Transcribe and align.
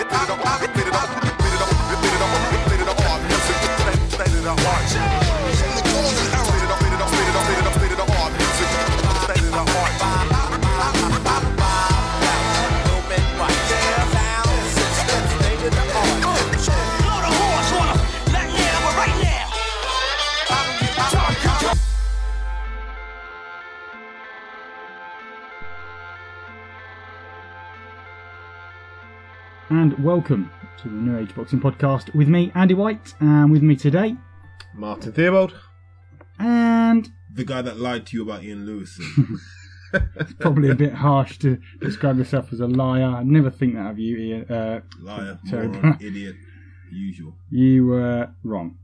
it, 0.00 0.06
I 0.12 0.26
don't, 0.26 0.40
I 0.46 0.66
get 0.66 0.86
it, 0.86 0.94
I 0.94 1.47
and 29.88 30.04
welcome 30.04 30.50
to 30.76 30.88
the 30.88 30.94
New 30.94 31.18
Age 31.18 31.34
Boxing 31.34 31.60
Podcast 31.60 32.14
with 32.14 32.28
me, 32.28 32.52
Andy 32.54 32.74
White, 32.74 33.14
and 33.20 33.50
with 33.50 33.62
me 33.62 33.74
today, 33.74 34.16
Martin 34.74 35.12
Theobald, 35.12 35.54
and 36.38 37.08
the 37.32 37.44
guy 37.44 37.62
that 37.62 37.78
lied 37.78 38.04
to 38.08 38.16
you 38.18 38.22
about 38.22 38.44
Ian 38.44 38.66
Lewis. 38.66 39.00
it's 40.16 40.34
probably 40.34 40.68
a 40.68 40.74
bit 40.74 40.92
harsh 40.92 41.38
to 41.38 41.58
describe 41.80 42.18
yourself 42.18 42.52
as 42.52 42.60
a 42.60 42.66
liar. 42.66 43.16
I'd 43.16 43.26
never 43.26 43.48
think 43.48 43.76
that 43.76 43.92
of 43.92 43.98
you, 43.98 44.18
Ian. 44.18 44.44
Uh, 44.50 44.80
Liar, 45.00 45.38
moron, 45.44 45.96
idiot, 46.02 46.36
usual. 46.92 47.36
You 47.50 47.86
were 47.86 48.30
wrong. 48.44 48.76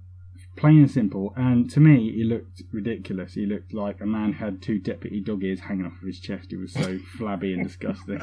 Plain 0.57 0.79
and 0.79 0.91
simple. 0.91 1.35
And 1.37 1.71
to 1.73 1.81
me, 1.81 2.13
he 2.13 2.25
looked 2.25 2.63
ridiculous. 2.73 3.35
He 3.35 3.45
looked 3.45 3.75
like 3.75 4.01
a 4.01 4.07
man 4.07 4.35
had 4.35 4.63
two 4.63 4.79
deputy 4.79 5.21
dog 5.21 5.45
ears 5.45 5.61
hanging 5.61 5.85
off 5.85 6.01
of 6.01 6.07
his 6.07 6.21
chest. 6.21 6.47
He 6.51 6.57
was 6.57 6.73
so 6.73 6.99
flabby 7.19 7.53
and 7.53 7.65
disgusting. 7.65 8.21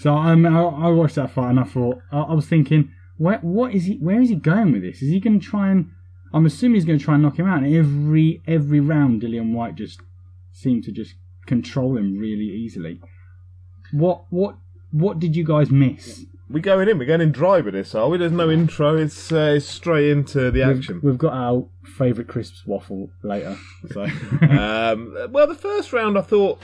So 0.00 0.14
um, 0.14 0.46
I, 0.46 0.62
I 0.62 0.88
watched 0.88 1.16
that 1.16 1.30
fight 1.30 1.50
and 1.50 1.60
I 1.60 1.64
thought, 1.64 1.98
I, 2.10 2.20
I 2.20 2.32
was 2.32 2.46
thinking, 2.46 2.90
where, 3.18 3.38
what 3.40 3.74
is 3.74 3.84
he? 3.84 3.98
Where 3.98 4.18
is 4.22 4.30
he 4.30 4.34
going 4.34 4.72
with 4.72 4.80
this? 4.80 5.02
Is 5.02 5.10
he 5.10 5.20
going 5.20 5.38
to 5.38 5.46
try 5.46 5.70
and? 5.70 5.90
I'm 6.32 6.46
assuming 6.46 6.76
he's 6.76 6.86
going 6.86 6.98
to 6.98 7.04
try 7.04 7.14
and 7.14 7.22
knock 7.22 7.38
him 7.38 7.46
out. 7.46 7.62
And 7.62 7.74
every 7.74 8.40
every 8.46 8.80
round, 8.80 9.20
Dillian 9.20 9.52
Whyte 9.52 9.74
just 9.74 10.00
seemed 10.52 10.84
to 10.84 10.92
just 10.92 11.16
control 11.46 11.98
him 11.98 12.16
really 12.16 12.46
easily. 12.46 12.98
What 13.92 14.24
what 14.30 14.56
what 14.90 15.18
did 15.18 15.36
you 15.36 15.44
guys 15.44 15.70
miss? 15.70 16.24
We're 16.48 16.60
going 16.60 16.88
in. 16.88 16.98
We're 16.98 17.04
going 17.04 17.20
in 17.20 17.30
dry 17.30 17.60
with 17.60 17.74
this, 17.74 17.94
are 17.94 18.08
we? 18.08 18.16
There's 18.16 18.32
no 18.32 18.50
intro. 18.50 18.96
It's, 18.96 19.30
uh, 19.30 19.54
it's 19.56 19.66
straight 19.66 20.10
into 20.10 20.50
the 20.50 20.62
action. 20.62 20.96
We've, 20.96 21.12
we've 21.12 21.18
got 21.18 21.32
our 21.32 21.68
favourite 21.84 22.26
crisps 22.26 22.66
waffle 22.66 23.10
later. 23.22 23.56
So 23.92 24.02
um, 24.40 25.28
well, 25.30 25.46
the 25.46 25.54
first 25.54 25.92
round 25.92 26.16
I 26.18 26.22
thought 26.22 26.60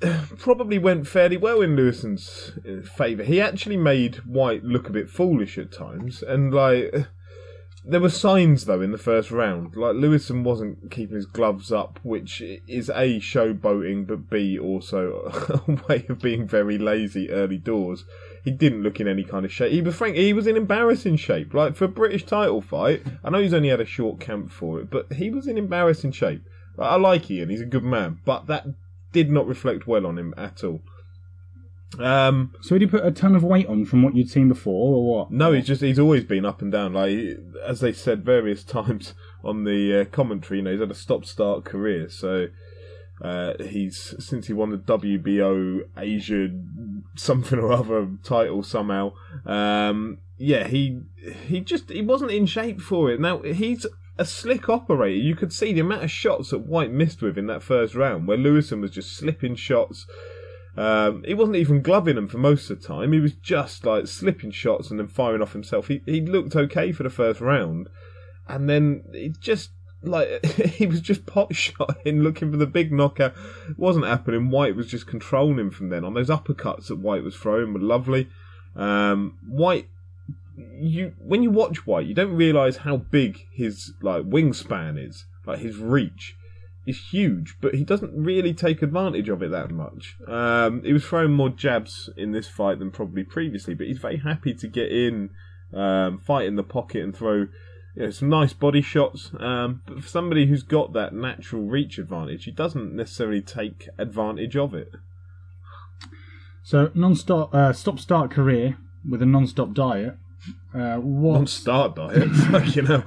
probably 0.38 0.78
went 0.78 1.06
fairly 1.06 1.36
well 1.36 1.62
in 1.62 1.76
Lewison's 1.76 2.52
uh, 2.68 2.86
favour. 2.86 3.24
He 3.24 3.40
actually 3.40 3.76
made 3.76 4.16
Whyte 4.26 4.64
look 4.64 4.88
a 4.88 4.92
bit 4.92 5.08
foolish 5.08 5.56
at 5.58 5.72
times, 5.72 6.22
and 6.22 6.52
like 6.52 6.94
there 7.84 8.00
were 8.00 8.10
signs 8.10 8.66
though 8.66 8.82
in 8.82 8.92
the 8.92 8.98
first 8.98 9.30
round. 9.30 9.74
Like 9.74 9.96
Lewison 9.96 10.44
wasn't 10.44 10.90
keeping 10.90 11.16
his 11.16 11.26
gloves 11.26 11.72
up, 11.72 11.98
which 12.02 12.42
is 12.68 12.90
a 12.90 13.20
showboating, 13.20 14.06
but 14.06 14.28
b 14.28 14.58
also 14.58 15.32
a 15.66 15.88
way 15.88 16.04
of 16.08 16.20
being 16.20 16.46
very 16.46 16.76
lazy 16.76 17.30
early 17.30 17.58
doors. 17.58 18.04
He 18.44 18.50
didn't 18.52 18.82
look 18.82 19.00
in 19.00 19.08
any 19.08 19.24
kind 19.24 19.44
of 19.44 19.52
shape. 19.52 19.72
He 19.72 19.82
was 19.82 19.96
frank. 19.96 20.16
He 20.16 20.32
was 20.32 20.46
in 20.46 20.56
embarrassing 20.56 21.16
shape. 21.16 21.54
Like 21.54 21.74
for 21.74 21.86
a 21.86 21.88
British 21.88 22.24
title 22.24 22.60
fight, 22.60 23.02
I 23.24 23.30
know 23.30 23.40
he's 23.40 23.54
only 23.54 23.70
had 23.70 23.80
a 23.80 23.86
short 23.86 24.20
camp 24.20 24.52
for 24.52 24.78
it, 24.78 24.90
but 24.90 25.12
he 25.14 25.30
was 25.30 25.46
in 25.46 25.58
embarrassing 25.58 26.12
shape. 26.12 26.42
I 26.78 26.96
like 26.96 27.30
Ian. 27.30 27.48
He's 27.48 27.62
a 27.62 27.66
good 27.66 27.82
man, 27.82 28.20
but 28.26 28.46
that 28.48 28.66
did 29.22 29.30
not 29.32 29.46
reflect 29.46 29.86
well 29.86 30.06
on 30.06 30.18
him 30.18 30.34
at 30.36 30.62
all. 30.62 30.80
Um, 31.98 32.52
So 32.60 32.74
did 32.74 32.82
he 32.82 32.90
put 32.90 33.06
a 33.06 33.10
ton 33.10 33.34
of 33.34 33.42
weight 33.42 33.66
on 33.66 33.84
from 33.86 34.02
what 34.02 34.14
you'd 34.14 34.28
seen 34.28 34.48
before, 34.48 34.96
or 34.96 35.04
what? 35.18 35.30
no, 35.30 35.52
he's 35.52 35.66
just 35.66 35.80
he's 35.80 35.98
always 35.98 36.24
been 36.24 36.44
up 36.44 36.60
and 36.60 36.70
down. 36.70 36.92
Like 36.92 37.38
as 37.64 37.80
they 37.80 37.92
said 37.92 38.24
various 38.24 38.62
times 38.78 39.14
on 39.42 39.64
the 39.64 40.00
uh, 40.00 40.04
commentary, 40.06 40.58
you 40.58 40.64
know, 40.64 40.72
he's 40.72 40.80
had 40.80 40.90
a 40.90 40.94
stop-start 40.94 41.64
career. 41.64 42.10
So 42.10 42.48
uh, 43.22 43.54
he's 43.62 44.14
since 44.18 44.48
he 44.48 44.52
won 44.52 44.70
the 44.70 44.78
WBO 44.78 45.80
Asia 45.96 46.48
something 47.16 47.58
or 47.58 47.72
other 47.72 48.08
title 48.22 48.62
somehow. 48.62 49.12
Um, 49.46 50.18
yeah, 50.36 50.66
he 50.68 51.00
he 51.46 51.60
just 51.60 51.88
he 51.88 52.02
wasn't 52.02 52.32
in 52.32 52.44
shape 52.44 52.82
for 52.82 53.10
it. 53.10 53.20
Now 53.20 53.40
he's 53.40 53.86
a 54.18 54.24
slick 54.24 54.68
operator. 54.68 55.18
You 55.18 55.34
could 55.34 55.52
see 55.52 55.72
the 55.72 55.80
amount 55.80 56.04
of 56.04 56.10
shots 56.10 56.50
that 56.50 56.66
Whyte 56.66 56.90
missed 56.90 57.22
with 57.22 57.36
in 57.38 57.46
that 57.46 57.62
first 57.62 57.94
round, 57.94 58.26
where 58.26 58.38
Lewison 58.38 58.80
was 58.80 58.90
just 58.90 59.16
slipping 59.16 59.54
shots. 59.54 60.06
Um, 60.76 61.24
he 61.26 61.34
wasn't 61.34 61.56
even 61.56 61.82
gloving 61.82 62.16
them 62.16 62.28
for 62.28 62.38
most 62.38 62.70
of 62.70 62.80
the 62.80 62.86
time. 62.86 63.12
He 63.12 63.20
was 63.20 63.32
just 63.34 63.84
like 63.84 64.06
slipping 64.06 64.50
shots 64.50 64.90
and 64.90 64.98
then 64.98 65.08
firing 65.08 65.42
off 65.42 65.52
himself. 65.52 65.88
He 65.88 66.02
he 66.06 66.20
looked 66.20 66.54
okay 66.54 66.92
for 66.92 67.02
the 67.02 67.10
first 67.10 67.40
round, 67.40 67.88
and 68.48 68.68
then 68.68 69.04
he 69.12 69.32
just 69.40 69.70
like 70.02 70.44
he 70.56 70.86
was 70.86 71.00
just 71.00 71.26
pot 71.26 71.54
shotting, 71.54 72.20
looking 72.20 72.50
for 72.50 72.58
the 72.58 72.66
big 72.66 72.92
knockout. 72.92 73.34
It 73.68 73.78
wasn't 73.78 74.06
happening. 74.06 74.50
Whyte 74.50 74.76
was 74.76 74.86
just 74.86 75.06
controlling 75.06 75.58
him 75.58 75.70
from 75.70 75.88
then 75.88 76.04
on. 76.04 76.14
Those 76.14 76.30
uppercuts 76.30 76.88
that 76.88 76.98
Whyte 76.98 77.24
was 77.24 77.36
throwing 77.36 77.72
were 77.72 77.80
lovely. 77.80 78.28
Um, 78.74 79.38
Whyte, 79.48 79.88
you 80.56 81.12
when 81.18 81.42
you 81.42 81.50
watch 81.50 81.86
Whyte, 81.86 82.06
you 82.06 82.14
don't 82.14 82.34
realise 82.34 82.78
how 82.78 82.96
big 82.96 83.46
his 83.52 83.92
like 84.00 84.24
wingspan 84.24 85.02
is, 85.04 85.26
like 85.46 85.58
his 85.58 85.76
reach 85.76 86.36
is 86.86 87.08
huge, 87.10 87.56
but 87.60 87.74
he 87.74 87.84
doesn't 87.84 88.12
really 88.14 88.54
take 88.54 88.80
advantage 88.80 89.28
of 89.28 89.42
it 89.42 89.50
that 89.50 89.70
much. 89.70 90.16
Um, 90.28 90.82
he 90.84 90.92
was 90.92 91.04
throwing 91.04 91.32
more 91.32 91.48
jabs 91.48 92.08
in 92.16 92.30
this 92.32 92.48
fight 92.48 92.78
than 92.78 92.92
probably 92.92 93.24
previously, 93.24 93.74
but 93.74 93.88
he's 93.88 93.98
very 93.98 94.18
happy 94.18 94.54
to 94.54 94.68
get 94.68 94.92
in, 94.92 95.30
um, 95.74 96.18
fight 96.18 96.46
in 96.46 96.54
the 96.54 96.62
pocket 96.62 97.02
and 97.02 97.14
throw 97.14 97.48
you 97.96 98.04
know, 98.04 98.10
some 98.10 98.28
nice 98.28 98.52
body 98.52 98.82
shots. 98.82 99.32
Um, 99.40 99.82
but 99.84 100.02
for 100.02 100.08
somebody 100.08 100.46
who's 100.46 100.62
got 100.62 100.92
that 100.92 101.12
natural 101.12 101.62
reach 101.62 101.98
advantage, 101.98 102.44
he 102.44 102.52
doesn't 102.52 102.94
necessarily 102.94 103.42
take 103.42 103.88
advantage 103.98 104.56
of 104.56 104.72
it. 104.72 104.92
So 106.62 106.90
non-stop, 106.94 107.52
uh, 107.54 107.72
stop-start 107.72 108.30
career 108.30 108.78
with 109.08 109.22
a 109.22 109.26
non-stop 109.26 109.74
diet. 109.74 110.16
Uh, 110.74 110.96
what 110.96 111.34
Non-start 111.34 111.96
diet, 111.96 112.28
like, 112.50 112.76
you 112.76 112.82
know. 112.82 113.02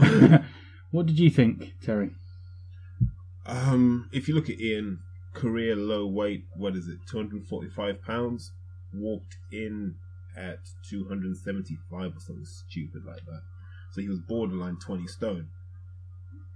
what 0.92 1.06
did 1.06 1.20
you 1.20 1.30
think, 1.30 1.74
Terry? 1.84 2.12
Um, 3.46 4.10
if 4.12 4.28
you 4.28 4.36
look 4.36 4.50
at 4.50 4.60
Ian, 4.60 5.00
career 5.34 5.76
low 5.76 6.06
weight, 6.06 6.46
what 6.56 6.76
is 6.76 6.88
it, 6.88 7.00
245 7.10 8.02
pounds, 8.04 8.52
walked 8.94 9.38
in 9.52 9.96
at 10.38 10.60
275 10.90 12.16
or 12.16 12.20
something 12.20 12.46
stupid 12.46 13.04
like 13.06 13.26
that. 13.26 13.42
So 13.92 14.02
he 14.02 14.10
was 14.10 14.20
borderline 14.20 14.78
20 14.78 15.08
stone. 15.08 15.48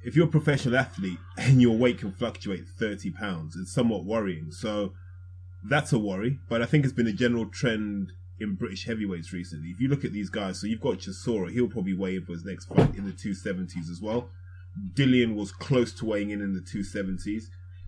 If 0.04 0.16
you're 0.16 0.28
a 0.28 0.32
professional 0.32 0.78
athlete 0.78 1.20
and 1.38 1.62
your 1.62 1.78
weight 1.78 2.00
can 2.00 2.12
fluctuate 2.12 2.68
30 2.68 3.12
pounds, 3.12 3.56
it's 3.56 3.74
somewhat 3.74 4.06
worrying. 4.06 4.52
So 4.52 4.94
that's 5.64 5.94
a 5.94 6.00
worry, 6.00 6.40
but 6.50 6.62
I 6.62 6.66
think 6.66 6.84
it's 6.84 6.94
been 6.94 7.08
a 7.08 7.14
general 7.14 7.46
trend 7.46 8.12
in 8.40 8.56
British 8.56 8.86
heavyweights 8.86 9.32
recently. 9.32 9.70
If 9.70 9.80
you 9.80 9.88
look 9.88 10.04
at 10.04 10.12
these 10.12 10.30
guys, 10.30 10.60
so 10.60 10.68
you've 10.68 10.82
got 10.82 11.00
Chisora, 11.00 11.52
he'll 11.52 11.68
probably 11.68 11.94
weigh 11.94 12.16
in 12.16 12.26
for 12.26 12.34
his 12.34 12.46
next 12.46 12.66
fight 12.66 12.96
in 12.96 13.06
the 13.06 13.12
270s 13.12 13.90
as 13.92 14.02
well. 14.02 14.30
Dillian 14.96 15.36
was 15.36 15.52
close 15.52 15.94
to 15.94 16.06
weighing 16.06 16.32
in 16.32 16.42
in 16.42 16.54
the 16.54 16.62
270s, 16.62 17.44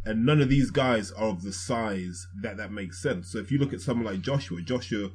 and 0.05 0.25
none 0.25 0.41
of 0.41 0.49
these 0.49 0.69
guys 0.69 1.11
are 1.11 1.29
of 1.29 1.41
the 1.41 1.51
size 1.51 2.27
that 2.41 2.57
that 2.57 2.71
makes 2.71 3.01
sense. 3.01 3.31
So 3.31 3.39
if 3.39 3.51
you 3.51 3.57
look 3.57 3.73
at 3.73 3.81
someone 3.81 4.05
like 4.05 4.21
Joshua, 4.21 4.61
Joshua, 4.61 5.09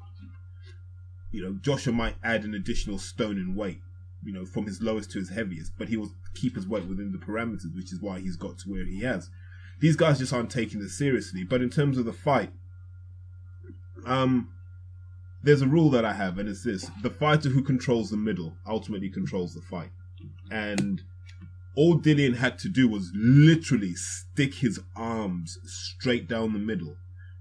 you 1.31 1.43
know, 1.43 1.57
Joshua 1.63 1.93
might 1.93 2.17
add 2.25 2.43
an 2.43 2.55
additional 2.55 2.99
stone 2.99 3.39
in 3.39 3.55
weight, 3.55 3.79
you 4.25 4.33
know, 4.33 4.45
from 4.45 4.67
his 4.67 4.83
lowest 4.83 5.13
to 5.13 5.21
his 5.21 5.31
heaviest, 5.31 5.73
but 5.79 5.89
he 5.89 5.97
will 5.97 6.11
keep 6.35 6.57
his 6.57 6.67
weight 6.67 6.87
within 6.87 7.13
the 7.13 7.19
parameters, 7.19 7.75
which 7.75 7.93
is 7.93 8.01
why 8.01 8.19
he's 8.19 8.37
got 8.37 8.59
to 8.59 8.69
where 8.69 8.85
he 8.85 9.03
has. 9.03 9.31
These 9.79 9.97
guys 9.97 10.19
just 10.19 10.33
aren't 10.33 10.51
taking 10.51 10.81
this 10.81 10.99
seriously. 10.99 11.45
But 11.45 11.63
in 11.63 11.71
terms 11.71 11.97
of 11.97 12.05
the 12.05 12.13
fight, 12.13 12.53
um, 14.07 14.53
there's 15.43 15.63
a 15.63 15.67
rule 15.67 15.91
that 15.91 16.05
I 16.05 16.13
have, 16.13 16.39
and 16.39 16.49
it's 16.49 16.65
this: 16.65 16.91
the 17.03 17.11
fighter 17.11 17.49
who 17.49 17.63
controls 17.63 18.11
the 18.11 18.17
middle 18.17 18.55
ultimately 18.67 19.09
controls 19.09 19.55
the 19.55 19.63
fight. 19.63 19.91
And 20.51 21.03
all 21.77 21.99
Dillian 21.99 22.37
had 22.37 22.59
to 22.61 22.69
do 22.69 22.89
was 22.89 23.11
literally 23.15 23.95
stick 23.95 24.55
his 24.55 24.81
arms 24.97 25.59
straight 25.65 26.29
down 26.29 26.53
the 26.53 26.59
middle, 26.59 26.97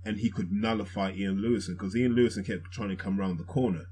and 0.06 0.18
he 0.18 0.30
could 0.30 0.52
nullify 0.52 1.12
Ian 1.12 1.42
Lewison 1.42 1.74
because 1.74 1.96
Ian 1.96 2.16
Lewison 2.16 2.46
kept 2.46 2.72
trying 2.72 2.90
to 2.90 2.96
come 2.96 3.20
around 3.20 3.38
the 3.38 3.44
corner. 3.44 3.86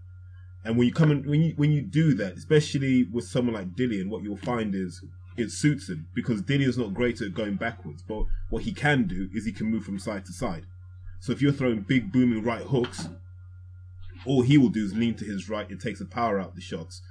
And 0.63 0.77
when 0.77 0.87
you 0.87 0.93
come 0.93 1.11
in, 1.11 1.23
when 1.27 1.41
you 1.41 1.53
when 1.55 1.71
you 1.71 1.81
do 1.81 2.13
that, 2.15 2.37
especially 2.37 3.03
with 3.11 3.25
someone 3.25 3.55
like 3.55 3.75
Dillian, 3.75 4.09
what 4.09 4.23
you'll 4.23 4.37
find 4.37 4.75
is 4.75 5.03
it 5.37 5.51
suits 5.51 5.87
him 5.89 6.07
because 6.15 6.41
Dillian's 6.41 6.77
not 6.77 6.93
great 6.93 7.21
at 7.21 7.33
going 7.33 7.55
backwards, 7.55 8.03
but 8.07 8.25
what 8.49 8.63
he 8.63 8.73
can 8.73 9.05
do 9.05 9.29
is 9.33 9.45
he 9.45 9.51
can 9.51 9.67
move 9.67 9.83
from 9.83 9.99
side 9.99 10.25
to 10.25 10.33
side. 10.33 10.65
So 11.19 11.31
if 11.31 11.41
you're 11.41 11.51
throwing 11.51 11.81
big 11.81 12.11
booming 12.11 12.43
right 12.43 12.61
hooks, 12.61 13.09
all 14.25 14.41
he 14.41 14.57
will 14.57 14.69
do 14.69 14.83
is 14.83 14.95
lean 14.95 15.15
to 15.15 15.25
his 15.25 15.49
right. 15.49 15.69
It 15.69 15.79
takes 15.79 15.99
the 15.99 16.05
power 16.05 16.39
out 16.39 16.49
of 16.49 16.55
the 16.55 16.61
shots. 16.61 17.01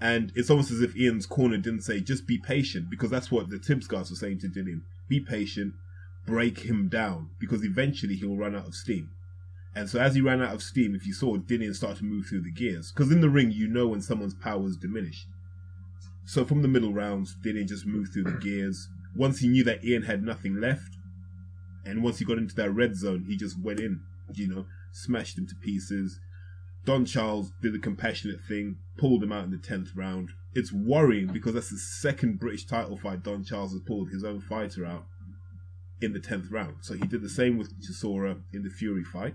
And 0.00 0.32
it's 0.34 0.48
almost 0.48 0.70
as 0.70 0.80
if 0.80 0.96
Ian's 0.96 1.26
corner 1.26 1.58
didn't 1.58 1.82
say, 1.82 2.00
just 2.00 2.26
be 2.26 2.38
patient, 2.38 2.88
because 2.88 3.10
that's 3.10 3.30
what 3.30 3.50
the 3.50 3.58
Tibbs 3.58 3.86
guys 3.86 4.10
were 4.10 4.16
saying 4.16 4.38
to 4.40 4.48
Dillian. 4.48 4.82
Be 5.08 5.20
patient, 5.20 5.74
break 6.26 6.60
him 6.60 6.88
down, 6.88 7.30
because 7.38 7.64
eventually 7.64 8.14
he'll 8.14 8.36
run 8.36 8.56
out 8.56 8.66
of 8.66 8.74
steam. 8.74 9.10
And 9.74 9.88
so 9.88 10.00
as 10.00 10.14
he 10.14 10.20
ran 10.20 10.42
out 10.42 10.54
of 10.54 10.62
steam, 10.62 10.94
if 10.94 11.06
you 11.06 11.12
saw 11.12 11.36
Dillian 11.36 11.74
start 11.74 11.98
to 11.98 12.04
move 12.04 12.26
through 12.26 12.42
the 12.42 12.50
gears, 12.50 12.92
because 12.92 13.12
in 13.12 13.20
the 13.20 13.28
ring 13.28 13.52
you 13.52 13.68
know 13.68 13.88
when 13.88 14.00
someone's 14.00 14.34
power 14.34 14.66
is 14.66 14.76
diminished. 14.76 15.26
So 16.24 16.44
from 16.44 16.62
the 16.62 16.68
middle 16.68 16.92
rounds, 16.92 17.36
Dillian 17.44 17.68
just 17.68 17.86
moved 17.86 18.12
through 18.12 18.24
the 18.24 18.38
gears. 18.38 18.88
Once 19.14 19.40
he 19.40 19.48
knew 19.48 19.64
that 19.64 19.84
Ian 19.84 20.02
had 20.02 20.22
nothing 20.22 20.60
left, 20.60 20.96
and 21.84 22.02
once 22.02 22.18
he 22.18 22.24
got 22.24 22.38
into 22.38 22.54
that 22.56 22.70
red 22.70 22.96
zone, 22.96 23.24
he 23.28 23.36
just 23.36 23.60
went 23.60 23.80
in, 23.80 24.00
you 24.34 24.48
know, 24.48 24.66
smashed 24.92 25.38
him 25.38 25.46
to 25.46 25.54
pieces. 25.56 26.20
Don 26.84 27.04
Charles 27.04 27.52
did 27.62 27.74
the 27.74 27.78
compassionate 27.78 28.40
thing, 28.42 28.76
pulled 28.96 29.22
him 29.22 29.32
out 29.32 29.44
in 29.44 29.50
the 29.50 29.58
tenth 29.58 29.90
round. 29.94 30.30
It's 30.54 30.72
worrying 30.72 31.28
because 31.28 31.54
that's 31.54 31.70
the 31.70 31.78
second 31.78 32.40
British 32.40 32.66
title 32.66 32.96
fight 32.96 33.22
Don 33.22 33.44
Charles 33.44 33.72
has 33.72 33.82
pulled 33.82 34.10
his 34.10 34.24
own 34.24 34.40
fighter 34.40 34.84
out 34.84 35.06
in 36.00 36.12
the 36.12 36.20
tenth 36.20 36.50
round. 36.50 36.76
So 36.80 36.94
he 36.94 37.06
did 37.06 37.22
the 37.22 37.28
same 37.28 37.58
with 37.58 37.72
Chisora 37.80 38.40
in 38.52 38.62
the 38.62 38.70
Fury 38.70 39.04
fight, 39.04 39.34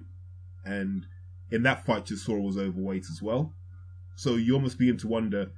and 0.66 1.06
in 1.52 1.64
that 1.64 1.86
fight 1.86 2.06
Chisora 2.06 2.42
was 2.42 2.58
overweight 2.58 3.06
as 3.12 3.22
well. 3.22 3.54
So 4.16 4.36
you 4.36 4.56
almost 4.56 4.80
begin 4.80 4.98
to 4.98 5.08
wonder 5.08 5.52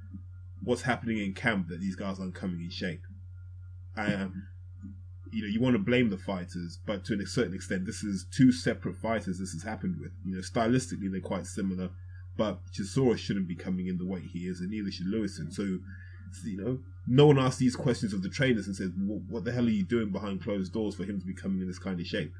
what's 0.62 0.82
happening 0.82 1.18
in 1.18 1.34
camp 1.34 1.68
that 1.68 1.80
these 1.80 1.96
guys 1.96 2.20
aren't 2.20 2.34
coming 2.34 2.60
in 2.60 2.70
shape. 2.70 3.02
I 3.96 4.12
um, 4.14 4.48
you 5.32 5.42
know, 5.42 5.48
you 5.48 5.60
want 5.60 5.74
to 5.74 5.78
blame 5.78 6.10
the 6.10 6.18
fighters, 6.18 6.78
but 6.86 7.04
to 7.06 7.14
a 7.14 7.26
certain 7.26 7.54
extent, 7.54 7.86
this 7.86 8.02
is 8.02 8.26
two 8.30 8.52
separate 8.52 8.96
fighters 8.96 9.38
this 9.38 9.52
has 9.52 9.62
happened 9.62 9.96
with. 10.00 10.12
You 10.24 10.36
know, 10.36 10.40
stylistically 10.40 11.10
they're 11.10 11.20
quite 11.20 11.46
similar, 11.46 11.90
but 12.36 12.60
Chisora 12.72 13.18
shouldn't 13.18 13.48
be 13.48 13.54
coming 13.54 13.86
in 13.86 13.98
the 13.98 14.06
weight 14.06 14.24
he 14.32 14.40
is, 14.40 14.60
and 14.60 14.70
neither 14.70 14.90
should 14.90 15.06
Lewison. 15.06 15.52
So, 15.52 15.78
you 16.44 16.56
know, 16.56 16.78
no 17.06 17.26
one 17.26 17.38
asks 17.38 17.58
these 17.58 17.76
questions 17.76 18.12
of 18.12 18.22
the 18.22 18.28
trainers 18.28 18.66
and 18.66 18.76
says, 18.76 18.90
"What 18.96 19.44
the 19.44 19.52
hell 19.52 19.66
are 19.66 19.70
you 19.70 19.84
doing 19.84 20.10
behind 20.10 20.42
closed 20.42 20.72
doors 20.72 20.94
for 20.94 21.04
him 21.04 21.18
to 21.20 21.26
be 21.26 21.34
coming 21.34 21.60
in 21.60 21.66
this 21.66 21.78
kind 21.78 21.98
of 21.98 22.06
shape?" 22.06 22.34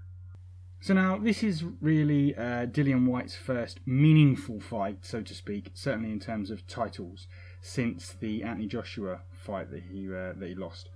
So 0.81 0.95
now 0.95 1.19
this 1.19 1.43
is 1.43 1.65
really 1.81 2.37
uh, 2.37 2.67
Dillian 2.67 3.07
Whyte's 3.07 3.35
first 3.35 3.81
meaningful 3.85 4.61
fight, 4.61 4.99
so 5.03 5.23
to 5.23 5.35
speak, 5.35 5.71
certainly 5.75 6.13
in 6.13 6.21
terms 6.21 6.51
of 6.51 6.67
titles, 6.69 7.27
since 7.61 8.13
the 8.13 8.45
Anthony 8.45 8.69
Joshua 8.69 9.23
fight 9.33 9.71
that 9.73 9.83
he 9.91 10.07
uh, 10.07 10.35
that 10.37 10.49
he 10.49 10.55
lost. 10.55 10.89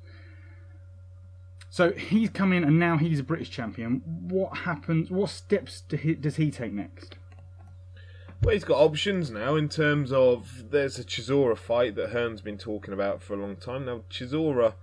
So 1.72 1.92
he's 1.92 2.28
come 2.28 2.52
in 2.52 2.64
and 2.64 2.78
now 2.78 2.98
he's 2.98 3.18
a 3.18 3.22
British 3.22 3.48
champion. 3.48 4.02
What 4.04 4.58
happens? 4.58 5.10
What 5.10 5.30
steps 5.30 5.80
do 5.88 5.96
he, 5.96 6.14
does 6.14 6.36
he 6.36 6.50
take 6.50 6.70
next? 6.70 7.16
Well, 8.42 8.52
he's 8.52 8.62
got 8.62 8.76
options 8.76 9.30
now 9.30 9.56
in 9.56 9.70
terms 9.70 10.12
of 10.12 10.70
there's 10.70 10.98
a 10.98 11.04
Chisora 11.04 11.56
fight 11.56 11.94
that 11.94 12.10
Hearn's 12.10 12.42
been 12.42 12.58
talking 12.58 12.92
about 12.92 13.22
for 13.22 13.32
a 13.32 13.38
long 13.38 13.56
time 13.56 13.86
now. 13.86 14.02
Chisora, 14.10 14.74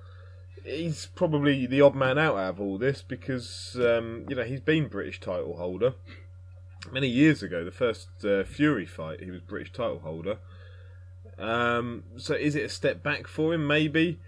he's 0.65 1.05
probably 1.13 1.67
the 1.67 1.79
odd 1.79 1.93
man 1.93 2.17
out 2.17 2.37
out 2.37 2.49
of 2.49 2.59
all 2.59 2.79
this 2.79 3.03
because 3.03 3.77
um, 3.79 4.25
you 4.27 4.35
know 4.35 4.43
he's 4.43 4.59
been 4.59 4.87
British 4.87 5.19
title 5.19 5.57
holder 5.57 5.93
many 6.91 7.07
years 7.07 7.43
ago. 7.43 7.63
The 7.63 7.69
first 7.69 8.07
uh, 8.25 8.43
Fury 8.45 8.87
fight, 8.87 9.21
he 9.21 9.29
was 9.29 9.41
British 9.41 9.71
title 9.71 9.99
holder. 9.99 10.39
Um, 11.37 12.05
so 12.17 12.33
is 12.33 12.55
it 12.55 12.63
a 12.63 12.69
step 12.69 13.03
back 13.03 13.27
for 13.27 13.53
him? 13.53 13.67
Maybe 13.67 14.19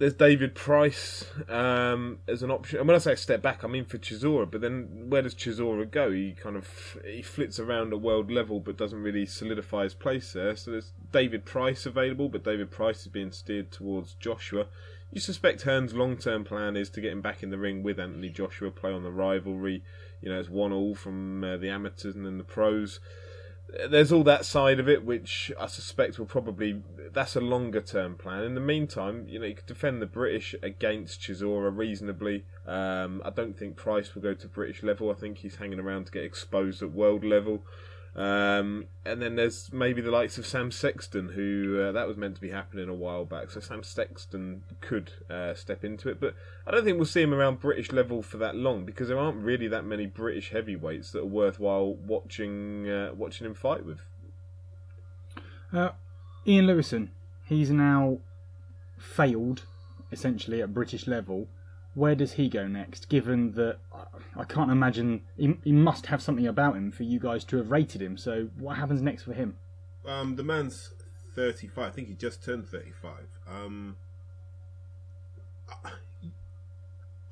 there's 0.00 0.14
David 0.14 0.54
Price 0.54 1.26
um, 1.46 2.20
as 2.26 2.42
an 2.42 2.50
option. 2.50 2.78
And 2.78 2.88
when 2.88 2.94
I 2.94 2.98
say 2.98 3.14
step 3.16 3.42
back, 3.42 3.62
I 3.62 3.68
mean 3.68 3.84
for 3.84 3.98
Chisora. 3.98 4.50
But 4.50 4.62
then 4.62 5.10
where 5.10 5.20
does 5.20 5.34
Chisora 5.34 5.88
go? 5.88 6.10
He 6.10 6.32
kind 6.32 6.56
of 6.56 6.96
he 7.04 7.20
flits 7.20 7.60
around 7.60 7.92
at 7.92 8.00
world 8.00 8.30
level, 8.30 8.60
but 8.60 8.78
doesn't 8.78 9.02
really 9.02 9.26
solidify 9.26 9.84
his 9.84 9.92
place 9.92 10.32
there. 10.32 10.56
So 10.56 10.70
there's 10.70 10.92
David 11.12 11.44
Price 11.44 11.84
available, 11.84 12.30
but 12.30 12.42
David 12.42 12.70
Price 12.70 13.02
is 13.02 13.08
being 13.08 13.30
steered 13.30 13.70
towards 13.70 14.14
Joshua. 14.14 14.68
You 15.12 15.20
suspect 15.20 15.62
Hearn's 15.62 15.92
long-term 15.92 16.44
plan 16.44 16.76
is 16.76 16.88
to 16.90 17.02
get 17.02 17.12
him 17.12 17.20
back 17.20 17.42
in 17.42 17.50
the 17.50 17.58
ring 17.58 17.82
with 17.82 18.00
Anthony 18.00 18.30
Joshua, 18.30 18.70
play 18.70 18.92
on 18.92 19.02
the 19.02 19.10
rivalry. 19.10 19.82
You 20.22 20.30
know, 20.30 20.40
it's 20.40 20.48
one 20.48 20.72
all 20.72 20.94
from 20.94 21.44
uh, 21.44 21.58
the 21.58 21.68
amateurs 21.68 22.14
and 22.14 22.24
then 22.24 22.38
the 22.38 22.44
pros 22.44 23.00
there's 23.88 24.12
all 24.12 24.24
that 24.24 24.44
side 24.44 24.80
of 24.80 24.88
it, 24.88 25.04
which 25.04 25.52
I 25.58 25.66
suspect 25.66 26.18
will 26.18 26.26
probably 26.26 26.82
that's 27.12 27.36
a 27.36 27.40
longer 27.40 27.80
term 27.80 28.16
plan. 28.16 28.44
In 28.44 28.54
the 28.54 28.60
meantime, 28.60 29.26
you 29.28 29.38
know, 29.38 29.46
you 29.46 29.54
could 29.54 29.66
defend 29.66 30.00
the 30.00 30.06
British 30.06 30.54
against 30.62 31.20
Chisora 31.20 31.76
reasonably. 31.76 32.44
Um, 32.66 33.22
I 33.24 33.30
don't 33.30 33.56
think 33.56 33.76
Price 33.76 34.14
will 34.14 34.22
go 34.22 34.34
to 34.34 34.48
British 34.48 34.82
level. 34.82 35.10
I 35.10 35.14
think 35.14 35.38
he's 35.38 35.56
hanging 35.56 35.80
around 35.80 36.06
to 36.06 36.12
get 36.12 36.24
exposed 36.24 36.82
at 36.82 36.92
world 36.92 37.24
level. 37.24 37.62
Um, 38.16 38.86
and 39.04 39.22
then 39.22 39.36
there's 39.36 39.72
maybe 39.72 40.00
the 40.00 40.10
likes 40.10 40.36
of 40.36 40.46
Sam 40.46 40.70
Sexton, 40.70 41.30
who 41.30 41.80
uh, 41.80 41.92
that 41.92 42.08
was 42.08 42.16
meant 42.16 42.34
to 42.34 42.40
be 42.40 42.50
happening 42.50 42.88
a 42.88 42.94
while 42.94 43.24
back. 43.24 43.50
So 43.50 43.60
Sam 43.60 43.82
Sexton 43.82 44.62
could 44.80 45.12
uh, 45.30 45.54
step 45.54 45.84
into 45.84 46.08
it, 46.08 46.20
but 46.20 46.34
I 46.66 46.72
don't 46.72 46.84
think 46.84 46.96
we'll 46.96 47.06
see 47.06 47.22
him 47.22 47.32
around 47.32 47.60
British 47.60 47.92
level 47.92 48.22
for 48.22 48.36
that 48.38 48.56
long 48.56 48.84
because 48.84 49.08
there 49.08 49.18
aren't 49.18 49.38
really 49.38 49.68
that 49.68 49.84
many 49.84 50.06
British 50.06 50.50
heavyweights 50.50 51.12
that 51.12 51.20
are 51.20 51.26
worthwhile 51.26 51.94
watching 51.94 52.88
uh, 52.88 53.12
watching 53.14 53.46
him 53.46 53.54
fight 53.54 53.84
with. 53.84 54.00
Uh, 55.72 55.90
Ian 56.46 56.66
Lewison, 56.66 57.10
he's 57.46 57.70
now 57.70 58.18
failed 58.98 59.66
essentially 60.10 60.60
at 60.60 60.74
British 60.74 61.06
level 61.06 61.46
where 61.94 62.14
does 62.14 62.32
he 62.32 62.48
go 62.48 62.66
next? 62.66 63.08
Given 63.08 63.52
that 63.52 63.78
I 64.36 64.44
can't 64.44 64.70
imagine 64.70 65.22
he, 65.36 65.56
he, 65.64 65.72
must 65.72 66.06
have 66.06 66.22
something 66.22 66.46
about 66.46 66.76
him 66.76 66.92
for 66.92 67.02
you 67.02 67.18
guys 67.18 67.44
to 67.46 67.56
have 67.56 67.70
rated 67.70 68.00
him. 68.00 68.16
So 68.16 68.48
what 68.58 68.76
happens 68.76 69.02
next 69.02 69.24
for 69.24 69.32
him? 69.32 69.56
Um, 70.06 70.36
the 70.36 70.44
man's 70.44 70.92
thirty-five. 71.34 71.88
I 71.88 71.90
think 71.90 72.08
he 72.08 72.14
just 72.14 72.44
turned 72.44 72.68
thirty-five. 72.68 73.38
Um, 73.48 73.96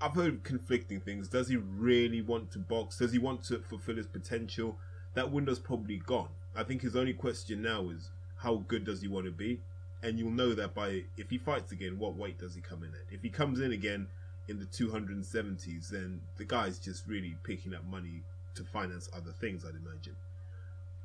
I've 0.00 0.14
heard 0.14 0.44
conflicting 0.44 1.00
things. 1.00 1.28
Does 1.28 1.48
he 1.48 1.56
really 1.56 2.20
want 2.20 2.50
to 2.52 2.58
box? 2.58 2.98
Does 2.98 3.12
he 3.12 3.18
want 3.18 3.42
to 3.44 3.58
fulfill 3.58 3.96
his 3.96 4.06
potential? 4.06 4.78
That 5.14 5.32
window's 5.32 5.58
probably 5.58 5.98
gone. 5.98 6.28
I 6.54 6.62
think 6.62 6.82
his 6.82 6.94
only 6.94 7.12
question 7.12 7.62
now 7.62 7.90
is 7.90 8.10
how 8.36 8.64
good 8.68 8.84
does 8.84 9.02
he 9.02 9.08
want 9.08 9.26
to 9.26 9.32
be? 9.32 9.60
And 10.02 10.18
you'll 10.18 10.30
know 10.30 10.54
that 10.54 10.74
by 10.74 11.04
if 11.16 11.30
he 11.30 11.38
fights 11.38 11.72
again, 11.72 11.98
what 11.98 12.14
weight 12.14 12.38
does 12.38 12.54
he 12.54 12.60
come 12.60 12.84
in 12.84 12.90
at? 12.90 13.12
If 13.12 13.22
he 13.22 13.30
comes 13.30 13.60
in 13.60 13.72
again 13.72 14.08
in 14.48 14.58
the 14.58 14.64
270s, 14.66 15.90
then 15.90 16.20
the 16.36 16.44
guy's 16.44 16.78
just 16.78 17.06
really 17.06 17.36
picking 17.44 17.74
up 17.74 17.84
money 17.84 18.22
to 18.54 18.64
finance 18.64 19.08
other 19.14 19.32
things, 19.32 19.64
I'd 19.64 19.76
imagine. 19.76 20.16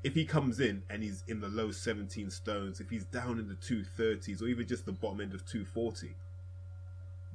If 0.04 0.16
he 0.16 0.26
comes 0.26 0.60
in 0.60 0.84
and 0.90 1.04
he's 1.04 1.24
in 1.28 1.40
the 1.40 1.48
low 1.48 1.72
17 1.72 2.30
stones, 2.30 2.80
if 2.80 2.90
he's 2.90 3.06
down 3.06 3.40
in 3.40 3.48
the 3.48 3.56
230s 3.56 4.42
or 4.42 4.48
even 4.48 4.68
just 4.68 4.86
the 4.86 4.92
bottom 4.92 5.22
end 5.22 5.34
of 5.34 5.46
240, 5.46 6.16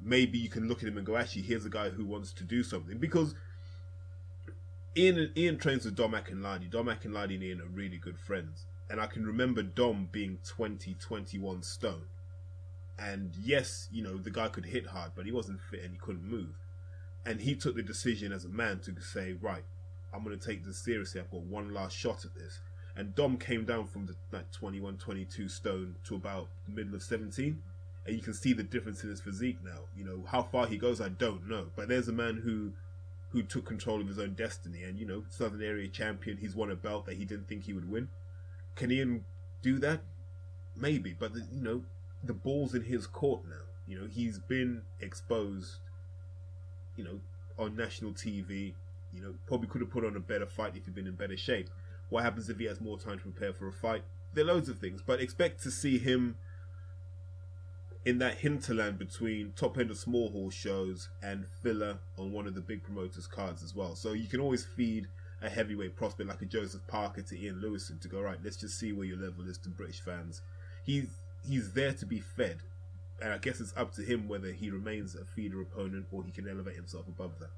maybe 0.02 0.38
you 0.38 0.48
can 0.48 0.68
look 0.68 0.82
at 0.82 0.88
him 0.88 0.96
and 0.96 1.06
go, 1.06 1.16
actually, 1.16 1.42
here's 1.42 1.64
a 1.64 1.70
guy 1.70 1.88
who 1.88 2.04
wants 2.04 2.32
to 2.32 2.44
do 2.44 2.62
something. 2.62 2.98
Because 2.98 3.34
Ian, 4.96 5.30
Ian 5.36 5.58
trains 5.58 5.84
with 5.84 5.94
Dom 5.96 6.12
Akinlade. 6.12 6.70
Dom 6.70 6.86
Akinlade 6.86 7.34
and 7.34 7.42
Ian 7.42 7.60
are 7.60 7.66
really 7.66 7.96
good 7.96 8.18
friends. 8.18 8.66
And 8.90 9.00
I 9.00 9.06
can 9.06 9.26
remember 9.26 9.62
Dom 9.62 10.08
being 10.10 10.38
20, 10.44 10.94
21 10.94 11.62
stone 11.62 12.06
and 12.98 13.32
yes, 13.42 13.88
you 13.92 14.02
know, 14.02 14.16
the 14.16 14.30
guy 14.30 14.48
could 14.48 14.66
hit 14.66 14.86
hard, 14.88 15.12
but 15.14 15.24
he 15.24 15.32
wasn't 15.32 15.60
fit 15.60 15.82
and 15.82 15.92
he 15.92 15.98
couldn't 15.98 16.28
move. 16.28 16.58
And 17.24 17.40
he 17.40 17.54
took 17.54 17.76
the 17.76 17.82
decision 17.82 18.32
as 18.32 18.44
a 18.44 18.48
man 18.48 18.80
to 18.80 19.00
say, 19.00 19.34
right, 19.40 19.64
I'm 20.12 20.24
going 20.24 20.38
to 20.38 20.46
take 20.46 20.64
this 20.64 20.78
seriously. 20.78 21.20
I've 21.20 21.30
got 21.30 21.42
one 21.42 21.72
last 21.72 21.96
shot 21.96 22.24
at 22.24 22.34
this. 22.34 22.60
And 22.96 23.14
Dom 23.14 23.36
came 23.36 23.64
down 23.64 23.86
from 23.86 24.06
the, 24.06 24.16
like 24.32 24.50
21, 24.50 24.96
22 24.96 25.48
stone 25.48 25.94
to 26.04 26.16
about 26.16 26.48
the 26.66 26.74
middle 26.74 26.94
of 26.94 27.02
17. 27.02 27.62
And 28.06 28.16
you 28.16 28.22
can 28.22 28.34
see 28.34 28.52
the 28.52 28.62
difference 28.62 29.04
in 29.04 29.10
his 29.10 29.20
physique 29.20 29.58
now. 29.62 29.80
You 29.96 30.04
know, 30.04 30.24
how 30.26 30.42
far 30.42 30.66
he 30.66 30.78
goes, 30.78 31.00
I 31.00 31.10
don't 31.10 31.48
know. 31.48 31.66
But 31.76 31.88
there's 31.88 32.08
a 32.08 32.12
man 32.12 32.40
who 32.42 32.72
who 33.30 33.42
took 33.42 33.66
control 33.66 34.00
of 34.00 34.08
his 34.08 34.18
own 34.18 34.32
destiny. 34.32 34.82
And, 34.84 34.98
you 34.98 35.06
know, 35.06 35.24
Southern 35.28 35.62
Area 35.62 35.86
champion, 35.88 36.38
he's 36.38 36.56
won 36.56 36.70
a 36.70 36.76
belt 36.76 37.04
that 37.06 37.18
he 37.18 37.26
didn't 37.26 37.46
think 37.46 37.64
he 37.64 37.74
would 37.74 37.90
win. 37.90 38.08
Can 38.74 38.90
Ian 38.90 39.26
do 39.60 39.78
that? 39.80 40.00
Maybe. 40.74 41.14
But, 41.18 41.32
you 41.52 41.62
know, 41.62 41.82
the 42.22 42.32
ball's 42.32 42.74
in 42.74 42.82
his 42.82 43.06
court 43.06 43.42
now. 43.48 43.64
You 43.86 44.00
know, 44.00 44.06
he's 44.06 44.38
been 44.38 44.82
exposed, 45.00 45.76
you 46.96 47.04
know, 47.04 47.20
on 47.58 47.76
national 47.76 48.12
TV. 48.12 48.74
You 49.12 49.22
know, 49.22 49.34
probably 49.46 49.68
could 49.68 49.80
have 49.80 49.90
put 49.90 50.04
on 50.04 50.16
a 50.16 50.20
better 50.20 50.46
fight 50.46 50.76
if 50.76 50.84
he'd 50.84 50.94
been 50.94 51.06
in 51.06 51.14
better 51.14 51.36
shape. 51.36 51.70
What 52.10 52.24
happens 52.24 52.48
if 52.48 52.58
he 52.58 52.66
has 52.66 52.80
more 52.80 52.98
time 52.98 53.18
to 53.18 53.24
prepare 53.24 53.52
for 53.52 53.68
a 53.68 53.72
fight? 53.72 54.02
There 54.34 54.44
are 54.44 54.48
loads 54.48 54.68
of 54.68 54.78
things, 54.78 55.02
but 55.04 55.20
expect 55.20 55.62
to 55.62 55.70
see 55.70 55.98
him 55.98 56.36
in 58.04 58.18
that 58.18 58.38
hinterland 58.38 58.98
between 58.98 59.52
top 59.56 59.78
end 59.78 59.90
of 59.90 59.98
small 59.98 60.30
hall 60.30 60.50
shows 60.50 61.08
and 61.22 61.46
filler 61.62 61.98
on 62.16 62.32
one 62.32 62.46
of 62.46 62.54
the 62.54 62.60
big 62.60 62.82
promoters' 62.82 63.26
cards 63.26 63.62
as 63.62 63.74
well. 63.74 63.94
So 63.94 64.12
you 64.12 64.28
can 64.28 64.40
always 64.40 64.64
feed 64.64 65.08
a 65.42 65.48
heavyweight 65.48 65.96
prospect 65.96 66.28
like 66.28 66.42
a 66.42 66.46
Joseph 66.46 66.86
Parker 66.86 67.22
to 67.22 67.38
Ian 67.38 67.60
Lewison 67.60 68.00
to 68.00 68.08
go 68.08 68.20
right. 68.20 68.38
Let's 68.42 68.56
just 68.56 68.78
see 68.78 68.92
where 68.92 69.06
your 69.06 69.18
level 69.18 69.48
is 69.48 69.58
to 69.58 69.68
British 69.68 70.00
fans. 70.00 70.42
He's 70.84 71.08
he's 71.46 71.72
there 71.72 71.92
to 71.92 72.06
be 72.06 72.20
fed, 72.20 72.58
and 73.20 73.32
I 73.32 73.38
guess 73.38 73.60
it's 73.60 73.74
up 73.76 73.92
to 73.94 74.02
him 74.02 74.28
whether 74.28 74.52
he 74.52 74.70
remains 74.70 75.14
a 75.14 75.24
feeder 75.24 75.60
opponent 75.60 76.06
or 76.10 76.24
he 76.24 76.30
can 76.30 76.48
elevate 76.48 76.76
himself 76.76 77.06
above 77.08 77.38
that. 77.40 77.50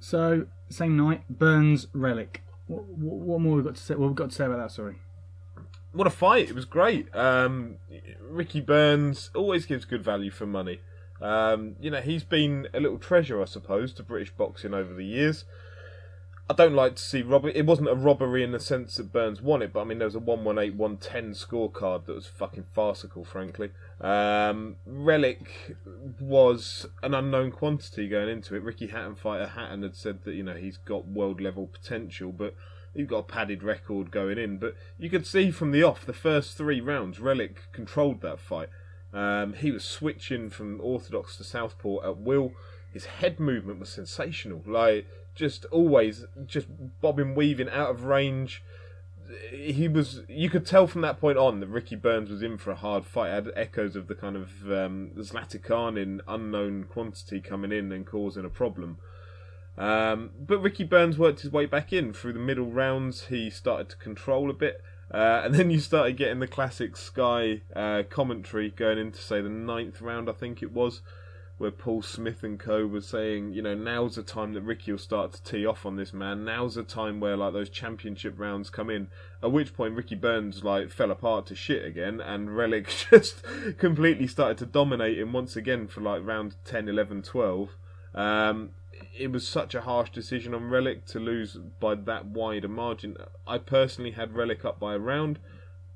So 0.00 0.46
same 0.68 0.96
night, 0.96 1.22
Burns 1.28 1.86
Relikh. 1.86 2.38
What, 2.66 2.84
what 2.84 3.40
more 3.40 3.56
we 3.56 3.62
got 3.62 3.76
to 3.76 3.82
say? 3.82 3.94
What 3.94 4.08
we've 4.08 4.16
got 4.16 4.30
to 4.30 4.36
say 4.36 4.44
about 4.44 4.58
that? 4.58 4.70
Sorry. 4.70 4.96
What 5.92 6.06
a 6.06 6.10
fight! 6.10 6.50
It 6.50 6.54
was 6.54 6.66
great. 6.66 7.14
Um, 7.14 7.76
Ricky 8.20 8.60
Burns 8.60 9.30
always 9.34 9.64
gives 9.64 9.84
good 9.84 10.04
value 10.04 10.30
for 10.30 10.46
money. 10.46 10.80
Um, 11.20 11.76
you 11.80 11.90
know, 11.90 12.00
he's 12.00 12.24
been 12.24 12.68
a 12.74 12.80
little 12.80 12.98
treasure, 12.98 13.40
I 13.40 13.46
suppose, 13.46 13.92
to 13.94 14.02
British 14.02 14.30
boxing 14.30 14.74
over 14.74 14.94
the 14.94 15.04
years. 15.04 15.44
I 16.50 16.54
don't 16.54 16.74
like 16.74 16.96
to 16.96 17.02
see 17.02 17.20
robbery. 17.20 17.52
It 17.54 17.66
wasn't 17.66 17.90
a 17.90 17.94
robbery 17.94 18.42
in 18.42 18.52
the 18.52 18.60
sense 18.60 18.96
that 18.96 19.12
Burns 19.12 19.42
won 19.42 19.60
it, 19.60 19.72
but 19.72 19.82
I 19.82 19.84
mean 19.84 19.98
there 19.98 20.06
was 20.06 20.14
a 20.14 20.18
118 20.18 20.78
110 20.78 21.32
scorecard 21.32 22.06
that 22.06 22.14
was 22.14 22.26
fucking 22.26 22.64
farcical, 22.72 23.22
frankly. 23.22 23.70
Um, 24.00 24.76
Relikh 24.88 25.76
was 26.18 26.86
an 27.02 27.12
unknown 27.12 27.50
quantity 27.50 28.08
going 28.08 28.30
into 28.30 28.54
it. 28.54 28.62
Ricky 28.62 28.86
Hatton 28.86 29.14
fighter 29.14 29.48
Hatton 29.48 29.82
had 29.82 29.94
said 29.94 30.24
that 30.24 30.34
you 30.34 30.42
know 30.42 30.54
he's 30.54 30.78
got 30.78 31.06
world 31.06 31.38
level 31.40 31.66
potential, 31.66 32.32
but 32.32 32.54
he's 32.94 33.06
got 33.06 33.18
a 33.18 33.22
padded 33.24 33.62
record 33.62 34.10
going 34.10 34.38
in. 34.38 34.56
But 34.56 34.74
you 34.98 35.10
could 35.10 35.26
see 35.26 35.50
from 35.50 35.70
the 35.70 35.82
off, 35.82 36.06
the 36.06 36.14
first 36.14 36.56
three 36.56 36.80
rounds, 36.80 37.18
Relikh 37.18 37.70
controlled 37.72 38.22
that 38.22 38.40
fight. 38.40 38.70
Um, 39.12 39.52
he 39.52 39.70
was 39.70 39.84
switching 39.84 40.48
from 40.48 40.80
orthodox 40.80 41.36
to 41.36 41.44
southpaw 41.44 42.08
at 42.08 42.16
will. 42.18 42.52
His 42.90 43.04
head 43.04 43.38
movement 43.38 43.80
was 43.80 43.90
sensational. 43.90 44.62
Like 44.66 45.06
just 45.38 45.64
always 45.66 46.26
just 46.46 46.66
bobbing, 47.00 47.34
weaving 47.34 47.68
out 47.70 47.90
of 47.90 48.04
range. 48.04 48.62
He 49.52 49.88
was. 49.88 50.22
You 50.28 50.50
could 50.50 50.66
tell 50.66 50.86
from 50.86 51.02
that 51.02 51.20
point 51.20 51.38
on 51.38 51.60
that 51.60 51.68
Ricky 51.68 51.96
Burns 51.96 52.30
was 52.30 52.42
in 52.42 52.58
for 52.58 52.70
a 52.72 52.76
hard 52.76 53.06
fight. 53.06 53.30
Had 53.30 53.50
echoes 53.54 53.94
of 53.94 54.08
the 54.08 54.14
kind 54.14 54.36
of 54.36 54.50
um, 54.66 55.12
Zlaticanin 55.16 56.20
unknown 56.26 56.84
quantity 56.84 57.40
coming 57.40 57.72
in 57.72 57.92
and 57.92 58.04
causing 58.04 58.44
a 58.44 58.50
problem. 58.50 58.98
Um, 59.76 60.30
but 60.40 60.58
Ricky 60.58 60.82
Burns 60.82 61.18
worked 61.18 61.40
his 61.40 61.52
way 61.52 61.66
back 61.66 61.92
in 61.92 62.12
through 62.12 62.32
the 62.32 62.40
middle 62.40 62.66
rounds. 62.66 63.26
He 63.26 63.48
started 63.48 63.88
to 63.90 63.96
control 63.96 64.50
a 64.50 64.54
bit. 64.54 64.82
Uh, 65.12 65.42
and 65.44 65.54
then 65.54 65.70
you 65.70 65.78
started 65.78 66.16
getting 66.16 66.40
the 66.40 66.48
classic 66.48 66.96
Sky 66.96 67.62
uh, 67.76 68.02
commentary 68.08 68.70
going 68.70 68.98
into, 68.98 69.20
say, 69.20 69.40
the 69.40 69.48
ninth 69.48 70.00
round, 70.00 70.28
I 70.28 70.32
think 70.32 70.62
it 70.62 70.72
was, 70.72 71.00
where 71.58 71.72
Paul 71.72 72.02
Smith 72.02 72.44
and 72.44 72.58
co 72.58 72.86
was 72.86 73.06
saying, 73.06 73.52
you 73.52 73.62
know, 73.62 73.74
now's 73.74 74.14
the 74.14 74.22
time 74.22 74.54
that 74.54 74.62
Ricky 74.62 74.92
will 74.92 74.98
start 74.98 75.32
to 75.32 75.42
tee 75.42 75.66
off 75.66 75.84
on 75.84 75.96
this 75.96 76.12
man. 76.12 76.44
Now's 76.44 76.76
the 76.76 76.84
time 76.84 77.18
where 77.18 77.36
like 77.36 77.52
those 77.52 77.68
championship 77.68 78.38
rounds 78.38 78.70
come 78.70 78.88
in. 78.88 79.08
At 79.42 79.52
which 79.52 79.74
point 79.74 79.96
Ricky 79.96 80.14
Burns 80.14 80.62
like 80.62 80.90
fell 80.90 81.10
apart 81.10 81.46
to 81.46 81.56
shit 81.56 81.84
again, 81.84 82.20
and 82.20 82.50
Relikh 82.50 83.10
just 83.10 83.42
completely 83.76 84.28
started 84.28 84.58
to 84.58 84.66
dominate 84.66 85.18
him 85.18 85.32
once 85.32 85.56
again 85.56 85.88
for 85.88 86.00
like 86.00 86.24
round 86.24 86.54
10, 86.64 86.88
11, 86.88 87.22
12. 87.22 87.76
Um, 88.14 88.70
it 89.16 89.32
was 89.32 89.46
such 89.46 89.74
a 89.74 89.82
harsh 89.82 90.10
decision 90.10 90.54
on 90.54 90.62
Relikh 90.62 91.04
to 91.06 91.18
lose 91.18 91.56
by 91.80 91.96
that 91.96 92.26
wide 92.26 92.64
a 92.64 92.68
margin. 92.68 93.16
I 93.46 93.58
personally 93.58 94.12
had 94.12 94.32
Relikh 94.32 94.64
up 94.64 94.78
by 94.78 94.94
a 94.94 94.98
round 94.98 95.40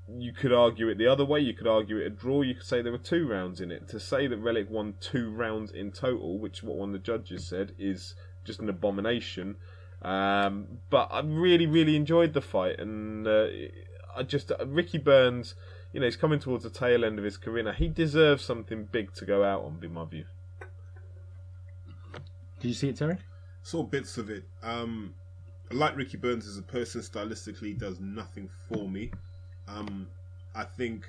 you 0.09 0.32
could 0.32 0.52
argue 0.52 0.88
it 0.88 0.99
the 0.99 1.06
other 1.06 1.25
way. 1.25 1.40
You 1.40 1.54
could 1.54 1.66
argue 1.66 1.99
it 1.99 2.06
a 2.06 2.11
draw. 2.11 2.42
You 2.42 2.54
could 2.54 2.64
say 2.64 2.82
there 2.82 2.92
were 2.92 2.99
two 2.99 3.28
rounds 3.28 3.61
in 3.61 3.71
it. 3.71 3.88
To 3.88 4.00
say 4.00 4.26
that 4.26 4.42
Relikh 4.42 4.68
won 4.68 4.94
two 5.00 5.30
rounds 5.30 5.71
in 5.71 5.92
total, 5.92 6.38
which 6.38 6.62
what 6.62 6.76
one 6.76 6.90
of 6.90 6.92
the 6.92 6.99
judges 6.99 7.47
said, 7.47 7.73
is 7.78 8.14
just 8.44 8.61
an 8.61 8.68
abomination. 8.68 9.56
Um, 10.02 10.66
but 10.90 11.09
I 11.12 11.21
really, 11.21 11.66
really 11.66 11.94
enjoyed 11.94 12.32
the 12.32 12.40
fight, 12.40 12.80
and 12.80 13.26
uh, 13.26 13.47
I 14.16 14.25
just 14.25 14.50
uh, 14.50 14.66
Ricky 14.66 14.99
Burns, 14.99 15.54
you 15.92 16.00
know, 16.00 16.06
he's 16.06 16.16
coming 16.16 16.40
towards 16.40 16.64
the 16.64 16.71
tail 16.71 17.04
end 17.04 17.18
of 17.18 17.25
his 17.25 17.37
career 17.37 17.62
now. 17.62 17.73
He 17.73 17.88
deserves 17.88 18.44
something 18.44 18.88
big 18.90 19.14
to 19.14 19.25
go 19.25 19.44
out 19.44 19.62
on, 19.62 19.78
in 19.82 19.92
my 19.92 20.04
view. 20.04 20.25
Did 22.59 22.68
you 22.68 22.75
see 22.75 22.88
it, 22.88 22.97
Terry? 22.97 23.18
Saw 23.62 23.85
bits 23.85 24.18
of 24.18 24.28
it. 24.28 24.44
Um, 24.62 25.14
like 25.71 25.97
Ricky 25.97 26.16
Burns 26.16 26.49
as 26.49 26.59
a 26.59 26.62
person, 26.62 27.00
stylistically 27.00 27.78
does 27.78 28.00
nothing 28.00 28.50
for 28.68 28.88
me. 28.88 29.12
Um, 29.69 30.09
I 30.54 30.64
think, 30.64 31.07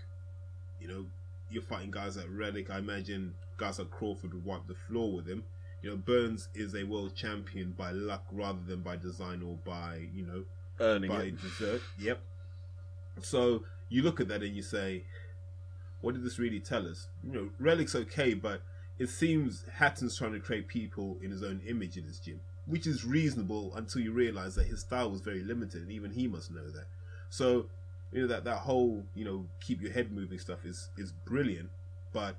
you 0.79 0.87
know, 0.87 1.05
you're 1.49 1.63
fighting 1.63 1.91
guys 1.91 2.17
like 2.17 2.27
Relikh. 2.27 2.69
I 2.69 2.79
imagine 2.79 3.33
guys 3.57 3.79
like 3.79 3.91
Crawford 3.91 4.33
would 4.33 4.45
wipe 4.45 4.67
the 4.67 4.75
floor 4.75 5.13
with 5.13 5.27
him. 5.27 5.43
You 5.81 5.91
know, 5.91 5.97
Burns 5.97 6.47
is 6.55 6.75
a 6.75 6.83
world 6.83 7.15
champion 7.15 7.73
by 7.77 7.91
luck 7.91 8.25
rather 8.31 8.61
than 8.65 8.81
by 8.81 8.95
design 8.95 9.43
or 9.43 9.57
by, 9.65 10.07
you 10.13 10.25
know, 10.25 10.43
earning 10.79 11.09
by 11.09 11.23
it. 11.23 11.41
desert. 11.41 11.81
Yep. 11.99 12.21
So 13.21 13.63
you 13.89 14.01
look 14.01 14.19
at 14.19 14.27
that 14.29 14.41
and 14.41 14.55
you 14.55 14.63
say, 14.63 15.03
what 16.01 16.13
did 16.13 16.23
this 16.23 16.39
really 16.39 16.59
tell 16.59 16.87
us? 16.87 17.07
You 17.23 17.31
know, 17.31 17.49
Relikh's 17.61 17.95
okay, 17.95 18.33
but 18.33 18.61
it 18.97 19.09
seems 19.09 19.65
Hatton's 19.73 20.17
trying 20.17 20.33
to 20.33 20.39
create 20.39 20.67
people 20.67 21.17
in 21.21 21.31
his 21.31 21.43
own 21.43 21.61
image 21.67 21.97
in 21.97 22.03
his 22.03 22.19
gym, 22.19 22.39
which 22.65 22.87
is 22.87 23.05
reasonable 23.05 23.73
until 23.75 24.01
you 24.01 24.11
realize 24.11 24.55
that 24.55 24.67
his 24.67 24.81
style 24.81 25.11
was 25.11 25.21
very 25.21 25.43
limited, 25.43 25.81
and 25.81 25.91
even 25.91 26.11
he 26.11 26.27
must 26.27 26.51
know 26.51 26.69
that. 26.71 26.87
So 27.29 27.67
you 28.13 28.21
know 28.21 28.27
that 28.27 28.43
that 28.43 28.57
whole 28.57 29.03
you 29.15 29.25
know 29.25 29.45
keep 29.59 29.81
your 29.81 29.91
head 29.91 30.11
moving 30.11 30.37
stuff 30.39 30.65
is 30.65 30.89
is 30.97 31.11
brilliant, 31.11 31.69
but 32.13 32.35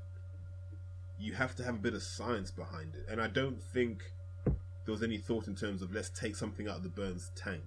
you 1.18 1.32
have 1.34 1.54
to 1.56 1.64
have 1.64 1.74
a 1.74 1.78
bit 1.78 1.94
of 1.94 2.02
science 2.02 2.50
behind 2.50 2.94
it. 2.94 3.06
And 3.10 3.20
I 3.20 3.26
don't 3.26 3.62
think 3.62 4.02
there 4.44 4.92
was 4.92 5.02
any 5.02 5.18
thought 5.18 5.48
in 5.48 5.54
terms 5.54 5.82
of 5.82 5.92
let's 5.92 6.10
take 6.10 6.36
something 6.36 6.68
out 6.68 6.76
of 6.76 6.82
the 6.82 6.88
Burns 6.88 7.30
tank 7.34 7.64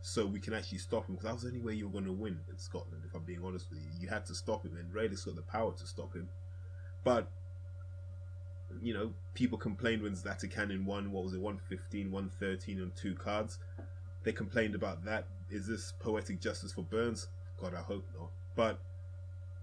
so 0.00 0.24
we 0.24 0.40
can 0.40 0.54
actually 0.54 0.78
stop 0.78 1.08
him 1.08 1.14
because 1.14 1.26
that 1.26 1.34
was 1.34 1.42
the 1.42 1.48
only 1.48 1.60
way 1.60 1.74
you 1.74 1.86
were 1.86 1.92
going 1.92 2.04
to 2.04 2.12
win 2.12 2.40
in 2.48 2.58
Scotland. 2.58 3.02
If 3.06 3.14
I'm 3.14 3.24
being 3.24 3.44
honest 3.44 3.68
with 3.70 3.80
you, 3.80 3.90
you 4.00 4.08
had 4.08 4.24
to 4.26 4.34
stop 4.34 4.64
him, 4.64 4.76
and 4.76 4.92
Raiders 4.92 5.24
got 5.24 5.36
the 5.36 5.42
power 5.42 5.72
to 5.72 5.86
stop 5.86 6.14
him. 6.14 6.28
But 7.04 7.30
you 8.82 8.94
know, 8.94 9.12
people 9.34 9.58
complained 9.58 10.02
when 10.02 10.12
Zlaticanin 10.12 10.84
won. 10.84 11.12
What 11.12 11.24
was 11.24 11.34
it, 11.34 11.40
115, 11.40 12.10
113 12.10 12.82
on 12.82 12.92
two 12.96 13.14
cards? 13.14 13.58
They 14.24 14.32
complained 14.32 14.74
about 14.74 15.04
that 15.04 15.26
is 15.50 15.66
this 15.66 15.92
poetic 15.98 16.40
justice 16.40 16.72
for 16.72 16.82
Burns? 16.82 17.28
God, 17.60 17.74
I 17.74 17.80
hope 17.80 18.04
not. 18.18 18.30
But 18.54 18.80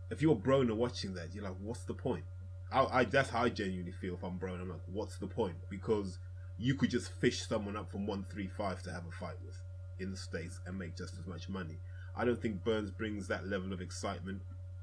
if 0.10 0.22
you're 0.22 0.36
Broner 0.36 0.76
watching 0.76 1.14
that, 1.16 1.34
you're 1.34 1.44
like, 1.44 1.56
what's 1.62 1.84
the 1.84 1.94
point? 1.94 2.24
I, 2.72 2.86
I 2.86 3.04
that's 3.06 3.30
how 3.30 3.44
I 3.44 3.50
genuinely 3.50 3.92
feel 3.92 4.16
if 4.16 4.24
I'm 4.24 4.40
Broner. 4.40 4.62
I'm 4.62 4.70
like, 4.70 4.80
what's 4.92 5.18
the 5.18 5.28
point? 5.28 5.56
Because 5.70 6.20
you 6.58 6.76
could 6.76 6.90
just 6.90 7.12
fish 7.20 7.46
someone 7.48 7.76
up 7.76 7.90
from 7.90 8.08
135 8.08 8.84
to 8.84 8.92
have 8.92 9.04
a 9.08 9.12
fight 9.12 9.36
with 9.46 9.58
in 10.00 10.12
the 10.12 10.18
States 10.18 10.60
and 10.66 10.78
make 10.78 10.96
just 10.96 11.18
as 11.20 11.26
much 11.28 11.50
money. 11.50 11.78
I 12.16 12.26
don't 12.26 12.42
think 12.42 12.64
Burns 12.64 12.92
brings 12.92 13.28
that 13.28 13.48
level 13.48 13.74
of 13.74 13.82
excitement. 13.82 14.42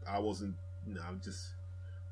I 0.09 0.19
wasn't, 0.19 0.55
no, 0.87 1.01
I'm 1.07 1.21
just, 1.23 1.55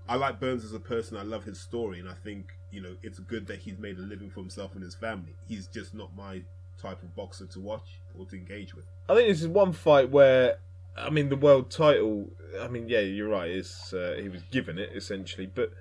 I 0.09 0.17
like 0.17 0.41
Burns 0.41 0.65
as 0.65 0.73
a 0.73 0.81
person. 0.81 1.17
I 1.17 1.23
love 1.23 1.45
his 1.45 1.61
story, 1.61 1.99
and 2.01 2.09
I 2.09 2.15
think, 2.15 2.53
you 2.71 2.81
know, 2.81 2.97
it's 3.03 3.19
good 3.19 3.47
that 3.49 3.61
he's 3.61 3.79
made 3.79 3.99
a 3.99 4.03
living 4.03 4.31
for 4.31 4.41
himself 4.41 4.75
and 4.75 4.83
his 4.83 4.95
family. 4.95 5.35
He's 5.47 5.67
just 5.67 5.95
not 5.95 6.17
my 6.17 6.43
type 6.81 7.03
of 7.03 7.15
boxer 7.15 7.47
to 7.47 7.61
watch 7.61 8.01
or 8.19 8.27
to 8.27 8.37
engage 8.37 8.75
with. 8.75 8.87
I 9.09 9.15
think 9.15 9.29
this 9.29 9.43
is 9.43 9.49
one 9.49 9.73
fight 9.73 10.11
where, 10.11 10.59
I 10.97 11.11
mean, 11.11 11.29
the 11.29 11.37
world 11.37 11.71
title. 11.71 12.29
I 12.61 12.69
mean, 12.69 12.89
yeah, 12.89 13.01
you're 13.01 13.29
right. 13.29 13.51
Is 13.51 13.93
uh, 13.93 14.17
he 14.21 14.29
was 14.29 14.43
given 14.51 14.79
it 14.79 14.91
essentially, 14.95 15.47
but 15.47 15.73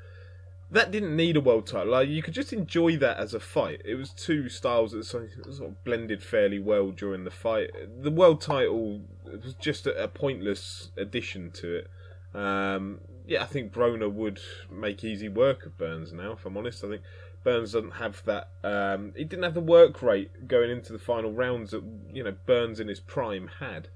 that 0.72 0.92
didn't 0.92 1.16
need 1.16 1.36
a 1.36 1.42
world 1.42 1.66
title. 1.68 1.92
Like 1.92 2.10
you 2.10 2.22
could 2.22 2.34
just 2.34 2.54
enjoy 2.54 2.98
that 2.98 3.18
as 3.18 3.34
a 3.34 3.40
fight. 3.40 3.82
It 3.86 3.96
was 3.96 4.12
two 4.12 4.50
styles 4.50 4.92
that 4.92 5.04
sort 5.06 5.30
of 5.62 5.84
blended 5.84 6.22
fairly 6.22 6.60
well 6.60 6.92
during 6.92 7.24
the 7.24 7.32
fight. 7.32 7.72
The 8.02 8.12
world 8.12 8.42
title 8.42 9.02
was 9.26 9.56
just 9.56 9.88
a, 9.88 10.04
a 10.04 10.08
pointless 10.08 10.92
addition 10.98 11.52
to 11.52 11.78
it. 11.78 11.88
Um, 12.34 13.00
yeah, 13.26 13.42
I 13.44 13.46
think 13.46 13.72
Broner 13.72 14.12
would 14.12 14.40
make 14.72 15.04
easy 15.04 15.30
work 15.30 15.66
of 15.66 15.78
Burns 15.78 16.14
now. 16.14 16.34
If 16.34 16.46
I'm 16.46 16.58
honest, 16.58 16.84
I 16.84 16.90
think 16.90 17.02
Burns 17.44 17.72
doesn't 17.72 17.96
have 17.96 18.24
that. 18.26 18.50
Um, 18.64 19.14
he 19.16 19.24
didn't 19.24 19.44
have 19.44 19.54
the 19.54 19.62
work 19.62 20.02
rate 20.02 20.48
going 20.48 20.70
into 20.70 20.92
the 20.92 21.00
final 21.00 21.32
rounds 21.32 21.72
that 21.72 21.84
you 22.12 22.24
know 22.24 22.36
Burns 22.46 22.80
in 22.80 22.88
his 22.88 23.00
prime 23.00 23.50
had. 23.60 23.88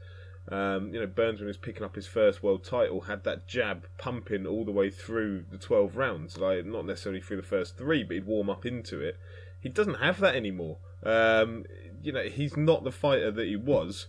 Um, 0.49 0.93
you 0.93 0.99
know, 0.99 1.07
Burns 1.07 1.39
when 1.39 1.45
he 1.45 1.49
was 1.49 1.57
picking 1.57 1.83
up 1.83 1.95
his 1.95 2.07
first 2.07 2.43
world 2.43 2.65
title 2.65 3.01
had 3.01 3.23
that 3.23 3.47
jab 3.47 3.85
pumping 3.97 4.45
all 4.45 4.65
the 4.65 4.71
way 4.71 4.89
through 4.89 5.45
the 5.51 5.57
twelve 5.57 5.95
rounds. 5.95 6.37
Like 6.37 6.65
not 6.65 6.85
necessarily 6.85 7.21
through 7.21 7.37
the 7.37 7.43
first 7.43 7.77
three, 7.77 8.03
but 8.03 8.15
he'd 8.15 8.25
warm 8.25 8.49
up 8.49 8.65
into 8.65 8.99
it. 8.99 9.17
He 9.59 9.69
doesn't 9.69 9.95
have 9.95 10.19
that 10.19 10.35
anymore. 10.35 10.77
Um, 11.03 11.65
you 12.01 12.11
know, 12.11 12.23
he's 12.23 12.57
not 12.57 12.83
the 12.83 12.91
fighter 12.91 13.31
that 13.31 13.47
he 13.47 13.55
was. 13.55 14.07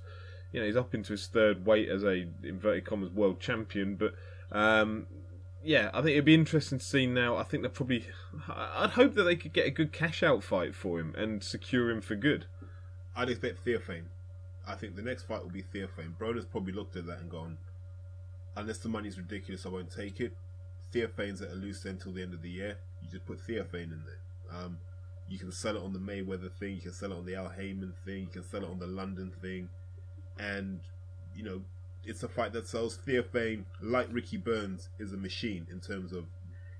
You 0.53 0.61
know, 0.61 0.67
he's 0.67 0.77
up 0.77 0.95
into 0.95 1.13
his 1.13 1.27
third 1.27 1.67
weight 1.67 1.89
as 1.89 2.05
a 2.05 2.27
inverted 2.43 2.85
commas 2.85 3.11
world 3.11 3.41
champion, 3.41 3.97
but 3.97 4.15
um, 4.53 5.07
yeah, 5.65 5.91
I 5.95 6.03
think 6.03 6.13
it'd 6.13 6.25
be 6.25 6.35
interesting 6.35 6.79
to 6.79 6.85
see 6.85 7.07
now. 7.07 7.37
I 7.37 7.43
think 7.43 7.63
they're 7.63 7.71
probably. 7.71 8.07
I'd 8.49 8.91
hope 8.91 9.15
that 9.15 9.25
they 9.25 9.37
could 9.37 9.53
get 9.53 9.67
a 9.67 9.71
good 9.71 9.93
cash 9.93 10.23
out 10.23 10.43
fight 10.43 10.75
for 10.75 11.01
him 11.01 11.15
and 11.17 11.43
secure 11.43 11.91
him 11.91 12.01
for 12.01 12.15
good. 12.15 12.47
I'd 13.17 13.31
expect 13.31 13.65
Theophane. 13.65 14.07
I 14.67 14.75
think 14.75 14.97
the 14.97 15.03
next 15.03 15.25
fight 15.25 15.43
will 15.43 15.51
be 15.51 15.63
Theophane. 15.63 16.15
Broner's 16.19 16.45
probably 16.45 16.73
looked 16.73 16.97
at 16.97 17.07
that 17.07 17.21
and 17.21 17.31
gone, 17.31 17.59
unless 18.57 18.79
the 18.79 18.89
money's 18.89 19.19
ridiculous, 19.19 19.67
I 19.67 19.71
won't 19.71 19.91
take 19.91 20.21
it. 20.21 20.37
Theophane's 20.93 21.43
at 21.43 21.51
a 21.51 21.55
loose 21.55 21.85
end 21.87 22.01
till 22.01 22.13
the 22.13 22.23
end 22.23 22.35
of 22.35 22.43
the 22.43 22.51
year. 22.51 22.79
You 23.03 23.11
just 23.11 23.27
put 23.27 23.41
Theophane 23.41 23.93
in 23.93 24.03
there. 24.05 24.59
Um, 24.59 24.79
you 25.29 25.39
can 25.39 25.51
sell 25.53 25.77
it 25.77 25.83
on 25.83 25.93
the 25.93 25.99
Mayweather 25.99 26.53
thing. 26.53 26.75
You 26.77 26.81
can 26.81 26.93
sell 26.93 27.13
it 27.13 27.17
on 27.17 27.25
the 27.25 27.35
Al 27.35 27.49
Haymon 27.49 27.95
thing. 28.05 28.23
You 28.23 28.27
can 28.29 28.45
sell 28.45 28.63
it 28.63 28.71
on 28.71 28.79
the 28.79 28.87
London 28.87 29.31
thing, 29.31 29.69
and 30.39 30.81
you 31.35 31.43
know 31.43 31.63
it's 32.07 32.23
a 32.23 32.29
fight 32.29 32.53
that 32.53 32.67
sells. 32.67 32.97
Theophane, 32.97 33.65
like 33.83 34.09
Ricky 34.11 34.37
Burns, 34.37 34.89
is 34.99 35.13
a 35.13 35.17
machine 35.17 35.67
in 35.71 35.81
terms 35.81 36.13
of, 36.13 36.25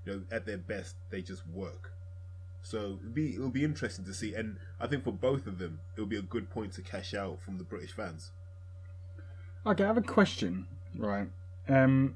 you 0.05 0.13
know, 0.13 0.21
at 0.31 0.45
their 0.45 0.57
best, 0.57 0.95
they 1.09 1.21
just 1.21 1.47
work. 1.47 1.91
So 2.65 2.97
it'll 2.99 3.13
be 3.13 3.35
it'll 3.35 3.49
be 3.49 3.63
interesting 3.63 4.05
to 4.05 4.13
see, 4.13 4.33
and 4.33 4.57
I 4.79 4.87
think 4.87 5.03
for 5.03 5.11
both 5.11 5.45
of 5.45 5.59
them, 5.59 5.79
it'll 5.95 6.07
be 6.07 6.17
a 6.17 6.23
good 6.23 6.49
point 6.49 6.73
to 6.73 6.81
cash 6.81 7.13
out 7.13 7.39
from 7.41 7.59
the 7.59 7.63
British 7.63 7.91
fans. 7.91 8.31
Okay, 9.67 9.83
I 9.83 9.87
have 9.87 9.97
a 9.97 10.01
question. 10.01 10.65
Right, 10.97 11.27
um, 11.69 12.15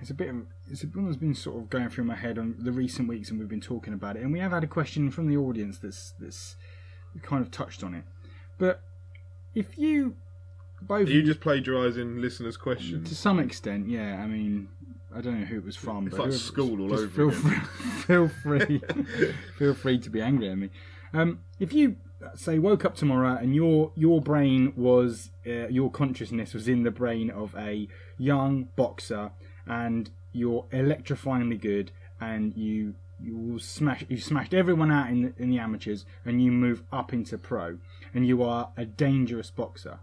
it's 0.00 0.10
a 0.10 0.14
bit 0.14 0.28
of 0.28 0.36
it's 0.70 0.84
one 0.84 1.06
that's 1.06 1.16
been 1.16 1.34
sort 1.34 1.60
of 1.60 1.68
going 1.68 1.88
through 1.88 2.04
my 2.04 2.14
head 2.14 2.38
on 2.38 2.54
the 2.60 2.70
recent 2.70 3.08
weeks, 3.08 3.30
and 3.30 3.40
we've 3.40 3.48
been 3.48 3.60
talking 3.60 3.92
about 3.92 4.16
it, 4.16 4.22
and 4.22 4.32
we 4.32 4.38
have 4.38 4.52
had 4.52 4.62
a 4.62 4.68
question 4.68 5.10
from 5.10 5.28
the 5.28 5.36
audience 5.36 5.78
that's 5.78 6.14
that's 6.20 6.54
kind 7.22 7.42
of 7.42 7.50
touched 7.50 7.82
on 7.82 7.92
it. 7.92 8.04
But 8.58 8.82
if 9.52 9.76
you 9.76 10.14
both 10.86 11.08
You 11.08 11.22
just 11.22 11.40
plagiarising 11.40 12.20
listeners' 12.20 12.56
questions. 12.56 13.08
to 13.08 13.14
some 13.14 13.38
extent, 13.38 13.88
yeah. 13.88 14.20
I 14.22 14.26
mean, 14.26 14.68
I 15.14 15.20
don't 15.20 15.38
know 15.40 15.46
who 15.46 15.56
it 15.58 15.64
was 15.64 15.76
from, 15.76 16.06
It's 16.06 16.16
but 16.16 16.26
like 16.30 16.32
school 16.34 16.80
all 16.82 16.92
over 16.92 17.08
feel 17.08 17.28
again. 17.28 17.40
free, 17.40 17.58
feel 18.06 18.28
free, 18.28 18.80
feel 19.58 19.74
free 19.74 19.98
to 19.98 20.10
be 20.10 20.20
angry 20.20 20.48
at 20.50 20.58
me. 20.58 20.70
Um, 21.12 21.40
if 21.60 21.72
you 21.72 21.96
say 22.34 22.58
woke 22.58 22.84
up 22.84 22.94
tomorrow 22.94 23.36
and 23.36 23.54
your 23.54 23.90
your 23.96 24.20
brain 24.20 24.72
was 24.76 25.30
uh, 25.46 25.66
your 25.68 25.90
consciousness 25.90 26.54
was 26.54 26.68
in 26.68 26.84
the 26.84 26.90
brain 26.90 27.28
of 27.30 27.54
a 27.56 27.88
young 28.16 28.68
boxer 28.76 29.32
and 29.66 30.08
you're 30.32 30.64
electrifyingly 30.72 31.60
good 31.60 31.90
and 32.20 32.56
you 32.56 32.94
you 33.20 33.36
will 33.36 33.58
smash 33.58 34.04
you 34.08 34.18
smashed 34.18 34.54
everyone 34.54 34.90
out 34.92 35.10
in 35.10 35.22
the, 35.22 35.34
in 35.36 35.50
the 35.50 35.58
amateurs 35.58 36.04
and 36.24 36.42
you 36.42 36.52
move 36.52 36.82
up 36.92 37.12
into 37.12 37.36
pro 37.36 37.78
and 38.14 38.24
you 38.26 38.40
are 38.42 38.70
a 38.76 38.84
dangerous 38.84 39.50
boxer 39.50 39.98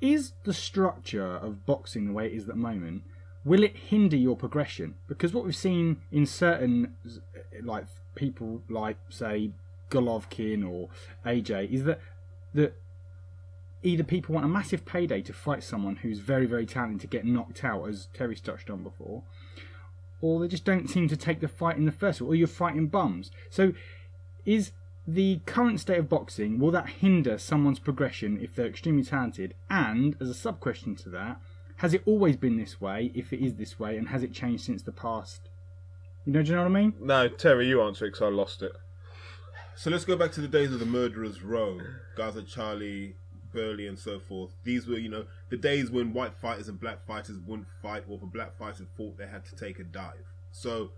is 0.00 0.32
the 0.44 0.54
structure 0.54 1.36
of 1.36 1.66
boxing 1.66 2.06
the 2.06 2.12
way 2.12 2.26
it 2.26 2.32
is 2.32 2.42
at 2.44 2.48
the 2.48 2.56
moment 2.56 3.02
will 3.44 3.62
it 3.62 3.76
hinder 3.76 4.16
your 4.16 4.36
progression? 4.36 4.94
Because 5.08 5.32
what 5.32 5.44
we've 5.44 5.56
seen 5.56 5.98
in 6.12 6.26
certain 6.26 6.94
like 7.62 7.86
people 8.14 8.62
like 8.68 8.98
say 9.08 9.50
Golovkin 9.90 10.68
or 10.68 10.88
AJ 11.24 11.70
is 11.70 11.84
that 11.84 12.00
that 12.54 12.74
either 13.82 14.04
people 14.04 14.34
want 14.34 14.44
a 14.44 14.48
massive 14.48 14.84
payday 14.84 15.22
to 15.22 15.32
fight 15.32 15.62
someone 15.62 15.96
who's 15.96 16.18
very 16.18 16.46
very 16.46 16.66
talented 16.66 17.00
to 17.00 17.06
get 17.06 17.24
knocked 17.24 17.64
out 17.64 17.88
as 17.88 18.08
Terry's 18.12 18.40
touched 18.40 18.70
on 18.70 18.82
before 18.82 19.22
or 20.20 20.40
they 20.40 20.48
just 20.48 20.64
don't 20.64 20.88
seem 20.88 21.08
to 21.08 21.16
take 21.16 21.40
the 21.40 21.48
fight 21.48 21.76
in 21.76 21.86
the 21.86 21.92
first 21.92 22.20
or 22.20 22.34
you're 22.34 22.46
fighting 22.46 22.88
bums. 22.88 23.30
So 23.48 23.72
is 24.44 24.72
the 25.06 25.40
current 25.46 25.80
state 25.80 25.98
of 25.98 26.08
boxing 26.08 26.58
will 26.58 26.70
that 26.70 26.88
hinder 26.88 27.38
someone's 27.38 27.78
progression 27.78 28.38
if 28.40 28.54
they're 28.54 28.66
extremely 28.66 29.02
talented 29.02 29.54
and 29.68 30.16
as 30.20 30.28
a 30.28 30.34
sub 30.34 30.60
question 30.60 30.94
to 30.94 31.08
that 31.08 31.40
has 31.76 31.94
it 31.94 32.02
always 32.06 32.36
been 32.36 32.56
this 32.58 32.80
way 32.80 33.10
if 33.14 33.32
it 33.32 33.44
is 33.44 33.54
this 33.54 33.78
way 33.78 33.96
and 33.96 34.08
has 34.08 34.22
it 34.22 34.32
changed 34.32 34.64
since 34.64 34.82
the 34.82 34.92
past 34.92 35.48
you 36.26 36.32
know 36.32 36.42
do 36.42 36.50
you 36.50 36.54
know 36.56 36.62
what 36.62 36.70
i 36.70 36.80
mean 36.82 36.92
No, 37.00 37.28
Terry, 37.28 37.66
you 37.66 37.80
answer 37.82 38.04
it 38.04 38.10
because 38.12 38.22
I 38.22 38.28
lost 38.28 38.62
it. 38.62 38.72
So 39.74 39.88
let's 39.88 40.04
go 40.04 40.14
back 40.16 40.32
to 40.32 40.42
the 40.42 40.48
days 40.48 40.72
of 40.74 40.78
the 40.78 40.84
murderers 40.84 41.42
row, 41.42 41.80
guys 42.14 42.36
like 42.36 42.46
Charlie, 42.46 43.16
Burley, 43.54 43.86
and 43.86 43.98
so 43.98 44.20
forth. 44.20 44.50
These 44.62 44.86
were, 44.86 44.98
you 44.98 45.08
know, 45.08 45.24
the 45.48 45.56
days 45.56 45.90
when 45.90 46.12
white 46.12 46.34
fighters 46.34 46.68
and 46.68 46.78
black 46.78 47.06
fighters 47.06 47.38
wouldn't 47.46 47.68
fight, 47.80 48.04
or 48.06 48.16
if 48.18 48.22
a 48.22 48.26
black 48.26 48.52
fighter 48.58 48.84
fought, 48.94 49.16
they 49.16 49.26
had 49.26 49.46
to 49.46 49.56
take 49.56 49.78
a 49.78 49.84
dive. 49.84 50.26
So 50.52 50.90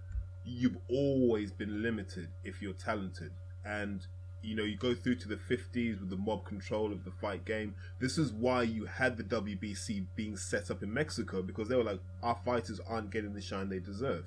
you've 0.44 0.78
always 0.90 1.52
been 1.52 1.80
limited 1.82 2.30
if 2.42 2.60
you're 2.60 2.72
talented, 2.72 3.30
and 3.64 4.06
you 4.42 4.56
know 4.56 4.64
you 4.64 4.76
go 4.76 4.94
through 4.94 5.14
to 5.16 5.28
the 5.28 5.36
50s 5.36 6.00
with 6.00 6.10
the 6.10 6.16
mob 6.16 6.44
control 6.44 6.92
of 6.92 7.04
the 7.04 7.10
fight 7.10 7.44
game. 7.44 7.74
This 8.00 8.18
is 8.18 8.32
why 8.32 8.62
you 8.62 8.86
had 8.86 9.16
the 9.16 9.24
WBC 9.24 10.06
being 10.16 10.36
set 10.36 10.70
up 10.70 10.82
in 10.82 10.92
Mexico 10.92 11.42
because 11.42 11.68
they 11.68 11.76
were 11.76 11.84
like, 11.84 12.00
our 12.22 12.36
fighters 12.44 12.80
aren't 12.88 13.10
getting 13.10 13.34
the 13.34 13.40
shine 13.40 13.68
they 13.68 13.78
deserve. 13.78 14.24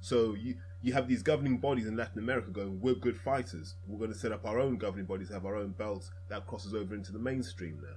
So 0.00 0.34
you 0.34 0.56
you 0.80 0.92
have 0.92 1.08
these 1.08 1.22
governing 1.22 1.58
bodies 1.58 1.86
in 1.86 1.96
Latin 1.96 2.20
America 2.20 2.50
going, 2.50 2.80
we're 2.80 2.94
good 2.94 3.18
fighters. 3.18 3.74
We're 3.88 3.98
going 3.98 4.12
to 4.12 4.18
set 4.18 4.30
up 4.30 4.46
our 4.46 4.60
own 4.60 4.76
governing 4.76 5.06
bodies, 5.06 5.28
have 5.30 5.44
our 5.44 5.56
own 5.56 5.70
belts. 5.70 6.12
That 6.28 6.46
crosses 6.46 6.72
over 6.72 6.94
into 6.94 7.10
the 7.10 7.18
mainstream 7.18 7.80
now. 7.82 7.96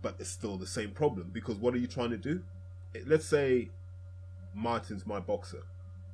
But 0.00 0.14
it's 0.20 0.30
still 0.30 0.56
the 0.56 0.68
same 0.68 0.92
problem 0.92 1.30
because 1.32 1.56
what 1.56 1.74
are 1.74 1.78
you 1.78 1.88
trying 1.88 2.10
to 2.10 2.16
do? 2.16 2.42
Let's 3.06 3.26
say 3.26 3.70
Martin's 4.54 5.04
my 5.04 5.18
boxer. 5.18 5.64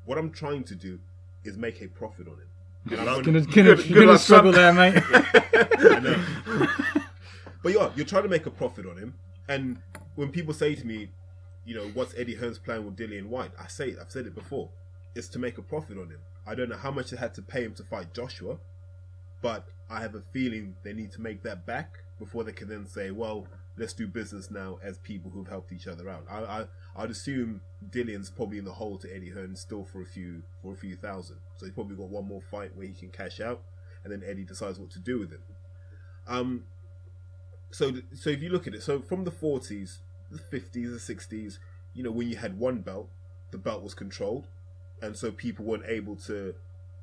What 0.06 0.18
I'm 0.18 0.30
trying 0.30 0.64
to 0.64 0.75
do 0.75 0.99
is 1.45 1.56
make 1.59 1.83
a 1.83 1.88
profit 1.88 2.26
on 2.26 2.35
him. 2.35 2.49
And 2.90 3.00
I'm 3.00 3.22
gonna, 3.22 3.40
gonna- 3.40 3.46
gonna, 3.46 3.74
good 3.76 3.94
gonna 3.94 4.06
luck, 4.12 4.20
struggle 4.20 4.52
son. 4.52 4.76
there 4.76 4.92
mate 4.92 5.02
I 5.78 5.99
know. 6.00 6.66
but 7.62 7.72
yeah, 7.72 7.90
you're 7.96 8.06
trying 8.06 8.22
to 8.25 8.28
make 8.28 8.46
a 8.46 8.50
profit 8.50 8.86
on 8.86 8.96
him. 8.96 9.14
And 9.49 9.78
when 10.14 10.30
people 10.30 10.54
say 10.54 10.75
to 10.75 10.86
me, 10.86 11.08
you 11.64 11.75
know, 11.75 11.86
what's 11.94 12.14
Eddie 12.16 12.34
Hearn's 12.36 12.58
plan 12.58 12.84
with 12.84 12.96
Dillian 12.96 13.26
Whyte? 13.26 13.50
I 13.60 13.66
say, 13.66 13.94
I've 14.00 14.10
said 14.10 14.26
it 14.26 14.34
before, 14.34 14.70
it's 15.14 15.28
to 15.28 15.38
make 15.38 15.58
a 15.58 15.62
profit 15.62 15.99
on 15.99 16.10
him. 16.10 16.20
I 16.46 16.54
don't 16.54 16.68
know 16.68 16.76
how 16.76 16.90
much 16.92 17.10
they 17.10 17.16
had 17.16 17.34
to 17.34 17.42
pay 17.42 17.64
him 17.64 17.75
to 17.75 17.82
fight 17.82 18.14
Joshua, 18.14 18.58
but 19.42 19.66
I 19.90 20.00
have 20.00 20.14
a 20.14 20.22
feeling 20.32 20.76
they 20.84 20.92
need 20.92 21.12
to 21.12 21.20
make 21.20 21.42
that 21.42 21.66
back 21.66 21.99
before 22.18 22.44
they 22.44 22.52
can 22.52 22.68
then 22.68 22.86
say, 22.86 23.10
well, 23.10 23.46
let's 23.76 23.92
do 23.92 24.06
business 24.06 24.50
now 24.50 24.78
as 24.82 24.99
people 24.99 25.30
who've 25.30 25.49
helped 25.49 25.72
each 25.72 25.86
other 25.88 26.08
out. 26.08 26.25
I, 26.30 26.38
I 26.62 26.64
I'd 26.97 27.11
assume 27.11 27.61
Dillian's 27.91 28.30
probably 28.30 28.59
in 28.59 28.65
the 28.65 28.73
hole 28.73 28.97
to 28.99 29.15
Eddie 29.15 29.30
Hearn 29.30 29.54
still 29.54 29.85
for 29.85 30.00
a 30.00 30.06
few 30.06 30.43
for 30.63 30.73
a 30.73 30.76
few 30.76 30.97
thousand. 30.97 31.37
So 31.56 31.67
he's 31.67 31.75
probably 31.75 31.97
got 31.97 32.09
one 32.09 32.26
more 32.26 32.41
fight 32.41 32.75
where 32.75 32.87
he 32.87 32.95
can 32.95 33.11
cash 33.11 33.41
out, 33.41 33.63
and 34.02 34.13
then 34.13 34.23
Eddie 34.26 34.45
decides 34.45 34.78
what 34.78 34.91
to 34.91 34.99
do 34.99 35.19
with 35.19 35.30
him. 35.30 35.43
Um, 36.26 36.65
so 37.71 37.93
so 38.15 38.30
if 38.30 38.43
you 38.43 38.49
look 38.49 38.67
at 38.67 38.75
it, 38.75 38.82
so 38.82 39.00
from 39.02 39.25
the 39.25 39.30
forties, 39.30 40.00
the 40.30 40.39
fifties, 40.39 40.91
the 40.91 40.99
sixties, 40.99 41.59
you 41.95 42.02
know, 42.02 42.11
when 42.11 42.28
you 42.28 42.37
had 42.37 42.59
one 42.59 42.80
belt, 42.80 43.09
the 43.50 43.59
belt 43.59 43.82
was 43.82 43.95
controlled, 43.95 44.49
and 45.02 45.17
so 45.17 45.30
people 45.30 45.65
weren't 45.65 45.87
able 45.87 46.17
to 46.17 46.54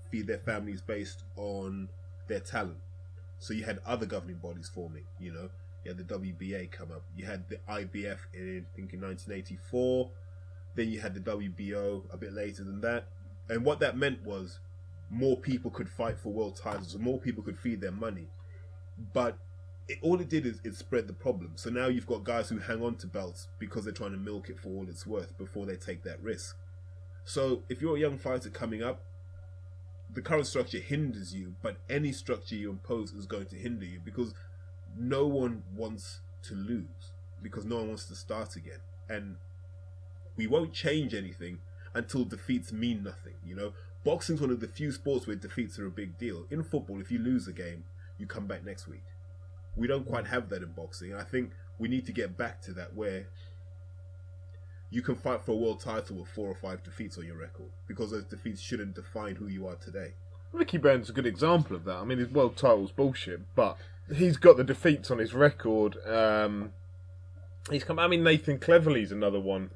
feed 0.10 0.28
their 0.28 0.40
families 0.40 0.82
based 0.82 1.24
on 1.36 1.90
their 2.28 2.40
talent. 2.40 2.78
So 3.40 3.54
you 3.54 3.64
had 3.64 3.80
other 3.86 4.06
governing 4.06 4.38
bodies 4.38 4.70
forming. 4.74 5.04
You 5.20 5.34
know, 5.34 5.50
you 5.84 5.94
had 5.94 5.98
the 5.98 6.20
WBA 6.20 6.72
come 6.72 6.92
up. 6.92 7.04
You 7.16 7.26
had 7.26 7.48
the 7.50 7.58
IBF 7.70 8.20
in 8.34 8.66
I 8.66 8.76
think 8.76 8.94
in 8.94 9.02
1984. 9.02 10.10
Then 10.76 10.90
you 10.90 11.00
had 11.00 11.14
the 11.14 11.20
WBO 11.20 12.04
a 12.12 12.18
bit 12.18 12.34
later 12.34 12.64
than 12.64 12.82
that. 12.82 13.08
And 13.50 13.64
what 13.66 13.80
that 13.80 13.98
meant 13.98 14.24
was 14.24 14.60
more 15.10 15.38
people 15.38 15.70
could 15.70 15.90
fight 15.90 16.20
for 16.20 16.30
world 16.30 16.56
titles, 16.56 16.98
more 16.98 17.20
people 17.20 17.44
could 17.44 17.60
feed 17.60 17.82
their 17.82 17.92
money. 17.92 18.30
But 19.14 19.38
it, 19.88 20.00
all 20.02 20.20
it 20.20 20.30
did 20.30 20.46
is 20.46 20.60
it 20.64 20.76
spread 20.76 21.08
the 21.08 21.14
problem. 21.14 21.54
So 21.56 21.70
now 21.70 21.88
you've 21.88 22.08
got 22.08 22.24
guys 22.24 22.50
who 22.50 22.60
hang 22.60 22.82
on 22.82 22.96
to 22.98 23.08
belts 23.08 23.48
because 23.60 23.84
they're 23.84 23.94
trying 23.94 24.12
to 24.12 24.18
milk 24.18 24.50
it 24.50 24.60
for 24.60 24.70
all 24.70 24.86
it's 24.90 25.06
worth 25.06 25.38
before 25.38 25.66
they 25.66 25.76
take 25.76 26.04
that 26.04 26.22
risk. 26.22 26.56
So 27.26 27.64
if 27.70 27.82
you're 27.82 27.98
a 27.98 28.00
young 28.00 28.18
fighter 28.18 28.50
coming 28.50 28.82
up, 28.82 29.04
the 30.14 30.22
current 30.22 30.48
structure 30.48 30.80
hinders 30.80 31.34
you, 31.34 31.56
but 31.62 31.78
any 31.90 32.12
structure 32.12 32.56
you 32.56 32.70
impose 32.70 33.14
is 33.14 33.26
going 33.26 33.48
to 33.48 33.56
hinder 33.56 33.86
you 33.86 34.00
because 34.04 34.34
no 34.98 35.26
one 35.28 35.64
wants 35.76 36.22
to 36.44 36.56
lose 36.56 37.12
because 37.42 37.66
no 37.66 37.78
one 37.78 37.90
wants 37.90 38.06
to 38.06 38.16
start 38.16 38.56
again. 38.56 38.80
And 39.10 39.38
we 40.36 40.48
won't 40.48 40.74
change 40.74 41.14
anything 41.14 41.60
until 41.94 42.26
defeats 42.26 42.72
mean 42.72 43.04
nothing. 43.04 43.36
You 43.46 43.56
know, 43.56 43.74
boxing's 44.04 44.42
one 44.42 44.50
of 44.50 44.60
the 44.60 44.68
few 44.68 44.92
sports 44.92 45.28
where 45.28 45.36
defeats 45.36 45.78
are 45.80 45.86
a 45.86 45.92
big 45.92 46.18
deal. 46.18 46.46
In 46.50 46.64
football, 46.64 47.00
if 47.00 47.12
you 47.12 47.20
lose 47.20 47.48
a 47.48 47.54
game, 47.54 47.84
you 48.18 48.26
come 48.26 48.48
back 48.48 48.66
next 48.66 48.88
week. 48.88 49.04
We 49.76 49.88
don't 49.88 50.08
quite 50.08 50.28
have 50.28 50.50
that 50.50 50.62
in 50.62 50.72
boxing, 50.72 51.12
and 51.12 51.20
I 51.20 51.24
think 51.24 51.52
we 51.80 51.88
need 51.88 52.06
to 52.06 52.12
get 52.12 52.38
back 52.38 52.62
to 52.62 52.74
that 52.74 52.96
where 52.96 53.28
you 54.92 55.02
can 55.02 55.16
fight 55.16 55.44
for 55.44 55.54
a 55.54 55.56
world 55.56 55.80
title 55.80 56.18
with 56.18 56.30
four 56.30 56.48
or 56.48 56.56
five 56.56 56.84
defeats 56.84 57.18
on 57.18 57.26
your 57.26 57.38
record 57.38 57.72
because 57.88 58.12
those 58.12 58.26
defeats 58.26 58.62
shouldn't 58.62 58.94
define 58.94 59.36
who 59.36 59.48
you 59.48 59.68
are 59.68 59.76
today. 59.76 60.14
Ricky 60.54 60.78
Brown's 60.78 61.10
a 61.10 61.14
good 61.14 61.26
example 61.26 61.76
of 61.76 61.84
that. 61.86 61.98
I 61.98 62.04
mean, 62.04 62.20
his 62.20 62.30
world 62.30 62.56
title's 62.56 62.92
bullshit, 62.92 63.42
but 63.56 63.78
he's 64.16 64.38
got 64.38 64.56
the 64.56 64.64
defeats 64.64 65.10
on 65.12 65.18
his 65.18 65.34
record. 65.34 65.98
Um, 66.08 66.72
he's 67.70 67.84
come. 67.84 68.00
I 68.00 68.08
mean, 68.08 68.24
Nathan 68.24 68.60
Cleverly's 68.60 69.12
another 69.12 69.40
one 69.40 69.72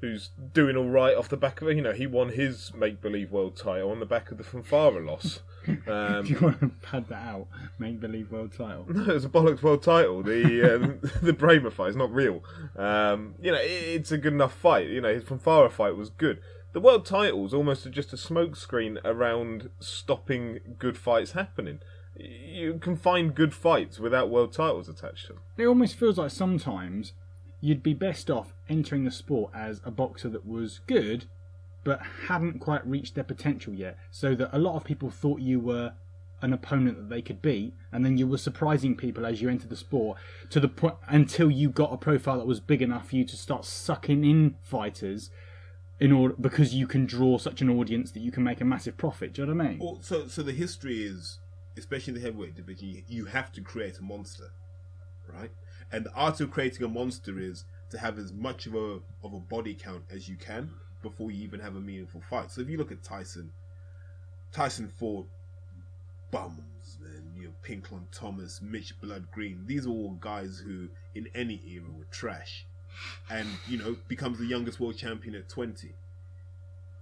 who's 0.00 0.30
doing 0.52 0.76
all 0.76 0.90
right 0.90 1.16
off 1.16 1.28
the 1.28 1.36
back 1.36 1.62
of 1.62 1.68
it. 1.68 1.76
You 1.76 1.82
know, 1.82 1.92
he 1.92 2.06
won 2.06 2.30
his 2.30 2.74
make 2.74 3.00
believe 3.00 3.32
world 3.32 3.56
title 3.56 3.90
on 3.90 4.00
the 4.00 4.06
back 4.06 4.30
of 4.30 4.38
the 4.38 4.44
Fonfara 4.44 5.04
loss. 5.04 5.40
Um, 5.86 6.26
you 6.26 6.36
want 6.40 6.58
to 6.58 6.70
pad 6.82 7.06
that 7.06 7.24
out 7.24 7.46
make 7.78 8.00
believe 8.00 8.32
world 8.32 8.50
title 8.50 8.84
no, 8.88 9.14
it's 9.14 9.24
a 9.24 9.28
bollocks 9.28 9.62
world 9.62 9.84
title. 9.84 10.20
The 10.20 10.74
um, 10.74 10.98
the 11.22 11.32
Brähmer 11.32 11.72
fight 11.72 11.90
is 11.90 11.94
not 11.94 12.12
real. 12.12 12.42
Um, 12.76 13.36
you 13.40 13.52
know, 13.52 13.58
it, 13.58 13.70
it's 13.70 14.10
a 14.10 14.18
good 14.18 14.32
enough 14.32 14.54
fight. 14.54 14.88
You 14.88 15.00
know, 15.00 15.14
his 15.14 15.22
Fonfara 15.22 15.70
fight 15.70 15.96
was 15.96 16.10
good. 16.10 16.40
The 16.72 16.80
world 16.80 17.04
title's 17.04 17.52
almost 17.52 17.90
just 17.90 18.12
a 18.14 18.16
smokescreen 18.16 18.98
around 19.04 19.68
stopping 19.78 20.76
good 20.78 20.96
fights 20.96 21.32
happening. 21.32 21.80
You 22.16 22.78
can 22.80 22.96
find 22.96 23.34
good 23.34 23.52
fights 23.52 23.98
without 23.98 24.30
world 24.30 24.52
titles 24.52 24.88
attached 24.88 25.26
to 25.26 25.34
them. 25.34 25.42
it 25.58 25.66
almost 25.66 25.96
feels 25.96 26.16
like 26.18 26.30
sometimes 26.30 27.12
you'd 27.60 27.82
be 27.82 27.94
best 27.94 28.30
off 28.30 28.54
entering 28.68 29.04
the 29.04 29.10
sport 29.10 29.52
as 29.54 29.80
a 29.84 29.90
boxer 29.90 30.28
that 30.30 30.46
was 30.46 30.80
good 30.86 31.26
but 31.84 32.00
hadn't 32.28 32.58
quite 32.58 32.86
reached 32.86 33.14
their 33.14 33.24
potential 33.24 33.74
yet 33.74 33.98
so 34.10 34.34
that 34.34 34.48
a 34.52 34.58
lot 34.58 34.76
of 34.76 34.84
people 34.84 35.10
thought 35.10 35.40
you 35.40 35.58
were 35.60 35.92
an 36.40 36.52
opponent 36.52 36.96
that 36.96 37.08
they 37.08 37.22
could 37.22 37.40
beat 37.40 37.74
and 37.92 38.04
then 38.04 38.18
you 38.18 38.26
were 38.26 38.38
surprising 38.38 38.96
people 38.96 39.24
as 39.24 39.40
you 39.40 39.48
entered 39.48 39.70
the 39.70 39.76
sport 39.76 40.18
to 40.50 40.58
the 40.58 40.68
point 40.68 40.94
until 41.08 41.50
you 41.50 41.68
got 41.70 41.92
a 41.92 41.96
profile 41.96 42.38
that 42.38 42.46
was 42.46 42.60
big 42.60 42.82
enough 42.82 43.10
for 43.10 43.16
you 43.16 43.24
to 43.24 43.36
start 43.36 43.64
sucking 43.64 44.24
in 44.24 44.56
fighters 44.62 45.30
in 46.02 46.10
order 46.10 46.34
because 46.40 46.74
you 46.74 46.86
can 46.86 47.06
draw 47.06 47.38
such 47.38 47.62
an 47.62 47.70
audience 47.70 48.10
that 48.10 48.20
you 48.20 48.32
can 48.32 48.42
make 48.42 48.60
a 48.60 48.64
massive 48.64 48.96
profit 48.96 49.32
do 49.32 49.42
you 49.42 49.46
know 49.46 49.54
what 49.54 49.64
i 49.64 49.68
mean 49.68 49.78
Well, 49.78 49.98
so 50.02 50.26
so 50.26 50.42
the 50.42 50.52
history 50.52 51.04
is, 51.04 51.38
especially 51.78 52.14
in 52.14 52.20
the 52.20 52.26
heavyweight 52.26 52.56
division, 52.56 53.04
you, 53.06 53.24
have 53.26 53.52
to 53.52 53.60
create 53.60 53.98
a 53.98 54.02
monster, 54.02 54.48
right? 55.32 55.52
And 55.92 56.04
the 56.04 56.12
art 56.14 56.40
of 56.40 56.50
creating 56.50 56.84
a 56.84 56.88
monster 56.88 57.38
is 57.38 57.64
to 57.90 57.98
have 57.98 58.18
as 58.18 58.32
much 58.32 58.66
of 58.66 58.74
a 58.74 58.88
of 59.22 59.32
a 59.32 59.40
body 59.54 59.74
count 59.74 60.02
as 60.10 60.28
you 60.28 60.36
can 60.36 60.70
before 61.02 61.30
you 61.30 61.42
even 61.44 61.60
have 61.60 61.76
a 61.76 61.80
meaningful 61.80 62.20
fight. 62.20 62.50
So 62.50 62.60
if 62.62 62.68
you 62.68 62.78
look 62.78 62.92
at 62.92 63.02
Tyson, 63.02 63.52
Tyson 64.50 64.88
fought 64.98 65.28
bums, 66.32 66.98
man. 67.00 67.22
You 67.36 67.44
know, 67.44 67.54
Pinklon 67.62 68.06
Thomas, 68.10 68.60
Mitch 68.60 69.00
Blood 69.00 69.30
Green. 69.30 69.64
These 69.66 69.86
are 69.86 69.90
all 69.90 70.18
guys 70.20 70.62
who, 70.64 70.88
in 71.14 71.28
any 71.34 71.62
era, 71.66 71.86
were 71.96 72.06
trash, 72.10 72.66
and 73.30 73.48
you 73.68 73.78
know, 73.78 73.96
becomes 74.08 74.38
the 74.38 74.46
youngest 74.46 74.80
world 74.80 74.96
champion 74.96 75.34
at 75.34 75.48
twenty. 75.48 75.94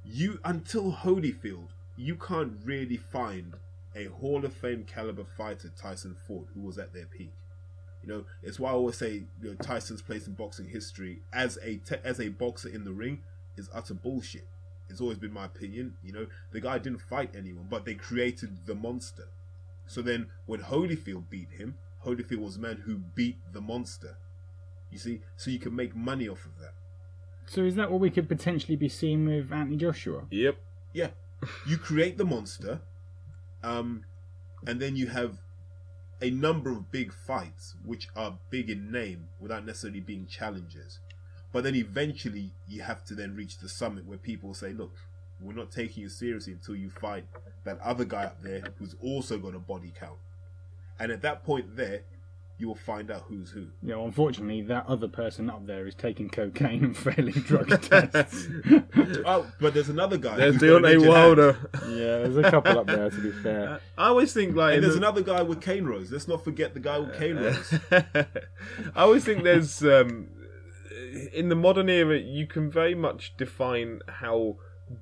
You 0.05 0.39
until 0.45 0.93
Holyfield, 0.93 1.69
you 1.97 2.17
can't 2.17 2.55
really 2.65 2.97
find 2.97 3.55
a 3.95 4.05
Hall 4.07 4.45
of 4.45 4.55
Fame 4.55 4.85
caliber 4.85 5.25
fighter, 5.25 5.71
Tyson 5.77 6.17
Ford, 6.27 6.49
who 6.55 6.61
was 6.61 6.79
at 6.79 6.93
their 6.95 7.07
peak. 7.07 7.33
You 8.03 8.09
know, 8.09 8.25
it's 8.43 8.59
why 8.59 8.71
I 8.71 8.75
always 8.75 8.97
say 8.97 9.25
you 9.43 9.51
know, 9.51 9.55
Tyson's 9.55 10.03
place 10.03 10.27
in 10.27 10.35
boxing 10.35 10.69
history 10.69 11.21
as 11.33 11.59
a 11.63 11.77
te- 11.77 11.97
as 12.03 12.21
a 12.21 12.29
boxer 12.29 12.69
in 12.69 12.85
the 12.85 12.93
ring 12.93 13.21
is 13.57 13.69
utter 13.75 13.95
bullshit. 13.95 14.47
It's 14.89 15.01
always 15.01 15.19
been 15.19 15.33
my 15.33 15.45
opinion. 15.45 15.95
You 16.03 16.13
know, 16.13 16.27
the 16.51 16.61
guy 16.61 16.79
didn't 16.79 17.03
fight 17.03 17.31
anyone, 17.37 17.67
but 17.69 17.85
they 17.85 17.95
created 17.95 18.67
the 18.67 18.75
monster. 18.75 19.29
So 19.87 20.03
then, 20.03 20.29
when 20.47 20.63
Holyfield 20.63 21.29
beat 21.29 21.51
him, 21.53 21.77
Holyfield 22.05 22.39
was 22.39 22.55
the 22.57 22.63
man 22.63 22.83
who 22.87 22.97
beat 22.97 23.37
the 23.53 23.61
monster. 23.61 24.17
You 24.91 24.99
see, 24.99 25.21
so 25.37 25.51
you 25.51 25.59
can 25.59 25.75
make 25.75 25.95
money 25.95 26.29
off 26.29 26.45
of 26.45 26.59
that. 26.61 26.75
So 27.47 27.63
is 27.63 27.75
that 27.77 27.91
what 27.91 28.01
we 28.01 28.11
could 28.11 28.29
potentially 28.29 28.77
be 28.77 28.89
seeing 28.89 29.27
with 29.27 29.53
Anthony 29.53 29.77
Joshua? 29.77 30.27
Yep. 30.31 30.57
Yeah, 30.93 31.09
you 31.67 31.79
create 31.79 32.19
the 32.19 32.25
monster, 32.25 32.81
um, 33.63 34.05
and 34.67 34.81
then 34.81 34.97
you 34.97 35.09
have 35.09 35.39
a 36.21 36.31
number 36.31 36.71
of 36.71 36.91
big 36.91 37.13
fights 37.13 37.77
which 37.85 38.09
are 38.15 38.39
big 38.51 38.69
in 38.69 38.91
name 38.91 39.29
without 39.41 39.65
necessarily 39.65 40.01
being 40.01 40.27
challenges. 40.27 41.01
But 41.53 41.65
then 41.65 41.75
eventually 41.75 42.53
you 42.69 42.83
have 42.83 43.05
to 43.05 43.15
then 43.15 43.35
reach 43.35 43.59
the 43.59 43.69
summit 43.69 44.07
where 44.07 44.19
people 44.19 44.55
say, 44.55 44.73
"Look, 44.73 44.95
we're 45.41 45.55
not 45.55 45.71
taking 45.71 46.03
you 46.03 46.09
seriously 46.09 46.53
until 46.53 46.77
you 46.77 46.91
fight 46.91 47.25
that 47.65 47.79
other 47.81 48.05
guy 48.05 48.25
up 48.25 48.43
there 48.43 48.63
who's 48.79 48.95
also 49.03 49.39
got 49.39 49.55
a 49.55 49.59
body 49.59 49.93
count." 49.99 50.19
And 50.99 51.11
at 51.11 51.23
that 51.23 51.45
point, 51.45 51.77
there, 51.77 52.03
you 52.61 52.69
will 52.69 52.75
find 52.77 53.11
out 53.11 53.23
who's 53.29 53.51
who. 53.51 53.67
Yeah, 53.83 53.97
well, 53.97 54.05
unfortunately, 54.07 54.63
that 54.63 54.87
other 54.87 55.09
person 55.09 55.49
up 55.51 55.67
there 55.67 55.87
is 55.87 55.95
taking 55.95 56.29
cocaine 56.29 56.85
and 56.85 56.97
failing 56.97 57.33
drug 57.47 57.69
tests. 57.83 58.47
Oh, 59.25 59.51
but 59.61 59.75
there's 59.75 59.89
another 59.89 60.19
guy. 60.19 60.37
There's 60.37 60.61
who's 60.61 60.71
got 60.71 60.85
an 60.85 61.01
Deontay 61.01 61.09
Wilder. 61.09 61.71
yeah, 61.89 62.19
there's 62.29 62.37
a 62.37 62.51
couple 62.51 62.79
up 62.79 62.87
there, 62.87 63.11
to 63.11 63.21
be 63.21 63.33
fair. 63.33 63.81
I 63.99 64.09
always 64.09 64.33
think 64.33 64.55
like 64.55 64.75
And 64.75 64.85
there's 64.85 64.95
the- 64.95 64.99
another 65.01 65.23
guy 65.23 65.43
with 65.43 65.61
cane 65.61 65.87
rows. 65.87 66.13
Let's 66.13 66.29
not 66.29 66.45
forget 66.45 66.75
the 66.75 66.81
guy 66.81 66.99
with 66.99 67.17
cane 67.19 67.37
rows. 67.37 67.75
I 68.95 69.03
always 69.03 69.25
think 69.25 69.43
there's 69.43 69.83
um, 69.83 70.29
in 71.33 71.49
the 71.49 71.57
modern 71.57 71.89
era 71.89 72.19
you 72.19 72.47
can 72.47 72.71
very 72.71 72.95
much 72.95 73.37
define 73.37 74.01
how 74.09 74.57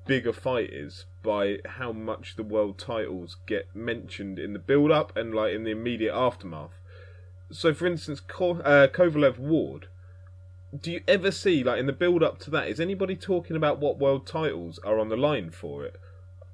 big 0.05 0.27
a 0.27 0.33
fight 0.33 0.69
is 0.71 1.05
by 1.23 1.57
how 1.65 1.91
much 1.91 2.35
the 2.35 2.43
world 2.43 2.77
titles 2.77 3.37
get 3.47 3.75
mentioned 3.75 4.37
in 4.37 4.53
the 4.53 4.59
build 4.59 4.91
up 4.91 5.15
and 5.17 5.33
like 5.33 5.53
in 5.53 5.63
the 5.63 5.71
immediate 5.71 6.13
aftermath. 6.15 6.78
So 7.51 7.73
for 7.73 7.87
instance, 7.87 8.19
Ko- 8.19 8.61
uh, 8.61 8.87
Kovalev 8.87 9.37
Ward. 9.37 9.87
Do 10.79 10.91
you 10.91 11.01
ever 11.07 11.31
see 11.31 11.63
like 11.63 11.79
in 11.79 11.87
the 11.87 11.93
build 11.93 12.21
up 12.21 12.37
to 12.39 12.51
that 12.51 12.67
is 12.67 12.79
anybody 12.79 13.15
talking 13.15 13.55
about 13.55 13.79
what 13.79 13.97
world 13.97 14.27
titles 14.27 14.79
are 14.79 14.99
on 14.99 15.09
the 15.09 15.17
line 15.17 15.49
for 15.49 15.83
it? 15.83 15.99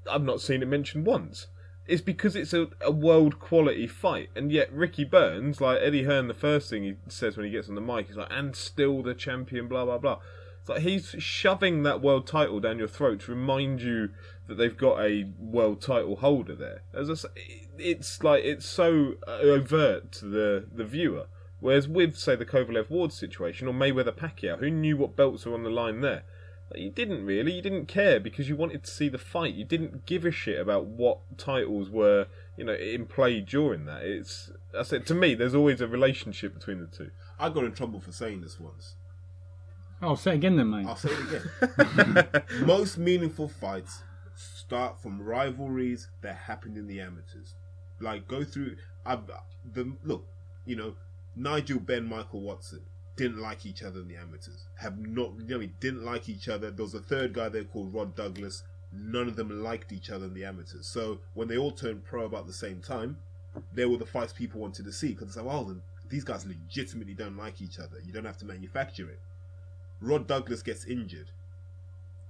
I've 0.09 0.23
not 0.23 0.39
seen 0.39 0.61
it 0.61 0.67
mentioned 0.67 1.05
once. 1.05 1.47
It's 1.87 2.01
because 2.01 2.35
it's 2.35 2.53
a, 2.53 2.67
a 2.81 2.91
world 2.91 3.39
quality 3.39 3.85
fight, 3.87 4.29
and 4.35 4.51
yet 4.51 4.73
Ricky 4.73 5.03
Burns, 5.03 5.61
like 5.61 5.79
Eddie 5.81 6.03
Hearn, 6.03 6.27
the 6.27 6.33
first 6.33 6.69
thing 6.69 6.83
he 6.83 6.95
says 7.07 7.37
when 7.37 7.45
he 7.45 7.51
gets 7.51 7.69
on 7.69 7.75
the 7.75 7.81
mic 7.81 8.09
is 8.09 8.15
like, 8.15 8.31
"And 8.31 8.55
still 8.55 9.03
the 9.03 9.13
champion," 9.13 9.67
blah 9.67 9.85
blah 9.85 9.99
blah. 9.99 10.19
It's 10.65 10.69
like 10.71 10.81
he's 10.81 11.13
shoving 11.19 11.83
that 11.83 12.01
world 12.01 12.25
title 12.25 12.59
down 12.59 12.79
your 12.79 12.87
throat 12.87 13.19
to 13.21 13.31
remind 13.31 13.83
you 13.83 14.09
that 14.47 14.55
they've 14.55 14.75
got 14.75 14.99
a 14.99 15.29
world 15.37 15.79
title 15.79 16.15
holder 16.15 16.55
there. 16.55 16.81
As 16.91 17.07
I 17.07 17.13
say, 17.13 17.29
it's 17.77 18.23
like 18.23 18.43
it's 18.43 18.65
so 18.65 19.13
overt 19.27 20.11
to 20.13 20.25
the 20.25 20.65
the 20.73 20.83
viewer. 20.83 21.27
Whereas 21.59 21.87
with 21.87 22.17
say 22.17 22.35
the 22.35 22.47
Kovalev 22.47 22.89
Ward 22.89 23.13
situation 23.13 23.67
or 23.67 23.75
Mayweather 23.75 24.11
Pacquiao, 24.11 24.57
who 24.57 24.71
knew 24.71 24.97
what 24.97 25.15
belts 25.15 25.45
were 25.45 25.53
on 25.53 25.61
the 25.61 25.69
line 25.69 26.01
there? 26.01 26.23
Like, 26.71 26.81
You 26.81 26.89
didn't 26.89 27.23
really. 27.23 27.53
You 27.53 27.61
didn't 27.61 27.85
care 27.85 28.19
because 28.19 28.49
you 28.49 28.55
wanted 28.55 28.85
to 28.85 28.89
see 28.89 29.07
the 29.07 29.19
fight. 29.19 29.53
You 29.53 29.65
didn't 29.65 30.07
give 30.07 30.25
a 30.25 30.31
shit 30.31 30.59
about 30.59 30.87
what 30.87 31.19
titles 31.37 31.91
were, 31.91 32.25
you 32.57 32.63
know, 32.63 32.73
in 32.73 33.05
play 33.05 33.39
during 33.39 33.85
that. 33.85 34.01
It's 34.01 34.51
I 34.75 34.81
said 34.81 35.05
to 35.05 35.13
me, 35.13 35.35
there's 35.35 35.53
always 35.53 35.79
a 35.79 35.87
relationship 35.87 36.55
between 36.55 36.79
the 36.79 36.87
two. 36.87 37.11
I 37.39 37.49
got 37.49 37.65
in 37.65 37.73
trouble 37.73 37.99
for 37.99 38.11
saying 38.11 38.41
this 38.41 38.59
once. 38.59 38.95
Oh, 40.01 40.15
say 40.15 40.31
it 40.31 40.35
again 40.35 40.55
then, 40.57 40.69
mate. 40.69 40.85
I'll 40.85 40.95
say 40.95 41.09
it 41.11 41.43
again. 41.77 42.43
Most 42.65 42.97
meaningful 42.97 43.47
fights 43.47 44.03
start 44.35 45.01
from 45.01 45.21
rivalries 45.21 46.09
that 46.21 46.35
happened 46.35 46.77
in 46.77 46.87
the 46.87 46.99
amateurs. 46.99 47.55
Like 47.99 48.27
go 48.27 48.43
through 48.43 48.75
I, 49.05 49.17
the 49.73 49.93
look, 50.03 50.25
you 50.65 50.75
know, 50.75 50.95
Nigel 51.35 51.79
Benn 51.79 52.07
Michael 52.07 52.41
Watson 52.41 52.81
didn't 53.15 53.39
like 53.39 53.65
each 53.65 53.83
other 53.83 54.01
in 54.01 54.07
the 54.07 54.17
amateurs. 54.17 54.65
Have 54.79 54.97
not 54.99 55.31
you 55.47 55.59
know, 55.59 55.65
didn't 55.79 56.03
like 56.03 56.27
each 56.27 56.49
other. 56.49 56.71
There 56.71 56.83
was 56.83 56.93
a 56.93 56.99
third 56.99 57.33
guy 57.33 57.49
there 57.49 57.63
called 57.63 57.93
Rod 57.93 58.15
Douglas. 58.15 58.63
None 58.91 59.27
of 59.27 59.35
them 59.35 59.63
liked 59.63 59.91
each 59.91 60.09
other 60.09 60.25
in 60.25 60.33
the 60.33 60.45
amateurs. 60.45 60.87
So 60.87 61.19
when 61.33 61.47
they 61.47 61.57
all 61.57 61.71
turned 61.71 62.03
pro 62.03 62.25
about 62.25 62.47
the 62.47 62.53
same 62.53 62.81
time, 62.81 63.17
they 63.73 63.85
were 63.85 63.97
the 63.97 64.05
fights 64.05 64.33
people 64.33 64.59
wanted 64.59 64.85
to 64.85 64.91
see 64.91 65.09
because 65.09 65.27
it's 65.27 65.37
like, 65.37 65.45
well, 65.45 65.63
then 65.65 65.81
these 66.09 66.23
guys 66.23 66.45
legitimately 66.45 67.13
don't 67.13 67.37
like 67.37 67.61
each 67.61 67.79
other. 67.79 67.97
You 68.05 68.11
don't 68.11 68.25
have 68.25 68.37
to 68.37 68.45
manufacture 68.45 69.09
it. 69.09 69.19
Rod 70.01 70.27
Douglas 70.27 70.61
gets 70.61 70.85
injured, 70.85 71.31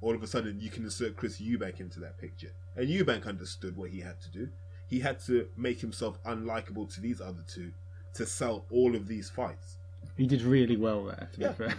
all 0.02 0.14
of 0.16 0.24
a 0.24 0.28
sudden 0.28 0.60
you 0.60 0.70
can 0.70 0.84
insert 0.84 1.16
Chris 1.18 1.40
Eubank 1.42 1.80
into 1.80 2.00
that 2.00 2.18
picture. 2.18 2.52
And 2.76 2.88
Eubank 2.88 3.26
understood 3.28 3.76
what 3.78 3.90
he 3.92 4.02
had 4.02 4.22
to 4.22 4.30
do. 4.32 4.50
He 4.88 5.00
had 5.00 5.20
to 5.26 5.48
make 5.58 5.80
himself 5.82 6.22
unlikable 6.24 6.94
to 6.94 7.02
these 7.02 7.22
other 7.22 7.44
two 7.48 7.72
to 8.14 8.26
sell 8.26 8.66
all 8.70 8.96
of 8.96 9.08
these 9.08 9.30
fights. 9.30 9.78
He 10.16 10.28
did 10.28 10.44
really 10.44 10.78
well 10.78 11.06
there, 11.06 11.30
to 11.34 11.42
Yeah. 11.42 11.48
be 11.50 11.54
fair. 11.56 11.70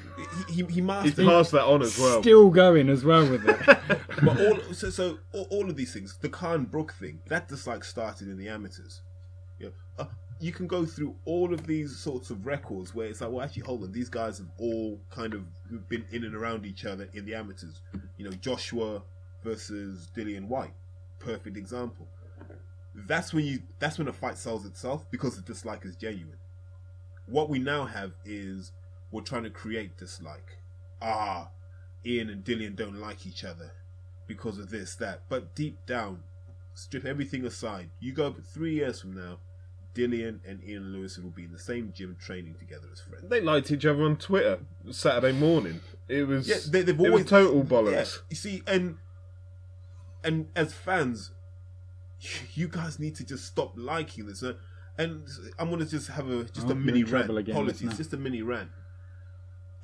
He, 0.48 0.52
he, 0.54 0.62
he 0.64 0.72
He's 0.74 0.82
mastered 0.82 1.24
passed 1.24 1.52
that 1.52 1.64
on 1.64 1.82
as 1.82 1.96
well. 1.98 2.20
Still 2.20 2.50
going 2.50 2.88
as 2.88 3.04
well 3.04 3.30
with 3.30 3.48
it. 3.48 3.58
but 4.24 4.40
all 4.40 4.60
so, 4.74 4.90
so 4.90 5.18
all, 5.32 5.46
all 5.50 5.70
of 5.70 5.76
these 5.76 5.92
things, 5.92 6.18
the 6.20 6.28
Khan 6.28 6.64
Brook 6.64 6.92
thing, 6.92 7.20
that 7.28 7.48
just 7.48 7.66
like 7.66 7.84
started 7.84 8.28
in 8.28 8.36
the 8.36 8.48
amateurs. 8.48 9.02
You, 9.58 9.66
know, 9.66 9.72
uh, 10.00 10.06
you 10.38 10.52
can 10.52 10.66
go 10.66 10.84
through 10.84 11.14
all 11.24 11.52
of 11.54 11.66
these 11.66 11.96
sorts 11.96 12.30
of 12.30 12.46
records 12.46 12.94
where 12.94 13.06
it's 13.06 13.20
like, 13.20 13.30
well, 13.30 13.42
actually, 13.42 13.62
hold 13.62 13.82
on, 13.82 13.92
these 13.92 14.08
guys 14.08 14.38
have 14.38 14.50
all 14.58 15.00
kind 15.10 15.34
of 15.34 15.44
been 15.88 16.04
in 16.10 16.24
and 16.24 16.34
around 16.34 16.66
each 16.66 16.84
other 16.84 17.08
in 17.14 17.24
the 17.24 17.34
amateurs. 17.34 17.80
You 18.16 18.26
know, 18.26 18.36
Joshua 18.36 19.02
versus 19.42 20.08
Dillian 20.14 20.46
Whyte, 20.48 20.74
perfect 21.18 21.56
example. 21.56 22.06
That's 22.94 23.32
when 23.34 23.44
you. 23.44 23.60
That's 23.78 23.98
when 23.98 24.08
a 24.08 24.12
fight 24.12 24.38
sells 24.38 24.64
itself 24.64 25.10
because 25.10 25.36
the 25.36 25.42
dislike 25.42 25.84
is 25.84 25.96
genuine. 25.96 26.38
What 27.26 27.50
we 27.50 27.58
now 27.58 27.84
have 27.84 28.12
is 28.24 28.72
we're 29.10 29.22
trying 29.22 29.44
to 29.44 29.50
create 29.50 29.98
dislike. 29.98 30.58
Ah, 31.02 31.50
Ian 32.04 32.30
and 32.30 32.44
Dillian 32.44 32.74
don't 32.76 33.00
like 33.00 33.26
each 33.26 33.44
other 33.44 33.72
because 34.26 34.58
of 34.58 34.70
this, 34.70 34.94
that. 34.96 35.22
But 35.28 35.54
deep 35.54 35.84
down, 35.86 36.22
strip 36.74 37.04
everything 37.04 37.44
aside. 37.44 37.90
You 38.00 38.12
go 38.12 38.32
three 38.32 38.74
years 38.74 39.00
from 39.00 39.14
now, 39.14 39.38
Dillian 39.96 40.40
and 40.46 40.62
Ian 40.62 40.92
Lewis 40.92 41.18
will 41.18 41.30
be 41.30 41.44
in 41.44 41.52
the 41.52 41.58
same 41.58 41.92
gym 41.94 42.16
training 42.20 42.54
together 42.58 42.86
as 42.92 43.00
friends. 43.00 43.28
They 43.28 43.40
liked 43.40 43.70
each 43.70 43.86
other 43.86 44.02
on 44.02 44.16
Twitter 44.16 44.58
Saturday 44.90 45.32
morning. 45.32 45.80
It 46.08 46.26
was 46.28 46.46
Yeah, 46.48 46.56
they, 46.68 46.82
they've 46.82 46.98
it 47.00 47.06
always 47.06 47.24
was 47.24 47.30
total 47.30 47.56
Yeah, 47.58 47.62
bollocks. 47.64 48.18
you 48.30 48.36
see, 48.36 48.62
and 48.66 48.96
and 50.22 50.46
as 50.54 50.72
fans, 50.74 51.30
you 52.54 52.68
guys 52.68 52.98
need 52.98 53.14
to 53.16 53.24
just 53.24 53.44
stop 53.46 53.72
liking 53.76 54.26
this. 54.26 54.42
Uh, 54.42 54.54
and 54.98 55.26
I'm 55.58 55.70
gonna 55.70 55.84
just 55.86 56.08
have 56.08 56.28
a 56.28 56.44
just 56.44 56.66
I 56.66 56.70
a 56.70 56.74
hope 56.74 56.78
mini 56.78 57.02
rant. 57.04 57.24
trouble 57.26 57.38
again, 57.38 57.54
Apologies, 57.54 57.82
listener. 57.82 57.96
just 57.98 58.12
a 58.12 58.16
mini 58.16 58.42
rant. 58.42 58.70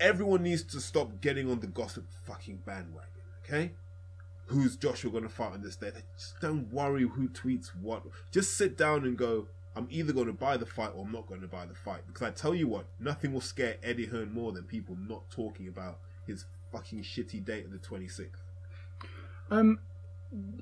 Everyone 0.01 0.42
needs 0.42 0.62
to 0.64 0.81
stop 0.81 1.20
getting 1.20 1.51
on 1.51 1.61
the 1.61 1.66
gossip 1.66 2.07
fucking 2.27 2.61
bandwagon. 2.66 3.09
Okay, 3.44 3.72
who's 4.46 4.77
Joshua 4.77 5.11
gonna 5.11 5.29
fight 5.29 5.53
on 5.53 5.62
this 5.62 5.77
day? 5.77 5.90
Just 6.16 6.40
don't 6.40 6.72
worry 6.72 7.03
who 7.03 7.29
tweets 7.29 7.68
what. 7.81 8.03
Just 8.31 8.57
sit 8.57 8.77
down 8.77 9.05
and 9.05 9.16
go. 9.16 9.48
I'm 9.74 9.87
either 9.90 10.12
going 10.12 10.26
to 10.26 10.32
buy 10.32 10.56
the 10.56 10.66
fight 10.66 10.90
or 10.94 11.04
I'm 11.04 11.12
not 11.12 11.26
going 11.26 11.40
to 11.40 11.48
buy 11.48 11.66
the 11.66 11.74
fight. 11.74 12.02
Because 12.06 12.22
I 12.22 12.30
tell 12.30 12.54
you 12.54 12.68
what, 12.68 12.87
nothing 13.00 13.32
will 13.32 13.40
scare 13.40 13.76
Eddie 13.82 14.06
Hearn 14.06 14.32
more 14.32 14.52
than 14.52 14.64
people 14.64 14.96
not 14.96 15.30
talking 15.30 15.68
about 15.68 15.98
his 16.26 16.44
fucking 16.70 17.02
shitty 17.02 17.44
date 17.44 17.64
of 17.64 17.72
the 17.72 17.78
26th. 17.78 18.28
Um, 19.50 19.80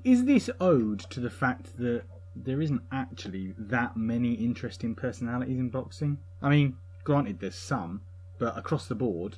is 0.03 0.25
this 0.25 0.49
owed 0.59 0.99
to 1.11 1.19
the 1.19 1.29
fact 1.29 1.77
that 1.77 2.03
there 2.35 2.61
isn't 2.61 2.81
actually 2.91 3.53
that 3.57 3.97
many 3.97 4.33
interesting 4.33 4.95
personalities 4.95 5.59
in 5.59 5.69
boxing? 5.69 6.17
I 6.41 6.49
mean, 6.49 6.77
granted, 7.03 7.39
there's 7.39 7.55
some, 7.55 8.01
but 8.37 8.57
across 8.57 8.87
the 8.87 8.95
board, 8.95 9.37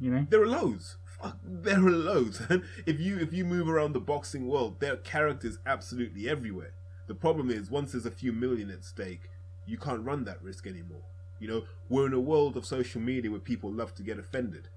you 0.00 0.10
know. 0.10 0.26
There 0.28 0.42
are 0.42 0.48
loads. 0.48 0.96
Fuck, 1.04 1.38
there 1.44 1.78
are 1.78 1.90
loads. 1.90 2.42
And 2.48 2.64
if 2.86 3.00
you 3.00 3.18
if 3.18 3.32
you 3.32 3.44
move 3.44 3.68
around 3.68 3.92
the 3.92 4.00
boxing 4.00 4.48
world, 4.48 4.80
there 4.80 4.94
are 4.94 4.96
characters 4.96 5.58
absolutely 5.64 6.28
everywhere. 6.28 6.72
The 7.06 7.14
problem 7.14 7.50
is 7.50 7.70
once 7.70 7.92
there's 7.92 8.06
a 8.06 8.10
few 8.10 8.32
million 8.32 8.70
at 8.70 8.84
stake, 8.84 9.28
you 9.66 9.76
can't 9.76 10.04
run 10.04 10.24
that 10.24 10.42
risk 10.42 10.66
anymore. 10.66 11.02
You 11.40 11.48
know, 11.48 11.62
we're 11.88 12.06
in 12.06 12.12
a 12.12 12.20
world 12.20 12.56
of 12.56 12.64
social 12.64 13.00
media 13.00 13.30
where 13.30 13.40
people 13.40 13.70
love 13.72 13.94
to 13.96 14.02
get 14.02 14.18
offended. 14.18 14.68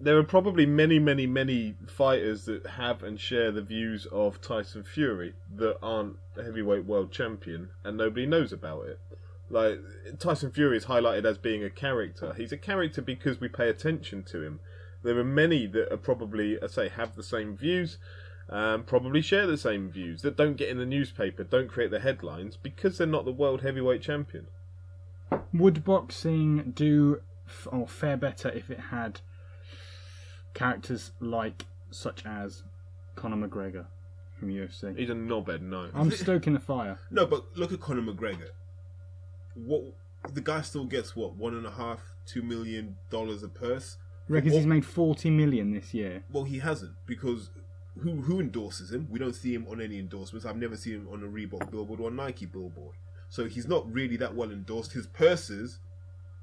there 0.00 0.18
are 0.18 0.24
probably 0.24 0.66
many, 0.66 0.98
many, 0.98 1.26
many 1.26 1.76
fighters 1.86 2.44
that 2.46 2.66
have 2.66 3.02
and 3.04 3.20
share 3.20 3.52
the 3.52 3.62
views 3.62 4.06
of 4.06 4.40
Tyson 4.40 4.82
Fury 4.82 5.34
that 5.54 5.78
aren't 5.80 6.16
a 6.36 6.42
heavyweight 6.42 6.84
world 6.84 7.12
champion, 7.12 7.68
and 7.84 7.96
nobody 7.96 8.26
knows 8.26 8.52
about 8.52 8.86
it. 8.86 8.98
Like 9.48 9.80
Tyson 10.18 10.50
Fury 10.50 10.76
is 10.78 10.86
highlighted 10.86 11.24
as 11.24 11.38
being 11.38 11.62
a 11.62 11.70
character. 11.70 12.32
He's 12.34 12.52
a 12.52 12.56
character 12.56 13.00
because 13.02 13.40
we 13.40 13.48
pay 13.48 13.68
attention 13.68 14.24
to 14.24 14.42
him. 14.42 14.60
There 15.04 15.18
are 15.18 15.24
many 15.24 15.66
that 15.68 15.92
are 15.92 15.98
probably, 15.98 16.60
I 16.62 16.66
say, 16.68 16.88
have 16.88 17.14
the 17.14 17.22
same 17.22 17.56
views, 17.56 17.98
um, 18.52 18.84
probably 18.84 19.22
share 19.22 19.46
the 19.46 19.56
same 19.56 19.88
views 19.90 20.20
that 20.22 20.36
don't 20.36 20.56
get 20.56 20.68
in 20.68 20.76
the 20.78 20.84
newspaper, 20.86 21.42
don't 21.42 21.68
create 21.68 21.90
the 21.90 22.00
headlines 22.00 22.58
because 22.62 22.98
they're 22.98 23.06
not 23.06 23.24
the 23.24 23.32
world 23.32 23.62
heavyweight 23.62 24.02
champion. 24.02 24.46
Would 25.54 25.84
boxing 25.84 26.72
do 26.76 27.22
f- 27.48 27.66
or 27.72 27.88
fare 27.88 28.18
better 28.18 28.50
if 28.50 28.70
it 28.70 28.78
had 28.90 29.22
characters 30.52 31.12
like 31.20 31.64
such 31.90 32.24
as 32.26 32.62
Conor 33.16 33.48
McGregor 33.48 33.86
from 34.38 34.50
UFC? 34.50 34.98
He's 34.98 35.08
a 35.08 35.14
knobhead, 35.14 35.62
no. 35.62 35.88
I'm 35.94 36.10
stoking 36.10 36.52
the 36.52 36.60
fire. 36.60 36.98
No, 37.10 37.24
but 37.24 37.56
look 37.56 37.72
at 37.72 37.80
Conor 37.80 38.02
McGregor. 38.02 38.50
What 39.54 39.82
the 40.32 40.40
guy 40.42 40.60
still 40.60 40.84
gets? 40.84 41.16
What 41.16 41.36
one 41.36 41.54
and 41.54 41.66
a 41.66 41.70
half, 41.70 42.00
two 42.26 42.42
million 42.42 42.96
dollars 43.08 43.42
a 43.42 43.48
purse? 43.48 43.96
Reckons 44.28 44.54
he's 44.54 44.66
made 44.66 44.84
40 44.86 45.30
million 45.30 45.72
this 45.72 45.92
year. 45.94 46.22
Well, 46.30 46.44
he 46.44 46.58
hasn't 46.60 46.92
because 47.06 47.50
who 47.98 48.22
who 48.22 48.40
endorses 48.40 48.92
him? 48.92 49.06
We 49.10 49.18
don't 49.18 49.34
see 49.34 49.54
him 49.54 49.66
on 49.70 49.80
any 49.80 49.98
endorsements. 49.98 50.46
I've 50.46 50.56
never 50.56 50.76
seen 50.76 50.94
him 50.94 51.08
on 51.12 51.22
a 51.22 51.26
Reebok 51.26 51.70
billboard 51.70 52.00
or 52.00 52.08
a 52.08 52.12
Nike 52.12 52.46
billboard. 52.46 52.96
So 53.28 53.46
he's 53.46 53.66
not 53.66 53.90
really 53.92 54.16
that 54.18 54.34
well 54.34 54.50
endorsed. 54.50 54.92
His 54.92 55.06
purses 55.06 55.78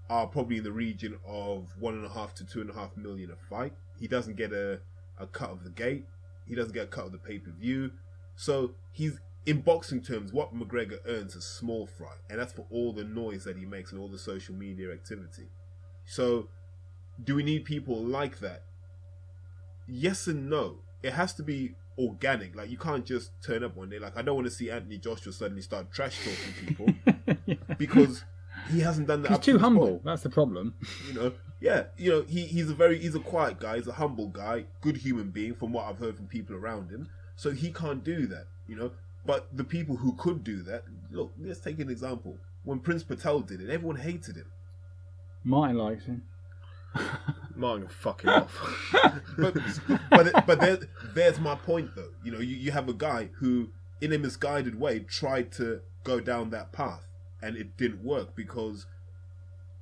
are 0.09 0.27
probably 0.27 0.57
in 0.57 0.63
the 0.63 0.71
region 0.71 1.17
of 1.27 1.67
one 1.79 1.93
and 1.93 2.05
a 2.05 2.09
half 2.09 2.33
to 2.35 2.45
two 2.45 2.61
and 2.61 2.69
a 2.69 2.73
half 2.73 2.95
million 2.97 3.31
a 3.31 3.35
fight. 3.35 3.73
He 3.99 4.07
doesn't 4.07 4.37
get 4.37 4.51
a, 4.53 4.79
a 5.19 5.27
cut 5.27 5.51
of 5.51 5.63
the 5.63 5.69
gate. 5.69 6.05
He 6.47 6.55
doesn't 6.55 6.73
get 6.73 6.85
a 6.85 6.87
cut 6.87 7.05
of 7.05 7.11
the 7.11 7.19
pay 7.19 7.37
per 7.37 7.51
view. 7.51 7.91
So 8.35 8.71
he's 8.91 9.19
in 9.45 9.61
boxing 9.61 10.01
terms, 10.01 10.33
what 10.33 10.53
McGregor 10.53 10.99
earns 11.07 11.35
is 11.35 11.45
small 11.45 11.87
fry, 11.87 12.13
and 12.29 12.39
that's 12.39 12.53
for 12.53 12.65
all 12.69 12.93
the 12.93 13.03
noise 13.03 13.43
that 13.45 13.57
he 13.57 13.65
makes 13.65 13.91
and 13.91 13.99
all 13.99 14.07
the 14.07 14.19
social 14.19 14.53
media 14.53 14.91
activity. 14.91 15.47
So, 16.05 16.49
do 17.23 17.35
we 17.35 17.43
need 17.43 17.65
people 17.65 18.03
like 18.03 18.39
that? 18.39 18.63
Yes 19.87 20.27
and 20.27 20.49
no. 20.49 20.79
It 21.03 21.13
has 21.13 21.33
to 21.35 21.43
be 21.43 21.75
organic. 21.97 22.55
Like 22.55 22.69
you 22.69 22.77
can't 22.77 23.05
just 23.05 23.31
turn 23.41 23.63
up 23.63 23.75
one 23.75 23.89
day. 23.89 23.99
Like 23.99 24.17
I 24.17 24.21
don't 24.21 24.35
want 24.35 24.47
to 24.47 24.53
see 24.53 24.69
Anthony 24.69 24.97
Joshua 24.97 25.33
suddenly 25.33 25.61
start 25.61 25.91
trash 25.91 26.17
talking 26.23 26.65
people 26.65 27.55
because 27.77 28.23
he 28.71 28.81
hasn't 28.81 29.07
done 29.07 29.21
that. 29.23 29.31
He's 29.31 29.39
too 29.39 29.59
humble. 29.59 29.87
point 29.87 30.05
That's 30.05 30.23
the 30.23 30.29
problem. 30.29 30.73
you 31.07 31.13
know 31.13 31.33
yeah 31.61 31.83
you 31.97 32.09
know 32.09 32.21
he, 32.23 32.45
he's 32.45 32.69
a 32.69 32.73
very 32.73 32.97
he's 32.99 33.15
a 33.15 33.19
quiet 33.19 33.59
guy 33.59 33.75
he's 33.75 33.87
a 33.87 33.93
humble 33.93 34.27
guy 34.27 34.63
good 34.81 34.97
human 34.97 35.29
being 35.29 35.53
from 35.53 35.73
what 35.73 35.85
i've 35.85 35.97
heard 35.97 36.15
from 36.15 36.25
people 36.25 36.55
around 36.55 36.89
him 36.89 37.09
so 37.35 37.51
he 37.51 37.69
can't 37.71 38.03
do 38.03 38.25
that 38.27 38.45
you 38.67 38.75
know 38.75 38.91
but 39.25 39.45
the 39.55 39.63
people 39.63 39.97
who 39.97 40.13
could 40.13 40.43
do 40.43 40.61
that 40.61 40.83
look 41.11 41.33
let's 41.41 41.59
take 41.59 41.79
an 41.79 41.89
example 41.89 42.37
when 42.63 42.79
prince 42.79 43.03
patel 43.03 43.41
did 43.41 43.59
it 43.61 43.69
everyone 43.69 43.97
hated 43.97 44.35
him 44.37 44.45
Martin 45.43 45.77
likes 45.77 46.05
him. 46.05 46.23
Martin 47.55 47.85
can 47.85 47.93
fuck 47.93 48.23
him 48.23 48.29
off. 48.29 48.93
but 49.37 49.55
but 50.09 50.45
but 50.47 50.59
there, 50.59 50.79
there's 51.13 51.39
my 51.39 51.55
point 51.55 51.95
though 51.95 52.11
you 52.23 52.31
know 52.31 52.39
you, 52.39 52.55
you 52.55 52.71
have 52.71 52.87
a 52.89 52.93
guy 52.93 53.29
who 53.39 53.69
in 54.01 54.13
a 54.13 54.17
misguided 54.17 54.79
way 54.79 54.99
tried 54.99 55.51
to 55.51 55.81
go 56.03 56.19
down 56.19 56.49
that 56.51 56.71
path 56.71 57.03
and 57.41 57.57
it 57.57 57.77
didn't 57.77 58.03
work 58.03 58.35
because 58.35 58.85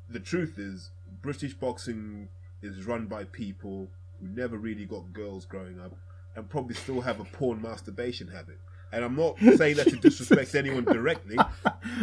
the 0.10 0.20
truth 0.20 0.58
is 0.58 0.92
british 1.22 1.54
boxing 1.54 2.28
is 2.62 2.86
run 2.86 3.06
by 3.06 3.24
people 3.24 3.90
who 4.20 4.28
never 4.28 4.58
really 4.58 4.86
got 4.86 5.14
girls 5.14 5.46
growing 5.46 5.80
up 5.80 5.96
and 6.36 6.50
probably 6.50 6.76
still 6.76 7.02
have 7.02 7.20
a 7.20 7.24
porn 7.26 7.62
masturbation 7.62 8.28
habit 8.28 8.58
and 8.92 9.06
i'm 9.06 9.16
not 9.16 9.38
saying 9.56 9.76
that 9.76 9.88
to 9.88 9.96
disrespect 10.02 10.56
anyone 10.56 10.84
directly 10.84 11.38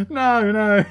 no, 0.08 0.52
no. 0.52 0.84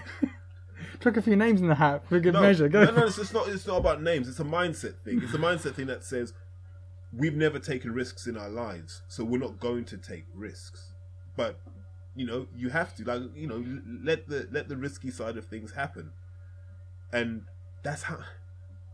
Chuck 1.03 1.17
a 1.17 1.21
few 1.21 1.35
names 1.35 1.59
in 1.59 1.67
the 1.67 1.75
hat 1.75 2.07
for 2.07 2.17
good 2.19 2.33
no, 2.33 2.41
measure. 2.41 2.69
Go. 2.69 2.85
no, 2.85 2.91
no, 2.91 3.05
it's, 3.07 3.17
it's 3.17 3.33
not. 3.33 3.49
It's 3.49 3.67
not 3.67 3.77
about 3.77 4.01
names. 4.01 4.29
It's 4.29 4.39
a 4.39 4.45
mindset 4.45 4.95
thing. 4.99 5.21
It's 5.21 5.33
a 5.33 5.37
mindset 5.37 5.75
thing 5.75 5.87
that 5.87 6.05
says 6.05 6.33
we've 7.11 7.35
never 7.35 7.59
taken 7.59 7.91
risks 7.91 8.25
in 8.25 8.37
our 8.37 8.49
lives, 8.49 9.01
so 9.09 9.25
we're 9.25 9.37
not 9.37 9.59
going 9.59 9.83
to 9.85 9.97
take 9.97 10.23
risks. 10.33 10.93
But 11.35 11.59
you 12.15 12.25
know, 12.25 12.47
you 12.55 12.69
have 12.69 12.95
to. 12.95 13.03
Like 13.03 13.21
you 13.35 13.47
know, 13.47 13.65
let 14.01 14.29
the 14.29 14.47
let 14.51 14.69
the 14.69 14.77
risky 14.77 15.11
side 15.11 15.35
of 15.35 15.45
things 15.45 15.73
happen, 15.73 16.11
and 17.11 17.43
that's 17.83 18.03
how. 18.03 18.19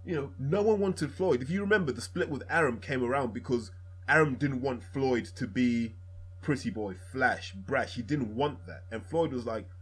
You 0.06 0.16
know, 0.16 0.32
no 0.40 0.64
one 0.64 0.80
wanted 0.80 1.14
Floyd. 1.14 1.44
If 1.44 1.52
you 1.52 1.62
remember, 1.62 1.92
the 1.92 2.02
split 2.02 2.30
with 2.30 2.42
Arum 2.50 2.80
came 2.80 3.04
around 3.04 3.34
because 3.34 3.70
Arum 4.08 4.36
didn't 4.36 4.62
want 4.62 4.82
Floyd 4.82 5.26
to 5.36 5.46
be 5.46 5.94
pretty 6.42 6.72
boy, 6.72 6.96
flash, 7.12 7.52
brash. 7.52 7.96
He 7.96 8.02
didn't 8.02 8.36
want 8.36 8.66
that, 8.66 8.86
and 8.92 9.06
Floyd 9.06 9.32
was 9.32 9.46
like, 9.46 9.66
"Look, 9.66 9.79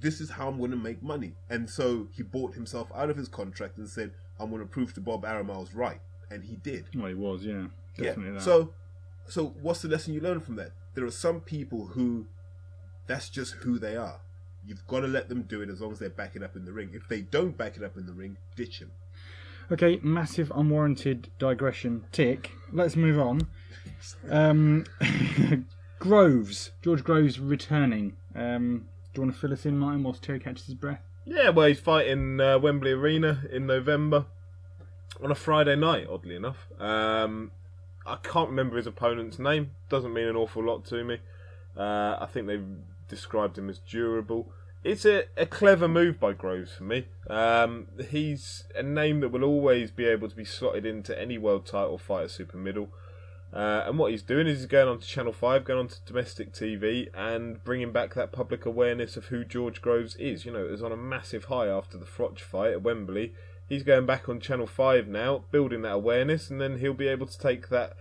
this 0.00 0.20
is 0.20 0.30
how 0.30 0.48
I'm 0.48 0.58
going 0.58 0.70
to 0.70 0.76
make 0.76 1.02
money. 1.02 1.34
And 1.50 1.68
so 1.68 2.08
he 2.12 2.22
bought 2.22 2.54
himself 2.54 2.90
out 2.94 3.10
of 3.10 3.16
his 3.16 3.28
contract 3.28 3.78
and 3.78 3.88
said, 3.88 4.12
I'm 4.38 4.50
going 4.50 4.62
to 4.62 4.68
prove 4.68 4.94
to 4.94 5.00
Bob 5.00 5.24
was 5.24 5.74
right. 5.74 6.00
And 6.30 6.44
he 6.44 6.56
did. 6.56 6.86
Well, 6.94 7.06
he 7.06 7.14
was, 7.14 7.44
yeah. 7.44 7.66
Definitely 7.96 8.26
yeah. 8.26 8.32
that. 8.34 8.42
So, 8.42 8.74
so 9.28 9.54
what's 9.60 9.82
the 9.82 9.88
lesson 9.88 10.14
you 10.14 10.20
learn 10.20 10.40
from 10.40 10.56
that? 10.56 10.72
There 10.94 11.04
are 11.04 11.10
some 11.10 11.40
people 11.40 11.86
who, 11.86 12.26
that's 13.06 13.28
just 13.28 13.54
who 13.54 13.78
they 13.78 13.96
are. 13.96 14.20
You've 14.66 14.86
got 14.86 15.00
to 15.00 15.06
let 15.06 15.28
them 15.28 15.42
do 15.42 15.62
it 15.62 15.70
as 15.70 15.80
long 15.80 15.92
as 15.92 15.98
they 15.98 16.08
back 16.08 16.36
it 16.36 16.42
up 16.42 16.54
in 16.54 16.64
the 16.64 16.72
ring. 16.72 16.90
If 16.92 17.08
they 17.08 17.22
don't 17.22 17.56
back 17.56 17.76
it 17.76 17.82
up 17.82 17.96
in 17.96 18.06
the 18.06 18.12
ring, 18.12 18.36
ditch 18.54 18.80
them. 18.80 18.90
Okay, 19.70 19.98
massive 20.02 20.50
unwarranted 20.54 21.28
digression. 21.38 22.04
Tick. 22.12 22.52
Let's 22.72 22.96
move 22.96 23.18
on. 23.18 23.48
Um, 24.30 24.84
Groves. 25.98 26.70
George 26.82 27.04
Groves 27.04 27.38
returning. 27.38 28.16
Um, 28.34 28.88
do 29.18 29.22
you 29.22 29.26
want 29.26 29.34
to 29.34 29.40
fill 29.40 29.52
us 29.52 29.66
in, 29.66 29.76
Martin, 29.76 30.04
whilst 30.04 30.22
Terry 30.22 30.38
catches 30.38 30.66
his 30.66 30.76
breath? 30.76 31.00
yeah, 31.24 31.50
well, 31.50 31.66
he's 31.66 31.80
fighting 31.80 32.40
uh, 32.40 32.56
Wembley 32.56 32.92
Arena 32.92 33.42
in 33.50 33.66
November 33.66 34.26
on 35.20 35.32
a 35.32 35.34
Friday 35.34 35.74
night, 35.74 36.06
oddly 36.08 36.36
enough. 36.36 36.68
Um, 36.78 37.50
I 38.06 38.16
can't 38.22 38.48
remember 38.48 38.76
his 38.76 38.86
opponent's 38.86 39.40
name. 39.40 39.72
Doesn't 39.88 40.14
mean 40.14 40.28
an 40.28 40.36
awful 40.36 40.62
lot 40.62 40.84
to 40.86 41.02
me. 41.02 41.18
Uh, 41.76 42.16
I 42.20 42.28
think 42.32 42.46
they've 42.46 42.64
described 43.08 43.58
him 43.58 43.68
as 43.68 43.80
durable. 43.80 44.52
It's 44.84 45.04
a, 45.04 45.24
a 45.36 45.46
clever 45.46 45.88
move 45.88 46.20
by 46.20 46.32
Groves 46.32 46.74
for 46.74 46.84
me. 46.84 47.06
Um, 47.28 47.88
he's 48.10 48.64
a 48.76 48.84
name 48.84 49.18
that 49.20 49.30
will 49.30 49.42
always 49.42 49.90
be 49.90 50.04
able 50.04 50.28
to 50.28 50.36
be 50.36 50.44
slotted 50.44 50.86
into 50.86 51.20
any 51.20 51.38
world 51.38 51.66
title 51.66 51.98
fight 51.98 52.24
at 52.24 52.30
super 52.30 52.56
middle. 52.56 52.90
Uh, 53.52 53.84
and 53.86 53.98
what 53.98 54.10
he's 54.10 54.22
doing 54.22 54.46
is 54.46 54.58
he's 54.58 54.66
going 54.66 54.88
on 54.88 54.98
to 54.98 55.06
Channel 55.06 55.32
5, 55.32 55.64
going 55.64 55.78
on 55.78 55.88
to 55.88 55.96
domestic 56.04 56.52
TV, 56.52 57.08
and 57.14 57.62
bringing 57.64 57.92
back 57.92 58.14
that 58.14 58.32
public 58.32 58.66
awareness 58.66 59.16
of 59.16 59.26
who 59.26 59.44
George 59.44 59.80
Groves 59.80 60.16
is. 60.16 60.44
You 60.44 60.52
know, 60.52 60.64
it 60.64 60.70
was 60.70 60.82
on 60.82 60.92
a 60.92 60.96
massive 60.96 61.44
high 61.44 61.68
after 61.68 61.96
the 61.96 62.04
Froch 62.04 62.38
fight 62.40 62.72
at 62.72 62.82
Wembley. 62.82 63.32
He's 63.68 63.82
going 63.82 64.06
back 64.06 64.28
on 64.28 64.40
Channel 64.40 64.66
5 64.66 65.08
now, 65.08 65.44
building 65.50 65.82
that 65.82 65.92
awareness, 65.92 66.50
and 66.50 66.60
then 66.60 66.78
he'll 66.78 66.94
be 66.94 67.08
able 67.08 67.26
to 67.26 67.38
take 67.38 67.68
that 67.68 67.96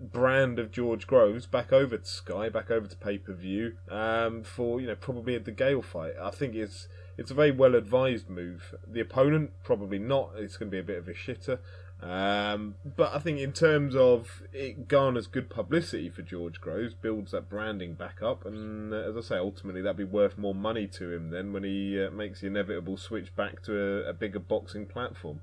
brand 0.00 0.58
of 0.58 0.70
George 0.70 1.06
Groves 1.06 1.46
back 1.46 1.72
over 1.72 1.98
to 1.98 2.06
Sky, 2.06 2.48
back 2.48 2.70
over 2.70 2.86
to 2.86 2.96
pay 2.96 3.18
per 3.18 3.34
view, 3.34 3.74
um, 3.90 4.42
for, 4.42 4.80
you 4.80 4.86
know, 4.86 4.94
probably 4.94 5.38
DeGale 5.38 5.84
fight. 5.84 6.14
I 6.20 6.30
think 6.30 6.54
it's 6.54 6.88
it's 7.18 7.30
a 7.30 7.34
very 7.34 7.50
well 7.50 7.74
advised 7.74 8.30
move. 8.30 8.74
The 8.86 9.00
opponent, 9.00 9.50
probably 9.62 9.98
not. 9.98 10.30
It's 10.36 10.56
going 10.56 10.70
to 10.70 10.74
be 10.74 10.80
a 10.80 10.82
bit 10.82 10.96
of 10.96 11.06
a 11.06 11.12
shitter. 11.12 11.58
Um, 12.02 12.76
but 12.96 13.14
I 13.14 13.18
think 13.18 13.40
in 13.40 13.52
terms 13.52 13.94
of 13.94 14.42
it 14.54 14.88
garners 14.88 15.26
good 15.26 15.50
publicity 15.50 16.08
for 16.08 16.22
George 16.22 16.60
Groves, 16.60 16.94
builds 16.94 17.32
that 17.32 17.50
branding 17.50 17.94
back 17.94 18.22
up, 18.22 18.46
and 18.46 18.92
uh, 18.94 18.96
as 18.96 19.16
I 19.16 19.20
say, 19.20 19.36
ultimately 19.36 19.82
that'd 19.82 19.98
be 19.98 20.04
worth 20.04 20.38
more 20.38 20.54
money 20.54 20.86
to 20.86 21.12
him 21.12 21.30
then 21.30 21.52
when 21.52 21.62
he 21.62 22.02
uh, 22.02 22.10
makes 22.10 22.40
the 22.40 22.46
inevitable 22.46 22.96
switch 22.96 23.36
back 23.36 23.62
to 23.64 23.78
a, 23.78 24.10
a 24.10 24.12
bigger 24.14 24.38
boxing 24.38 24.86
platform. 24.86 25.42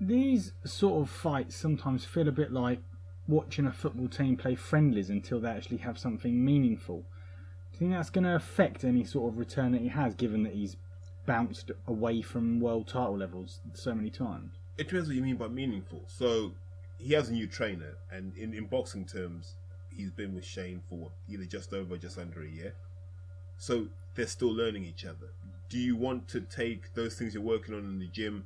These 0.00 0.52
sort 0.64 1.02
of 1.02 1.10
fights 1.10 1.54
sometimes 1.54 2.04
feel 2.04 2.28
a 2.28 2.32
bit 2.32 2.52
like 2.52 2.80
watching 3.28 3.66
a 3.66 3.72
football 3.72 4.08
team 4.08 4.36
play 4.36 4.56
friendlies 4.56 5.10
until 5.10 5.40
they 5.40 5.50
actually 5.50 5.78
have 5.78 5.98
something 5.98 6.44
meaningful. 6.44 7.04
Do 7.72 7.74
you 7.74 7.78
think 7.78 7.92
that's 7.92 8.10
going 8.10 8.24
to 8.24 8.34
affect 8.34 8.82
any 8.82 9.04
sort 9.04 9.32
of 9.32 9.38
return 9.38 9.72
that 9.72 9.82
he 9.82 9.88
has, 9.88 10.14
given 10.14 10.42
that 10.44 10.54
he's 10.54 10.76
bounced 11.26 11.70
away 11.86 12.22
from 12.22 12.58
world 12.58 12.88
title 12.88 13.18
levels 13.18 13.60
so 13.74 13.94
many 13.94 14.10
times? 14.10 14.57
It 14.78 14.86
depends 14.86 15.08
what 15.08 15.16
you 15.16 15.22
mean 15.22 15.36
by 15.36 15.48
meaningful. 15.48 16.04
So 16.06 16.52
he 16.98 17.12
has 17.14 17.28
a 17.28 17.32
new 17.32 17.48
trainer, 17.48 17.96
and 18.12 18.34
in, 18.36 18.54
in 18.54 18.66
boxing 18.66 19.04
terms, 19.04 19.56
he's 19.90 20.12
been 20.12 20.34
with 20.34 20.44
Shane 20.44 20.80
for 20.88 21.10
either 21.28 21.44
just 21.44 21.72
over 21.72 21.94
or 21.94 21.98
just 21.98 22.16
under 22.16 22.42
a 22.42 22.48
year. 22.48 22.74
So 23.56 23.88
they're 24.14 24.28
still 24.28 24.54
learning 24.54 24.84
each 24.84 25.04
other. 25.04 25.32
Do 25.68 25.78
you 25.78 25.96
want 25.96 26.28
to 26.28 26.40
take 26.42 26.94
those 26.94 27.16
things 27.16 27.34
you're 27.34 27.42
working 27.42 27.74
on 27.74 27.80
in 27.80 27.98
the 27.98 28.06
gym 28.06 28.44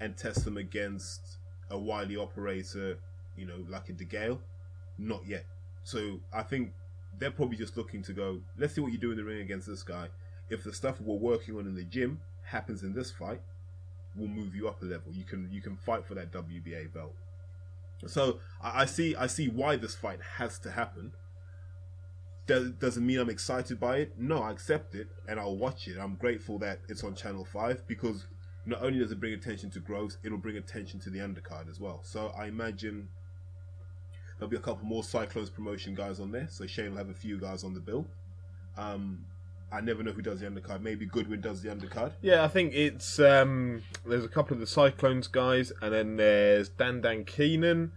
and 0.00 0.16
test 0.16 0.44
them 0.44 0.56
against 0.56 1.38
a 1.70 1.78
wily 1.78 2.16
operator, 2.16 2.98
you 3.36 3.44
know, 3.44 3.64
like 3.68 3.88
a 3.88 3.92
DeGale? 3.92 4.38
Not 4.98 5.26
yet. 5.26 5.46
So 5.82 6.20
I 6.32 6.42
think 6.42 6.72
they're 7.18 7.32
probably 7.32 7.56
just 7.56 7.76
looking 7.76 8.02
to 8.04 8.12
go, 8.12 8.40
let's 8.56 8.74
see 8.74 8.80
what 8.80 8.92
you 8.92 8.98
do 8.98 9.10
in 9.10 9.16
the 9.16 9.24
ring 9.24 9.40
against 9.40 9.66
this 9.66 9.82
guy. 9.82 10.08
If 10.48 10.62
the 10.62 10.72
stuff 10.72 11.00
we're 11.00 11.16
working 11.16 11.56
on 11.56 11.66
in 11.66 11.74
the 11.74 11.84
gym 11.84 12.20
happens 12.44 12.84
in 12.84 12.94
this 12.94 13.10
fight, 13.10 13.40
will 14.16 14.28
move 14.28 14.54
you 14.54 14.68
up 14.68 14.82
a 14.82 14.84
level. 14.84 15.12
You 15.12 15.24
can 15.24 15.48
you 15.50 15.60
can 15.60 15.76
fight 15.76 16.06
for 16.06 16.14
that 16.14 16.32
WBA 16.32 16.92
belt. 16.92 17.14
So 18.06 18.40
I, 18.60 18.82
I 18.82 18.84
see 18.84 19.14
I 19.16 19.26
see 19.26 19.48
why 19.48 19.76
this 19.76 19.94
fight 19.94 20.20
has 20.36 20.58
to 20.60 20.70
happen. 20.70 21.12
Does, 22.46 22.72
doesn't 22.72 23.06
mean 23.06 23.20
I'm 23.20 23.30
excited 23.30 23.78
by 23.78 23.98
it. 23.98 24.18
No, 24.18 24.42
I 24.42 24.50
accept 24.50 24.94
it 24.94 25.06
and 25.28 25.38
I'll 25.38 25.56
watch 25.56 25.86
it. 25.86 25.96
I'm 25.98 26.16
grateful 26.16 26.58
that 26.58 26.80
it's 26.88 27.04
on 27.04 27.14
Channel 27.14 27.44
Five 27.44 27.86
because 27.86 28.26
not 28.66 28.82
only 28.82 28.98
does 28.98 29.12
it 29.12 29.20
bring 29.20 29.32
attention 29.32 29.70
to 29.70 29.80
Groves, 29.80 30.18
it'll 30.22 30.38
bring 30.38 30.56
attention 30.56 31.00
to 31.00 31.10
the 31.10 31.18
undercard 31.20 31.70
as 31.70 31.80
well. 31.80 32.00
So 32.02 32.32
I 32.36 32.46
imagine 32.46 33.08
there'll 34.38 34.50
be 34.50 34.56
a 34.56 34.60
couple 34.60 34.86
more 34.86 35.02
Cyclones 35.04 35.50
promotion 35.50 35.94
guys 35.94 36.20
on 36.20 36.32
there. 36.32 36.48
So 36.48 36.66
Shane 36.66 36.90
will 36.90 36.98
have 36.98 37.10
a 37.10 37.14
few 37.14 37.38
guys 37.38 37.64
on 37.64 37.74
the 37.74 37.80
bill. 37.80 38.06
Um, 38.76 39.24
I 39.72 39.80
never 39.80 40.02
know 40.02 40.12
who 40.12 40.22
does 40.22 40.40
the 40.40 40.46
undercard. 40.46 40.82
Maybe 40.82 41.06
Goodwin 41.06 41.40
does 41.40 41.62
the 41.62 41.70
undercard. 41.70 42.12
Yeah, 42.20 42.44
I 42.44 42.48
think 42.48 42.74
it's 42.74 43.18
um, 43.18 43.82
there's 44.04 44.24
a 44.24 44.28
couple 44.28 44.54
of 44.54 44.60
the 44.60 44.66
Cyclones 44.66 45.28
guys, 45.28 45.72
and 45.80 45.94
then 45.94 46.16
there's 46.16 46.68
Dan 46.68 47.00
Dan 47.00 47.24
Keenan 47.24 47.92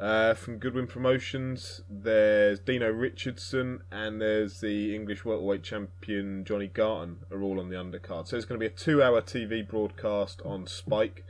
uh, 0.00 0.32
from 0.32 0.56
Goodwin 0.56 0.86
Promotions. 0.86 1.82
There's 1.90 2.58
Dino 2.58 2.90
Richardson, 2.90 3.82
and 3.92 4.20
there's 4.20 4.60
the 4.60 4.94
English 4.94 5.24
welterweight 5.26 5.62
champion 5.62 6.42
Johnny 6.44 6.68
Garton 6.68 7.18
are 7.30 7.42
all 7.42 7.60
on 7.60 7.68
the 7.68 7.76
undercard. 7.76 8.26
So 8.26 8.36
it's 8.36 8.46
going 8.46 8.58
to 8.58 8.66
be 8.66 8.72
a 8.72 8.76
two-hour 8.76 9.20
TV 9.20 9.66
broadcast 9.66 10.40
on 10.44 10.66
Spike 10.66 11.24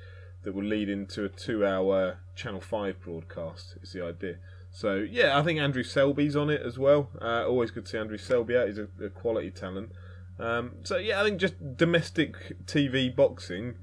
that 0.44 0.54
will 0.54 0.64
lead 0.64 0.88
into 0.88 1.24
a 1.24 1.28
two-hour 1.28 2.18
Channel 2.36 2.60
Five 2.60 3.00
broadcast. 3.00 3.74
Is 3.82 3.92
the 3.92 4.04
idea. 4.04 4.36
So 4.72 4.96
yeah, 4.96 5.38
I 5.38 5.42
think 5.42 5.58
Andrew 5.58 5.82
Selby's 5.82 6.36
on 6.36 6.50
it 6.50 6.62
as 6.62 6.78
well. 6.78 7.10
Uh, 7.20 7.46
always 7.46 7.70
good 7.70 7.86
to 7.86 7.90
see 7.90 7.98
Andrew 7.98 8.18
Selby 8.18 8.56
out. 8.56 8.68
He's 8.68 8.78
a, 8.78 8.88
a 9.02 9.10
quality 9.10 9.50
talent. 9.50 9.90
Um, 10.38 10.76
so 10.84 10.96
yeah, 10.96 11.20
I 11.20 11.24
think 11.24 11.40
just 11.40 11.76
domestic 11.76 12.64
TV 12.66 13.14
boxing. 13.14 13.74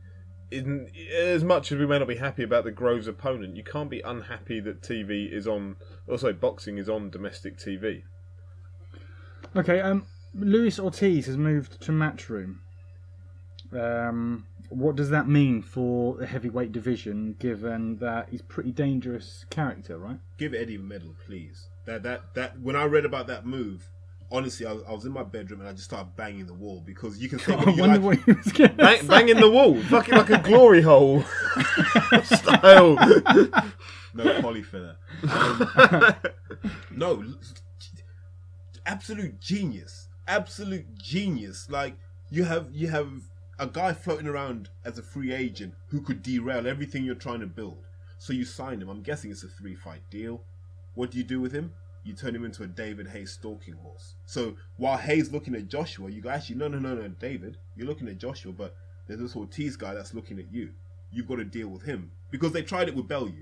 In, 0.49 0.89
as 1.13 1.43
much 1.43 1.73
as 1.73 1.77
we 1.77 1.85
may 1.85 1.99
not 1.99 2.07
be 2.07 2.15
happy 2.15 2.41
about 2.41 2.63
the 2.63 2.71
Groves 2.71 3.05
opponent, 3.05 3.57
you 3.57 3.63
can't 3.63 3.89
be 3.89 3.99
unhappy 4.01 4.61
that 4.61 4.81
TV 4.81 5.31
is 5.31 5.45
on. 5.45 5.75
Also, 6.09 6.31
boxing 6.31 6.77
is 6.77 6.87
on 6.87 7.09
domestic 7.09 7.57
TV. 7.57 8.03
Okay, 9.55 9.81
um, 9.81 10.05
Luis 10.33 10.79
Ortiz 10.79 11.25
has 11.25 11.37
moved 11.37 11.81
to 11.81 11.91
Matchroom. 11.91 12.59
Um, 13.73 14.45
what 14.69 14.95
does 14.95 15.09
that 15.09 15.27
mean 15.27 15.61
for 15.61 16.17
the 16.17 16.25
heavyweight 16.27 16.71
division, 16.71 17.35
given 17.39 17.97
that 17.97 18.29
he's 18.29 18.41
a 18.41 18.45
pretty 18.45 18.71
dangerous 18.71 19.45
character, 19.49 19.97
right? 19.97 20.19
Give 20.37 20.53
Eddie 20.53 20.75
a 20.75 20.79
medal, 20.79 21.15
please. 21.25 21.69
That 21.85 22.03
that 22.03 22.33
that 22.35 22.59
when 22.59 22.75
I 22.75 22.85
read 22.85 23.05
about 23.05 23.27
that 23.27 23.45
move, 23.45 23.89
honestly, 24.31 24.65
I 24.65 24.73
was, 24.73 24.83
I 24.87 24.91
was 24.91 25.05
in 25.05 25.11
my 25.13 25.23
bedroom 25.23 25.61
and 25.61 25.69
I 25.69 25.73
just 25.73 25.85
started 25.85 26.15
banging 26.15 26.45
the 26.47 26.53
wall 26.53 26.81
because 26.85 27.17
you 27.19 27.29
can 27.29 27.39
say 27.39 27.53
I 27.55 27.57
what 27.63 27.75
you 27.75 27.85
like. 27.87 28.01
what 28.01 28.17
he 28.19 28.31
was 28.33 28.51
Bang, 28.75 29.07
banging 29.07 29.37
the 29.39 29.49
wall, 29.49 29.81
fucking 29.83 30.15
like 30.15 30.29
a 30.29 30.39
glory 30.39 30.81
hole 30.81 31.23
style. 32.23 32.95
No 34.13 34.41
polyfiller. 34.41 34.95
Um, 35.29 36.15
no, 36.91 37.23
absolute 38.85 39.39
genius, 39.39 40.07
absolute 40.27 40.97
genius. 40.97 41.69
Like 41.69 41.95
you 42.29 42.43
have 42.43 42.67
you 42.71 42.87
have 42.87 43.09
a 43.59 43.67
guy 43.67 43.93
floating 43.93 44.27
around 44.27 44.69
as 44.85 44.97
a 44.97 45.03
free 45.03 45.33
agent 45.33 45.73
who 45.87 46.01
could 46.01 46.21
derail 46.21 46.67
everything 46.67 47.03
you're 47.03 47.15
trying 47.15 47.39
to 47.39 47.47
build. 47.47 47.87
So 48.19 48.33
you 48.33 48.45
sign 48.45 48.81
him. 48.81 48.89
I'm 48.89 49.01
guessing 49.01 49.31
it's 49.31 49.43
a 49.43 49.47
three 49.47 49.75
fight 49.75 50.01
deal. 50.09 50.41
What 50.95 51.11
do 51.11 51.17
you 51.17 51.23
do 51.23 51.39
with 51.39 51.51
him? 51.51 51.73
You 52.03 52.13
turn 52.13 52.35
him 52.35 52.45
into 52.45 52.63
a 52.63 52.67
David 52.67 53.07
Haye's 53.07 53.33
stalking 53.33 53.73
horse. 53.73 54.15
So 54.25 54.55
while 54.77 54.97
Haye's 54.97 55.31
looking 55.31 55.55
at 55.55 55.67
Joshua, 55.67 56.09
you 56.09 56.21
go 56.21 56.29
actually 56.29 56.55
no 56.55 56.67
no 56.67 56.79
no 56.79 56.95
no 56.95 57.07
David, 57.07 57.57
you're 57.75 57.87
looking 57.87 58.07
at 58.07 58.17
Joshua, 58.17 58.53
but 58.53 58.75
there's 59.07 59.19
this 59.19 59.35
Ortiz 59.35 59.75
guy 59.75 59.93
that's 59.93 60.13
looking 60.13 60.39
at 60.39 60.51
you. 60.51 60.71
You've 61.11 61.27
got 61.27 61.37
to 61.37 61.45
deal 61.45 61.69
with 61.69 61.83
him 61.83 62.11
because 62.31 62.51
they 62.51 62.61
tried 62.61 62.87
it 62.87 62.95
with 62.95 63.07
Bellew. 63.07 63.33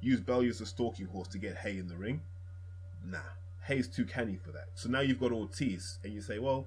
Use 0.00 0.20
Bellew 0.20 0.48
as 0.48 0.60
a 0.60 0.66
stalking 0.66 1.06
horse 1.06 1.28
to 1.28 1.38
get 1.38 1.56
Haye 1.56 1.78
in 1.78 1.88
the 1.88 1.96
ring. 1.96 2.22
Nah, 3.04 3.18
Haye's 3.66 3.88
too 3.88 4.04
canny 4.04 4.36
for 4.36 4.52
that. 4.52 4.68
So 4.74 4.88
now 4.88 5.00
you've 5.00 5.20
got 5.20 5.32
Ortiz, 5.32 5.98
and 6.04 6.12
you 6.12 6.20
say, 6.20 6.38
well, 6.38 6.66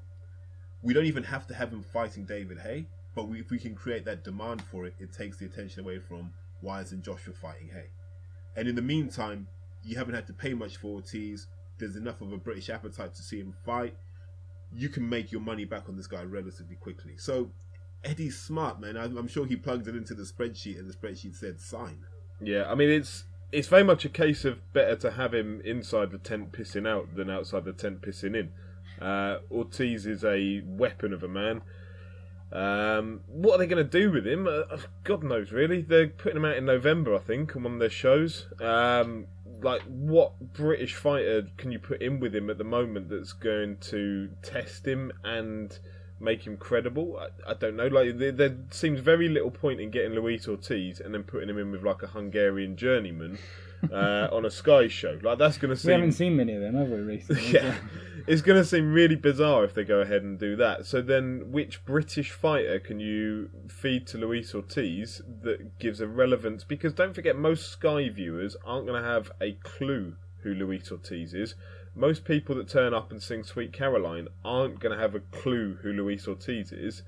we 0.84 0.94
don't 0.94 1.06
even 1.06 1.24
have 1.24 1.48
to 1.48 1.54
have 1.54 1.72
him 1.72 1.84
fighting 1.84 2.26
David 2.26 2.60
Haye, 2.60 2.88
but 3.15 3.28
we, 3.28 3.39
if 3.39 3.52
we 3.52 3.60
can 3.60 3.76
create 3.76 4.06
that 4.06 4.24
demand 4.24 4.62
for 4.62 4.86
it, 4.86 4.96
it 5.00 5.13
takes 5.13 5.38
the 5.38 5.46
attention 5.46 5.82
away 5.82 6.00
from 6.00 6.32
Wise 6.62 6.91
and 6.91 7.04
Joshua 7.04 7.34
fighting 7.34 7.70
Hay. 7.70 7.89
And 8.56 8.67
in 8.67 8.76
the 8.76 8.82
meantime, 8.82 9.48
you 9.84 9.98
haven't 9.98 10.15
had 10.15 10.28
to 10.28 10.34
pay 10.34 10.54
much 10.54 10.78
for 10.78 10.96
Ortiz. 10.96 11.48
There's 11.78 11.96
enough 11.96 12.22
of 12.22 12.32
a 12.32 12.38
British 12.38 12.70
appetite 12.70 13.15
to 13.15 13.22
see 13.22 13.39
him 13.39 13.54
fight. 13.65 13.96
You 14.74 14.89
can 14.89 15.08
make 15.08 15.32
your 15.32 15.41
money 15.41 15.65
back 15.65 15.89
on 15.89 15.98
this 15.98 16.08
guy 16.08 16.24
relatively 16.24 16.76
quickly. 16.76 17.17
So 17.17 17.52
Eddie's 18.04 18.38
smart, 18.38 18.80
man. 18.80 18.98
I'm, 18.98 19.17
I'm 19.17 19.28
sure 19.28 19.46
he 19.46 19.56
plugged 19.56 19.88
it 19.88 19.96
into 19.96 20.13
the 20.13 20.24
spreadsheet, 20.24 20.80
and 20.80 20.89
the 20.89 20.94
spreadsheet 20.94 21.36
said 21.36 21.60
sign. 21.60 22.06
Yeah, 22.41 22.65
I 22.70 22.76
mean 22.76 22.89
it's 22.89 23.26
it's 23.52 23.67
very 23.67 23.84
much 23.84 24.06
a 24.06 24.10
case 24.10 24.46
of 24.46 24.62
better 24.74 24.96
to 24.98 25.12
have 25.12 25.34
him 25.34 25.62
inside 25.63 26.12
the 26.12 26.17
tent 26.17 26.52
pissing 26.54 26.88
out 26.88 27.15
than 27.15 27.30
outside 27.30 27.65
the 27.65 27.74
tent 27.74 28.02
pissing 28.02 28.36
in. 28.36 28.52
Uh, 29.02 29.40
Ortiz 29.52 30.06
is 30.06 30.24
a 30.24 30.62
weapon 30.66 31.12
of 31.14 31.24
a 31.24 31.28
man. 31.28 31.62
Um, 32.52 33.22
what 33.28 33.56
are 33.56 33.58
they 33.60 33.68
going 33.68 33.84
to 33.84 34.00
do 34.00 34.12
with 34.12 34.28
him? 34.28 34.48
Uh, 34.48 34.78
God 35.04 35.24
knows, 35.24 35.52
really. 35.52 35.82
They're 35.82 36.08
putting 36.08 36.38
him 36.38 36.46
out 36.46 36.58
in 36.58 36.66
November, 36.66 37.16
I 37.16 37.20
think, 37.20 37.56
on 37.56 37.64
one 37.64 37.74
of 37.74 37.80
their 37.80 37.90
shows. 37.90 38.48
Um, 38.60 39.28
like, 39.62 39.82
what 39.84 40.54
British 40.54 40.96
fighter 40.96 41.48
can 41.58 41.72
you 41.72 41.80
put 41.80 42.02
in 42.02 42.20
with 42.20 42.36
him 42.36 42.50
at 42.50 42.58
the 42.58 42.64
moment 42.64 43.10
that's 43.10 43.34
going 43.34 43.78
to 43.78 44.30
test 44.44 44.86
him 44.86 45.12
and 45.24 45.80
make 46.20 46.46
him 46.46 46.58
credible? 46.58 47.18
I, 47.18 47.52
I 47.52 47.54
don't 47.54 47.78
know. 47.78 47.88
Like, 47.88 48.18
there, 48.18 48.34
there 48.34 48.58
seems 48.70 49.00
very 49.00 49.30
little 49.30 49.52
point 49.52 49.80
in 49.80 49.90
getting 49.90 50.12
Luis 50.12 50.48
Ortiz 50.48 51.00
and 51.00 51.14
then 51.14 51.24
putting 51.24 51.50
him 51.50 51.58
in 51.58 51.72
with 51.72 51.84
like 51.84 52.04
a 52.04 52.08
Hungarian 52.08 52.76
journeyman 52.76 53.40
uh, 53.91 54.28
on 54.32 54.46
a 54.46 54.52
Sky 54.52 54.88
show. 54.88 55.20
Like, 55.22 55.38
that's 55.38 55.58
going 55.58 55.76
to 55.76 55.88
We 55.88 55.94
haven't 55.94 56.13
seen 56.13 56.36
many 56.36 56.54
of 56.54 56.62
them, 56.62 56.76
have 56.76 56.89
we, 56.89 56.98
recently? 56.98 57.52
yeah, 57.52 57.76
it's 58.28 58.41
going 58.41 58.58
to 58.62 58.65
seem 58.65 58.94
really 58.94 59.15
bizarre 59.15 59.63
if 59.63 59.74
they 59.74 59.84
go 59.84 60.02
ahead 60.02 60.24
and 60.24 60.39
do 60.39 60.56
that. 60.58 60.86
So 60.86 61.02
then, 61.02 61.52
which 61.52 61.86
British 61.86 62.32
fighter 62.32 62.80
can 62.80 63.00
you 63.00 63.50
feed 63.67 64.08
to 64.08 64.17
Luis 64.17 64.54
Ortiz 64.54 65.22
that 65.44 65.80
gives 65.80 66.02
a 66.02 66.08
relevance? 66.08 66.63
Because 66.63 66.94
don't 66.94 67.13
forget, 67.13 67.36
most 67.36 67.70
Sky 67.70 68.10
viewers 68.10 68.56
aren't 68.65 68.88
going 68.88 69.02
to 69.02 69.08
have 69.08 69.32
a 69.41 69.54
clue 69.63 70.15
who 70.44 70.54
Luis 70.54 70.91
Ortiz 70.91 71.34
is. 71.34 71.56
Most 71.96 72.24
people 72.24 72.56
that 72.56 72.70
turn 72.70 72.94
up 72.94 73.12
and 73.12 73.22
sing 73.22 73.44
Sweet 73.44 73.74
Caroline 73.74 74.28
aren't 74.46 74.80
going 74.80 74.96
to 74.96 75.02
have 75.02 75.13
a 75.13 75.20
clue 75.20 75.78
who 75.82 75.91
Luis 75.91 76.28
Ortiz 76.28 76.72
is. 76.72 77.04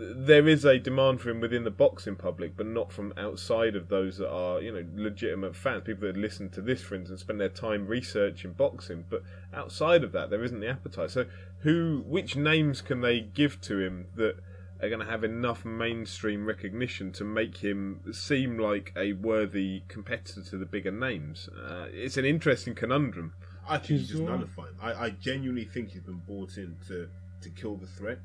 There 0.00 0.46
is 0.46 0.64
a 0.64 0.78
demand 0.78 1.20
for 1.20 1.30
him 1.30 1.40
within 1.40 1.64
the 1.64 1.72
boxing 1.72 2.14
public, 2.14 2.56
but 2.56 2.66
not 2.66 2.92
from 2.92 3.12
outside 3.16 3.74
of 3.74 3.88
those 3.88 4.18
that 4.18 4.30
are, 4.30 4.60
you 4.60 4.70
know, 4.72 4.84
legitimate 4.94 5.56
fans. 5.56 5.82
People 5.84 6.06
that 6.06 6.16
listen 6.16 6.50
to 6.50 6.60
this, 6.60 6.82
for 6.82 6.94
instance, 6.94 7.20
spend 7.22 7.40
their 7.40 7.48
time 7.48 7.86
researching 7.88 8.52
boxing. 8.52 9.04
But 9.10 9.22
outside 9.52 10.04
of 10.04 10.12
that, 10.12 10.30
there 10.30 10.44
isn't 10.44 10.60
the 10.60 10.68
appetite. 10.68 11.10
So, 11.10 11.26
who, 11.60 12.04
which 12.06 12.36
names 12.36 12.80
can 12.80 13.00
they 13.00 13.20
give 13.20 13.60
to 13.62 13.80
him 13.80 14.06
that 14.14 14.36
are 14.80 14.88
going 14.88 15.00
to 15.04 15.10
have 15.10 15.24
enough 15.24 15.64
mainstream 15.64 16.46
recognition 16.46 17.10
to 17.10 17.24
make 17.24 17.56
him 17.56 18.00
seem 18.12 18.56
like 18.56 18.92
a 18.96 19.14
worthy 19.14 19.82
competitor 19.88 20.42
to 20.42 20.56
the 20.56 20.66
bigger 20.66 20.92
names? 20.92 21.48
Uh, 21.48 21.86
it's 21.92 22.16
an 22.16 22.24
interesting 22.24 22.74
conundrum. 22.76 23.34
I 23.68 23.78
think 23.78 24.00
he's 24.00 24.08
just 24.08 24.20
Sure. 24.20 24.30
nullifying. 24.30 24.74
I, 24.80 24.92
I 25.06 25.10
genuinely 25.10 25.64
think 25.64 25.90
he's 25.90 26.02
been 26.02 26.22
bought 26.26 26.56
in 26.56 26.76
to, 26.86 27.08
to 27.40 27.50
kill 27.50 27.76
the 27.76 27.88
threat. 27.88 28.20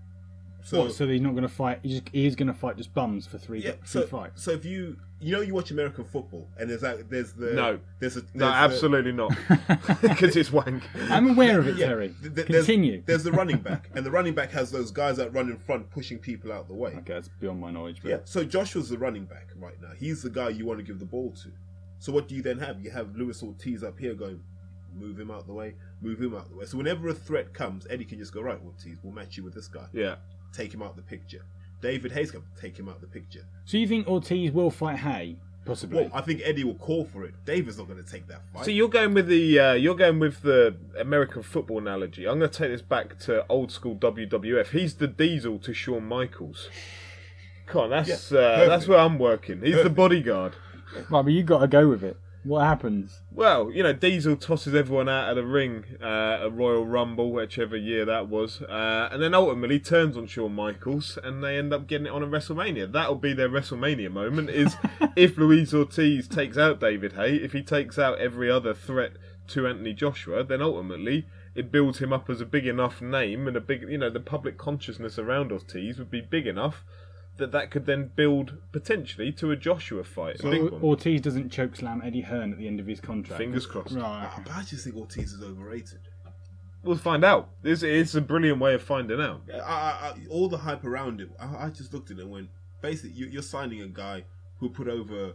So, 0.65 0.83
What, 0.83 0.93
so 0.93 1.05
he's 1.07 1.19
not 1.19 1.31
going 1.31 1.43
to 1.43 1.49
fight. 1.49 1.79
He 1.83 1.89
just, 1.99 2.09
he's 2.13 2.35
going 2.35 2.47
to 2.47 2.53
fight 2.53 2.77
just 2.77 2.93
bums 2.93 3.27
for 3.27 3.37
three, 3.37 3.59
yeah, 3.61 3.71
three 3.71 3.79
so, 4.03 4.07
fights. 4.07 4.41
so 4.43 4.51
if 4.51 4.63
you 4.63 4.97
you 5.19 5.31
know 5.33 5.41
you 5.41 5.53
watch 5.53 5.71
American 5.71 6.03
football 6.05 6.47
and 6.57 6.69
there's 6.69 6.81
that 6.81 7.09
there's 7.09 7.33
the 7.33 7.53
No. 7.53 7.79
there's 7.99 8.15
a 8.17 8.21
No, 8.21 8.25
there's 8.33 8.39
the- 8.39 8.45
absolutely 8.45 9.11
not. 9.11 9.35
Because 10.01 10.35
it's 10.37 10.51
wank. 10.51 10.83
I'm 11.09 11.29
aware 11.31 11.59
of 11.59 11.67
it, 11.67 11.75
yeah, 11.77 11.87
Terry. 11.87 12.15
th- 12.21 12.33
th- 12.35 12.47
there's, 12.47 12.65
Continue. 12.65 13.03
There's 13.05 13.23
the 13.23 13.31
running 13.31 13.57
back, 13.57 13.89
and 13.93 14.05
the 14.05 14.11
running 14.11 14.33
back 14.33 14.51
has 14.51 14.71
those 14.71 14.89
guys 14.91 15.17
that 15.17 15.33
run 15.33 15.49
in 15.49 15.57
front, 15.57 15.89
pushing 15.91 16.17
people 16.19 16.51
out 16.53 16.67
the 16.69 16.73
way. 16.75 16.91
Okay, 16.91 17.13
that's 17.13 17.27
beyond 17.39 17.59
my 17.59 17.71
knowledge. 17.71 17.99
But 18.01 18.09
Yeah. 18.09 18.17
So 18.25 18.43
Joshua's 18.45 18.89
the 18.89 18.97
running 18.97 19.25
back 19.25 19.49
right 19.57 19.79
now. 19.81 19.89
He's 19.97 20.21
the 20.23 20.29
guy 20.29 20.49
you 20.49 20.65
want 20.65 20.79
to 20.79 20.83
give 20.83 20.99
the 20.99 21.05
ball 21.05 21.31
to. 21.43 21.49
So 21.99 22.11
what 22.11 22.27
do 22.27 22.35
you 22.35 22.41
then 22.41 22.59
have? 22.59 22.81
You 22.83 22.91
have 22.91 23.15
Luis 23.15 23.41
Ortiz 23.43 23.83
up 23.83 23.97
here 23.99 24.13
going, 24.13 24.41
move 24.95 25.19
him 25.19 25.31
out 25.31 25.47
the 25.47 25.53
way, 25.53 25.75
move 26.01 26.19
him 26.21 26.35
out 26.35 26.49
the 26.49 26.55
way. 26.55 26.65
So 26.65 26.77
whenever 26.77 27.07
a 27.07 27.13
threat 27.13 27.53
comes, 27.53 27.87
Eddie 27.89 28.05
can 28.05 28.19
just 28.19 28.33
go 28.33 28.41
right, 28.41 28.59
Ortiz, 28.63 28.97
we'll 29.03 29.13
match 29.13 29.37
you 29.37 29.43
with 29.43 29.53
this 29.53 29.67
guy. 29.67 29.87
Yeah. 29.93 30.15
Take 30.53 30.73
him 30.73 30.81
out 30.81 30.95
the 30.95 31.01
picture. 31.01 31.43
David 31.81 32.13
Haye's 32.13 32.31
can 32.31 32.43
take 32.59 32.77
him 32.77 32.87
out 32.87 33.01
the 33.01 33.07
picture. 33.07 33.45
So 33.65 33.77
you 33.77 33.87
think 33.87 34.07
Ortiz 34.07 34.51
will 34.51 34.71
fight 34.71 34.99
Haye? 34.99 35.37
Possibly. 35.65 36.03
Well, 36.03 36.11
I 36.13 36.21
think 36.21 36.41
Eddie 36.43 36.63
will 36.63 36.75
call 36.75 37.05
for 37.05 37.23
it. 37.23 37.33
David's 37.45 37.77
not 37.77 37.87
going 37.87 38.03
to 38.03 38.09
take 38.09 38.27
that 38.27 38.41
fight. 38.53 38.65
So 38.65 38.71
you're 38.71 38.89
going 38.89 39.13
with 39.13 39.27
the 39.27 39.59
uh, 39.59 39.73
you're 39.73 39.95
going 39.95 40.19
with 40.19 40.41
the 40.41 40.75
American 40.99 41.41
football 41.41 41.77
analogy. 41.77 42.27
I'm 42.27 42.39
going 42.39 42.51
to 42.51 42.57
take 42.57 42.69
this 42.69 42.81
back 42.81 43.17
to 43.19 43.45
old 43.47 43.71
school 43.71 43.95
WWF. 43.95 44.67
He's 44.67 44.95
the 44.95 45.07
Diesel 45.07 45.59
to 45.59 45.73
Shawn 45.73 46.05
Michaels. 46.05 46.69
Come 47.65 47.83
on, 47.83 47.89
that's 47.91 48.31
Yeah, 48.31 48.39
uh, 48.39 48.67
that's 48.67 48.87
where 48.87 48.99
I'm 48.99 49.17
working. 49.17 49.61
He's 49.61 49.81
the 49.81 49.89
bodyguard. 49.89 50.55
Right, 51.09 51.23
but 51.23 51.31
you 51.31 51.43
got 51.43 51.59
to 51.59 51.67
go 51.67 51.87
with 51.87 52.03
it. 52.03 52.17
What 52.43 52.65
happens? 52.65 53.21
Well, 53.31 53.71
you 53.71 53.83
know, 53.83 53.93
Diesel 53.93 54.35
tosses 54.35 54.75
everyone 54.75 55.07
out 55.07 55.29
of 55.29 55.37
the 55.37 55.45
ring 55.45 55.85
uh, 56.01 56.45
at 56.45 56.53
Royal 56.53 56.85
Rumble, 56.85 57.31
whichever 57.31 57.77
year 57.77 58.03
that 58.03 58.27
was, 58.27 58.61
uh, 58.61 59.07
and 59.11 59.21
then 59.21 59.33
ultimately 59.33 59.79
turns 59.79 60.17
on 60.17 60.27
Shawn 60.27 60.53
Michaels, 60.53 61.17
and 61.23 61.41
they 61.41 61.57
end 61.57 61.73
up 61.73 61.87
getting 61.87 62.07
it 62.07 62.11
on 62.11 62.21
a 62.21 62.27
WrestleMania. 62.27 62.91
That'll 62.91 63.15
be 63.15 63.31
their 63.31 63.47
WrestleMania 63.47 64.11
moment. 64.11 64.49
Is 64.49 64.75
if 65.15 65.37
Luis 65.37 65.73
Ortiz 65.73 66.27
takes 66.27 66.57
out 66.57 66.81
David 66.81 67.13
Haye, 67.13 67.37
if 67.37 67.53
he 67.53 67.63
takes 67.63 67.97
out 67.97 68.19
every 68.19 68.51
other 68.51 68.73
threat 68.73 69.13
to 69.47 69.65
Anthony 69.65 69.93
Joshua, 69.93 70.43
then 70.43 70.61
ultimately 70.61 71.25
it 71.55 71.71
builds 71.71 71.99
him 71.99 72.11
up 72.11 72.29
as 72.29 72.41
a 72.41 72.45
big 72.45 72.67
enough 72.67 73.01
name 73.01 73.47
and 73.47 73.55
a 73.55 73.61
big, 73.61 73.83
you 73.83 73.97
know, 73.97 74.09
the 74.09 74.19
public 74.19 74.57
consciousness 74.57 75.17
around 75.17 75.51
Ortiz 75.51 75.97
would 75.97 76.11
be 76.11 76.21
big 76.21 76.47
enough 76.47 76.83
that 77.37 77.51
that 77.51 77.71
could 77.71 77.85
then 77.85 78.11
build 78.15 78.57
potentially 78.71 79.31
to 79.33 79.51
a 79.51 79.55
Joshua 79.55 80.03
fight. 80.03 80.35
a 80.35 80.41
So 80.43 80.51
big 80.51 80.71
one. 80.71 80.81
Ortiz 80.83 81.21
doesn't 81.21 81.49
choke 81.49 81.75
slam 81.75 82.01
Eddie 82.03 82.21
Hearn 82.21 82.51
at 82.51 82.57
the 82.59 82.67
end 82.67 82.79
of 82.79 82.85
his 82.85 82.99
contract. 82.99 83.39
Fingers 83.39 83.65
crossed. 83.65 83.95
Right. 83.95 84.03
Ah, 84.03 84.41
but 84.43 84.53
I 84.53 84.61
just 84.63 84.83
think 84.83 84.95
Ortiz 84.95 85.33
is 85.33 85.43
overrated. 85.43 85.99
We'll 86.83 86.97
find 86.97 87.23
out. 87.23 87.49
It's, 87.63 87.81
it's 87.81 88.13
a 88.13 88.21
brilliant 88.21 88.59
way 88.59 88.73
of 88.73 88.83
finding 88.83 89.21
out. 89.21 89.41
I, 89.53 89.57
I, 89.57 89.61
I, 89.61 90.13
all 90.29 90.49
the 90.49 90.57
hype 90.57 90.83
around 90.83 91.21
it, 91.21 91.29
I, 91.39 91.65
I 91.65 91.69
just 91.69 91.93
looked 91.93 92.11
at 92.11 92.17
it 92.17 92.23
and 92.23 92.31
went, 92.31 92.49
basically, 92.81 93.11
you, 93.11 93.27
you're 93.27 93.41
signing 93.41 93.81
a 93.81 93.87
guy 93.87 94.25
who 94.59 94.69
put 94.69 94.89
over, 94.89 95.31
do 95.31 95.33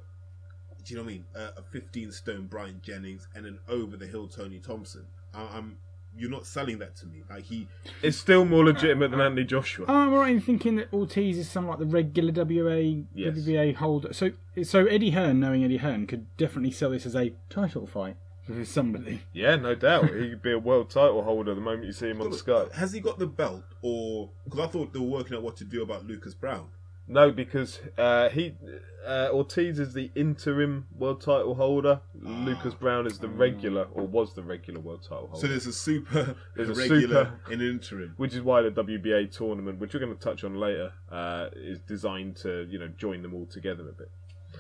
you 0.84 0.96
know 0.96 1.02
what 1.04 1.10
I 1.10 1.12
mean, 1.14 1.24
a, 1.34 1.58
a 1.58 1.62
15 1.62 2.12
stone 2.12 2.46
Bryant 2.48 2.82
Jennings 2.82 3.28
and 3.34 3.46
an 3.46 3.58
over 3.66 3.96
the 3.96 4.06
hill 4.06 4.28
Tony 4.28 4.58
Thompson. 4.58 5.06
I, 5.34 5.40
I'm, 5.56 5.78
you're 6.16 6.30
not 6.30 6.46
selling 6.46 6.78
that 6.80 6.96
to 6.96 7.06
me. 7.06 7.22
Like 7.28 7.44
he, 7.44 7.68
It's 8.02 8.16
still 8.16 8.44
more 8.44 8.64
legitimate 8.64 9.10
than 9.10 9.20
Anthony 9.20 9.44
Joshua. 9.44 9.86
Oh, 9.88 9.94
I'm 9.94 10.12
right 10.14 10.30
in 10.34 10.40
thinking 10.40 10.76
that 10.76 10.92
Ortiz 10.92 11.38
is 11.38 11.50
some 11.50 11.66
like 11.68 11.78
the 11.78 11.86
regular 11.86 12.32
WA 12.32 13.04
Yes. 13.14 13.36
WBA 13.38 13.76
holder. 13.76 14.12
So, 14.12 14.30
so 14.64 14.86
Eddie 14.86 15.10
Hearn, 15.10 15.40
knowing 15.40 15.64
Eddie 15.64 15.76
Hearn, 15.78 16.06
could 16.06 16.26
definitely 16.36 16.70
sell 16.72 16.90
this 16.90 17.06
as 17.06 17.14
a 17.14 17.34
title 17.50 17.86
fight 17.86 18.16
with 18.48 18.66
somebody. 18.68 19.20
Yeah, 19.32 19.56
no 19.56 19.74
doubt. 19.74 20.06
He 20.14 20.30
could 20.30 20.42
be 20.42 20.52
a 20.52 20.58
world 20.58 20.90
title 20.90 21.22
holder 21.22 21.54
the 21.54 21.60
moment 21.60 21.84
you 21.84 21.92
see 21.92 22.08
him 22.08 22.20
on 22.22 22.30
the 22.30 22.36
Sky. 22.36 22.64
has 22.74 22.92
he 22.92 23.00
got 23.00 23.18
the 23.18 23.26
belt 23.26 23.62
or 23.82 24.30
because 24.44 24.60
I 24.60 24.66
thought 24.66 24.92
they 24.92 24.98
were 24.98 25.06
working 25.06 25.36
out 25.36 25.42
what 25.42 25.56
to 25.58 25.64
do 25.64 25.82
about 25.82 26.06
Lucas 26.06 26.34
Browne. 26.34 26.68
No, 27.08 27.30
because 27.30 27.80
uh, 27.96 28.28
he 28.28 28.54
uh, 29.06 29.28
Ortiz 29.32 29.78
is 29.78 29.94
the 29.94 30.10
interim 30.14 30.86
world 30.96 31.22
title 31.22 31.54
holder. 31.54 32.00
Lucas 32.20 32.74
Browne 32.74 33.06
is 33.06 33.18
the 33.18 33.28
regular, 33.28 33.86
or 33.94 34.06
was 34.06 34.34
the 34.34 34.42
regular 34.42 34.80
world 34.80 35.02
title 35.02 35.28
holder. 35.28 35.40
So 35.40 35.46
there's 35.46 35.66
a 35.66 35.72
super, 35.72 36.36
There's 36.56 36.68
a 36.68 36.74
regular, 36.74 37.24
super- 37.24 37.40
and 37.52 37.62
interim. 37.62 38.14
which 38.18 38.34
is 38.34 38.42
why 38.42 38.60
the 38.60 38.70
WBA 38.70 39.34
tournament, 39.34 39.78
which 39.78 39.94
we're 39.94 40.00
going 40.00 40.14
to 40.14 40.20
touch 40.22 40.44
on 40.44 40.60
later, 40.60 40.92
uh, 41.10 41.48
is 41.54 41.80
designed 41.80 42.36
to 42.36 42.66
you 42.68 42.78
know 42.78 42.88
join 42.88 43.22
them 43.22 43.34
all 43.34 43.46
together 43.46 43.88
a 43.88 43.92
bit, 43.92 44.10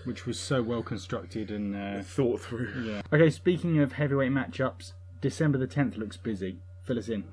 which 0.04 0.24
was 0.26 0.40
so 0.40 0.62
well 0.62 0.82
constructed 0.82 1.50
and. 1.50 1.76
Uh, 1.76 2.02
thought 2.02 2.40
through. 2.40 2.72
yeah. 2.84 3.02
Okay, 3.12 3.28
speaking 3.28 3.78
of 3.80 3.92
heavyweight 3.92 4.32
matchups, 4.32 4.92
December 5.20 5.58
the 5.58 5.66
10th 5.66 5.98
looks 5.98 6.16
busy. 6.16 6.58
Fill 6.84 6.98
us 6.98 7.08
in. 7.08 7.24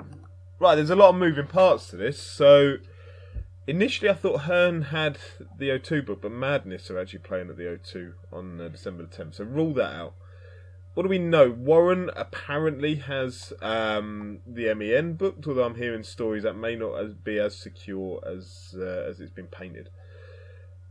Right, 0.60 0.76
there's 0.76 0.90
a 0.90 0.96
lot 0.96 1.10
of 1.10 1.16
moving 1.16 1.48
parts 1.48 1.88
to 1.90 1.98
this. 1.98 2.22
So 2.22 2.78
initially, 3.68 4.10
I 4.10 4.14
thought 4.14 4.42
Hearn 4.42 4.84
had 4.84 5.18
the 5.58 5.70
O2 5.70 6.06
book, 6.06 6.22
but 6.22 6.32
Madness 6.32 6.90
are 6.90 7.00
actually 7.00 7.20
playing 7.20 7.50
at 7.50 7.58
the 7.58 7.64
O2 7.64 8.14
on 8.32 8.62
uh, 8.62 8.68
December 8.70 9.04
the 9.04 9.24
10th. 9.24 9.36
So 9.36 9.44
rule 9.44 9.74
that 9.74 9.94
out. 9.94 10.14
What 10.94 11.04
do 11.04 11.10
we 11.10 11.20
know? 11.20 11.50
Warren 11.50 12.10
apparently 12.16 12.96
has 12.96 13.52
um, 13.62 14.40
the 14.48 14.74
MEN 14.74 15.14
booked, 15.14 15.46
although 15.46 15.66
I'm 15.66 15.76
hearing 15.76 16.04
stories 16.04 16.44
that 16.44 16.56
may 16.56 16.78
not 16.78 16.94
as, 16.94 17.14
be 17.14 17.38
as 17.38 17.58
secure 17.58 18.24
as 18.26 18.74
uh, 18.78 19.04
as 19.10 19.20
it's 19.20 19.32
been 19.32 19.48
painted. 19.48 19.90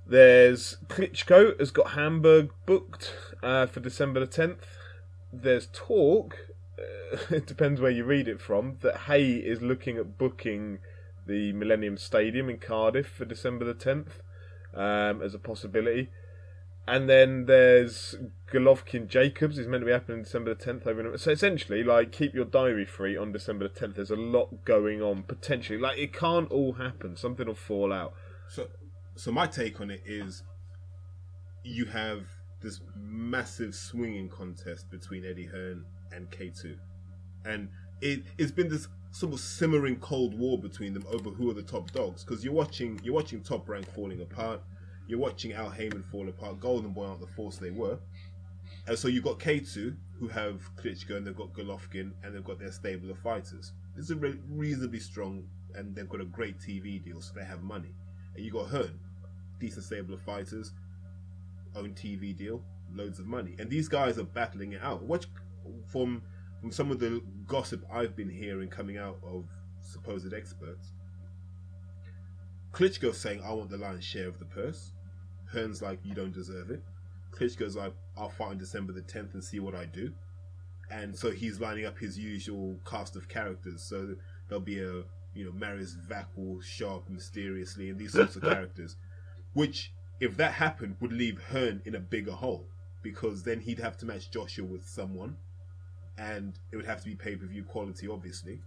There's 0.06 0.76
Klitschko 0.88 1.58
has 1.58 1.70
got 1.70 1.92
Hamburg 1.92 2.50
booked 2.66 3.14
uh, 3.42 3.64
for 3.66 3.80
December 3.80 4.20
the 4.20 4.26
10th. 4.26 4.64
There's 5.32 5.68
talk, 5.72 6.36
it 7.30 7.46
depends 7.46 7.80
where 7.80 7.90
you 7.90 8.04
read 8.04 8.28
it 8.28 8.42
from, 8.42 8.76
that 8.82 8.96
Haye 9.08 9.36
is 9.36 9.62
looking 9.62 9.96
at 9.96 10.18
booking 10.18 10.80
the 11.26 11.52
Millennium 11.52 11.96
Stadium 11.96 12.48
in 12.48 12.58
Cardiff 12.58 13.06
for 13.06 13.24
December 13.24 13.64
the 13.64 13.74
10th 13.74 14.20
um, 14.74 15.22
as 15.22 15.34
a 15.34 15.38
possibility. 15.38 16.10
And 16.86 17.08
then 17.08 17.46
there's 17.46 18.16
Golovkin 18.52 19.08
Jacobs 19.08 19.58
is 19.58 19.66
meant 19.66 19.80
to 19.82 19.86
be 19.86 19.92
happening 19.92 20.22
December 20.22 20.54
the 20.54 20.64
10th 20.64 20.86
over 20.86 21.16
So 21.16 21.30
essentially, 21.30 21.82
like, 21.82 22.12
keep 22.12 22.34
your 22.34 22.44
diary 22.44 22.84
free 22.84 23.16
on 23.16 23.32
December 23.32 23.68
the 23.68 23.74
10th. 23.74 23.96
There's 23.96 24.10
a 24.10 24.16
lot 24.16 24.66
going 24.66 25.00
on 25.00 25.22
potentially. 25.22 25.78
Like, 25.78 25.98
it 25.98 26.12
can't 26.12 26.50
all 26.50 26.74
happen. 26.74 27.16
Something 27.16 27.46
will 27.46 27.54
fall 27.54 27.90
out. 27.90 28.12
So, 28.48 28.68
so 29.16 29.32
my 29.32 29.46
take 29.46 29.80
on 29.80 29.90
it 29.90 30.02
is, 30.04 30.42
you 31.62 31.86
have 31.86 32.26
this 32.60 32.80
massive 32.96 33.74
swinging 33.74 34.28
contest 34.28 34.90
between 34.90 35.24
Eddie 35.24 35.46
Hearn 35.46 35.84
and 36.12 36.30
K2, 36.30 36.76
and 37.44 37.68
it 38.00 38.24
it's 38.38 38.52
been 38.52 38.68
this 38.68 38.88
sort 39.14 39.32
of 39.32 39.38
simmering 39.38 39.94
cold 40.00 40.36
war 40.36 40.58
between 40.58 40.92
them 40.92 41.04
over 41.08 41.30
who 41.30 41.48
are 41.48 41.54
the 41.54 41.62
top 41.62 41.92
dogs. 41.92 42.24
Because 42.24 42.44
you're 42.44 42.52
watching 42.52 43.00
you're 43.04 43.14
watching 43.14 43.40
Top 43.40 43.68
Rank 43.68 43.88
falling 43.94 44.20
apart, 44.20 44.60
you're 45.06 45.20
watching 45.20 45.52
Al 45.52 45.70
Haymon 45.70 46.02
fall 46.02 46.28
apart. 46.28 46.58
Golden 46.58 46.92
Boy 46.92 47.06
aren't 47.06 47.20
the 47.20 47.28
force 47.28 47.56
they 47.56 47.70
were, 47.70 47.96
and 48.88 48.98
so 48.98 49.06
you've 49.06 49.22
got 49.22 49.38
K2 49.38 49.96
who 50.18 50.28
have 50.28 50.68
Klitschko 50.76 51.16
and 51.16 51.24
they've 51.24 51.36
got 51.36 51.52
Golovkin 51.52 52.10
and 52.24 52.34
they've 52.34 52.44
got 52.44 52.58
their 52.58 52.72
stable 52.72 53.08
of 53.10 53.18
fighters. 53.18 53.72
Is 53.96 54.10
a 54.10 54.16
re- 54.16 54.40
reasonably 54.50 54.98
strong 54.98 55.44
and 55.76 55.94
they've 55.94 56.08
got 56.08 56.20
a 56.20 56.24
great 56.24 56.58
TV 56.58 57.02
deal, 57.02 57.20
so 57.20 57.34
they 57.36 57.44
have 57.44 57.62
money. 57.62 57.94
And 58.34 58.44
you 58.44 58.50
got 58.50 58.68
Hearn, 58.68 58.98
decent 59.60 59.84
stable 59.84 60.14
of 60.14 60.22
fighters, 60.22 60.72
own 61.76 61.94
TV 61.94 62.36
deal, 62.36 62.64
loads 62.92 63.20
of 63.20 63.26
money, 63.26 63.54
and 63.60 63.70
these 63.70 63.86
guys 63.86 64.18
are 64.18 64.24
battling 64.24 64.72
it 64.72 64.82
out. 64.82 65.04
What 65.04 65.26
from 65.86 66.22
from 66.64 66.72
some 66.72 66.90
of 66.90 66.98
the 66.98 67.22
gossip 67.46 67.84
I've 67.92 68.16
been 68.16 68.30
hearing 68.30 68.70
coming 68.70 68.96
out 68.96 69.18
of 69.22 69.44
supposed 69.82 70.32
experts, 70.32 70.92
Klitschko's 72.72 73.18
saying, 73.18 73.42
"I 73.42 73.52
want 73.52 73.68
the 73.68 73.76
lion's 73.76 74.02
share 74.02 74.28
of 74.28 74.38
the 74.38 74.46
purse." 74.46 74.92
Hearn's 75.52 75.82
like, 75.82 76.00
"You 76.02 76.14
don't 76.14 76.32
deserve 76.32 76.70
it." 76.70 76.82
Klitschko's 77.32 77.76
like, 77.76 77.94
"I'll 78.16 78.30
fight 78.30 78.52
on 78.52 78.56
December 78.56 78.94
the 78.94 79.02
10th 79.02 79.34
and 79.34 79.44
see 79.44 79.60
what 79.60 79.74
I 79.74 79.84
do." 79.84 80.14
And 80.90 81.14
so 81.14 81.32
he's 81.32 81.60
lining 81.60 81.84
up 81.84 81.98
his 81.98 82.18
usual 82.18 82.80
cast 82.86 83.14
of 83.14 83.28
characters. 83.28 83.82
So 83.82 84.16
there'll 84.48 84.64
be 84.64 84.80
a 84.80 85.04
you 85.34 85.44
know 85.44 85.52
Mariusz 85.52 85.98
Wach, 86.08 86.64
sharp 86.64 87.10
mysteriously, 87.10 87.90
and 87.90 87.98
these 87.98 88.12
sorts 88.18 88.36
of 88.36 88.42
characters. 88.42 88.96
Which, 89.52 89.92
if 90.18 90.38
that 90.38 90.54
happened, 90.54 90.96
would 91.00 91.12
leave 91.12 91.42
Hearn 91.50 91.82
in 91.84 91.94
a 91.94 92.00
bigger 92.00 92.32
hole 92.32 92.70
because 93.02 93.42
then 93.42 93.60
he'd 93.60 93.80
have 93.80 93.98
to 93.98 94.06
match 94.06 94.30
Joshua 94.30 94.64
with 94.64 94.88
someone, 94.88 95.36
and 96.18 96.58
it 96.70 96.76
would 96.76 96.86
have 96.86 97.00
to 97.00 97.06
be 97.06 97.14
pay 97.14 97.36
per 97.36 97.46
view 97.46 97.64
quality, 97.64 98.08
obviously. 98.08 98.60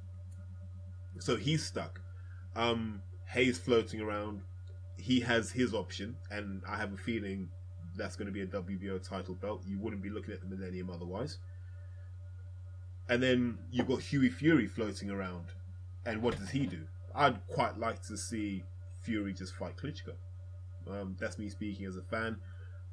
So 1.19 1.35
he's 1.35 1.65
stuck. 1.65 2.01
Um, 2.55 3.01
Haye's 3.25 3.57
floating 3.57 4.01
around. 4.01 4.41
He 4.97 5.19
has 5.21 5.51
his 5.51 5.73
option, 5.73 6.15
and 6.31 6.61
I 6.67 6.77
have 6.77 6.93
a 6.93 6.97
feeling 6.97 7.49
that's 7.95 8.15
going 8.15 8.27
to 8.27 8.31
be 8.31 8.41
a 8.41 8.47
WBO 8.47 9.07
title 9.07 9.35
belt. 9.35 9.63
You 9.65 9.79
wouldn't 9.79 10.01
be 10.01 10.09
looking 10.09 10.33
at 10.33 10.41
the 10.41 10.47
Millennium 10.47 10.89
otherwise. 10.89 11.39
And 13.09 13.21
then 13.23 13.57
you've 13.71 13.87
got 13.87 14.01
Hughie 14.01 14.29
Fury 14.29 14.67
floating 14.67 15.09
around. 15.09 15.45
And 16.05 16.21
what 16.21 16.37
does 16.37 16.49
he 16.49 16.65
do? 16.65 16.81
I'd 17.15 17.45
quite 17.47 17.77
like 17.79 18.01
to 18.03 18.17
see 18.17 18.63
Fury 19.01 19.33
just 19.33 19.55
fight 19.55 19.77
Klitschko. 19.77 20.13
Um, 20.89 21.15
that's 21.19 21.37
me 21.37 21.49
speaking 21.49 21.85
as 21.85 21.97
a 21.97 22.01
fan. 22.01 22.37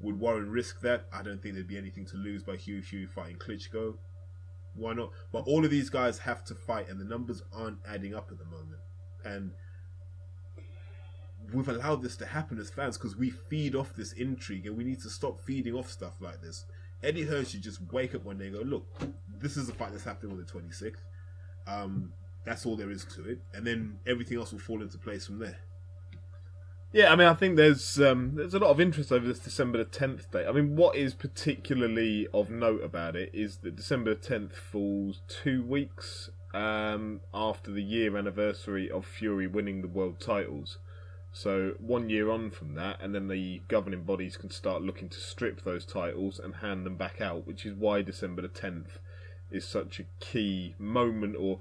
Would 0.01 0.19
Warren 0.19 0.51
risk 0.51 0.81
that? 0.81 1.07
I 1.13 1.23
don't 1.23 1.43
think 1.43 1.55
there'd 1.55 1.69
be 1.69 1.79
anything 1.79 2.07
to 2.07 2.17
lose 2.17 2.43
by 2.43 2.57
Hughie 2.57 2.83
Fury 2.83 3.07
fighting 3.07 3.37
Klitschko. 3.37 3.97
Why 4.75 4.93
not? 4.93 5.11
But 5.33 5.45
all 5.47 5.65
of 5.65 5.71
these 5.71 5.91
guys 5.91 6.19
have 6.19 6.45
to 6.45 6.55
fight, 6.55 6.89
and 6.89 7.01
the 7.01 7.05
numbers 7.05 7.43
aren't 7.53 7.79
adding 7.87 8.15
up 8.15 8.31
at 8.31 8.39
the 8.39 8.45
moment. 8.45 8.81
And 9.25 9.53
we've 11.53 11.69
allowed 11.69 12.03
this 12.03 12.17
to 12.17 12.27
happen 12.27 12.59
as 12.59 12.71
fans 12.71 12.99
because 12.99 13.17
we 13.17 13.31
feed 13.31 13.75
off 13.75 13.95
this 13.95 14.13
intrigue, 14.13 14.67
and 14.67 14.77
we 14.77 14.85
need 14.85 15.01
to 15.03 15.11
stop 15.11 15.41
feeding 15.45 15.75
off 15.75 15.91
stuff 15.91 16.21
like 16.21 16.41
this. 16.43 16.65
Eddie 17.03 17.25
Hearn 17.25 17.45
should 17.45 17.63
just 17.63 17.81
wake 17.93 18.15
up 18.15 18.25
one 18.25 18.39
day 18.39 18.47
and 18.47 18.57
go, 18.57 18.63
"Look, 18.63 18.87
this 19.39 19.57
is 19.57 19.69
a 19.69 19.75
fight 19.75 19.93
that's 19.93 20.05
happening 20.05 20.33
on 20.33 20.39
the 20.39 20.45
26th. 20.45 21.05
Um, 21.67 22.13
that's 22.45 22.67
all 22.67 22.77
there 22.77 22.91
is 22.91 23.05
to 23.17 23.29
it, 23.29 23.43
and 23.53 23.67
then 23.67 23.99
everything 24.07 24.39
else 24.39 24.53
will 24.53 24.59
fall 24.59 24.83
into 24.83 24.99
place 24.99 25.27
from 25.27 25.39
there." 25.39 25.59
Yeah, 26.95 27.13
I 27.13 27.17
mean, 27.17 27.27
I 27.27 27.35
think 27.35 27.57
there's 27.57 28.01
um, 28.01 28.37
there's 28.37 28.55
a 28.55 28.61
lot 28.61 28.71
of 28.71 28.81
interest 28.81 29.11
over 29.11 29.27
this 29.27 29.41
December 29.41 29.79
the 29.79 29.85
10th 29.85 30.31
date. 30.31 30.47
I 30.47 30.53
mean, 30.53 30.77
what 30.77 30.95
is 30.95 31.13
particularly 31.13 32.29
of 32.33 32.51
note 32.51 32.85
about 32.85 33.17
it 33.17 33.31
is 33.33 33.57
that 33.59 33.75
December 33.75 34.15
the 34.15 34.21
10th 34.21 34.53
falls 34.53 35.21
two 35.27 35.65
weeks 35.65 36.31
um, 36.55 37.21
after 37.35 37.73
the 37.73 37.83
year 37.83 38.17
anniversary 38.17 38.89
of 38.89 39.05
Fury 39.05 39.49
winning 39.49 39.83
the 39.83 39.89
world 39.89 40.21
titles. 40.21 40.79
So 41.33 41.73
one 41.81 42.11
year 42.11 42.31
on 42.31 42.53
from 42.53 42.75
that, 42.77 43.03
and 43.03 43.13
then 43.13 43.27
the 43.27 43.63
governing 43.67 44.05
bodies 44.05 44.37
can 44.37 44.51
start 44.51 44.83
looking 44.83 45.09
to 45.09 45.19
strip 45.19 45.65
those 45.65 45.85
titles 45.85 46.39
and 46.39 46.55
hand 46.55 46.87
them 46.87 46.95
back 46.95 47.21
out, 47.21 47.45
which 47.45 47.67
is 47.67 47.75
why 47.75 48.03
December 48.03 48.43
the 48.43 48.49
10th 48.49 49.01
is 49.51 49.67
such 49.67 49.99
a 49.99 50.05
key 50.21 50.77
moment 50.79 51.35
or 51.37 51.59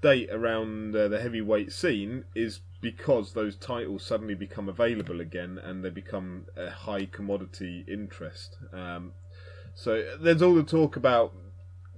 date 0.00 0.30
around 0.32 0.96
uh, 0.96 1.06
the 1.08 1.20
heavyweight 1.20 1.70
scene 1.70 2.24
is 2.34 2.60
because 2.80 3.32
those 3.32 3.56
titles 3.56 4.04
suddenly 4.04 4.34
become 4.34 4.68
available 4.68 5.20
again 5.20 5.58
and 5.62 5.84
they 5.84 5.90
become 5.90 6.46
a 6.56 6.70
high 6.70 7.06
commodity 7.06 7.84
interest. 7.86 8.56
Um, 8.72 9.12
So 9.74 10.16
there's 10.20 10.42
all 10.42 10.54
the 10.54 10.62
talk 10.62 10.96
about. 10.96 11.32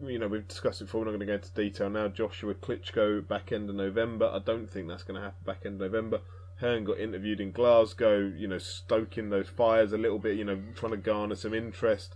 You 0.05 0.19
know, 0.19 0.29
we've 0.29 0.47
discussed 0.47 0.81
it 0.81 0.87
before. 0.87 1.01
We're 1.01 1.07
not 1.07 1.11
going 1.13 1.21
to 1.21 1.27
go 1.27 1.35
into 1.35 1.51
detail 1.51 1.89
now. 1.89 2.09
Joshua 2.09 2.55
Klitschko 2.55 3.27
back 3.27 3.53
end 3.53 3.71
of 3.71 3.77
November. 3.77 4.31
I 4.33 4.41
don't 4.41 4.69
think 4.69 4.89
that's 4.89 5.05
going 5.05 5.15
to 5.15 5.25
happen 5.25 5.45
back 5.45 5.63
end 5.65 5.81
of 5.81 5.93
November. 5.93 6.21
Hearn 6.57 6.85
got 6.85 6.99
interviewed 6.99 7.41
in 7.41 7.53
Glasgow. 7.53 8.19
You 8.37 8.49
know, 8.49 8.59
stoking 8.59 9.31
those 9.31 9.49
fires 9.49 9.93
a 9.93 9.99
little 9.99 10.19
bit. 10.19 10.37
You 10.37 10.45
know, 10.45 10.61
trying 10.75 10.93
to 10.93 10.99
garner 10.99 11.37
some 11.37 11.55
interest. 11.55 12.15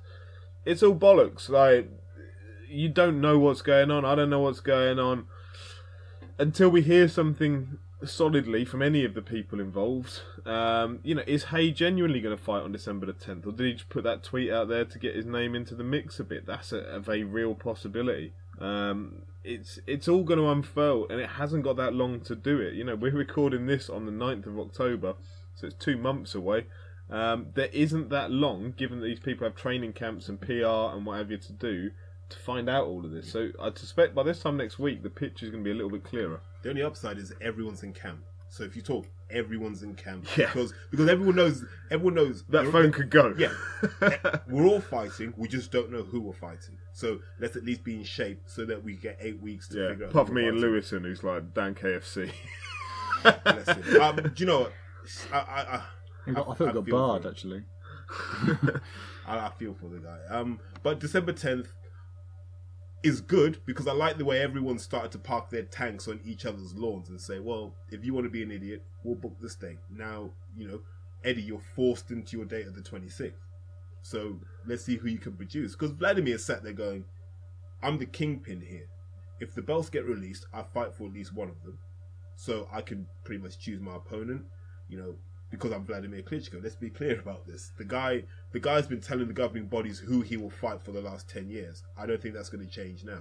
It's 0.65 0.83
all 0.83 0.97
bollocks. 0.97 1.49
Like 1.49 1.91
you 2.69 2.89
don't 2.89 3.21
know 3.21 3.39
what's 3.39 3.63
going 3.63 3.91
on. 3.91 4.05
I 4.05 4.15
don't 4.15 4.31
know 4.31 4.41
what's 4.41 4.61
going 4.61 4.99
on 4.99 5.27
until 6.39 6.69
we 6.69 6.83
hear 6.83 7.09
something 7.09 7.79
solidly 8.05 8.65
from 8.65 8.83
any 8.83 9.05
of 9.05 9.15
the 9.15 9.23
people 9.23 9.61
involved. 9.61 10.21
Um, 10.45 11.01
you 11.03 11.15
know, 11.15 11.23
is 11.27 11.45
Haye 11.45 11.71
genuinely 11.71 12.21
going 12.21 12.37
to 12.37 12.43
fight 12.43 12.63
on 12.63 12.73
December 12.73 13.07
the 13.07 13.13
10th, 13.15 13.47
or 13.47 13.53
did 13.53 13.67
he 13.67 13.73
just 13.75 13.89
put 13.89 14.05
that 14.05 14.23
tweet 14.23 14.51
out 14.51 14.69
there 14.69 14.85
to 14.85 14.99
get 14.99 15.15
his 15.15 15.27
name 15.27 15.55
into 15.55 15.75
the 15.75 15.85
mix 15.85 16.21
a 16.21 16.25
bit? 16.25 16.47
That's 16.47 16.73
a, 16.73 16.79
a 16.79 17.01
very 17.01 17.25
real 17.25 17.55
possibility. 17.55 18.33
Um, 18.61 19.23
it's 19.45 19.79
it's 19.87 20.09
all 20.09 20.25
going 20.25 20.41
to 20.41 20.49
unfurl, 20.49 21.07
and 21.09 21.21
it 21.21 21.31
hasn't 21.31 21.65
got 21.65 21.77
that 21.77 21.95
long 21.95 22.21
to 22.21 22.35
do 22.35 22.59
it. 22.59 22.75
You 22.75 22.85
know, 22.85 22.97
we're 22.97 23.13
recording 23.13 23.67
this 23.67 23.89
on 23.89 24.07
the 24.07 24.13
9th 24.13 24.47
of 24.47 24.59
October, 24.59 25.15
so 25.55 25.69
it's 25.69 25.77
two 25.77 25.97
months 25.97 26.35
away. 26.35 26.67
Um, 27.09 27.49
there 27.55 27.71
isn't 27.73 28.11
that 28.11 28.31
long, 28.31 28.75
given 28.77 29.01
that 29.01 29.07
these 29.07 29.21
people 29.21 29.47
have 29.47 29.55
training 29.55 29.93
camps 29.93 30.29
and 30.29 30.41
PR 30.41 30.95
and 30.95 31.07
what 31.07 31.19
have 31.19 31.31
you 31.31 31.39
to 31.39 31.53
do, 31.53 31.91
to 32.29 32.39
find 32.39 32.69
out 32.69 32.87
all 32.87 33.05
of 33.05 33.13
this. 33.13 33.31
So 33.31 33.51
I 33.61 33.71
suspect 33.75 34.15
by 34.15 34.25
this 34.25 34.41
time 34.41 34.57
next 34.57 34.79
week, 34.79 35.03
the 35.03 35.11
picture 35.11 35.47
is 35.47 35.53
going 35.53 35.63
to 35.63 35.69
be 35.69 35.71
a 35.71 35.75
little 35.75 35.91
bit 35.91 36.03
clearer. 36.03 36.41
The 36.67 36.71
only 36.71 36.83
upside 36.83 37.17
is 37.19 37.33
everyone's 37.41 37.85
in 37.85 37.93
camp. 37.93 38.25
So 38.49 38.65
if 38.65 38.75
you 38.75 38.83
talk, 38.83 39.07
everyone's 39.31 39.85
in 39.85 39.95
camp 39.95 40.27
Yeah. 40.37 40.47
because 40.47 40.75
because 40.91 41.09
everyone 41.09 41.37
knows 41.37 41.65
everyone 41.93 42.15
knows 42.15 42.43
That 42.49 42.67
phone 42.73 42.91
could 42.91 43.09
go. 43.09 43.33
Yeah, 43.39 43.53
we're 44.49 44.67
all 44.67 44.81
fighting. 44.81 45.33
We 45.37 45.47
just 45.47 45.71
don't 45.71 45.93
know 45.93 46.03
who 46.03 46.21
we're 46.21 46.33
fighting. 46.33 46.77
So 46.93 47.21
let's 47.39 47.55
at 47.55 47.65
least 47.65 47.85
be 47.85 47.95
in 47.95 48.03
shape 48.03 48.43
so 48.47 48.65
that 48.65 48.83
we 48.83 48.97
get 48.97 49.17
eight 49.21 49.41
weeks 49.41 49.69
to 49.69 49.79
yeah. 49.81 49.89
figure 49.91 50.05
out. 50.07 50.11
Apart 50.11 50.27
who 50.27 50.35
from 50.35 50.43
we're 50.43 50.53
Ian. 50.53 50.61
Lewison, 50.61 51.03
who's 51.05 51.23
like 51.23 51.55
Dan 51.55 51.77
KFC. 51.77 52.33
Um, 54.01 54.17
do 54.17 54.33
you 54.39 54.47
know 54.47 54.61
what? 54.63 54.73
I 55.33 55.39
I, 55.39 55.41
I, 55.77 55.83
I, 56.27 56.31
got, 56.33 56.49
I 56.49 56.55
thought 56.55 56.69
I 56.69 56.73
got 56.73 56.85
feel 56.85 56.97
barred 56.97 57.27
actually. 57.27 57.63
I, 59.25 59.39
I 59.39 59.51
feel 59.57 59.75
for 59.75 59.89
the 59.89 59.99
guy. 59.99 60.19
Um, 60.31 60.59
but 60.83 60.99
December 60.99 61.33
tenth 61.33 61.69
is 63.07 63.21
good 63.21 63.61
because 63.65 63.87
I 63.87 63.93
like 63.93 64.19
the 64.19 64.25
way 64.25 64.41
everyone 64.41 64.79
started 64.81 65.13
to 65.13 65.19
park 65.19 65.49
their 65.49 65.63
tanks 65.63 66.09
on 66.09 66.21
each 66.25 66.45
other's 66.45 66.75
lawns 66.75 67.09
and 67.09 67.21
say, 67.21 67.39
"Well, 67.39 67.75
if 67.91 68.05
you 68.05 68.13
want 68.13 68.25
to 68.25 68.31
be 68.31 68.43
an 68.43 68.51
idiot, 68.51 68.83
we'll 69.05 69.15
book 69.15 69.37
this 69.41 69.55
day." 69.55 69.79
Now, 69.89 70.33
you 70.57 70.67
know, 70.67 70.83
Eddie, 71.23 71.43
you're 71.43 71.61
forced 71.77 72.11
into 72.11 72.37
your 72.37 72.47
date 72.47 72.67
of 72.67 72.75
the 72.75 72.83
twenty 72.83 73.09
sixth. 73.09 73.41
So 74.03 74.41
let's 74.67 74.85
see 74.85 74.97
who 74.97 75.09
you 75.09 75.19
can 75.19 75.37
produce. 75.37 75.73
Because 75.73 75.93
Wladimir 75.93 76.39
sat 76.39 76.65
there 76.65 76.73
going, 76.73 77.05
"I'm 77.81 77.99
the 77.99 78.07
kingpin 78.07 78.61
here. 78.61 78.89
If 79.39 79.55
the 79.55 79.63
belts 79.63 79.89
get 79.89 80.05
released, 80.05 80.47
I 80.53 80.63
fight 80.63 80.93
for 80.93 81.07
at 81.07 81.13
least 81.13 81.33
one 81.33 81.49
of 81.49 81.63
them, 81.63 81.79
so 82.35 82.69
I 82.73 82.81
can 82.81 83.07
pretty 83.23 83.41
much 83.41 83.61
choose 83.61 83.81
my 83.81 83.95
opponent." 83.95 84.47
You 84.89 84.99
know, 84.99 85.19
because 85.51 85.71
I'm 85.73 85.87
Wladimir 85.87 86.23
Klitschko. 86.23 86.61
Let's 86.61 86.77
be 86.77 86.91
clear 86.91 87.21
about 87.21 87.47
this. 87.47 87.71
The 87.79 87.85
guy, 87.85 88.25
the 88.57 88.61
guy's 88.61 88.87
been 88.87 89.03
telling 89.03 89.27
the 89.27 89.35
governing 89.35 89.67
bodies 89.67 89.99
who 89.99 90.23
he 90.23 90.39
will 90.39 90.49
fight 90.49 90.81
for 90.81 90.91
the 90.91 91.03
last 91.03 91.29
ten 91.29 91.51
years. 91.51 91.83
I 91.95 92.07
don't 92.07 92.23
think 92.23 92.33
that's 92.33 92.49
going 92.49 92.67
to 92.67 92.73
change 92.73 93.05
now. 93.05 93.19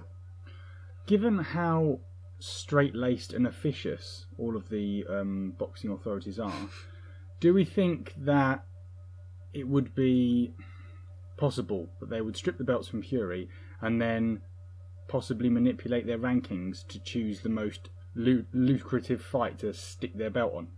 Given 1.06 1.36
how 1.36 2.00
straight 2.38 2.94
laced 2.94 3.34
and 3.34 3.46
officious 3.46 4.24
all 4.38 4.56
of 4.56 4.70
the 4.70 5.04
um, 5.10 5.52
boxing 5.58 5.90
authorities 5.90 6.38
are, 6.38 6.70
do 7.38 7.52
we 7.52 7.66
think 7.66 8.14
that 8.16 8.64
it 9.52 9.68
would 9.68 9.94
be 9.94 10.54
possible 11.36 11.90
that 12.00 12.08
they 12.08 12.22
would 12.22 12.38
strip 12.38 12.56
the 12.56 12.64
belts 12.64 12.88
from 12.88 13.02
Fury 13.02 13.50
and 13.82 14.00
then 14.00 14.40
possibly 15.06 15.50
manipulate 15.50 16.06
their 16.06 16.18
rankings 16.18 16.88
to 16.88 16.98
choose 16.98 17.42
the 17.42 17.50
most 17.50 17.90
lu- 18.14 18.46
lucrative 18.54 19.20
fight 19.20 19.58
to 19.58 19.74
stick 19.74 20.16
their 20.16 20.30
belt 20.30 20.54
on? 20.54 20.68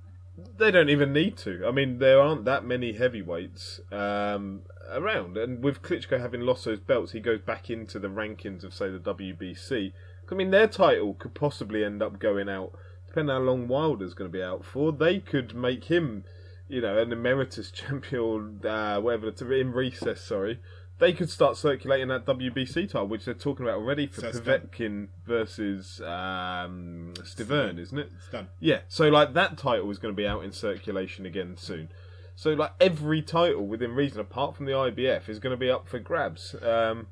They 0.57 0.71
don't 0.71 0.89
even 0.89 1.13
need 1.13 1.37
to. 1.39 1.67
I 1.67 1.71
mean, 1.71 1.99
there 1.99 2.21
aren't 2.21 2.45
that 2.45 2.65
many 2.65 2.93
heavyweights 2.93 3.81
um, 3.91 4.63
around, 4.91 5.37
and 5.37 5.63
with 5.63 5.83
Klitschko 5.83 6.21
having 6.21 6.43
lost 6.43 6.65
those 6.65 6.81
belts, 6.81 7.13
he 7.13 7.21
goes 7.21 7.41
back 7.41 7.71
into 7.71 7.99
the 7.99 8.09
rankings 8.09 8.65
of, 8.65 8.75
say, 8.75 8.91
the 8.91 8.99
WBC. 8.99 9.93
I 10.31 10.35
mean, 10.35 10.51
their 10.51 10.69
title 10.69 11.15
could 11.15 11.35
possibly 11.35 11.85
end 11.85 12.03
up 12.03 12.19
going 12.19 12.49
out, 12.49 12.73
depending 13.07 13.35
how 13.35 13.41
long 13.41 13.67
Wilder's 13.67 14.15
going 14.15 14.31
to 14.31 14.37
be 14.37 14.43
out 14.43 14.65
for. 14.65 14.93
They 14.93 15.19
could 15.21 15.55
make 15.55 15.85
him, 15.85 16.25
you 16.69 16.83
know, 16.83 16.99
an 16.99 17.13
emeritus 17.13 17.71
champion, 17.73 18.61
uh, 18.65 19.01
whatever, 19.01 19.33
in 19.53 19.73
recess. 19.73 20.21
Sorry, 20.21 20.61
they 20.99 21.13
could 21.13 21.31
start 21.31 21.57
circulating 21.57 22.09
that 22.09 22.25
WBC 22.25 22.89
title, 22.89 23.07
which 23.07 23.25
they're 23.25 23.35
talking 23.35 23.65
about 23.65 23.79
already 23.79 24.07
for 24.07 24.21
So. 24.21 24.31
Povetkin 24.33 25.09
versus 25.25 26.01
um, 26.01 27.15
Stiverne, 27.19 27.79
isn't 27.79 27.99
it? 27.99 28.11
It's 28.17 28.29
done. 28.29 28.49
Yeah, 28.61 28.81
so 28.89 29.09
like 29.09 29.35
that 29.35 29.57
title 29.57 29.91
is 29.91 29.99
going 29.99 30.15
to 30.15 30.17
be 30.17 30.27
out 30.27 30.45
in 30.45 30.53
circulation 30.53 31.25
again 31.25 31.57
soon. 31.57 31.91
So 32.35 32.51
like 32.53 32.73
every 32.81 33.23
title 33.23 33.67
within 33.67 33.95
reason, 33.95 34.21
apart 34.21 34.57
from 34.57 34.67
the 34.67 34.73
IBF, 34.73 35.29
is 35.29 35.39
going 35.39 35.53
to 35.53 35.57
be 35.57 35.71
up 35.71 35.89
for 35.89 35.99
grabs. 35.99 36.55
Um, 36.63 37.09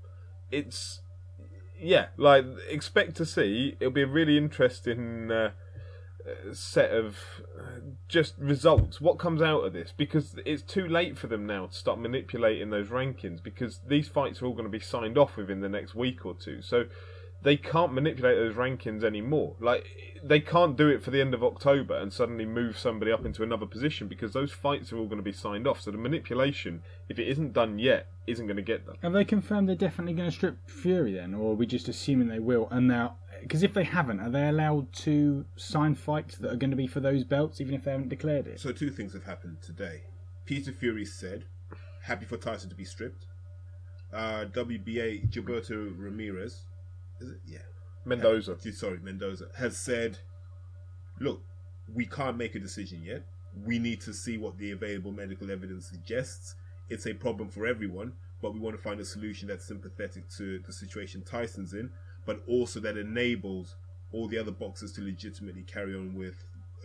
it's 0.50 1.00
yeah, 1.80 2.06
like 2.16 2.44
expect 2.68 3.16
to 3.16 3.26
see. 3.26 3.76
It'll 3.80 3.92
be 3.92 4.02
a 4.02 4.06
really 4.06 4.36
interesting 4.36 5.30
uh, 5.30 5.50
set 6.52 6.90
of 6.90 7.16
uh, 7.58 7.80
just 8.08 8.34
results. 8.38 9.00
What 9.00 9.18
comes 9.18 9.42
out 9.42 9.60
of 9.60 9.72
this? 9.72 9.92
Because 9.96 10.36
it's 10.44 10.62
too 10.62 10.86
late 10.86 11.16
for 11.16 11.26
them 11.26 11.46
now 11.46 11.66
to 11.66 11.74
start 11.74 11.98
manipulating 11.98 12.70
those 12.70 12.88
rankings. 12.88 13.42
Because 13.42 13.80
these 13.86 14.08
fights 14.08 14.42
are 14.42 14.46
all 14.46 14.52
going 14.52 14.64
to 14.64 14.70
be 14.70 14.80
signed 14.80 15.18
off 15.18 15.36
within 15.36 15.60
the 15.60 15.68
next 15.68 15.94
week 15.94 16.26
or 16.26 16.34
two. 16.34 16.62
So 16.62 16.86
they 17.46 17.56
can't 17.56 17.94
manipulate 17.94 18.36
those 18.36 18.56
rankings 18.56 19.04
anymore. 19.04 19.54
Like 19.60 19.86
they 20.24 20.40
can't 20.40 20.76
do 20.76 20.88
it 20.88 21.04
for 21.04 21.12
the 21.12 21.20
end 21.20 21.32
of 21.32 21.44
October 21.44 21.96
and 21.96 22.12
suddenly 22.12 22.44
move 22.44 22.76
somebody 22.76 23.12
up 23.12 23.24
into 23.24 23.44
another 23.44 23.66
position 23.66 24.08
because 24.08 24.32
those 24.32 24.50
fights 24.50 24.92
are 24.92 24.98
all 24.98 25.06
going 25.06 25.18
to 25.18 25.22
be 25.22 25.30
signed 25.30 25.64
off. 25.64 25.80
So 25.80 25.92
the 25.92 25.96
manipulation, 25.96 26.82
if 27.08 27.20
it 27.20 27.28
isn't 27.28 27.52
done 27.52 27.78
yet, 27.78 28.08
isn't 28.26 28.48
going 28.48 28.56
to 28.56 28.62
get 28.62 28.84
done. 28.84 28.96
Have 29.00 29.12
they 29.12 29.24
confirmed 29.24 29.68
they're 29.68 29.76
definitely 29.76 30.14
going 30.14 30.28
to 30.28 30.34
strip 30.34 30.68
Fury 30.68 31.12
then, 31.12 31.34
or 31.34 31.52
are 31.52 31.54
we 31.54 31.66
just 31.66 31.86
assuming 31.86 32.26
they 32.26 32.40
will? 32.40 32.66
And 32.72 32.88
now, 32.88 33.14
because 33.40 33.62
if 33.62 33.72
they 33.72 33.84
haven't, 33.84 34.18
are 34.18 34.30
they 34.30 34.48
allowed 34.48 34.92
to 35.04 35.44
sign 35.54 35.94
fights 35.94 36.38
that 36.38 36.52
are 36.52 36.56
going 36.56 36.70
to 36.70 36.76
be 36.76 36.88
for 36.88 36.98
those 36.98 37.22
belts, 37.22 37.60
even 37.60 37.76
if 37.76 37.84
they 37.84 37.92
haven't 37.92 38.08
declared 38.08 38.48
it? 38.48 38.58
So 38.58 38.72
two 38.72 38.90
things 38.90 39.12
have 39.12 39.22
happened 39.22 39.58
today. 39.62 40.02
Peter 40.46 40.72
Fury 40.72 41.04
said, 41.04 41.44
"Happy 42.02 42.24
for 42.24 42.38
Tyson 42.38 42.70
to 42.70 42.76
be 42.76 42.84
stripped." 42.84 43.26
Uh, 44.12 44.46
WBA 44.46 45.30
Gilberto 45.30 45.94
Ramirez, 45.96 46.62
is 47.20 47.30
it? 47.30 47.40
Yeah. 47.46 47.58
Mendoza. 48.04 48.56
Sorry, 48.72 48.98
Mendoza 49.02 49.48
has 49.56 49.76
said, 49.76 50.18
"Look, 51.18 51.42
we 51.92 52.06
can't 52.06 52.36
make 52.36 52.54
a 52.54 52.60
decision 52.60 53.02
yet. 53.02 53.24
We 53.64 53.78
need 53.78 54.00
to 54.02 54.12
see 54.12 54.38
what 54.38 54.58
the 54.58 54.70
available 54.72 55.12
medical 55.12 55.50
evidence 55.50 55.86
suggests. 55.88 56.54
It's 56.88 57.06
a 57.06 57.14
problem 57.14 57.48
for 57.48 57.66
everyone, 57.66 58.12
but 58.42 58.52
we 58.54 58.60
want 58.60 58.76
to 58.76 58.82
find 58.82 59.00
a 59.00 59.04
solution 59.04 59.48
that's 59.48 59.64
sympathetic 59.64 60.28
to 60.36 60.58
the 60.60 60.72
situation 60.72 61.22
Tyson's 61.22 61.72
in, 61.74 61.90
but 62.26 62.42
also 62.46 62.78
that 62.80 62.96
enables 62.96 63.76
all 64.12 64.28
the 64.28 64.38
other 64.38 64.52
boxers 64.52 64.92
to 64.92 65.02
legitimately 65.02 65.62
carry 65.62 65.94
on 65.94 66.14
with 66.14 66.36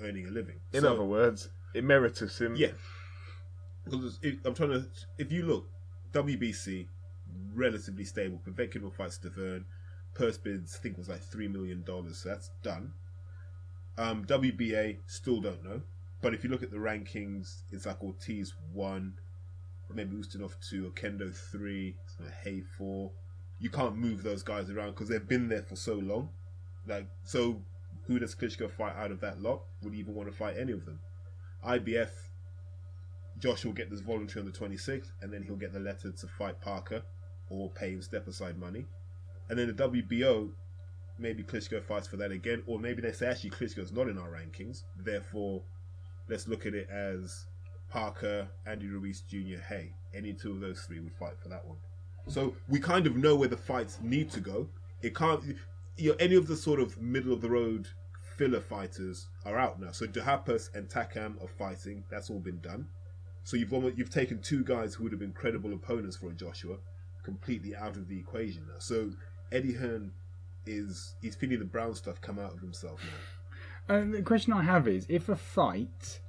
earning 0.01 0.27
a 0.27 0.31
living." 0.31 0.59
In 0.73 0.81
So- 0.81 0.93
other 0.93 1.03
words, 1.03 1.49
emeritus 1.75 2.39
him. 2.41 2.55
yeah. 2.55 2.71
Because 3.83 4.19
I'm 4.45 4.53
trying 4.53 4.69
to. 4.69 4.87
If 5.17 5.31
you 5.31 5.43
look, 5.43 5.69
WBC, 6.13 6.87
relatively 7.53 8.05
stable. 8.05 8.39
Povetkin 8.45 8.81
will 8.81 8.91
fight 8.91 9.11
Stiverne. 9.11 9.65
Purse 10.13 10.37
bids, 10.37 10.75
I 10.77 10.83
think, 10.83 10.97
was 10.97 11.09
like 11.09 11.23
$3 11.23 11.51
million, 11.51 11.83
so 11.85 12.29
that's 12.29 12.51
done. 12.63 12.93
Um, 13.97 14.25
WBA, 14.25 14.97
still 15.07 15.41
don't 15.41 15.63
know. 15.63 15.81
But 16.21 16.33
if 16.33 16.43
you 16.43 16.49
look 16.49 16.63
at 16.63 16.71
the 16.71 16.77
rankings, 16.77 17.61
it's 17.71 17.85
like 17.85 18.03
Ortiz 18.03 18.53
1, 18.73 19.13
maybe 19.93 20.15
Ustinov 20.15 20.53
2, 20.69 20.91
Oquendo 20.91 21.33
3, 21.33 21.95
Haye 22.43 22.61
4. 22.77 23.11
You 23.59 23.69
can't 23.69 23.95
move 23.95 24.23
those 24.23 24.43
guys 24.43 24.69
around 24.69 24.91
because 24.91 25.09
they've 25.09 25.27
been 25.27 25.49
there 25.49 25.63
for 25.63 25.75
so 25.75 25.95
long. 25.95 26.29
Like, 26.87 27.07
so 27.23 27.61
who 28.07 28.19
does 28.19 28.35
Klitschko 28.35 28.69
fight 28.69 28.95
out 28.95 29.11
of 29.11 29.19
that 29.21 29.41
lot? 29.41 29.63
Would 29.81 29.93
he 29.93 29.99
even 29.99 30.13
want 30.13 30.29
to 30.29 30.35
fight 30.35 30.55
any 30.57 30.71
of 30.71 30.85
them? 30.85 30.99
IBF, 31.65 32.09
Josh 33.39 33.65
will 33.65 33.73
get 33.73 33.89
this 33.89 34.01
voluntary 34.01 34.45
on 34.45 34.51
the 34.51 34.57
26th, 34.57 35.11
and 35.21 35.31
then 35.31 35.43
he'll 35.43 35.55
get 35.55 35.73
the 35.73 35.79
letter 35.79 36.11
to 36.11 36.27
fight 36.27 36.61
Parker 36.61 37.03
or 37.49 37.69
pay 37.69 37.91
him 37.91 38.01
step 38.01 38.27
aside 38.27 38.57
money. 38.57 38.85
And 39.51 39.59
then 39.59 39.67
the 39.67 39.73
WBO, 39.73 40.49
maybe 41.19 41.43
Klitschko 41.43 41.83
fights 41.83 42.07
for 42.07 42.15
that 42.15 42.31
again, 42.31 42.63
or 42.67 42.79
maybe 42.79 43.01
they 43.01 43.11
say 43.11 43.27
actually 43.27 43.49
Klitschko's 43.49 43.91
not 43.91 44.07
in 44.07 44.17
our 44.17 44.29
rankings, 44.29 44.83
therefore 45.03 45.61
let's 46.29 46.47
look 46.47 46.65
at 46.65 46.73
it 46.73 46.89
as 46.89 47.47
Parker, 47.89 48.47
Andy 48.65 48.87
Ruiz 48.87 49.19
Jr., 49.29 49.59
Haye. 49.67 49.93
Any 50.15 50.31
two 50.31 50.53
of 50.53 50.61
those 50.61 50.79
three 50.83 51.01
would 51.01 51.11
fight 51.11 51.33
for 51.43 51.49
that 51.49 51.67
one. 51.67 51.75
So 52.27 52.55
we 52.69 52.79
kind 52.79 53.05
of 53.05 53.17
know 53.17 53.35
where 53.35 53.49
the 53.49 53.57
fights 53.57 53.99
need 54.01 54.31
to 54.31 54.39
go. 54.39 54.69
It 55.01 55.13
can't, 55.13 55.43
you 55.97 56.11
know, 56.11 56.15
any 56.17 56.35
of 56.35 56.47
the 56.47 56.55
sort 56.55 56.79
of 56.79 57.01
middle 57.01 57.33
of 57.33 57.41
the 57.41 57.49
road 57.49 57.89
filler 58.37 58.61
fighters 58.61 59.27
are 59.43 59.59
out 59.59 59.81
now. 59.81 59.91
So 59.91 60.07
Duhaupas 60.07 60.73
and 60.73 60.87
Takam 60.87 61.43
are 61.43 61.49
fighting. 61.49 62.05
That's 62.09 62.29
all 62.29 62.39
been 62.39 62.61
done. 62.61 62.87
So 63.43 63.57
you've 63.57 63.73
almost, 63.73 63.97
you've 63.97 64.09
taken 64.09 64.41
two 64.41 64.63
guys 64.63 64.93
who 64.93 65.03
would 65.03 65.11
have 65.11 65.19
been 65.19 65.33
credible 65.33 65.73
opponents 65.73 66.15
for 66.15 66.29
a 66.29 66.33
Joshua, 66.33 66.77
completely 67.23 67.75
out 67.75 67.97
of 67.97 68.07
the 68.07 68.17
equation 68.17 68.63
now. 68.67 68.79
So 68.79 69.11
Eddie 69.51 69.73
Hearn 69.73 70.11
is 70.65 71.15
he's 71.21 71.35
feeling 71.35 71.59
the 71.59 71.65
brown 71.65 71.95
stuff 71.95 72.21
come 72.21 72.39
out 72.39 72.53
of 72.53 72.59
himself 72.59 73.01
now. 73.87 73.95
Uh, 73.95 74.05
the 74.05 74.21
question 74.21 74.53
I 74.53 74.63
have 74.63 74.87
is, 74.87 75.05
if 75.09 75.27
a 75.27 75.35
fight 75.35 76.19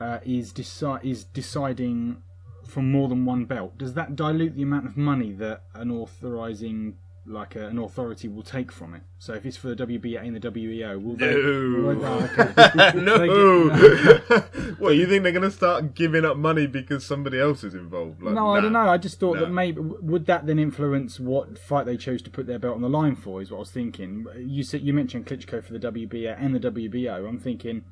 uh, 0.00 0.18
is 0.24 0.52
deci- 0.52 1.04
is 1.04 1.24
deciding 1.24 2.22
for 2.66 2.82
more 2.82 3.08
than 3.08 3.24
one 3.24 3.44
belt, 3.44 3.78
does 3.78 3.94
that 3.94 4.16
dilute 4.16 4.56
the 4.56 4.62
amount 4.62 4.86
of 4.86 4.96
money 4.96 5.32
that 5.32 5.62
an 5.74 5.90
authorizing 5.90 6.96
like 7.26 7.56
a, 7.56 7.66
an 7.68 7.78
authority 7.78 8.28
will 8.28 8.42
take 8.42 8.70
from 8.70 8.94
it? 8.94 9.02
So 9.18 9.34
if 9.34 9.44
it's 9.44 9.56
for 9.56 9.74
the 9.74 9.86
WBA 9.86 10.24
and 10.26 10.36
the 10.36 10.50
WBO, 10.50 11.02
will 11.02 11.16
they? 11.16 11.34
No. 11.34 11.88
will- 11.88 12.04
oh, 12.04 12.30
okay. 12.38 12.98
no. 13.00 13.18
They 13.18 14.70
what 14.78 14.96
you 14.96 15.06
think 15.06 15.22
they're 15.22 15.32
going 15.32 15.42
to 15.42 15.50
start 15.50 15.94
giving 15.94 16.24
up 16.24 16.36
money 16.36 16.66
because 16.66 17.04
somebody 17.04 17.40
else 17.40 17.64
is 17.64 17.74
involved? 17.74 18.22
Like, 18.22 18.34
No, 18.34 18.50
I 18.54 18.60
don't 18.60 18.72
know. 18.72 18.88
I 18.88 18.98
just 18.98 19.18
thought 19.20 19.38
that 19.38 19.50
maybe 19.50 19.80
would 19.80 20.26
that 20.26 20.46
then 20.46 20.58
influence 20.58 21.18
what 21.20 21.58
fight 21.58 21.86
they 21.86 21.96
chose 21.96 22.22
to 22.22 22.30
put 22.30 22.46
their 22.46 22.58
belt 22.58 22.74
on 22.76 22.82
the 22.82 22.88
line 22.88 23.16
for? 23.16 23.42
Is 23.42 23.50
what 23.50 23.58
I 23.58 23.60
was 23.60 23.70
thinking. 23.70 24.26
You 24.38 24.62
said 24.62 24.82
you 24.82 24.92
mentioned 24.92 25.26
Klitschko 25.26 25.64
for 25.64 25.72
the 25.72 25.80
WBA 25.92 26.36
and 26.38 26.54
the 26.54 26.70
WBO. 26.70 27.28
I'm 27.28 27.38
thinking, 27.40 27.84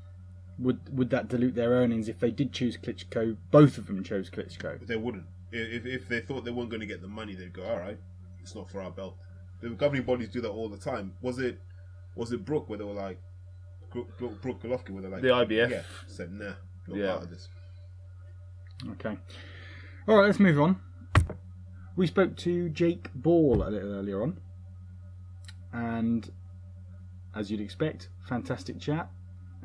would 0.59 0.97
would 0.97 1.11
that 1.11 1.29
dilute 1.29 1.55
their 1.55 1.71
earnings 1.71 2.09
if 2.09 2.19
they 2.21 2.31
did 2.31 2.53
choose 2.53 2.77
Klitschko? 2.77 3.37
Both 3.51 3.79
of 3.79 3.87
them 3.87 4.05
chose 4.05 4.31
Klitschko. 4.31 4.79
But 4.79 4.89
they 4.89 4.97
wouldn't. 4.97 5.25
If, 5.51 5.87
if 5.87 6.09
they 6.09 6.21
thought 6.21 6.45
they 6.45 6.51
weren't 6.51 6.71
going 6.71 6.81
to 6.81 6.87
get 6.87 7.01
the 7.01 7.09
money, 7.09 7.35
they'd 7.35 7.53
go, 7.53 7.65
"All 7.65 7.79
right, 7.79 7.99
it's 8.43 8.55
not 8.55 8.71
for 8.71 8.81
our 8.83 8.91
belt." 8.91 9.17
The 9.65 9.71
governing 9.71 10.05
bodies 10.05 10.29
do 10.29 10.43
that 10.43 10.51
all 10.51 10.69
the 10.69 10.77
time. 10.77 11.15
Was 11.23 11.39
it 11.39 11.59
was 12.15 12.33
it 12.33 12.45
Brook 12.45 12.69
where 12.69 12.77
they 12.79 12.85
were 12.85 12.93
like 12.93 13.19
Brook, 13.91 14.19
Brook, 14.19 14.43
Brook 14.43 14.63
Golovkin 14.63 14.91
where 14.91 15.01
they're 15.01 15.11
like 15.11 15.23
The 15.23 15.29
IBF. 15.29 15.71
Yeah, 15.71 15.83
said 16.07 16.31
nah, 16.33 16.53
not 16.87 16.99
Yeah. 16.99 17.11
part 17.13 17.23
of 17.25 17.31
this. 17.31 17.49
Okay. 18.91 19.17
All 20.07 20.17
right, 20.17 20.27
let's 20.27 20.39
move 20.39 20.61
on. 20.61 20.81
We 21.97 22.07
spoke 22.07 22.37
to 22.39 22.69
Jake 22.69 23.09
Ball 23.15 23.63
a 23.67 23.71
little 23.71 23.95
earlier 23.95 24.23
on, 24.23 24.39
and 25.73 26.31
as 27.35 27.51
you'd 27.51 27.61
expect, 27.63 28.11
fantastic 28.29 28.79
chat. 28.79 29.09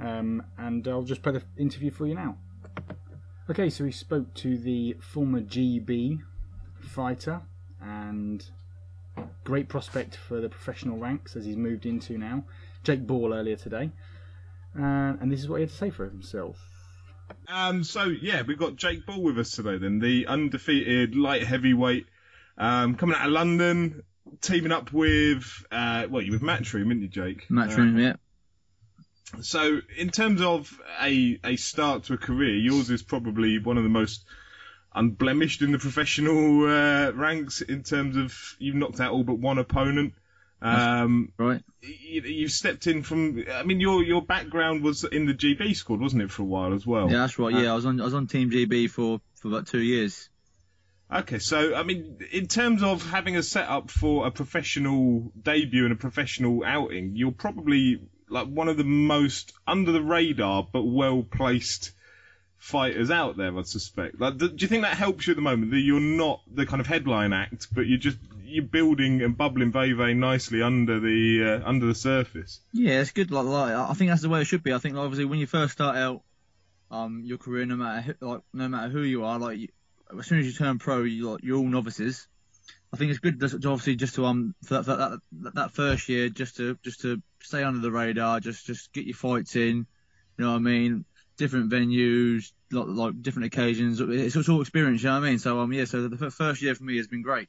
Um, 0.02 0.43
and 0.58 0.88
I'll 0.88 1.04
just 1.04 1.22
play 1.22 1.34
the 1.34 1.43
interview 1.58 1.91
for 1.91 2.08
you 2.08 2.16
now. 2.16 2.38
Okay, 3.50 3.70
so 3.70 3.84
we 3.84 3.91
spoke 3.91 4.34
to 4.36 4.58
the 4.58 4.95
former 5.02 5.41
GB 5.41 6.20
fighter 6.80 7.41
and 7.82 8.50
great 9.43 9.67
prospect 9.67 10.15
for 10.15 10.41
the 10.41 10.49
professional 10.49 10.97
ranks 10.97 11.36
as 11.36 11.45
he's 11.45 11.57
moved 11.57 11.86
into 11.86 12.17
now, 12.17 12.43
Jake 12.84 13.05
Ball 13.05 13.34
earlier 13.34 13.55
today. 13.55 13.91
Uh, 14.78 15.17
and 15.20 15.32
this 15.32 15.39
is 15.39 15.49
what 15.49 15.57
he 15.57 15.61
had 15.61 15.70
to 15.70 15.76
say 15.76 15.89
for 15.89 16.05
himself. 16.05 16.57
Um, 17.47 17.84
so 17.84 18.03
yeah, 18.03 18.43
we've 18.43 18.57
got 18.59 18.76
Jake 18.76 19.05
Ball 19.05 19.22
with 19.22 19.39
us 19.39 19.51
today. 19.51 19.78
Then 19.78 19.99
the 19.99 20.28
undefeated 20.28 21.15
light 21.15 21.43
heavyweight, 21.43 22.05
um, 22.57 22.95
coming 22.95 23.15
out 23.15 23.26
of 23.26 23.32
London, 23.32 24.03
teaming 24.41 24.72
up 24.72 24.91
with 24.93 25.65
uh, 25.72 26.07
well, 26.09 26.22
you 26.22 26.32
with 26.32 26.41
Matchroom, 26.41 26.89
didn't 26.89 27.01
you, 27.01 27.07
Jake? 27.07 27.47
Matchroom, 27.49 27.99
yeah. 27.99 28.13
Uh, 29.38 29.41
so 29.41 29.80
in 29.97 30.09
terms 30.09 30.41
of 30.41 30.80
a 31.01 31.39
a 31.43 31.55
start 31.55 32.05
to 32.05 32.13
a 32.13 32.17
career, 32.17 32.55
yours 32.55 32.89
is 32.89 33.03
probably 33.03 33.59
one 33.59 33.78
of 33.78 33.84
the 33.84 33.89
most 33.89 34.26
unblemished 34.94 35.62
in 35.62 35.72
the 35.72 35.80
professional 35.80 36.66
uh, 36.66 37.12
ranks 37.12 37.62
in 37.62 37.84
terms 37.84 38.18
of 38.18 38.56
you've 38.60 38.76
knocked 38.76 39.00
out 39.00 39.12
all 39.12 39.24
but 39.24 39.38
one 39.40 39.58
opponent. 39.58 40.14
Um, 40.62 41.32
Right. 41.38 41.62
you, 41.82 42.22
you've 42.22 42.52
stepped 42.52 42.88
in 42.88 43.04
from. 43.04 43.46
I 43.52 43.64
mean, 43.64 43.80
your 43.80 44.04
your 44.04 44.22
background 44.22 44.84
was 44.84 45.04
in 45.06 45.26
the 45.26 45.34
GB 45.34 45.76
squad, 45.76 46.02
wasn't 46.02 46.24
it, 46.24 46.32
for 46.32 46.42
a 46.42 46.46
while 46.46 46.74
as 46.74 46.86
well? 46.86 47.10
Yeah, 47.10 47.20
that's 47.20 47.40
right. 47.40 47.54
Yeah, 47.54 47.72
I 47.72 47.76
was 47.76 47.86
on 47.86 48.02
I 48.02 48.04
was 48.04 48.14
on 48.14 48.28
Team 48.28 48.52
GB 48.52 48.90
for, 48.90 49.22
for 49.36 49.48
about 49.48 49.68
two 49.68 49.80
years. 49.82 50.30
Okay, 51.12 51.40
so 51.40 51.76
I 51.76 51.84
mean, 51.84 52.20
in 52.32 52.48
terms 52.48 52.84
of 52.84 53.10
having 53.10 53.36
a 53.36 53.42
setup 53.44 53.90
for 53.90 54.28
a 54.28 54.32
professional 54.32 55.32
debut 55.42 55.86
and 55.86 55.94
a 55.94 55.96
professional 55.96 56.64
outing, 56.64 57.16
you're 57.16 57.32
probably 57.32 58.02
like 58.30 58.48
one 58.48 58.68
of 58.68 58.78
the 58.78 58.84
most 58.84 59.54
under 59.66 59.92
the 59.92 60.04
radar 60.04 60.68
but 60.72 60.84
well 60.84 61.24
placed 61.24 61.94
fighters 62.60 63.10
out 63.10 63.38
there. 63.38 63.57
I 63.57 63.64
suspect. 63.64 64.20
Like, 64.20 64.38
do 64.38 64.49
do 64.49 64.64
you 64.64 64.68
think 64.68 64.84
that 64.84 64.97
helps 64.97 65.26
you 65.26 65.32
at 65.32 65.38
the 65.38 65.41
moment 65.41 65.72
that 65.72 65.80
you're 65.80 65.99
not 65.99 66.41
the 66.53 66.66
kind 66.66 66.80
of 66.80 66.88
headline 66.88 67.34
act, 67.34 67.68
but 67.74 67.88
you're 67.88 67.97
just 67.97 68.18
you're 68.43 68.64
building 68.64 69.22
and 69.22 69.38
bubbling 69.38 69.72
very 69.72 69.93
very 69.93 70.14
nicely 70.14 70.62
under 70.62 70.99
the 70.99 71.62
uh, 71.64 71.68
under 71.68 71.88
the 71.88 71.95
surface? 71.95 72.60
Yeah, 72.74 73.01
it's 73.01 73.12
good. 73.12 73.32
Like, 73.32 73.45
like 73.45 73.74
I 73.74 73.93
think 73.93 74.12
that's 74.12 74.22
the 74.22 74.30
way 74.30 74.41
it 74.41 74.45
should 74.45 74.64
be. 74.64 74.74
I 74.74 74.78
think 74.78 74.95
like, 74.95 75.05
obviously 75.05 75.26
when 75.26 75.39
you 75.39 75.47
first 75.47 75.74
start 75.74 75.95
out, 75.97 76.22
um, 76.91 77.24
your 77.26 77.38
career, 77.38 77.66
no 77.66 77.76
matter 77.76 78.01
who, 78.01 78.28
like 78.28 78.41
no 78.53 78.68
matter 78.68 78.89
who 78.89 79.01
you 79.01 79.24
are, 79.24 79.39
like 79.39 79.57
you, 79.57 79.70
as 80.18 80.28
soon 80.28 80.39
as 80.39 80.45
you 80.45 80.53
turn 80.53 80.80
pro, 80.80 81.03
you 81.03 81.32
like 81.32 81.43
you're 81.43 81.57
all 81.57 81.68
novices. 81.68 82.28
I 82.91 82.97
think 82.97 83.12
it's 83.12 83.20
good, 83.20 83.39
to 83.39 83.45
obviously, 83.45 83.95
just 83.95 84.16
to 84.16 84.26
um 84.26 84.55
for 84.64 84.76
that, 84.76 84.84
for 84.84 84.95
that 84.95 85.20
that 85.43 85.55
that 85.55 85.72
first 85.72 86.10
year, 86.10 86.30
just 86.30 86.57
to 86.57 86.78
just 86.84 87.01
to 87.01 87.22
stay 87.41 87.64
under 87.64 87.80
the 87.80 87.91
radar, 87.91 88.39
just 88.39 88.66
just 88.66 88.91
get 88.91 89.05
your 89.05 89.16
fights 89.16 89.55
in. 89.55 89.86
You 90.38 90.45
know 90.45 90.51
what 90.51 90.57
I 90.57 90.60
mean? 90.60 91.05
Different 91.40 91.72
venues, 91.72 92.52
like, 92.70 92.86
like 92.88 93.22
different 93.22 93.46
occasions. 93.46 94.02
It's, 94.02 94.36
it's 94.36 94.50
all 94.50 94.60
experience. 94.60 95.02
You 95.02 95.08
know 95.10 95.20
what 95.22 95.26
I 95.26 95.30
mean? 95.30 95.40
So 95.40 95.60
um 95.62 95.72
yeah, 95.72 95.86
so 95.86 96.08
the 96.10 96.26
f- 96.26 96.34
first 96.34 96.62
year 96.62 96.76
for 96.76 96.84
me 96.84 96.98
has 96.98 97.08
been 97.08 97.22
great. 97.22 97.48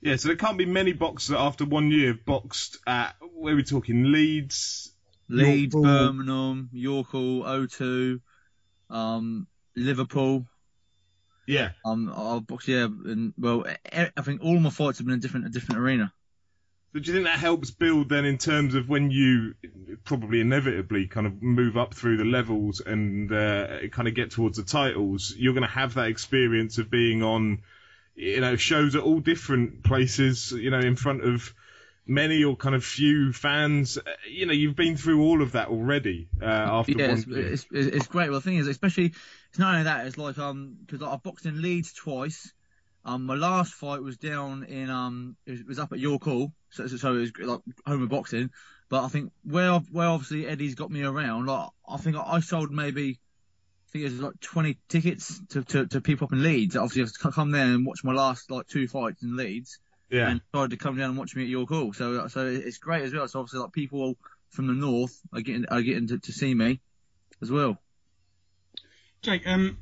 Yeah, 0.00 0.16
so 0.16 0.28
there 0.28 0.36
can't 0.36 0.58
be 0.58 0.66
many 0.66 0.92
boxers 0.92 1.28
that 1.28 1.38
after 1.38 1.64
one 1.64 1.90
year 1.90 2.08
have 2.08 2.24
boxed 2.24 2.78
at 2.86 3.14
where 3.32 3.54
we're 3.54 3.62
talking 3.62 4.10
Leeds, 4.10 4.92
Leeds, 5.28 5.72
Birmingham, 5.74 5.94
York- 5.94 6.16
Birmingham, 6.16 6.70
York 6.72 7.06
Hall, 7.08 7.42
O2, 7.44 8.20
um, 8.90 9.46
Liverpool. 9.76 10.46
Yeah. 11.46 11.70
Um, 11.84 12.12
I'll 12.14 12.40
box 12.40 12.68
yeah, 12.68 12.84
and 12.84 13.32
well, 13.38 13.64
I 13.92 14.22
think 14.22 14.42
all 14.42 14.58
my 14.58 14.70
fights 14.70 14.98
have 14.98 15.06
been 15.06 15.14
in 15.14 15.18
a 15.20 15.22
different 15.22 15.46
a 15.46 15.50
different 15.50 15.80
arena. 15.80 16.12
So 16.92 17.00
do 17.00 17.06
you 17.06 17.12
think 17.12 17.26
that 17.26 17.38
helps 17.38 17.70
build 17.70 18.08
then 18.08 18.24
in 18.24 18.38
terms 18.38 18.74
of 18.74 18.88
when 18.88 19.10
you 19.10 19.54
probably 20.04 20.40
inevitably 20.40 21.06
kind 21.06 21.26
of 21.26 21.42
move 21.42 21.76
up 21.76 21.92
through 21.92 22.16
the 22.16 22.24
levels 22.24 22.80
and 22.80 23.30
uh, 23.30 23.88
kind 23.92 24.08
of 24.08 24.14
get 24.14 24.30
towards 24.30 24.56
the 24.56 24.64
titles, 24.64 25.34
you're 25.36 25.52
going 25.52 25.66
to 25.66 25.68
have 25.68 25.94
that 25.94 26.08
experience 26.08 26.78
of 26.78 26.90
being 26.90 27.22
on, 27.22 27.62
you 28.14 28.40
know, 28.40 28.56
shows 28.56 28.94
at 28.94 29.02
all 29.02 29.20
different 29.20 29.84
places, 29.84 30.50
you 30.52 30.70
know, 30.70 30.78
in 30.78 30.96
front 30.96 31.22
of 31.22 31.52
many 32.06 32.42
or 32.42 32.56
kind 32.56 32.74
of 32.74 32.82
few 32.82 33.34
fans. 33.34 33.98
Uh, 33.98 34.10
You 34.26 34.46
know, 34.46 34.54
you've 34.54 34.76
been 34.76 34.96
through 34.96 35.22
all 35.22 35.42
of 35.42 35.52
that 35.52 35.68
already 35.68 36.30
uh, 36.40 36.46
after 36.46 36.92
yeah, 36.92 37.08
one 37.08 37.18
it's, 37.18 37.26
it's, 37.28 37.66
it's, 37.70 37.96
it's 37.96 38.06
great. 38.06 38.30
Well, 38.30 38.40
the 38.40 38.44
thing 38.44 38.56
is, 38.56 38.66
especially 38.66 39.12
it's 39.50 39.58
not 39.58 39.72
only 39.72 39.84
that. 39.84 40.06
It's 40.06 40.16
like 40.16 40.38
um, 40.38 40.78
because 40.86 41.06
I've 41.06 41.22
boxed 41.22 41.44
in 41.44 41.60
Leeds 41.60 41.92
twice. 41.92 42.52
Um, 43.04 43.24
my 43.26 43.34
last 43.34 43.72
fight 43.72 44.02
was 44.02 44.16
down 44.18 44.64
in 44.64 44.90
um, 44.90 45.36
it 45.46 45.66
was, 45.66 45.78
up 45.78 45.92
at 45.92 45.98
York 45.98 46.24
Hall, 46.24 46.52
so, 46.70 46.86
so, 46.86 46.96
so 46.96 47.14
it 47.16 47.20
was 47.20 47.32
like 47.40 47.60
home 47.86 48.02
of 48.02 48.08
boxing. 48.08 48.50
But 48.90 49.04
I 49.04 49.08
think 49.08 49.32
where 49.44 49.72
I've- 49.72 49.88
where 49.92 50.08
obviously 50.08 50.46
Eddie's 50.46 50.74
got 50.74 50.90
me 50.90 51.02
around, 51.02 51.46
like 51.46 51.68
I 51.88 51.96
think 51.98 52.16
I, 52.16 52.22
I 52.22 52.40
sold 52.40 52.70
maybe. 52.70 53.18
I 53.86 53.90
think 53.90 54.04
it 54.04 54.12
was 54.12 54.20
like 54.20 54.40
20 54.40 54.76
tickets 54.90 55.40
to, 55.50 55.64
to, 55.64 55.86
to 55.86 56.00
people 56.02 56.26
up 56.26 56.32
in 56.34 56.42
Leeds. 56.42 56.76
Obviously, 56.76 57.02
I've 57.02 57.12
to 57.12 57.32
come 57.32 57.50
there 57.52 57.64
and 57.64 57.86
watch 57.86 58.04
my 58.04 58.12
last 58.12 58.50
like 58.50 58.66
two 58.66 58.86
fights 58.86 59.22
in 59.22 59.34
Leeds. 59.36 59.78
yeah. 60.10 60.28
and 60.28 60.40
decided 60.52 60.70
to 60.72 60.76
come 60.76 60.98
down 60.98 61.10
and 61.10 61.18
watch 61.18 61.34
me 61.34 61.44
at 61.44 61.48
York 61.48 61.70
Hall. 61.70 61.94
So 61.94 62.28
so 62.28 62.46
it's 62.46 62.76
great 62.76 63.04
as 63.04 63.14
well. 63.14 63.26
So 63.28 63.40
obviously 63.40 63.60
like 63.60 63.72
people 63.72 64.16
from 64.50 64.66
the 64.66 64.74
north 64.74 65.18
are 65.32 65.40
getting 65.40 65.64
are 65.70 65.80
getting 65.80 66.06
to, 66.08 66.18
to 66.18 66.32
see 66.32 66.52
me 66.54 66.80
as 67.40 67.50
well. 67.50 67.78
Jake, 69.22 69.46
um, 69.46 69.78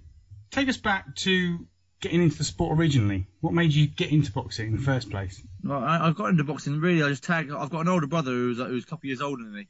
take 0.51 0.69
us 0.69 0.77
back 0.77 1.15
to 1.17 1.67
getting 2.01 2.23
into 2.23 2.39
the 2.39 2.45
sport 2.45 2.79
originally. 2.79 3.27
What 3.41 3.55
made 3.55 3.73
you 3.73 3.87
get 3.87 4.11
into 4.11 4.33
boxing 4.33 4.69
in 4.69 4.77
the 4.77 4.83
first 4.83 5.11
place? 5.11 5.43
Well, 5.63 5.83
I, 5.83 6.09
I 6.09 6.13
got 6.13 6.31
into 6.31 6.45
boxing 6.45 6.81
really. 6.81 7.03
I 7.03 7.09
just 7.09 7.25
tagged. 7.25 7.53
I've 7.53 7.71
got 7.71 7.81
an 7.81 7.89
older 7.89 8.07
brother 8.07 8.31
who's 8.31 8.59
who's 8.59 8.85
a 8.85 8.87
couple 8.87 9.01
of 9.01 9.05
years 9.07 9.21
older 9.21 9.43
than 9.43 9.55
me, 9.55 9.69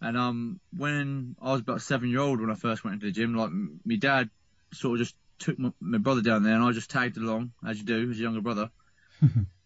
and 0.00 0.16
um 0.16 0.60
when 0.76 1.36
I 1.40 1.52
was 1.52 1.60
about 1.60 1.82
seven 1.82 2.10
year 2.10 2.20
old 2.20 2.40
when 2.40 2.50
I 2.50 2.54
first 2.54 2.84
went 2.84 2.94
into 2.94 3.06
the 3.06 3.12
gym, 3.12 3.34
like 3.34 3.50
my 3.84 3.96
dad 3.96 4.30
sort 4.72 4.94
of 4.94 5.06
just 5.06 5.16
took 5.38 5.58
my, 5.58 5.72
my 5.80 5.98
brother 5.98 6.22
down 6.22 6.42
there, 6.42 6.54
and 6.54 6.64
I 6.64 6.72
just 6.72 6.90
tagged 6.90 7.16
along 7.16 7.52
as 7.66 7.78
you 7.78 7.84
do 7.84 8.10
as 8.10 8.18
a 8.18 8.22
younger 8.22 8.40
brother. 8.40 8.70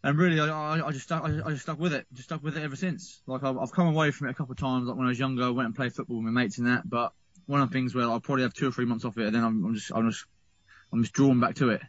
And 0.03 0.19
really, 0.19 0.41
I, 0.41 0.47
I, 0.49 0.87
I 0.87 0.93
just 0.93 1.05
stuck, 1.05 1.25
I, 1.25 1.41
I 1.45 1.51
just 1.51 1.63
stuck 1.63 1.79
with 1.79 1.93
it, 1.93 2.07
just 2.15 2.29
stuck 2.29 2.43
with 2.43 2.57
it 2.57 2.63
ever 2.63 2.77
since. 2.77 3.21
Like 3.27 3.45
I've, 3.45 3.59
I've 3.59 3.73
come 3.73 3.89
away 3.89 4.11
from 4.11 4.29
it 4.29 4.31
a 4.31 4.35
couple 4.35 4.53
of 4.53 4.59
times. 4.59 4.89
Like 4.89 4.97
when 4.97 5.07
I 5.07 5.11
was 5.11 5.19
younger, 5.19 5.45
I 5.45 5.51
went 5.51 5.67
and 5.67 5.77
played 5.77 5.93
football 5.93 6.17
with 6.17 6.25
my 6.25 6.31
mates 6.31 6.59
and 6.59 6.69
that. 6.69 6.89
But 6.89 7.13
one 7.47 7.61
of 7.61 7.69
the 7.69 7.73
things 7.75 7.95
where 7.95 8.05
I'll 8.05 8.21
probably 8.21 8.45
have 8.45 8.55
two 8.55 8.69
or 8.69 8.73
three 8.73 8.87
months 8.87 9.05
off 9.05 9.19
it, 9.19 9.27
and 9.27 9.35
then 9.35 9.45
I'm, 9.45 9.65
I'm 9.65 9.75
just, 9.75 9.93
I'm 9.95 10.11
just, 10.11 10.25
I'm 10.93 11.03
just 11.03 11.12
drawn 11.14 11.41
back 11.41 11.57
to 11.57 11.70
it. 11.70 11.82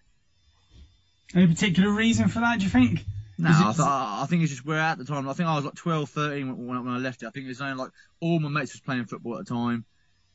Any 1.33 1.47
particular 1.47 1.89
reason 1.91 2.27
for 2.27 2.39
that? 2.39 2.59
Do 2.59 2.65
you 2.65 2.69
think? 2.69 3.03
No, 3.37 3.49
I, 3.49 3.63
th- 3.73 3.79
I 3.79 4.25
think 4.29 4.43
it's 4.43 4.51
just 4.51 4.65
where 4.65 4.77
at 4.79 4.97
the 4.97 5.05
time. 5.05 5.27
I 5.27 5.33
think 5.33 5.49
I 5.49 5.55
was 5.55 5.65
like 5.65 5.73
12, 5.75 6.09
13 6.09 6.47
when, 6.67 6.83
when 6.83 6.93
I- 6.93 6.97
left 6.99 7.23
it. 7.23 7.27
I 7.27 7.29
think 7.31 7.45
it 7.45 7.49
was 7.49 7.61
only 7.61 7.73
like 7.75 7.91
all 8.19 8.39
my 8.39 8.49
mates 8.49 8.73
was 8.73 8.81
playing 8.81 9.05
football 9.05 9.37
at 9.39 9.47
the 9.47 9.53
time. 9.53 9.85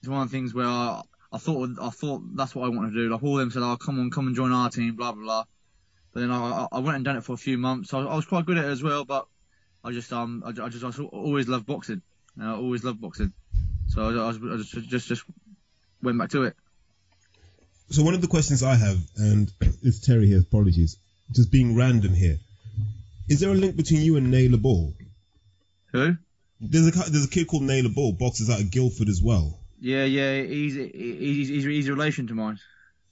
It's 0.00 0.08
one 0.08 0.22
of 0.22 0.30
the 0.30 0.36
things 0.36 0.52
where 0.54 0.66
I, 0.66 1.02
I 1.32 1.38
thought 1.38 1.68
I 1.80 1.90
thought 1.90 2.22
that's 2.34 2.54
what 2.54 2.64
I 2.66 2.68
wanted 2.70 2.94
to 2.94 3.04
do. 3.04 3.08
Like 3.10 3.22
all 3.22 3.34
of 3.34 3.40
them 3.40 3.50
said, 3.50 3.62
"Oh, 3.62 3.76
come 3.76 4.00
on, 4.00 4.10
come 4.10 4.26
and 4.26 4.34
join 4.34 4.52
our 4.52 4.70
team," 4.70 4.96
blah 4.96 5.12
blah 5.12 5.22
blah. 5.22 5.44
But 6.12 6.20
then 6.20 6.30
I, 6.30 6.62
I- 6.62 6.68
I 6.72 6.78
went 6.80 6.96
and 6.96 7.04
done 7.04 7.16
it 7.16 7.24
for 7.24 7.34
a 7.34 7.36
few 7.38 7.58
months. 7.58 7.92
I, 7.94 8.00
I 8.00 8.16
was 8.16 8.24
quite 8.26 8.46
good 8.46 8.58
at 8.58 8.64
it 8.64 8.68
as 8.70 8.82
well, 8.82 9.04
but 9.04 9.26
I 9.84 9.92
just 9.92 10.12
um 10.12 10.42
I, 10.44 10.48
I 10.64 10.68
just 10.68 10.82
I 10.84 11.02
always 11.04 11.46
loved 11.46 11.66
boxing. 11.66 12.02
I 12.40 12.50
always 12.52 12.82
loved 12.84 13.00
boxing, 13.00 13.32
so 13.88 14.02
I, 14.08 14.24
I, 14.24 14.26
was, 14.28 14.38
I 14.38 14.56
just 14.56 14.88
just 14.88 15.08
just 15.08 15.24
went 16.02 16.18
back 16.18 16.30
to 16.30 16.42
it. 16.44 16.56
So 17.90 18.02
one 18.02 18.14
of 18.14 18.20
the 18.20 18.26
questions 18.26 18.62
I 18.62 18.74
have, 18.74 18.98
and 19.16 19.50
it's 19.82 20.00
Terry 20.00 20.26
here, 20.26 20.40
apologies. 20.40 20.96
just 21.32 21.50
being 21.52 21.76
random 21.76 22.14
here. 22.14 22.38
Is 23.28 23.40
there 23.40 23.50
a 23.50 23.54
link 23.54 23.76
between 23.76 24.02
you 24.02 24.16
and 24.16 24.30
Naylor 24.30 24.58
Ball? 24.58 24.92
Who? 25.92 26.16
There's 26.60 26.86
a 26.88 27.10
there's 27.10 27.24
a 27.26 27.28
kid 27.28 27.46
called 27.48 27.62
Naylor 27.64 27.88
Ball, 27.90 28.12
boxes 28.12 28.50
out 28.50 28.60
of 28.60 28.70
Guildford 28.70 29.08
as 29.08 29.20
well. 29.22 29.58
Yeah, 29.80 30.04
yeah. 30.04 30.42
He's 30.42 30.74
he's 30.74 31.48
he's, 31.48 31.64
he's 31.64 31.88
a 31.88 31.92
relation 31.92 32.26
to 32.28 32.34
mine. 32.34 32.58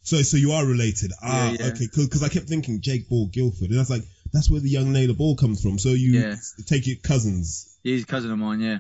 So 0.03 0.23
so 0.23 0.37
you 0.37 0.53
are 0.53 0.65
related. 0.67 1.13
Ah, 1.23 1.51
Yeah, 1.51 1.57
yeah. 1.61 1.67
okay, 1.69 1.87
because 1.95 2.23
I 2.23 2.29
kept 2.29 2.49
thinking 2.49 2.81
Jake 2.81 3.09
Ball 3.09 3.27
Guildford, 3.27 3.71
and 3.71 3.79
that's 3.79 3.91
like 3.91 4.03
that's 4.33 4.51
where 4.51 4.61
the 4.61 4.71
young 4.71 4.93
Naylor 4.93 5.15
Ball 5.15 5.37
comes 5.37 5.61
from. 5.63 5.79
So 5.79 5.91
you 5.91 6.13
Yeah. 6.21 6.37
take 6.67 6.89
it 6.89 7.03
cousins. 7.03 7.77
He's 7.83 8.03
a 8.03 8.07
cousin 8.07 8.31
of 8.33 8.39
mine. 8.39 8.61
Yeah. 8.61 8.79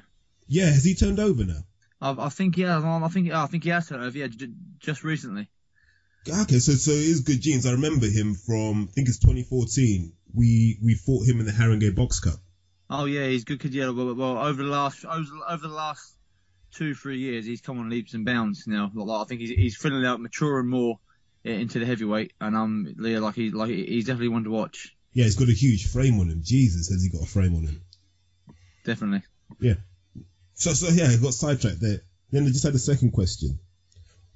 Yeah, 0.48 0.66
has 0.66 0.84
he 0.84 0.94
turned 0.94 1.20
over 1.20 1.44
now? 1.44 1.60
I, 2.00 2.26
I 2.26 2.28
think 2.30 2.56
yeah. 2.56 2.78
I 2.78 3.08
think 3.08 3.30
I 3.32 3.46
think 3.46 3.64
he 3.64 3.70
has 3.70 3.88
turned 3.88 4.02
over. 4.04 4.16
Yeah, 4.16 4.28
j- 4.28 4.48
just 4.80 5.04
recently. 5.04 5.48
Okay, 6.28 6.58
so 6.58 6.72
so 6.72 6.90
it 6.90 6.98
is 6.98 7.20
good 7.20 7.40
genes. 7.40 7.66
I 7.66 7.72
remember 7.72 8.06
him 8.06 8.34
from 8.34 8.88
I 8.90 8.92
think 8.92 9.08
it's 9.08 9.18
2014. 9.18 10.12
We 10.34 10.78
we 10.82 10.94
fought 10.94 11.26
him 11.26 11.40
in 11.40 11.46
the 11.46 11.52
Haringey 11.52 11.94
Box 11.94 12.20
Cup. 12.20 12.38
Oh 12.88 13.04
yeah, 13.04 13.26
he's 13.26 13.44
good 13.44 13.60
kid. 13.60 13.74
Yeah, 13.74 13.90
well, 13.90 14.14
well 14.14 14.38
over 14.38 14.62
the 14.62 14.68
last 14.68 15.04
over, 15.04 15.26
over 15.48 15.68
the 15.68 15.74
last 15.74 16.16
two 16.72 16.94
three 16.94 17.18
years, 17.18 17.44
he's 17.44 17.60
come 17.60 17.78
on 17.78 17.90
leaps 17.90 18.14
and 18.14 18.24
bounds 18.24 18.66
now. 18.66 18.90
Like, 18.94 19.20
I 19.20 19.24
think 19.24 19.40
he's 19.40 19.50
he's 19.50 19.76
filling 19.76 20.04
out, 20.04 20.20
maturing 20.20 20.68
more 20.68 20.98
into 21.44 21.78
the 21.78 21.86
heavyweight, 21.86 22.32
and 22.40 22.56
um, 22.56 22.94
yeah, 23.00 23.18
like 23.18 23.34
he 23.34 23.50
like 23.50 23.70
he's 23.70 24.06
definitely 24.06 24.28
one 24.28 24.44
to 24.44 24.50
watch. 24.50 24.94
Yeah, 25.12 25.24
he's 25.24 25.36
got 25.36 25.48
a 25.48 25.52
huge 25.52 25.90
frame 25.90 26.18
on 26.20 26.30
him. 26.30 26.40
Jesus, 26.42 26.88
has 26.88 27.02
he 27.02 27.10
got 27.10 27.22
a 27.22 27.26
frame 27.26 27.54
on 27.54 27.64
him? 27.64 27.82
Definitely. 28.84 29.22
Yeah. 29.60 29.74
So 30.54 30.72
so 30.72 30.88
yeah, 30.88 31.08
I 31.08 31.16
got 31.16 31.34
sidetracked 31.34 31.80
there. 31.80 32.00
Then 32.30 32.44
I 32.44 32.48
just 32.48 32.64
had 32.64 32.74
a 32.74 32.78
second 32.78 33.12
question. 33.12 33.58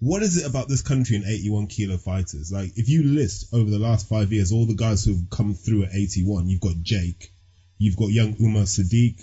What 0.01 0.23
is 0.23 0.37
it 0.37 0.47
about 0.47 0.69
this 0.69 0.83
country 0.83 1.17
and 1.17 1.25
81 1.25 1.67
kilo 1.67 1.97
fighters? 1.97 2.53
Like, 2.53 2.73
if 2.77 2.89
you 2.89 3.03
list 3.03 3.53
over 3.53 3.69
the 3.69 3.81
last 3.81 4.09
five 4.09 4.33
years 4.33 4.53
all 4.53 4.65
the 4.65 4.75
guys 4.75 5.05
who've 5.05 5.29
come 5.29 5.55
through 5.55 5.85
at 5.85 5.95
81, 5.95 6.49
you've 6.49 6.61
got 6.61 6.81
Jake, 6.83 7.33
you've 7.79 7.97
got 7.97 8.11
young 8.11 8.37
Umar 8.41 8.63
Sadiq, 8.63 9.21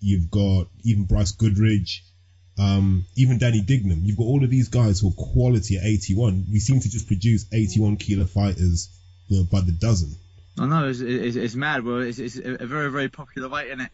you've 0.00 0.30
got 0.30 0.68
even 0.82 1.04
Bryce 1.04 1.32
Goodridge, 1.32 2.00
um, 2.58 3.04
even 3.16 3.38
Danny 3.38 3.60
Dignam. 3.60 4.00
You've 4.02 4.16
got 4.16 4.24
all 4.24 4.42
of 4.42 4.48
these 4.48 4.68
guys 4.68 5.00
who 5.00 5.08
are 5.08 5.32
quality 5.32 5.76
at 5.76 5.84
81. 5.84 6.46
We 6.50 6.58
seem 6.58 6.80
to 6.80 6.88
just 6.88 7.06
produce 7.06 7.44
81 7.52 7.98
kilo 7.98 8.24
fighters 8.24 8.88
you 9.28 9.38
know, 9.38 9.44
by 9.44 9.60
the 9.60 9.72
dozen. 9.72 10.14
I 10.58 10.66
know 10.66 10.88
it's, 10.88 11.00
it's, 11.00 11.36
it's 11.36 11.54
mad, 11.54 11.84
but 11.84 11.98
it's, 12.02 12.18
it's 12.18 12.36
a 12.36 12.66
very 12.66 12.90
very 12.90 13.08
popular 13.08 13.48
weight, 13.48 13.66
isn't 13.66 13.80
it? 13.80 13.90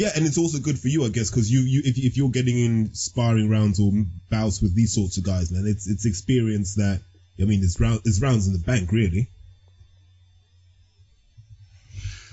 Yeah, 0.00 0.08
and 0.16 0.24
it's 0.24 0.38
also 0.38 0.58
good 0.60 0.78
for 0.78 0.88
you, 0.88 1.04
I 1.04 1.10
guess, 1.10 1.28
because 1.30 1.52
you, 1.52 1.60
you 1.60 1.82
if, 1.84 1.98
if 1.98 2.16
you're 2.16 2.30
getting 2.30 2.58
in 2.58 2.94
sparring 2.94 3.50
rounds 3.50 3.78
or 3.78 3.92
bouts 4.30 4.62
with 4.62 4.74
these 4.74 4.94
sorts 4.94 5.18
of 5.18 5.24
guys, 5.24 5.52
man, 5.52 5.66
it's 5.66 5.86
it's 5.86 6.06
experience 6.06 6.76
that 6.76 7.02
I 7.38 7.44
mean, 7.44 7.62
it's 7.62 7.78
round 7.78 8.00
there's 8.02 8.22
rounds 8.22 8.46
in 8.46 8.54
the 8.54 8.60
bank, 8.60 8.92
really. 8.92 9.28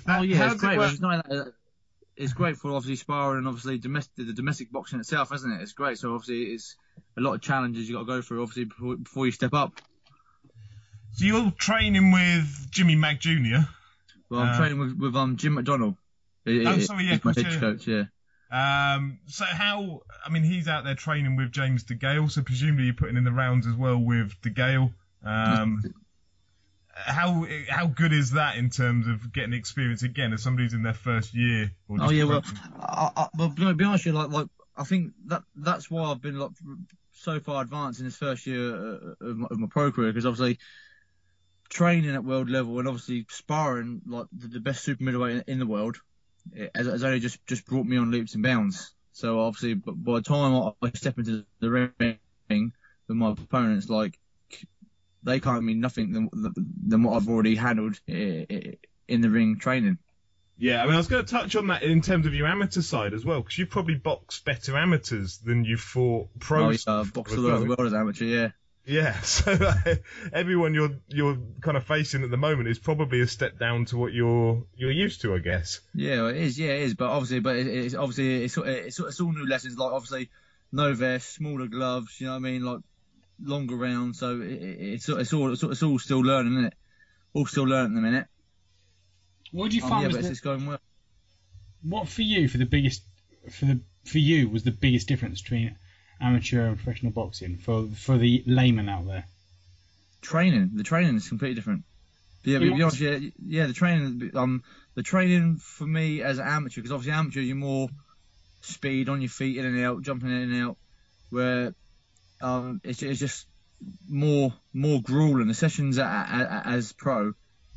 Oh 0.08 0.22
yeah, 0.22 0.38
How 0.38 0.46
it's 0.46 0.54
does 0.54 0.64
it 0.64 0.66
great. 0.66 0.78
work? 0.78 0.92
It's, 0.94 1.02
not, 1.02 1.30
uh, 1.30 1.44
it's 2.16 2.32
great 2.32 2.56
for 2.56 2.72
obviously 2.72 2.96
sparring 2.96 3.40
and 3.40 3.48
obviously 3.50 3.78
domestic 3.80 4.28
the 4.28 4.32
domestic 4.32 4.72
boxing 4.72 5.02
itself, 5.02 5.34
isn't 5.34 5.52
it? 5.52 5.62
It's 5.62 5.74
great. 5.74 5.98
So 5.98 6.14
obviously 6.14 6.54
it's 6.54 6.74
a 7.18 7.22
lot 7.22 7.34
of 7.34 7.42
challenges 7.42 7.90
you 7.90 7.96
got 7.96 8.04
to 8.04 8.06
go 8.06 8.22
through 8.22 8.44
obviously 8.44 8.64
before, 8.64 8.96
before 8.96 9.26
you 9.26 9.34
step 9.34 9.54
up. 9.54 9.74
So 11.16 11.26
you're 11.26 11.52
training 11.52 12.14
with 12.14 12.72
Jimmy 12.72 12.96
Mack 12.96 13.20
Jr. 13.20 13.68
Well, 14.30 14.40
I'm 14.40 14.54
Uh, 14.54 14.58
training 14.58 14.80
with, 14.80 14.98
with 14.98 15.16
um 15.18 15.36
Jim 15.36 15.56
McDonnell. 15.58 15.98
He- 16.48 16.66
Oh, 16.66 16.80
sorry, 16.80 17.06
yeah, 17.06 17.20
my 17.24 17.34
head 17.34 17.60
coach. 17.60 17.88
Yeah. 17.88 18.06
Um, 18.50 19.20
so 19.26 19.44
how? 19.46 20.02
I 20.26 20.30
mean, 20.30 20.44
he's 20.44 20.68
out 20.68 20.86
there 20.86 20.96
training 20.96 21.36
with 21.36 21.52
James 21.52 21.84
DeGale, 21.84 22.32
so 22.32 22.42
presumably 22.42 22.86
you're 22.86 22.94
putting 22.94 23.18
in 23.18 23.24
the 23.26 23.32
rounds 23.32 23.68
as 23.68 23.76
well 23.76 23.98
with 23.98 24.34
DeGale. 24.42 24.94
Um, 25.24 25.82
how 26.96 27.46
how 27.70 27.88
good 27.88 28.14
is 28.14 28.32
that 28.32 28.56
in 28.58 28.70
terms 28.70 29.08
of 29.08 29.32
getting 29.34 29.54
experience 29.54 30.04
again 30.04 30.34
as 30.34 30.42
somebody's 30.42 30.74
in 30.74 30.84
their 30.84 30.94
first 30.94 31.34
year? 31.34 31.72
Or 31.88 31.98
Oh 32.02 32.10
yeah, 32.10 32.24
well? 32.24 32.44
I, 32.80 33.12
I, 33.16 33.28
well, 33.38 33.50
to 33.50 33.74
be 33.74 33.84
honest, 33.86 34.06
with 34.06 34.14
you, 34.14 34.20
like, 34.20 34.30
like 34.32 34.48
I 34.76 34.84
think 34.84 35.14
that 35.26 35.44
that's 35.56 35.92
why 35.92 36.04
I've 36.04 36.22
been 36.22 36.40
like 36.40 36.52
so 37.12 37.40
far 37.40 37.62
advanced 37.62 38.00
in 38.00 38.06
this 38.06 38.16
first 38.16 38.48
year 38.48 38.74
uh, 38.76 39.26
of 39.26 39.38
my, 39.38 39.48
of 39.52 39.60
my 39.60 39.68
pro 39.68 39.92
career 39.92 40.12
because 40.12 40.26
obviously 40.26 40.60
training 41.70 42.16
at 42.16 42.24
world 42.24 42.50
level 42.50 42.80
and 42.80 42.88
obviously 42.88 43.26
sparring 43.30 44.02
like 44.08 44.28
the, 44.32 44.48
the 44.48 44.60
best 44.60 44.84
super 44.84 45.04
middleweight 45.04 45.36
in, 45.36 45.44
in 45.48 45.60
the 45.60 45.66
world 45.68 45.98
it 46.54 46.72
has, 46.76 46.88
has 46.88 47.04
only 47.04 47.20
just 47.20 47.46
just 47.48 47.66
brought 47.66 47.86
me 47.86 47.98
on 47.98 48.12
leaps 48.12 48.34
and 48.34 48.44
bounds. 48.44 48.94
So 49.12 49.40
obviously, 49.42 49.74
by 49.76 50.16
the 50.16 50.22
time 50.22 50.54
I, 50.82 50.88
I 50.88 50.92
step 50.94 51.18
into 51.18 51.46
the 51.60 51.70
ring 51.72 52.72
with 53.08 53.18
my 53.18 53.32
opponents, 53.32 53.90
like 53.90 54.18
they 55.24 55.40
can't 55.40 55.64
mean 55.64 55.80
nothing 55.80 56.12
than 56.12 56.30
than 56.86 57.04
what 57.04 57.16
I've 57.18 57.28
already 57.30 57.56
handled 57.56 58.00
i- 58.10 58.46
i- 58.50 58.78
in 59.08 59.22
the 59.22 59.30
ring 59.30 59.58
training. 59.60 59.98
Yeah, 60.60 60.82
I 60.82 60.86
mean, 60.86 60.96
I 60.96 60.98
was 60.98 61.08
going 61.08 61.24
to 61.24 61.32
touch 61.32 61.56
on 61.56 61.68
that 61.68 61.84
in 61.84 62.02
terms 62.02 62.26
of 62.26 62.34
your 62.34 62.48
amateur 62.48 62.82
side 62.82 63.14
as 63.14 63.24
well, 63.24 63.42
because 63.42 63.58
you 63.60 63.68
probably 63.68 63.94
box 63.96 64.40
better 64.40 64.76
amateurs 64.76 65.38
than 65.38 65.64
you 65.66 65.78
fought 65.78 66.30
Oh, 66.34 66.38
pros. 66.40 66.86
yeah, 66.88 66.96
I've 67.02 67.14
boxed 67.14 67.38
all 67.38 67.46
over 67.46 67.60
the 67.60 67.66
world 67.66 67.82
as 67.82 67.94
amateur, 67.94 68.26
yeah. 68.26 68.48
Yeah, 68.88 69.20
so 69.22 69.52
uh, 69.52 69.96
everyone 70.32 70.74
you're 70.74 70.96
you're 71.10 71.38
kind 71.62 71.76
of 71.76 71.84
facing 71.84 72.24
at 72.24 72.32
the 72.32 72.38
moment 72.38 72.70
is 72.70 72.80
probably 72.80 73.20
a 73.20 73.28
step 73.28 73.60
down 73.60 73.84
to 73.86 73.98
what 73.98 74.14
you're 74.14 74.64
you're 74.78 74.92
used 74.92 75.22
to, 75.22 75.36
I 75.36 75.40
guess. 75.40 75.82
Yeah, 75.94 76.22
well, 76.22 76.28
it 76.30 76.38
is. 76.38 76.58
Yeah, 76.58 76.70
it 76.70 76.84
is. 76.84 76.94
But 76.94 77.10
obviously, 77.10 77.42
but 77.42 77.58
it, 77.58 77.68
it's 77.68 77.96
obviously 77.96 78.46
it's, 78.46 78.58
it's 78.58 79.00
it's 79.00 79.20
all 79.20 79.34
new 79.34 79.46
lessons. 79.46 79.78
Like 79.78 79.92
obviously, 79.92 80.30
no 80.72 80.94
vest, 80.94 81.34
smaller 81.36 81.68
gloves. 81.68 82.20
You 82.22 82.28
know 82.28 82.34
what 82.34 82.38
I 82.38 82.40
mean? 82.40 82.62
Like 82.64 82.80
longer 83.44 83.76
rounds. 83.76 84.20
So 84.20 84.40
it, 84.40 84.52
it, 84.52 84.78
it's 84.94 85.10
it's 85.10 85.34
all 85.34 85.52
it's, 85.52 85.64
all- 85.64 85.72
it's 85.72 85.84
all 85.84 86.00
still 86.00 86.22
learning, 86.22 86.54
isn't 86.54 86.66
it? 86.68 86.74
All 87.34 87.46
still 87.46 87.66
learning 87.66 87.92
at 87.92 87.96
the 87.96 88.02
minute. 88.02 88.28
What 89.52 89.72
do 89.72 89.78
you 89.78 89.84
Um, 89.84 89.90
find 89.90 90.04
yeah, 90.04 90.16
but 90.18 90.24
the, 90.24 90.30
it's 90.32 90.40
going 90.40 90.66
well. 90.66 90.80
what 91.84 92.08
for 92.08 92.22
you 92.22 92.48
for 92.48 92.58
the 92.58 92.66
biggest 92.66 93.04
for 93.52 93.66
the 93.66 93.82
for 94.06 94.18
you 94.20 94.48
was 94.50 94.64
the 94.64 94.72
biggest 94.72 95.08
difference 95.10 95.42
between 95.42 95.76
amateur 96.20 96.68
and 96.68 96.78
professional 96.78 97.12
boxing 97.12 97.58
for 97.58 97.88
for 97.88 98.18
the 98.18 98.44
layman 98.46 98.90
out 98.90 99.08
there? 99.08 99.26
Training, 100.22 100.72
the 100.74 100.84
training 100.84 101.16
is 101.16 101.28
completely 101.28 101.56
different. 101.56 101.84
But 102.44 102.52
yeah, 102.52 102.60
but 102.60 102.76
be 102.76 102.82
honest, 102.82 103.00
yeah, 103.00 103.20
yeah, 103.46 103.68
the 103.68 103.74
training, 103.74 104.32
um, 104.36 104.64
the 104.96 105.04
training 105.04 105.58
for 105.58 105.86
me 105.86 106.22
as 106.22 106.40
an 106.40 106.48
amateur, 106.48 106.82
because 106.82 106.92
obviously 106.92 107.14
amateur 107.14 107.40
you're 107.42 107.56
more 107.56 107.90
speed 108.62 109.10
on 109.10 109.22
your 109.22 109.30
feet 109.30 109.58
in 109.58 109.66
and 109.66 109.84
out, 109.84 110.02
jumping 110.02 110.30
in 110.30 110.52
and 110.52 110.64
out, 110.64 110.78
where 111.30 111.74
um, 112.42 112.82
it's, 112.84 113.02
it's 113.04 113.20
just 113.20 113.48
more 114.10 114.54
more 114.74 115.02
grueling. 115.02 115.48
The 115.48 115.54
sessions 115.54 116.00
as 116.00 116.94
pro 116.94 117.34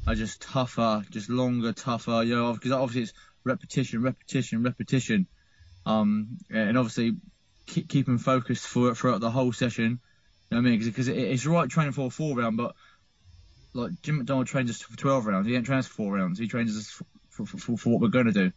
are 0.07 0.14
just 0.14 0.41
tougher, 0.43 1.05
just 1.11 1.28
longer, 1.28 1.72
tougher. 1.72 2.22
You 2.22 2.36
know, 2.36 2.53
because 2.53 2.72
obviously 2.72 3.03
it's 3.03 3.12
repetition, 3.45 4.03
repetition, 4.03 4.62
repetition, 4.62 5.26
um, 5.86 6.38
and 6.51 6.78
obviously 6.78 7.16
keep, 7.66 7.88
keeping 7.88 8.18
focused 8.18 8.66
for 8.66 8.94
throughout 8.94 9.20
the 9.20 9.30
whole 9.30 9.52
session. 9.52 9.84
You 10.50 10.56
know 10.56 10.62
what 10.62 10.68
I 10.68 10.70
mean? 10.70 10.80
Because 10.80 11.08
it, 11.08 11.16
it's 11.16 11.46
right 11.46 11.68
training 11.68 11.92
for 11.92 12.06
a 12.06 12.11
four 12.11 12.36
round, 12.36 12.56
but 12.56 12.74
like 13.74 13.92
Jim 14.02 14.20
McDonnell 14.24 14.46
trains 14.46 14.70
us 14.70 14.80
for 14.82 14.96
12 14.96 15.26
rounds. 15.26 15.46
He 15.46 15.54
ain't 15.54 15.66
trains 15.66 15.86
for 15.86 15.94
four 15.94 16.14
rounds. 16.14 16.38
He 16.38 16.48
trains 16.48 16.76
us 16.76 16.90
for, 16.90 17.04
for, 17.30 17.46
for, 17.46 17.76
for 17.76 17.90
what 17.90 18.00
we're 18.00 18.08
going 18.08 18.26
to 18.26 18.32
do. 18.32 18.52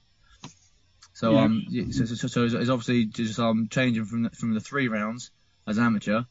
So 1.13 1.31
Yeah. 1.31 1.45
um, 1.45 1.63
so, 1.91 2.05
so, 2.05 2.27
so 2.27 2.43
it's 2.45 2.53
it's 2.53 2.69
obviously 2.69 3.05
just 3.05 3.39
um 3.39 3.67
changing 3.69 4.05
from 4.05 4.23
the, 4.23 4.29
from 4.31 4.53
the 4.53 4.59
three 4.59 4.87
rounds 4.87 5.31
as 5.67 5.77
amateur 5.77 6.23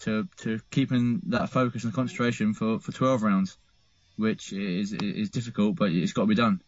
to 0.00 0.28
to 0.38 0.60
keeping 0.70 1.20
that 1.26 1.50
focus 1.50 1.84
and 1.84 1.92
concentration 1.92 2.54
for, 2.54 2.78
for 2.78 2.92
12 2.92 3.22
rounds, 3.22 3.58
which 4.16 4.52
is 4.52 4.92
is 4.92 5.30
difficult, 5.30 5.76
but 5.76 5.90
it's 5.90 6.12
got 6.12 6.22
to 6.22 6.28
be 6.28 6.34
done. 6.36 6.60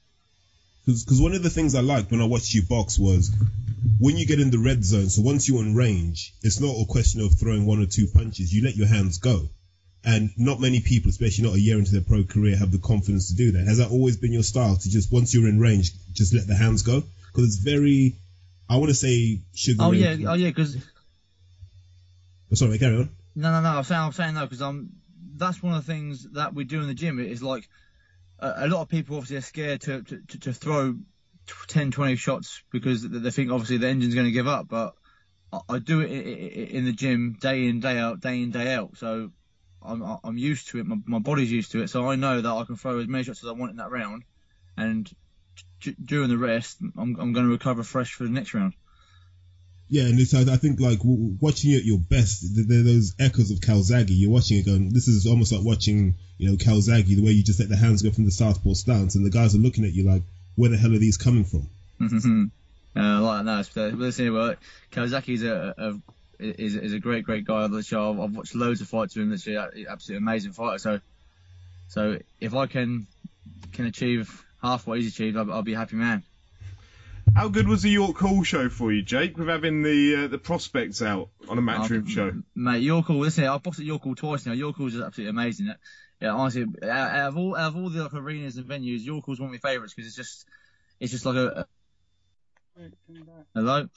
Because 0.87 1.20
one 1.20 1.35
of 1.35 1.43
the 1.43 1.51
things 1.51 1.74
I 1.74 1.80
liked 1.80 2.11
when 2.11 2.20
I 2.20 2.26
watched 2.26 2.53
you 2.55 2.62
box 2.62 2.99
was 2.99 3.35
when 3.99 4.16
you 4.16 4.26
get 4.26 4.41
in 4.41 4.51
the 4.51 4.59
red 4.59 4.85
zone. 4.85 5.09
So 5.09 5.22
once 5.22 5.49
you're 5.49 5.62
in 5.62 5.74
range, 5.74 6.35
it's 6.43 6.61
not 6.61 6.74
a 6.80 6.85
question 6.87 7.20
of 7.22 7.39
throwing 7.39 7.64
one 7.64 7.82
or 7.82 7.87
two 7.87 8.07
punches. 8.07 8.53
You 8.53 8.64
let 8.64 8.76
your 8.76 8.87
hands 8.87 9.18
go. 9.18 9.49
And 10.05 10.30
not 10.37 10.61
many 10.61 10.80
people, 10.80 11.09
especially 11.09 11.45
not 11.45 11.55
a 11.55 11.61
year 11.61 11.78
into 11.78 11.93
their 11.93 12.03
pro 12.03 12.24
career, 12.24 12.57
have 12.59 12.70
the 12.70 12.78
confidence 12.78 13.28
to 13.28 13.37
do 13.37 13.53
that. 13.53 13.66
Has 13.66 13.78
that 13.78 13.91
always 13.91 14.18
been 14.18 14.32
your 14.32 14.43
style 14.43 14.76
to 14.76 14.91
just 14.91 15.11
once 15.11 15.32
you're 15.32 15.49
in 15.49 15.59
range, 15.59 15.93
just 16.12 16.35
let 16.35 16.47
the 16.47 16.55
hands 16.55 16.82
go? 16.82 17.03
Because 17.32 17.45
it's 17.45 17.57
very, 17.57 18.16
I 18.68 18.76
want 18.76 18.91
to 18.91 18.95
say 18.95 19.41
sugar. 19.55 19.82
Oh 19.82 19.93
yeah, 19.93 20.16
oh 20.28 20.35
yeah, 20.35 20.49
because 20.49 20.76
Oh, 22.55 22.57
sorry, 22.57 22.78
carry 22.78 22.99
on. 22.99 23.09
No, 23.35 23.51
no, 23.51 23.61
no. 23.61 23.78
I'm 23.78 23.82
saying, 23.82 24.01
I'm 24.01 24.12
saying 24.12 24.35
no 24.35 24.43
because 24.43 24.62
um, 24.62 24.91
that's 25.37 25.61
one 25.61 25.74
of 25.74 25.85
the 25.85 25.93
things 25.93 26.30
that 26.35 26.55
we 26.55 26.62
do 26.62 26.80
in 26.80 26.87
the 26.87 26.95
gym. 26.95 27.18
Is 27.18 27.43
like 27.43 27.68
a, 28.39 28.68
lot 28.68 28.82
of 28.82 28.89
people 28.89 29.16
obviously 29.16 29.37
are 29.37 29.43
scared 29.43 29.80
to 29.82 30.03
to, 30.03 30.39
to, 30.41 30.53
throw 30.53 30.97
10, 31.68 31.91
20 31.91 32.16
shots 32.16 32.62
because 32.70 33.09
they 33.09 33.30
think 33.30 33.51
obviously 33.51 33.78
the 33.78 33.89
engine's 33.89 34.14
going 34.14 34.26
to 34.26 34.32
give 34.32 34.49
up. 34.49 34.68
But 34.68 34.95
I, 35.68 35.78
do 35.78 36.01
it 36.01 36.09
in 36.09 36.85
the 36.85 36.93
gym 36.93 37.37
day 37.41 37.66
in, 37.66 37.80
day 37.80 37.99
out, 37.99 38.20
day 38.20 38.43
in, 38.43 38.51
day 38.51 38.74
out. 38.74 38.97
So 38.97 39.30
I'm 39.82 40.03
I'm 40.24 40.39
used 40.39 40.68
to 40.68 40.78
it. 40.78 40.87
My, 40.87 40.97
my 41.07 41.18
body's 41.18 41.53
used 41.53 41.72
to 41.72 41.82
it. 41.82 41.89
So 41.89 42.09
I 42.09 42.16
know 42.16 42.41
that 42.41 42.51
I 42.51 42.64
can 42.64 42.76
throw 42.76 42.99
as 42.99 43.09
many 43.09 43.24
shots 43.24 43.43
as 43.43 43.49
I 43.49 43.53
want 43.53 43.70
in 43.70 43.76
that 43.76 43.91
round, 43.91 44.24
and 44.76 45.11
during 46.03 46.28
the 46.28 46.39
rest, 46.39 46.78
I'm 46.80 47.16
I'm 47.20 47.32
going 47.32 47.47
to 47.47 47.53
recover 47.53 47.82
fresh 47.82 48.14
for 48.14 48.24
the 48.24 48.30
next 48.30 48.55
round. 48.55 48.74
Yeah, 49.89 50.05
and 50.05 50.18
it's, 50.18 50.35
I 50.35 50.57
think 50.57 50.80
like 50.80 50.99
watching 51.05 51.70
you 51.70 51.78
at 51.78 51.85
your 51.85 51.99
best, 51.99 52.41
th- 52.55 52.66
there 52.66 52.80
are 52.80 52.82
those 52.82 53.14
echoes 53.18 53.51
of 53.51 53.61
Calzaghe. 53.61 54.09
You're 54.09 54.30
watching 54.30 54.59
it 54.59 54.66
going, 54.66 54.93
this 54.93 55.09
is 55.09 55.26
almost 55.26 55.53
like 55.53 55.62
watching, 55.62 56.14
you 56.39 56.51
know, 56.51 56.57
Calzaghe, 56.57 57.05
the 57.07 57.22
way 57.22 57.32
you 57.32 57.45
just 57.45 57.61
let 57.61 57.68
the 57.68 57.76
hands 57.76 58.03
go 58.03 58.11
from 58.11 58.24
the 58.24 58.30
southpaw 58.30 58.72
stance, 58.74 59.14
and 59.14 59.24
the 59.24 59.30
guys 59.30 59.55
are 59.55 59.59
looking 59.59 59.85
at 59.85 59.93
you 59.93 60.05
like, 60.05 60.22
where 60.57 60.70
the 60.70 60.76
hell 60.76 60.95
are 60.95 60.99
these 60.99 61.16
coming 61.18 61.45
from? 61.45 61.68
uh, 62.97 63.20
like 63.20 63.45
that. 63.45 64.32
Well, 64.32 64.55
Calzaghe's 64.91 65.43
a, 65.43 65.74
a 65.76 66.01
is 66.39 66.74
is 66.76 66.93
a 66.93 66.99
great 66.99 67.24
great 67.24 67.45
guy. 67.45 67.66
Literally, 67.66 68.14
I've, 68.14 68.20
I've 68.20 68.37
watched 68.37 68.55
loads 68.55 68.80
of 68.80 68.89
fights 68.89 69.14
with 69.14 69.24
him. 69.24 69.30
Literally, 69.30 69.87
absolutely 69.87 70.22
amazing 70.24 70.53
fighter. 70.53 70.78
So, 70.78 71.01
so 71.89 72.18
if 72.41 72.55
I 72.55 72.66
can 72.66 73.07
can 73.72 73.87
achieve 73.87 74.45
half 74.62 74.87
what 74.87 74.99
he's 74.99 75.12
achieved, 75.12 75.37
I'll, 75.37 75.53
I'll 75.53 75.62
be 75.62 75.74
a 75.74 75.78
happy 75.78 75.97
man. 75.97 76.22
How 77.35 77.49
good 77.49 77.66
was 77.66 77.82
the 77.82 77.91
York 77.91 78.16
Hall 78.16 78.43
show 78.45 78.68
for 78.68 78.93
you, 78.93 79.03
Jake, 79.03 79.37
with 79.37 79.49
having 79.49 79.82
the 79.82 80.24
uh, 80.24 80.28
the 80.28 80.39
prospects 80.39 81.03
out 81.03 81.30
on 81.49 81.59
a 81.59 81.62
matchroom 81.62 82.03
Um, 82.03 82.07
show? 82.07 82.32
Mate, 82.55 82.82
York 82.82 83.07
Hall, 83.07 83.18
listen, 83.18 83.45
I've 83.45 83.62
boxed 83.62 83.80
at 83.80 83.87
York 83.87 84.03
Hall 84.03 84.14
twice 84.14 84.47
now. 84.47 84.53
York 84.53 84.76
Hall's 84.76 84.95
is 84.95 85.01
absolutely 85.01 85.30
amazing. 85.30 85.74
Yeah, 86.20 86.30
honestly, 86.30 86.64
out 86.82 86.89
out 86.91 87.28
of 87.28 87.37
all, 87.37 87.57
out 87.57 87.68
of 87.68 87.76
all 87.76 87.91
the 87.91 88.03
like, 88.03 88.14
arenas 88.14 88.57
and 88.57 88.66
venues, 88.66 89.05
York 89.05 89.24
Hall's 89.26 89.41
one 89.41 89.49
of 89.49 89.53
my 89.53 89.59
favourites 89.59 89.95
because 89.95 90.07
it's 90.07 90.16
just, 90.16 90.47
it's 91.01 91.11
just 91.12 91.26
like 91.26 91.37
a. 91.37 91.66
a 92.78 92.89
hello, 93.55 93.89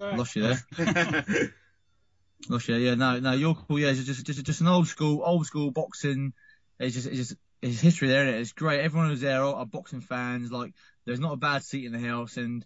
lost 0.00 0.36
you 0.36 0.42
there. 0.42 1.52
Lost 2.48 2.68
you. 2.68 2.76
Yeah, 2.76 2.94
no, 2.94 3.18
no, 3.18 3.32
York 3.32 3.66
Hall. 3.66 3.78
Yeah, 3.78 3.88
it's 3.88 4.04
just, 4.04 4.24
just, 4.24 4.44
just 4.44 4.60
an 4.60 4.68
old 4.68 4.86
school, 4.86 5.22
old 5.24 5.46
school 5.46 5.70
boxing. 5.70 6.32
It's 6.78 6.94
just, 6.94 7.08
it's 7.08 7.16
just, 7.16 7.34
it's 7.62 7.80
history 7.80 8.08
there, 8.08 8.26
is 8.28 8.34
it? 8.34 8.40
It's 8.40 8.52
great. 8.52 8.80
Everyone 8.80 9.08
who's 9.08 9.22
there 9.22 9.42
are, 9.42 9.54
are 9.54 9.66
boxing 9.66 10.02
fans. 10.02 10.52
Like, 10.52 10.72
there's 11.04 11.18
not 11.18 11.32
a 11.32 11.36
bad 11.36 11.64
seat 11.64 11.86
in 11.86 11.92
the 11.92 11.98
house, 11.98 12.36
and 12.36 12.64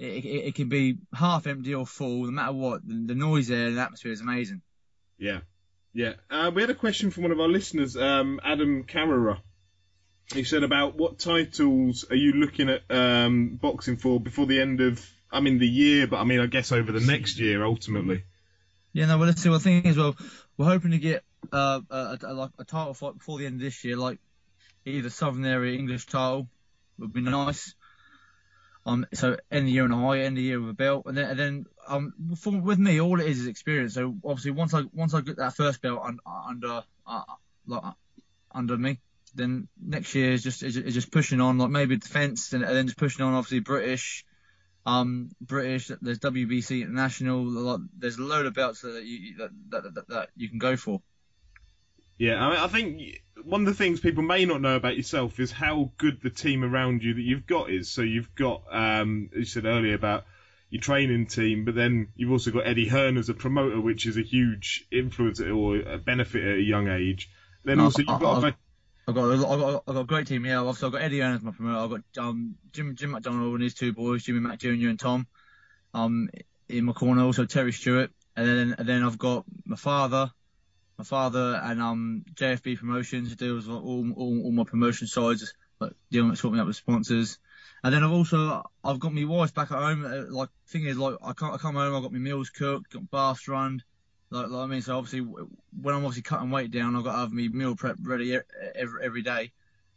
it, 0.00 0.24
it, 0.24 0.44
it 0.46 0.54
can 0.54 0.68
be 0.68 0.98
half 1.12 1.46
empty 1.46 1.74
or 1.74 1.86
full, 1.86 2.24
no 2.24 2.30
matter 2.30 2.52
what. 2.52 2.86
The, 2.86 3.04
the 3.08 3.14
noise 3.14 3.48
there 3.48 3.66
and 3.66 3.76
the 3.76 3.82
atmosphere 3.82 4.12
is 4.12 4.22
amazing. 4.22 4.62
Yeah, 5.18 5.40
yeah. 5.92 6.14
Uh, 6.30 6.50
we 6.54 6.62
had 6.62 6.70
a 6.70 6.74
question 6.74 7.10
from 7.10 7.24
one 7.24 7.32
of 7.32 7.40
our 7.40 7.48
listeners, 7.48 7.96
um, 7.96 8.40
Adam 8.42 8.84
Camera. 8.84 9.42
He 10.32 10.44
said 10.44 10.62
about 10.62 10.96
what 10.96 11.18
titles 11.18 12.06
are 12.08 12.16
you 12.16 12.32
looking 12.32 12.70
at 12.70 12.82
um, 12.88 13.58
boxing 13.60 13.96
for 13.96 14.18
before 14.20 14.46
the 14.46 14.60
end 14.60 14.80
of, 14.80 15.04
I 15.30 15.40
mean, 15.40 15.58
the 15.58 15.68
year, 15.68 16.06
but 16.06 16.16
I 16.18 16.24
mean, 16.24 16.40
I 16.40 16.46
guess 16.46 16.72
over 16.72 16.92
the 16.92 17.00
next 17.00 17.38
year 17.38 17.64
ultimately. 17.64 18.24
Yeah, 18.92 19.06
no, 19.06 19.18
well, 19.18 19.26
let's 19.26 19.42
see. 19.42 19.50
Well, 19.50 19.58
the 19.58 19.64
thing 19.64 19.84
is, 19.84 19.96
well, 19.96 20.16
we're 20.56 20.66
hoping 20.66 20.92
to 20.92 20.98
get 20.98 21.24
uh, 21.52 21.80
a, 21.90 22.18
a, 22.22 22.50
a 22.60 22.64
title 22.64 22.94
fight 22.94 23.18
before 23.18 23.38
the 23.38 23.46
end 23.46 23.56
of 23.56 23.60
this 23.60 23.84
year, 23.84 23.96
like 23.96 24.18
either 24.86 25.10
Southern 25.10 25.44
Area 25.44 25.78
English 25.78 26.06
title 26.06 26.48
would 26.98 27.12
be 27.12 27.20
nice. 27.20 27.74
Um, 28.86 29.06
so 29.12 29.36
end 29.50 29.68
the 29.68 29.72
year 29.72 29.84
on 29.84 29.92
a 29.92 29.96
high, 29.96 30.20
end 30.20 30.36
the 30.36 30.42
year 30.42 30.60
with 30.60 30.70
a 30.70 30.74
belt, 30.74 31.04
and 31.06 31.16
then 31.16 31.30
and 31.30 31.38
then 31.38 31.66
um, 31.86 32.14
for, 32.36 32.58
with 32.58 32.78
me, 32.78 33.00
all 33.00 33.20
it 33.20 33.26
is 33.26 33.40
is 33.40 33.46
experience. 33.46 33.94
So 33.94 34.16
obviously, 34.24 34.52
once 34.52 34.72
I 34.72 34.82
once 34.92 35.12
I 35.12 35.20
get 35.20 35.36
that 35.36 35.54
first 35.54 35.82
belt 35.82 36.00
un, 36.02 36.18
under 36.26 36.82
uh, 37.06 37.22
like 37.66 37.82
under 38.52 38.78
me, 38.78 38.98
then 39.34 39.68
next 39.80 40.14
year 40.14 40.32
is 40.32 40.42
just 40.42 40.62
is, 40.62 40.76
is 40.76 40.94
just 40.94 41.10
pushing 41.10 41.40
on, 41.40 41.58
like 41.58 41.70
maybe 41.70 41.96
defence, 41.96 42.52
and, 42.54 42.64
and 42.64 42.74
then 42.74 42.86
just 42.86 42.98
pushing 42.98 43.24
on. 43.24 43.34
Obviously, 43.34 43.60
British, 43.60 44.24
um, 44.86 45.30
British. 45.42 45.90
There's 46.00 46.18
WBC 46.18 46.82
International. 46.82 47.44
Like, 47.44 47.80
there's 47.98 48.16
a 48.16 48.22
load 48.22 48.46
of 48.46 48.54
belts 48.54 48.80
that 48.80 49.04
you 49.04 49.36
that, 49.38 49.50
that, 49.70 49.94
that, 49.94 50.08
that 50.08 50.28
you 50.36 50.48
can 50.48 50.58
go 50.58 50.76
for. 50.76 51.02
Yeah, 52.20 52.44
I, 52.46 52.50
mean, 52.50 52.58
I 52.58 52.66
think 52.66 53.22
one 53.44 53.62
of 53.62 53.66
the 53.66 53.74
things 53.74 53.98
people 53.98 54.22
may 54.22 54.44
not 54.44 54.60
know 54.60 54.76
about 54.76 54.94
yourself 54.94 55.40
is 55.40 55.50
how 55.50 55.90
good 55.96 56.20
the 56.22 56.28
team 56.28 56.62
around 56.62 57.02
you 57.02 57.14
that 57.14 57.22
you've 57.22 57.46
got 57.46 57.70
is. 57.70 57.90
So 57.90 58.02
you've 58.02 58.34
got, 58.34 58.62
um, 58.70 59.30
as 59.32 59.38
you 59.38 59.44
said 59.46 59.64
earlier 59.64 59.94
about 59.94 60.24
your 60.68 60.82
training 60.82 61.28
team, 61.28 61.64
but 61.64 61.74
then 61.74 62.08
you've 62.16 62.30
also 62.30 62.50
got 62.50 62.66
Eddie 62.66 62.88
Hearn 62.88 63.16
as 63.16 63.30
a 63.30 63.34
promoter, 63.34 63.80
which 63.80 64.04
is 64.04 64.18
a 64.18 64.22
huge 64.22 64.86
influence 64.92 65.40
or 65.40 65.76
a 65.76 65.96
benefit 65.96 66.44
at 66.44 66.56
a 66.58 66.60
young 66.60 66.88
age. 66.88 67.30
Then 67.64 67.78
No, 67.78 67.84
also 67.84 68.00
you've 68.00 68.20
got. 68.20 68.44
I- 68.44 68.54
I've 69.08 69.14
got, 69.14 69.32
I've 69.32 69.40
got, 69.40 69.82
I've 69.88 69.94
got 69.94 70.00
a 70.02 70.04
great 70.04 70.26
team. 70.26 70.44
Yeah, 70.44 70.62
I've, 70.62 70.84
I've 70.84 70.92
got 70.92 71.00
Eddie 71.00 71.20
Hearn 71.20 71.34
as 71.34 71.42
my 71.42 71.52
promoter. 71.52 71.78
I've 71.78 71.90
got 72.14 72.22
um, 72.22 72.54
Jim 72.70 72.94
Jim 72.94 73.12
McDonnell 73.12 73.54
and 73.54 73.62
his 73.62 73.72
two 73.74 73.94
boys, 73.94 74.22
Jimmy 74.24 74.40
Mack 74.40 74.58
Jr. 74.58 74.68
and 74.68 75.00
Tom, 75.00 75.26
um, 75.94 76.28
in 76.68 76.84
my 76.84 76.92
corner. 76.92 77.24
Also 77.24 77.46
Terry 77.46 77.72
Stewart, 77.72 78.10
and 78.36 78.46
then 78.46 78.74
and 78.78 78.86
then 78.86 79.02
I've 79.02 79.18
got 79.18 79.46
my 79.64 79.74
father, 79.74 80.30
my 81.00 81.04
father 81.04 81.58
and 81.64 81.80
um 81.80 82.24
JFB 82.34 82.78
Promotions 82.78 83.34
deals 83.34 83.66
with 83.66 83.74
all, 83.74 84.12
all, 84.12 84.42
all 84.44 84.52
my 84.52 84.64
promotion 84.64 85.06
sides, 85.06 85.54
like 85.80 85.92
dealing 86.10 86.28
with 86.28 86.38
sorting 86.38 86.60
out 86.60 86.66
with 86.66 86.76
sponsors. 86.76 87.38
And 87.82 87.94
then 87.94 88.04
I've 88.04 88.12
also 88.12 88.62
I've 88.84 89.00
got 89.00 89.14
my 89.14 89.24
wife 89.24 89.54
back 89.54 89.70
at 89.72 89.78
home. 89.78 90.04
uh, 90.04 90.30
Like 90.30 90.50
thing 90.68 90.84
is 90.84 90.98
like 90.98 91.14
I 91.22 91.32
can't 91.32 91.54
I 91.54 91.56
come 91.56 91.76
home. 91.76 91.96
I've 91.96 92.02
got 92.02 92.12
my 92.12 92.18
meals 92.18 92.50
cooked, 92.50 92.92
got 92.92 93.10
baths 93.10 93.48
run. 93.48 93.82
Like, 94.28 94.48
like 94.50 94.60
I 94.62 94.66
mean, 94.66 94.82
so 94.82 94.98
obviously 94.98 95.20
when 95.20 95.94
I'm 95.94 96.04
obviously 96.04 96.22
cutting 96.22 96.50
weight 96.50 96.70
down, 96.70 96.94
I've 96.94 97.04
got 97.04 97.12
to 97.12 97.18
have 97.20 97.32
my 97.32 97.48
meal 97.48 97.76
prep 97.76 97.96
ready 98.02 98.38
every 98.74 99.02
every 99.02 99.22
day. 99.22 99.52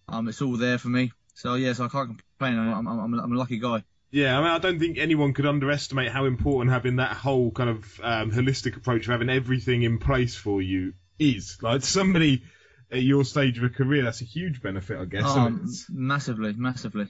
Um, 0.07 0.29
it's 0.29 0.41
all 0.41 0.55
there 0.55 0.77
for 0.77 0.87
me. 0.87 1.11
So 1.33 1.55
yes, 1.55 1.81
I 1.81 1.89
can't 1.89 2.17
complain. 2.17 2.57
I'm 2.57 2.87
I'm, 2.87 3.19
I'm 3.19 3.33
a 3.33 3.37
lucky 3.37 3.59
guy. 3.59 3.83
Yeah, 4.13 4.37
I 4.37 4.43
mean, 4.43 4.51
I 4.51 4.59
don't 4.59 4.77
think 4.77 4.99
anyone 4.99 5.33
could 5.33 5.47
underestimate 5.47 6.11
how 6.11 6.25
important 6.25 6.71
having 6.71 6.97
that 6.97 7.13
whole 7.13 7.49
kind 7.49 7.71
of 7.71 7.99
um, 8.03 8.31
holistic 8.31 8.77
approach 8.77 9.07
of 9.07 9.11
having 9.11 9.27
everything 9.27 9.81
in 9.81 9.97
place 9.97 10.35
for 10.35 10.61
you 10.61 10.93
is. 11.17 11.57
Like 11.63 11.81
somebody 11.81 12.43
at 12.91 13.01
your 13.01 13.25
stage 13.25 13.57
of 13.57 13.63
a 13.63 13.69
career, 13.69 14.03
that's 14.03 14.21
a 14.21 14.25
huge 14.25 14.61
benefit, 14.61 14.99
I 14.99 15.05
guess. 15.05 15.25
isn't? 15.25 15.37
Um, 15.37 15.67
massively, 15.89 16.53
massively. 16.53 17.07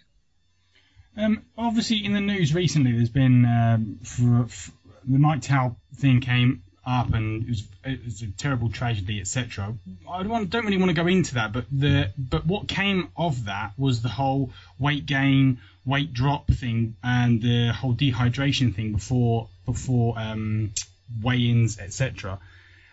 Um, 1.18 1.44
obviously, 1.58 2.06
in 2.06 2.14
the 2.14 2.22
news 2.22 2.56
recently, 2.56 2.94
there's 2.94 3.10
been 3.10 3.46
um, 3.46 4.00
for, 4.02 4.48
for 4.48 4.72
the 5.06 5.20
Mike 5.20 5.42
Towell 5.42 5.76
thing 5.98 6.22
came 6.22 6.63
up, 6.86 7.14
and 7.14 7.44
it 7.44 7.50
was, 7.50 7.64
it 7.86 8.06
was 8.06 8.22
a 8.22 8.28
terrible 8.28 8.70
tragedy, 8.70 9.22
etc. 9.22 9.74
I 10.10 10.24
don't, 10.24 10.50
don't 10.50 10.66
really 10.66 10.78
want 10.78 10.90
to 10.90 10.96
go 10.96 11.08
into 11.08 11.36
that, 11.36 11.54
but 11.54 11.66
the 11.72 12.12
but 12.18 12.46
what 12.46 12.68
came 12.68 13.10
of 13.16 13.46
that 13.46 13.74
was 13.78 14.02
the 14.02 14.10
whole 14.10 14.52
weight 14.80 15.06
gain, 15.06 15.60
weight 15.86 16.14
drop 16.14 16.48
thing, 16.48 16.96
and 17.04 17.42
the 17.42 17.72
whole 17.72 17.94
dehydration 17.94 18.76
thing 18.76 18.92
before 18.92 19.48
before 19.66 20.20
um, 20.20 20.74
weigh-ins, 21.22 21.80
etc. 21.80 22.40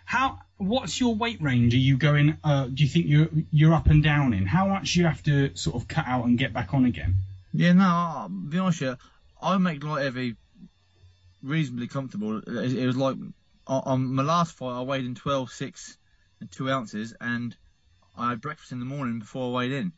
How 0.04 0.40
what's 0.56 1.00
your 1.00 1.14
weight 1.14 1.40
range? 1.42 1.74
Are 1.74 1.78
you 1.78 1.96
going? 1.96 2.36
Uh, 2.44 2.66
do 2.66 2.82
you 2.82 2.88
think 2.88 3.06
you're 3.06 3.28
you're 3.50 3.74
up 3.74 3.86
and 3.86 4.02
down 4.02 4.34
in? 4.34 4.46
How 4.46 4.68
much 4.68 4.94
you 4.96 5.06
have 5.06 5.22
to 5.24 5.56
sort 5.56 5.76
of 5.76 5.88
cut 5.88 6.06
out 6.06 6.26
and 6.26 6.38
get 6.38 6.52
back 6.52 6.74
on 6.74 6.84
again? 6.84 7.16
Yeah, 7.52 7.72
no, 7.72 7.82
I'll 7.84 8.28
be 8.28 8.58
honest 8.58 8.80
with 8.80 8.90
you, 8.90 8.96
I 9.42 9.58
make 9.58 9.82
light 9.82 10.04
heavy 10.04 10.36
reasonably 11.42 11.88
comfortable. 11.88 12.38
It 12.38 12.86
was 12.86 12.96
like 12.96 13.16
on, 13.70 13.82
on 13.86 14.14
my 14.14 14.22
last 14.22 14.56
fight, 14.56 14.78
I 14.78 14.82
weighed 14.82 15.04
in 15.04 15.14
12, 15.14 15.50
6 15.50 15.96
and 16.40 16.50
2 16.50 16.70
ounces, 16.70 17.14
and 17.20 17.56
I 18.18 18.30
had 18.30 18.40
breakfast 18.40 18.72
in 18.72 18.80
the 18.80 18.84
morning 18.84 19.20
before 19.20 19.48
I 19.48 19.62
weighed 19.62 19.72
in. 19.72 19.92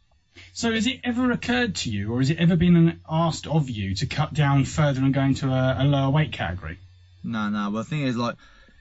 So 0.53 0.73
has 0.73 0.87
it 0.87 1.01
ever 1.05 1.33
occurred 1.33 1.75
to 1.77 1.91
you, 1.91 2.13
or 2.13 2.19
has 2.19 2.31
it 2.31 2.39
ever 2.39 2.57
been 2.57 3.01
asked 3.09 3.47
of 3.47 3.69
you 3.69 3.95
to 3.97 4.07
cut 4.07 4.33
down 4.33 4.65
further 4.65 5.01
and 5.01 5.13
go 5.13 5.23
into 5.23 5.49
a, 5.49 5.77
a 5.81 5.85
lower 5.85 6.11
weight 6.11 6.33
category? 6.33 6.79
No, 7.25 7.49
no, 7.49 7.71
but 7.71 7.79
the 7.79 7.85
thing 7.85 8.03
is, 8.03 8.17
like, 8.17 8.37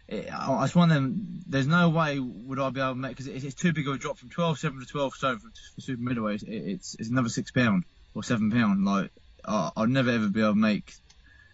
it, 0.08 0.30
I, 0.32 0.64
just 0.64 0.76
want 0.76 0.92
them. 0.92 1.42
There's 1.48 1.68
no 1.68 1.90
way 1.90 2.20
would 2.20 2.60
I 2.60 2.70
be 2.70 2.82
able 2.82 2.92
to 2.92 2.96
make 2.96 3.12
because 3.12 3.28
it's, 3.28 3.46
it's 3.46 3.56
too 3.56 3.72
big 3.72 3.88
of 3.88 3.96
a 3.96 3.98
drop 3.98 4.18
from 4.18 4.30
12 4.30 4.60
7 4.60 4.80
to 4.80 4.86
12 4.86 5.14
stone 5.14 5.40
for, 5.40 5.50
for 5.76 5.82
super 5.82 6.02
middleweight. 6.02 6.44
It, 6.44 6.50
it's 6.50 6.96
it's 7.00 7.10
another 7.10 7.30
six 7.30 7.52
pound 7.52 7.86
or 8.14 8.24
seven 8.24 8.52
pound. 8.52 8.84
Like, 8.84 9.12
I, 9.46 9.72
I'll 9.76 9.88
never 9.88 10.10
ever 10.10 10.28
be 10.28 10.42
able 10.42 10.54
to 10.54 10.60
make. 10.60 10.94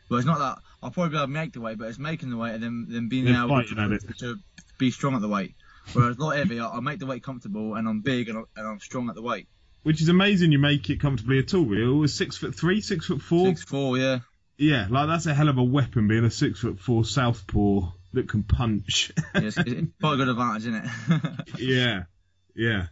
Well, 0.10 0.18
it's 0.18 0.26
not 0.26 0.40
that 0.40 0.58
I'll 0.82 0.92
probably 0.92 1.12
be 1.12 1.18
able 1.18 1.28
to 1.28 1.32
make 1.32 1.54
the 1.54 1.62
weight, 1.62 1.78
but 1.78 1.88
it's 1.88 2.00
making 2.00 2.30
the 2.30 2.38
weight 2.38 2.54
and 2.54 2.64
then 2.64 2.86
then 2.90 3.10
being 3.10 3.26
Then 3.26 3.36
able 3.36 3.64
to, 3.64 4.14
to 4.20 4.40
be 4.78 4.92
strong 4.92 5.16
at 5.16 5.22
the 5.22 5.28
weight. 5.28 5.56
Whereas 5.94 6.20
light 6.20 6.38
heavy, 6.38 6.60
I, 6.60 6.70
I 6.70 6.80
make 6.82 7.00
the 7.00 7.06
weight 7.06 7.24
comfortable 7.24 7.76
and 7.76 7.88
I'm 7.88 8.02
big 8.02 8.30
and, 8.30 8.40
I, 8.40 8.42
and 8.58 8.68
I'm 8.68 8.80
strong 8.80 9.10
at 9.10 9.16
the 9.16 9.22
weight. 9.22 9.48
Which 9.84 10.02
is 10.02 10.10
amazing. 10.10 10.52
You 10.52 10.60
make 10.60 10.90
it 10.90 11.00
comfortably 11.00 11.40
at 11.40 11.54
all. 11.54 11.64
Really, 11.66 11.84
it 11.84 12.00
was 12.00 12.14
six 12.14 12.38
foot 12.38 12.56
three, 12.56 12.82
six 12.82 13.06
foot 13.06 13.22
four. 13.22 13.48
Six 13.48 13.64
four, 13.64 13.98
yeah. 13.98 14.20
Yeah, 14.58 14.88
like 14.90 15.08
that's 15.08 15.28
a 15.28 15.34
hell 15.34 15.50
of 15.50 15.58
a 15.58 15.64
weapon, 15.64 16.08
being 16.08 16.26
a 16.26 16.32
six 16.32 16.60
foot 16.60 16.80
four 16.80 17.06
southpaw 17.06 17.92
that 18.14 18.28
can 18.28 18.44
punch. 18.44 19.12
yeah 19.36 19.42
it's, 19.42 19.58
it's 19.58 19.88
quite 20.02 20.14
a 20.16 20.18
good 20.18 20.30
advantage, 20.30 20.68
isn't 20.68 20.84
it? 20.84 21.50
yeah, 21.60 22.04
yeah. 22.56 22.88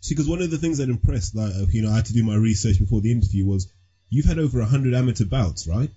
See, 0.00 0.14
because 0.14 0.28
one 0.28 0.42
of 0.42 0.50
the 0.50 0.58
things 0.58 0.78
that 0.78 0.88
impressed, 0.88 1.34
like 1.34 1.52
you 1.72 1.82
know, 1.82 1.90
I 1.90 1.96
had 1.96 2.06
to 2.06 2.12
do 2.12 2.24
my 2.24 2.34
research 2.34 2.78
before 2.78 3.00
the 3.00 3.12
interview 3.12 3.46
was 3.46 3.72
you've 4.10 4.26
had 4.26 4.38
over 4.38 4.62
hundred 4.62 4.94
amateur 4.94 5.24
bouts, 5.24 5.66
right? 5.66 5.90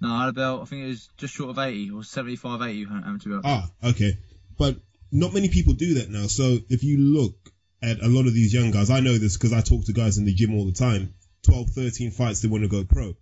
No, 0.00 0.12
I 0.12 0.20
had 0.20 0.28
about 0.30 0.62
I 0.62 0.64
think 0.64 0.84
it 0.84 0.88
was 0.88 1.08
just 1.16 1.34
short 1.34 1.50
of 1.50 1.58
80 1.58 1.90
or 1.90 2.02
75, 2.02 2.62
80 2.62 2.86
amateur 3.06 3.30
belt. 3.30 3.42
Ah, 3.44 3.70
okay. 3.84 4.16
But 4.58 4.76
not 5.12 5.34
many 5.34 5.48
people 5.48 5.74
do 5.74 5.94
that 5.94 6.10
now. 6.10 6.26
So 6.26 6.58
if 6.68 6.82
you 6.84 6.98
look 6.98 7.34
at 7.82 8.00
a 8.02 8.08
lot 8.08 8.26
of 8.26 8.34
these 8.34 8.54
young 8.54 8.70
guys, 8.70 8.90
I 8.90 9.00
know 9.00 9.18
this 9.18 9.36
because 9.36 9.52
I 9.52 9.60
talk 9.60 9.84
to 9.86 9.92
guys 9.92 10.18
in 10.18 10.24
the 10.24 10.34
gym 10.34 10.54
all 10.54 10.66
the 10.66 10.72
time. 10.72 11.14
12, 11.42 11.70
13 11.70 12.10
fights, 12.10 12.40
they 12.40 12.48
want 12.48 12.64
to 12.64 12.68
go 12.68 12.84
pro. 12.84 13.14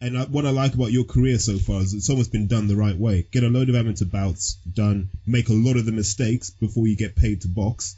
And 0.00 0.18
I, 0.18 0.24
what 0.24 0.46
I 0.46 0.50
like 0.50 0.74
about 0.74 0.92
your 0.92 1.04
career 1.04 1.38
so 1.38 1.58
far 1.58 1.80
is 1.82 1.94
it's 1.94 2.10
almost 2.10 2.32
been 2.32 2.46
done 2.46 2.68
the 2.68 2.76
right 2.76 2.96
way. 2.96 3.26
Get 3.30 3.44
a 3.44 3.48
load 3.48 3.68
of 3.68 3.74
amateur 3.74 4.06
bouts 4.06 4.54
done, 4.54 5.10
make 5.26 5.48
a 5.48 5.52
lot 5.52 5.76
of 5.76 5.84
the 5.84 5.92
mistakes 5.92 6.50
before 6.50 6.86
you 6.86 6.96
get 6.96 7.16
paid 7.16 7.42
to 7.42 7.48
box. 7.48 7.96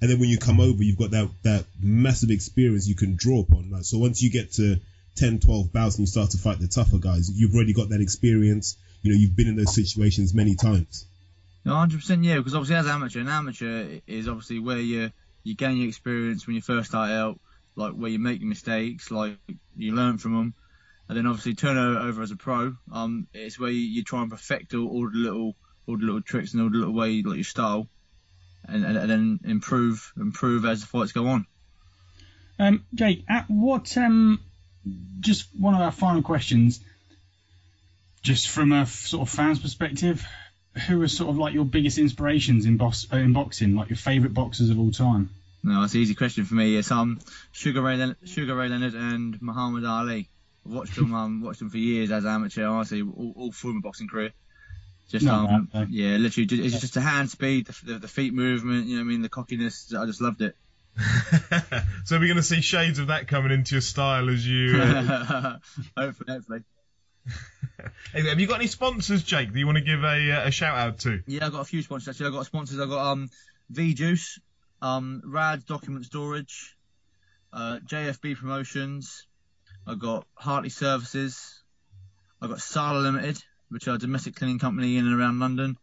And 0.00 0.10
then 0.10 0.18
when 0.18 0.30
you 0.30 0.38
come 0.38 0.60
over, 0.60 0.82
you've 0.82 0.98
got 0.98 1.12
that, 1.12 1.30
that 1.42 1.66
massive 1.80 2.30
experience 2.30 2.88
you 2.88 2.96
can 2.96 3.16
draw 3.16 3.42
upon. 3.42 3.70
Like, 3.70 3.84
so 3.84 3.98
once 3.98 4.22
you 4.22 4.30
get 4.30 4.52
to 4.54 4.80
10, 5.16 5.40
12 5.40 5.72
bouts 5.72 5.96
and 5.96 6.02
you 6.02 6.06
start 6.06 6.30
to 6.30 6.38
fight 6.38 6.58
the 6.58 6.68
tougher 6.68 6.98
guys, 6.98 7.30
you've 7.30 7.54
already 7.54 7.72
got 7.72 7.90
that 7.90 8.00
experience. 8.00 8.76
You 9.02 9.12
know, 9.12 9.18
you've 9.18 9.36
been 9.36 9.48
in 9.48 9.56
those 9.56 9.74
situations 9.74 10.32
many 10.32 10.54
times. 10.54 11.06
No, 11.64 11.74
hundred 11.76 12.00
percent, 12.00 12.24
yeah. 12.24 12.38
Because 12.38 12.54
obviously, 12.54 12.76
as 12.76 12.86
an 12.86 12.92
amateur, 12.92 13.20
an 13.20 13.28
amateur 13.28 14.00
is 14.06 14.28
obviously 14.28 14.58
where 14.58 14.78
you 14.78 15.12
you 15.44 15.54
gain 15.54 15.76
your 15.76 15.88
experience 15.88 16.46
when 16.46 16.56
you 16.56 16.62
first 16.62 16.90
start 16.90 17.10
out, 17.10 17.38
like 17.76 17.92
where 17.92 18.10
you 18.10 18.18
make 18.18 18.40
your 18.40 18.48
mistakes, 18.48 19.10
like 19.10 19.36
you 19.76 19.94
learn 19.94 20.18
from 20.18 20.34
them, 20.34 20.54
and 21.08 21.16
then 21.16 21.26
obviously 21.26 21.54
turn 21.54 21.76
over 21.76 22.22
as 22.22 22.30
a 22.30 22.36
pro. 22.36 22.74
Um, 22.92 23.28
it's 23.32 23.58
where 23.58 23.70
you, 23.70 23.80
you 23.80 24.02
try 24.02 24.22
and 24.22 24.30
perfect 24.30 24.74
all, 24.74 24.88
all 24.88 25.10
the 25.10 25.18
little 25.18 25.54
all 25.86 25.98
the 25.98 26.04
little 26.04 26.22
tricks 26.22 26.52
and 26.52 26.62
all 26.62 26.70
the 26.70 26.78
little 26.78 26.94
way 26.94 27.22
like 27.22 27.36
your 27.36 27.44
style, 27.44 27.88
and, 28.66 28.84
and, 28.84 28.96
and 28.96 29.10
then 29.10 29.40
improve 29.44 30.12
improve 30.16 30.64
as 30.64 30.80
the 30.80 30.86
fights 30.86 31.12
go 31.12 31.28
on. 31.28 31.46
Um, 32.58 32.84
Jake, 32.94 33.24
at 33.28 33.46
what? 33.48 33.96
Um, 33.96 34.40
just 35.20 35.48
one 35.58 35.74
of 35.74 35.80
our 35.80 35.92
final 35.92 36.22
questions. 36.22 36.80
Just 38.22 38.48
from 38.48 38.72
a 38.72 38.86
sort 38.86 39.26
of 39.26 39.34
fan's 39.34 39.58
perspective, 39.58 40.24
who 40.86 41.02
are 41.02 41.08
sort 41.08 41.30
of 41.30 41.38
like 41.38 41.54
your 41.54 41.64
biggest 41.64 41.98
inspirations 41.98 42.66
in, 42.66 42.76
box, 42.76 43.06
uh, 43.12 43.16
in 43.16 43.32
boxing, 43.32 43.74
like 43.74 43.90
your 43.90 43.96
favourite 43.96 44.32
boxers 44.32 44.70
of 44.70 44.78
all 44.78 44.90
time? 44.90 45.30
No, 45.64 45.80
that's 45.80 45.94
an 45.94 46.00
easy 46.00 46.14
question 46.14 46.44
for 46.44 46.54
me. 46.54 46.76
It's 46.76 46.90
um 46.90 47.20
Sugar 47.52 47.82
Ray 47.82 47.96
Leonard, 47.96 48.16
Sugar 48.24 48.54
Ray 48.54 48.68
Leonard 48.68 48.94
and 48.94 49.40
Muhammad 49.40 49.84
Ali. 49.84 50.28
I've 50.66 50.72
watched 50.72 50.96
them 50.96 51.14
um 51.14 51.40
watched 51.42 51.60
them 51.60 51.70
for 51.70 51.78
years 51.78 52.10
as 52.10 52.24
amateur. 52.26 52.66
Honestly, 52.66 53.02
all, 53.02 53.32
all 53.36 53.52
through 53.52 53.74
my 53.74 53.80
boxing 53.80 54.08
career. 54.08 54.32
Just 55.08 55.24
No, 55.24 55.34
um 55.34 55.68
no, 55.72 55.80
no. 55.80 55.86
yeah, 55.90 56.16
literally, 56.16 56.48
it's 56.64 56.80
just 56.80 56.94
the 56.94 57.00
hand 57.00 57.30
speed, 57.30 57.66
the, 57.66 57.92
the, 57.92 57.98
the 58.00 58.08
feet 58.08 58.34
movement. 58.34 58.86
You 58.86 58.96
know, 58.96 59.02
what 59.02 59.08
I 59.08 59.08
mean, 59.08 59.22
the 59.22 59.28
cockiness. 59.28 59.94
I 59.94 60.06
just 60.06 60.20
loved 60.20 60.42
it. 60.42 60.56
so 62.04 62.18
we're 62.18 62.26
going 62.26 62.36
to 62.36 62.42
see 62.42 62.60
shades 62.60 62.98
of 62.98 63.08
that 63.08 63.28
coming 63.28 63.50
into 63.50 63.76
your 63.76 63.82
style 63.82 64.28
as 64.28 64.46
you. 64.46 64.78
Uh, 64.78 65.58
hopefully, 65.96 66.32
hopefully. 66.32 66.60
Have 68.14 68.40
you 68.40 68.46
got 68.46 68.56
any 68.56 68.66
sponsors, 68.66 69.22
Jake, 69.22 69.52
that 69.52 69.58
you 69.58 69.66
want 69.66 69.78
to 69.78 69.84
give 69.84 70.02
a, 70.02 70.32
uh, 70.32 70.48
a 70.48 70.50
shout 70.50 70.76
out 70.76 70.98
to? 71.00 71.22
Yeah, 71.26 71.46
I've 71.46 71.52
got 71.52 71.60
a 71.60 71.64
few 71.64 71.82
sponsors 71.82 72.08
actually. 72.08 72.26
I've 72.26 72.32
got 72.32 72.46
sponsors. 72.46 72.78
I've 72.78 72.88
got 72.88 73.12
um 73.12 73.30
V 73.70 73.94
Juice, 73.94 74.38
um 74.80 75.22
Rad 75.24 75.64
Document 75.64 76.04
Storage, 76.04 76.76
uh, 77.52 77.78
JFB 77.86 78.36
Promotions. 78.36 79.26
I've 79.86 79.98
got 79.98 80.26
Hartley 80.34 80.70
Services. 80.70 81.62
I've 82.40 82.50
got 82.50 82.60
Sala 82.60 82.98
Limited, 82.98 83.42
which 83.68 83.88
are 83.88 83.94
a 83.94 83.98
domestic 83.98 84.36
cleaning 84.36 84.58
company 84.58 84.96
in 84.96 85.06
and 85.06 85.18
around 85.18 85.38
London. 85.38 85.76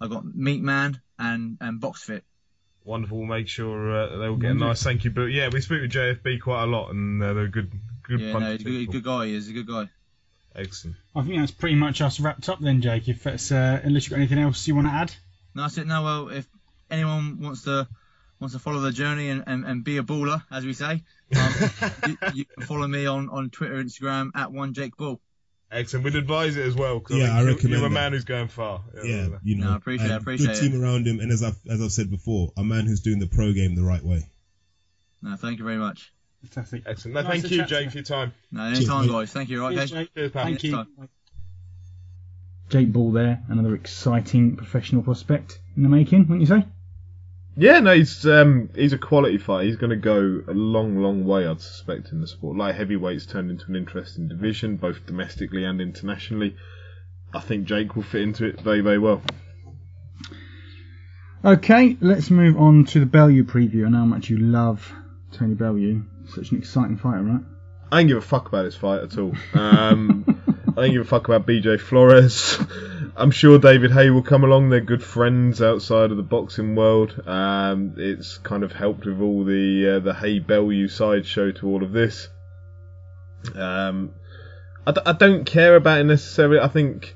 I've 0.00 0.10
got 0.10 0.24
Meat 0.24 0.62
Man 0.62 1.00
and 1.18 1.58
and 1.60 1.80
BoxFit. 1.80 2.22
Wonderful. 2.84 3.18
We'll 3.18 3.26
make 3.26 3.48
sure 3.48 3.90
uh, 3.96 4.16
they'll 4.18 4.36
get 4.36 4.50
a 4.50 4.54
nice 4.54 4.82
thank 4.82 5.04
you. 5.04 5.10
But 5.10 5.26
yeah, 5.26 5.48
we 5.50 5.60
speak 5.62 5.80
with 5.80 5.90
JFB 5.92 6.40
quite 6.42 6.64
a 6.64 6.66
lot, 6.66 6.90
and 6.90 7.22
uh, 7.22 7.32
they're 7.32 7.44
a 7.44 7.50
good, 7.50 7.72
good 8.02 8.20
Yeah, 8.20 8.32
bunch 8.34 8.42
no, 8.44 8.52
of 8.52 8.60
he's 8.60 8.60
a 8.60 8.64
good, 8.70 8.78
people. 8.78 8.92
good 8.92 9.04
guy. 9.04 9.26
He's 9.26 9.48
a 9.48 9.52
good 9.52 9.66
guy. 9.66 9.88
Excellent. 10.54 10.96
I 11.16 11.22
think 11.22 11.38
that's 11.38 11.50
pretty 11.50 11.76
much 11.76 12.00
us 12.00 12.20
wrapped 12.20 12.48
up 12.48 12.60
then, 12.60 12.80
Jake. 12.82 13.08
If 13.08 13.22
that's 13.24 13.50
uh, 13.50 13.80
unless 13.82 14.04
you've 14.04 14.10
got 14.10 14.18
anything 14.18 14.38
else 14.38 14.66
you 14.68 14.74
want 14.74 14.86
to 14.86 14.92
add. 14.92 15.12
No, 15.54 15.62
that's 15.62 15.78
it. 15.78 15.86
No, 15.86 16.02
well, 16.02 16.28
if 16.28 16.46
anyone 16.90 17.40
wants 17.40 17.62
to 17.62 17.88
wants 18.38 18.54
to 18.54 18.58
follow 18.60 18.80
the 18.80 18.92
journey 18.92 19.30
and, 19.30 19.44
and, 19.46 19.64
and 19.64 19.82
be 19.82 19.96
a 19.96 20.02
baller, 20.02 20.42
as 20.50 20.64
we 20.66 20.74
say, 20.74 21.02
um, 21.36 21.54
you, 22.06 22.18
you 22.34 22.44
can 22.44 22.66
follow 22.66 22.86
me 22.86 23.06
on, 23.06 23.30
on 23.30 23.48
Twitter, 23.50 23.82
Instagram 23.82 24.30
at 24.34 24.52
one 24.52 24.74
Jake 24.74 24.96
Bull. 24.96 25.20
Excellent. 25.74 26.04
We'd 26.04 26.14
advise 26.16 26.56
it 26.56 26.64
as 26.66 26.74
well. 26.74 27.02
Yeah, 27.10 27.36
I, 27.36 27.40
I 27.42 27.44
think 27.44 27.62
you- 27.62 27.70
recommend 27.70 27.70
You're 27.70 27.78
a 27.78 27.82
that. 27.88 27.94
man 27.94 28.12
who's 28.12 28.24
going 28.24 28.48
far. 28.48 28.82
Yeah, 29.04 29.28
you 29.42 29.56
know, 29.56 29.66
No, 29.66 29.72
I 29.72 29.76
appreciate 29.76 30.10
it, 30.10 30.12
I 30.12 30.16
appreciate 30.16 30.46
good 30.54 30.60
team 30.70 30.82
around 30.82 31.06
him, 31.06 31.20
and 31.20 31.30
as 31.32 31.42
I've 31.42 31.58
as 31.68 31.82
I've 31.82 31.92
said 31.92 32.10
before, 32.10 32.52
a 32.56 32.62
man 32.64 32.86
who's 32.86 33.00
doing 33.00 33.18
the 33.18 33.26
pro 33.26 33.52
game 33.52 33.74
the 33.74 33.82
right 33.82 34.02
way. 34.04 34.26
No, 35.22 35.36
thank 35.36 35.58
you 35.58 35.64
very 35.64 35.78
much. 35.78 36.12
Fantastic. 36.42 36.82
Excellent. 36.86 37.14
No, 37.14 37.22
Nice 37.22 37.40
thank 37.42 37.52
you, 37.52 37.64
Jake, 37.64 37.84
you. 37.86 37.90
for 37.90 37.96
your 37.98 38.04
time. 38.04 38.32
No, 38.52 38.64
anytime, 38.64 39.06
mate. 39.06 39.12
guys. 39.12 39.32
Thank 39.32 39.48
you. 39.48 39.62
Right, 39.62 39.74
Cheers, 39.76 39.92
okay. 39.92 40.00
Jake. 40.02 40.14
Cheers, 40.14 40.30
pal. 40.32 40.44
Thank 40.44 40.62
you. 40.64 40.84
Jake 42.68 42.92
Ball 42.92 43.12
there, 43.12 43.42
another 43.48 43.74
exciting 43.74 44.56
professional 44.56 45.02
prospect 45.02 45.60
in 45.76 45.82
the 45.82 45.88
making, 45.88 46.20
wouldn't 46.28 46.40
you 46.40 46.46
say? 46.46 46.66
Yeah, 47.56 47.78
no, 47.78 47.94
he's 47.94 48.26
um, 48.26 48.70
he's 48.74 48.92
a 48.92 48.98
quality 48.98 49.38
fighter. 49.38 49.66
He's 49.66 49.76
going 49.76 49.90
to 49.90 49.96
go 49.96 50.42
a 50.48 50.52
long, 50.52 50.96
long 50.96 51.24
way, 51.24 51.46
I'd 51.46 51.60
suspect, 51.60 52.10
in 52.10 52.20
the 52.20 52.26
sport. 52.26 52.56
Light 52.56 52.74
heavyweight's 52.74 53.26
turned 53.26 53.50
into 53.50 53.66
an 53.68 53.76
interesting 53.76 54.26
division, 54.26 54.76
both 54.76 55.06
domestically 55.06 55.64
and 55.64 55.80
internationally. 55.80 56.56
I 57.32 57.40
think 57.40 57.66
Jake 57.66 57.94
will 57.94 58.02
fit 58.02 58.22
into 58.22 58.46
it 58.46 58.60
very, 58.60 58.80
very 58.80 58.98
well. 58.98 59.22
Okay, 61.44 61.96
let's 62.00 62.30
move 62.30 62.56
on 62.56 62.86
to 62.86 63.00
the 63.00 63.06
Bellew 63.06 63.44
preview. 63.44 63.86
I 63.86 63.90
know 63.90 63.98
how 63.98 64.04
much 64.04 64.30
you 64.30 64.38
love 64.38 64.92
Tony 65.30 65.54
Bellew. 65.54 66.02
Such 66.34 66.50
an 66.50 66.58
exciting 66.58 66.96
fighter, 66.96 67.22
right? 67.22 67.40
I 67.92 68.00
don't 68.00 68.08
give 68.08 68.16
a 68.16 68.22
fuck 68.22 68.48
about 68.48 68.62
this 68.62 68.76
fight 68.76 69.02
at 69.02 69.18
all. 69.18 69.34
Um, 69.52 70.24
I 70.76 70.80
don't 70.80 70.92
give 70.92 71.02
a 71.02 71.04
fuck 71.04 71.28
about 71.28 71.46
BJ 71.46 71.78
Flores. 71.78 72.58
I'm 73.16 73.30
sure 73.30 73.58
David 73.58 73.92
Haye 73.92 74.10
will 74.10 74.22
come 74.22 74.42
along. 74.42 74.70
They're 74.70 74.80
good 74.80 75.02
friends 75.02 75.62
outside 75.62 76.10
of 76.10 76.16
the 76.16 76.22
boxing 76.22 76.74
world. 76.74 77.22
Um, 77.26 77.94
it's 77.96 78.38
kind 78.38 78.64
of 78.64 78.72
helped 78.72 79.06
with 79.06 79.20
all 79.20 79.44
the 79.44 79.96
uh, 79.96 80.00
the 80.00 80.14
Haye 80.14 80.40
Bellew 80.40 80.88
sideshow 80.88 81.52
to 81.52 81.68
all 81.68 81.84
of 81.84 81.92
this. 81.92 82.28
Um, 83.54 84.14
I, 84.86 84.92
d- 84.92 85.00
I 85.06 85.12
don't 85.12 85.44
care 85.44 85.76
about 85.76 86.00
it 86.00 86.04
necessarily. 86.04 86.58
I 86.58 86.68
think, 86.68 87.14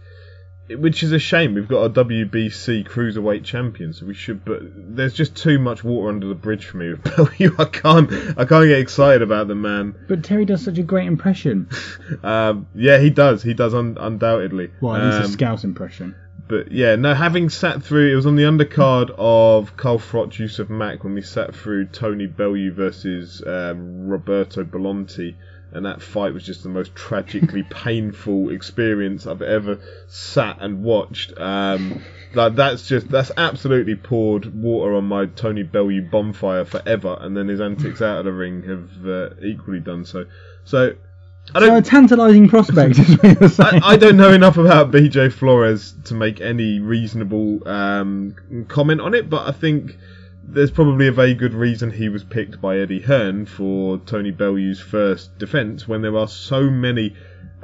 which 0.71 1.03
is 1.03 1.13
a 1.13 1.19
shame. 1.19 1.55
We've 1.55 1.69
got 1.69 1.85
a 1.85 1.91
WBC 2.05 2.87
cruiserweight 2.89 3.45
champion, 3.45 3.93
so 3.93 4.07
we 4.07 4.15
should. 4.15 4.45
But 4.45 4.61
there's 4.97 5.15
just 5.15 5.37
too 5.37 5.59
much 5.59 5.83
water 5.85 6.09
under 6.09 6.27
the 6.27 6.35
bridge 6.35 6.67
for 6.67 6.77
me 6.77 6.91
with 6.91 7.05
Bellew. 7.17 7.55
I 7.59 7.65
can't. 7.65 8.11
I 8.39 8.45
can't 8.45 8.69
get 8.69 8.79
excited 8.79 9.23
about 9.23 9.49
the 9.49 9.55
man. 9.55 9.95
But 10.09 10.25
Terry 10.25 10.45
does 10.45 10.63
such 10.65 10.79
a 10.79 10.83
great 10.83 11.07
impression. 11.07 11.69
Um, 12.23 12.67
yeah, 12.75 12.99
he 12.99 13.11
does. 13.11 13.43
He 13.43 13.55
does 13.55 13.75
un- 13.75 13.97
undoubtedly. 14.01 14.71
Well, 14.81 14.97
at 14.97 15.05
least 15.05 15.19
Um, 15.19 15.25
a 15.25 15.29
scout 15.29 15.65
impression. 15.65 16.15
but 16.49 16.73
yeah, 16.73 16.97
no, 16.97 17.15
having 17.15 17.49
sat 17.51 17.83
through, 17.83 18.11
it 18.13 18.15
was 18.17 18.27
on 18.27 18.35
the 18.37 18.43
undercard 18.45 19.11
of 19.17 19.77
Carl 19.77 19.99
Froch, 19.99 20.37
Yusuf 20.39 20.69
Mack, 20.69 21.05
when 21.05 21.15
we 21.15 21.23
sat 21.23 21.55
through 21.55 21.87
Tony 21.87 22.27
Bellew 22.27 22.73
versus 22.73 23.43
um, 23.47 24.09
Roberto 24.09 24.65
Bolonti, 24.65 25.37
and 25.73 25.85
that 25.87 26.03
fight 26.03 26.33
was 26.33 26.45
just 26.45 26.63
the 26.63 26.69
most 26.69 26.95
tragically 26.95 27.63
painful 27.71 28.51
experience 28.51 29.27
I've 29.27 29.43
ever 29.43 29.79
sat 30.09 30.59
and 30.61 30.83
watched. 30.83 31.39
Um, 31.39 32.03
like 32.35 32.55
that's 32.57 32.87
just 32.87 33.09
that's 33.11 33.31
absolutely 33.37 33.97
poured 33.97 34.55
water 34.55 34.95
on 34.95 35.05
my 35.05 35.27
Tony 35.27 35.63
Bellew 35.63 36.03
bonfire 36.03 36.65
forever, 36.65 37.17
and 37.21 37.37
then 37.37 37.49
his 37.49 37.61
antics 37.61 38.03
out 38.03 38.19
of 38.19 38.25
the 38.25 38.33
ring 38.33 38.63
have 38.65 39.07
uh, 39.07 39.31
equally 39.43 39.81
done 39.81 40.05
so. 40.05 40.27
So. 40.65 40.95
I 41.55 41.61
So 41.61 41.65
a 41.65 41.69
don't, 41.69 41.87
tantalising 41.87 42.49
prospect, 42.51 42.99
is 42.99 43.17
what 43.23 43.41
you're 43.41 43.49
saying. 43.49 43.83
I, 43.83 43.93
I 43.93 43.97
don't 43.97 44.19
know 44.19 44.35
enough 44.35 44.59
about 44.59 44.91
BJ 44.91 45.33
Flores 45.33 45.95
to 46.05 46.15
make 46.15 46.43
any 46.43 46.79
reasonable 46.79 47.67
um, 47.67 48.37
comment 48.69 49.01
on 49.01 49.15
it, 49.15 49.31
but 49.31 49.49
I 49.49 49.53
think 49.53 49.97
there's 50.51 50.71
probably 50.71 51.09
a 51.09 51.13
very 51.13 51.35
good 51.35 51.53
reason 51.53 51.91
he 51.91 52.09
was 52.09 52.25
picked 52.25 52.61
by 52.61 52.79
Eddie 52.79 53.01
Hearn 53.01 53.45
for 53.45 53.99
Tony 53.99 54.33
Bellew's 54.33 54.81
first 54.81 55.37
defence 55.39 55.87
when 55.87 56.01
there 56.01 56.17
are 56.17 56.29
so 56.29 56.71
many 56.71 57.15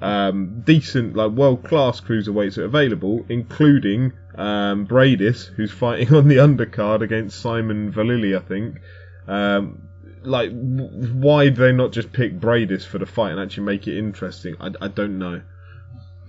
um, 0.01 0.63
decent, 0.67 1.17
like 1.17 1.33
world 1.33 1.65
class 1.65 2.01
cruiserweights 2.01 2.63
available, 2.63 3.25
including 3.29 4.13
um, 4.35 4.87
Briedis, 4.87 5.47
who's 5.47 5.71
fighting 5.71 6.15
on 6.15 6.29
the 6.29 6.37
undercard 6.37 7.01
against 7.01 7.41
Simon 7.41 7.91
Vallily, 7.91 8.37
I 8.37 8.41
think. 8.41 8.81
Um, 9.27 9.89
like, 10.23 10.51
w- 10.51 11.13
why 11.15 11.45
did 11.45 11.57
they 11.57 11.73
not 11.73 11.93
just 11.93 12.13
pick 12.13 12.39
Briedis 12.39 12.85
for 12.85 12.99
the 12.99 13.07
fight 13.07 13.33
and 13.33 13.41
actually 13.41 13.65
make 13.65 13.87
it 13.87 13.99
interesting? 13.99 14.57
I, 14.61 14.71
I 14.81 14.89
don't 14.89 15.19
know. 15.19 15.41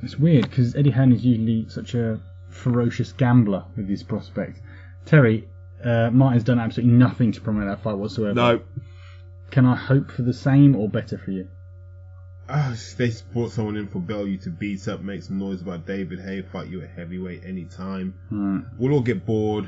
It's 0.04 0.18
weird 0.18 0.50
because 0.50 0.76
Eddie 0.76 0.92
Hearn 0.92 1.12
is 1.12 1.26
usually 1.26 1.68
such 1.68 1.96
a 1.96 2.20
ferocious 2.50 3.12
gambler 3.12 3.66
with 3.76 3.90
his 3.90 4.04
prospects. 4.04 4.60
Terry, 5.06 5.48
uh, 5.86 6.10
Martin's 6.12 6.44
done 6.44 6.60
absolutely 6.60 6.94
nothing 6.96 7.32
to 7.32 7.42
promote 7.42 7.68
that 7.68 7.84
fight 7.84 7.98
whatsoever. 7.98 8.34
No, 8.34 8.62
Can 9.52 9.66
I 9.66 9.76
hope 9.76 10.12
for 10.12 10.24
the 10.24 10.34
same 10.34 10.76
or 10.76 10.90
better 10.90 11.18
for 11.18 11.32
you? 11.32 11.48
Ah, 12.48 12.76
they 12.98 13.12
brought 13.34 13.52
someone 13.52 13.76
in 13.76 13.88
for 13.88 14.00
Bellew 14.00 14.38
to 14.38 14.50
beat 14.50 14.88
up, 14.88 15.02
make 15.02 15.24
some 15.24 15.40
noise 15.40 15.62
about 15.62 15.88
David 15.88 16.20
Haye, 16.20 16.44
fight 16.44 16.68
you 16.68 16.82
at 16.82 16.90
heavyweight 16.90 17.44
anytime. 17.44 18.14
Right. 18.30 18.64
We'll 18.78 18.94
all 18.94 19.02
get 19.02 19.26
bored. 19.26 19.68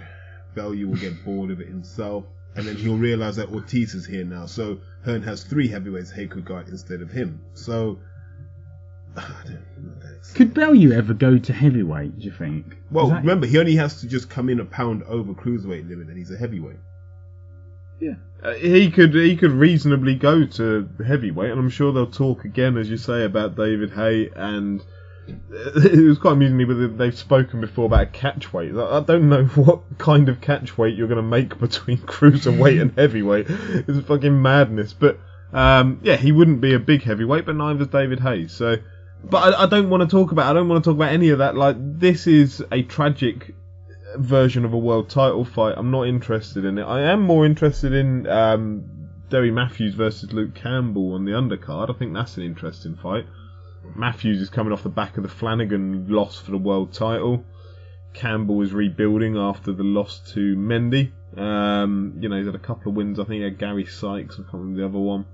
Bellew 0.54 0.88
will 0.88 0.98
get 0.98 1.24
bored 1.26 1.50
of 1.52 1.60
it 1.60 1.68
himself. 1.68 2.26
And 2.56 2.66
then 2.68 2.76
he'll 2.76 2.98
realize 2.98 3.36
that 3.36 3.50
Ortiz 3.50 3.94
is 3.94 4.06
here 4.06 4.24
now. 4.26 4.46
So 4.48 4.80
Hearn 5.06 5.22
has 5.24 5.44
three 5.44 5.68
heavyweights 5.68 6.12
Haye 6.12 6.28
could 6.28 6.46
guard 6.46 6.70
instead 6.70 7.02
of 7.02 7.12
him. 7.12 7.42
So, 7.54 8.00
Could 10.36 10.54
Bellew 10.54 10.92
ever 10.92 11.14
go 11.14 11.38
to 11.38 11.54
heavyweight? 11.54 12.20
Do 12.20 12.26
you 12.26 12.32
think? 12.32 12.78
Well, 12.92 13.08
that- 13.10 13.22
remember, 13.22 13.48
he 13.48 13.58
only 13.58 13.76
has 13.76 14.02
to 14.02 14.08
just 14.08 14.30
come 14.30 14.50
in 14.50 14.60
a 14.60 14.66
pound 14.66 15.04
over 15.04 15.34
cruiserweight 15.34 15.88
limit 15.90 16.08
and 16.10 16.18
he's 16.18 16.32
a 16.32 16.38
heavyweight. 16.38 16.78
Uh, 18.44 18.54
he 18.54 18.92
could 18.92 19.16
he 19.16 19.36
could 19.36 19.50
reasonably 19.52 20.14
go 20.14 20.46
to 20.46 20.88
heavyweight, 21.06 21.50
and 21.50 21.60
I'm 21.60 21.72
sure 21.72 21.92
they'll 21.92 22.06
talk 22.06 22.46
again, 22.46 22.78
as 22.78 22.88
you 22.88 22.98
say, 22.98 23.26
about 23.26 23.56
David 23.56 23.90
Haye. 23.92 24.30
And 24.36 24.84
it 25.28 26.08
was 26.08 26.20
quite 26.20 26.34
amusing 26.34 26.58
to 26.60 26.66
me, 26.66 26.72
but 26.88 26.98
they've 27.00 27.18
spoken 27.18 27.62
before 27.62 27.86
about 27.88 28.04
a 28.04 28.06
catch. 28.06 28.54
I 28.54 28.60
I 28.70 29.00
don't 29.00 29.28
know 29.30 29.46
what 29.56 29.82
kind 29.98 30.30
of 30.30 30.40
catchweight 30.40 30.96
you're 30.96 31.08
going 31.08 31.18
to 31.18 31.24
make 31.24 31.60
between 31.60 31.98
cruiserweight 31.98 32.80
and 32.80 32.92
heavyweight. 32.96 33.48
It's 33.50 34.06
fucking 34.08 34.40
madness. 34.40 34.94
But 34.94 35.20
Um, 35.52 36.00
yeah, 36.04 36.18
he 36.18 36.32
wouldn't 36.32 36.62
be 36.62 36.76
a 36.76 36.80
big 36.80 37.02
heavyweight, 37.02 37.48
but 37.48 37.56
neither 37.56 37.82
is 37.82 37.88
David 37.88 38.20
Hayes. 38.20 38.52
So, 38.52 38.78
but 39.24 39.56
I, 39.56 39.64
I 39.64 39.66
don't 39.66 39.90
want 39.90 40.02
to 40.02 40.08
talk 40.08 40.32
about. 40.32 40.48
I 40.50 40.54
don't 40.54 40.70
want 40.70 40.84
to 40.84 40.90
talk 40.90 40.98
about 40.98 41.12
any 41.12 41.30
of 41.30 41.40
that. 41.40 41.56
Like 41.56 41.76
this 41.80 42.28
is 42.28 42.64
a 42.72 42.84
tragic 42.84 43.56
version 44.16 44.66
of 44.66 44.74
a 44.74 44.78
world 44.78 45.10
title 45.10 45.46
fight. 45.46 45.76
I'm 45.78 45.92
not 45.92 46.08
interested 46.08 46.66
in 46.66 46.78
it. 46.78 46.84
I 46.84 47.02
am 47.02 47.22
more 47.22 47.46
interested 47.46 47.94
in 47.94 48.28
um, 48.28 48.86
Derry 49.30 49.52
Matthews 49.52 49.94
versus 49.94 50.32
Luke 50.32 50.56
Campbell 50.56 51.14
on 51.14 51.26
the 51.26 51.32
undercard. 51.32 51.94
I 51.94 51.98
think 51.98 52.14
that's 52.14 52.38
an 52.38 52.44
interesting 52.44 52.96
fight. 52.96 53.26
Matthews 53.96 54.42
is 54.42 54.50
coming 54.50 54.74
off 54.74 54.84
the 54.84 54.90
back 54.90 55.18
of 55.18 55.24
the 55.24 55.30
Flanagan 55.30 56.08
loss 56.10 56.40
for 56.40 56.52
the 56.52 56.58
world 56.58 56.94
title. 56.94 57.44
Campbell 58.14 58.62
is 58.62 58.74
rebuilding 58.74 59.38
after 59.38 59.72
the 59.74 59.84
loss 59.84 60.20
to 60.34 60.56
Mendy. 60.56 61.12
Um, 61.38 62.18
you 62.20 62.30
know, 62.30 62.38
he's 62.38 62.46
had 62.46 62.56
a 62.56 62.60
couple 62.60 62.92
of 62.92 62.96
wins. 62.96 63.20
I 63.20 63.24
think 63.24 63.38
he 63.38 63.44
had 63.44 63.60
Gary 63.60 63.86
Sykes. 63.86 64.36
I 64.36 64.44
can't 64.44 64.54
remember 64.54 64.82
the 64.82 64.86
other 64.86 64.98
one. 64.98 65.26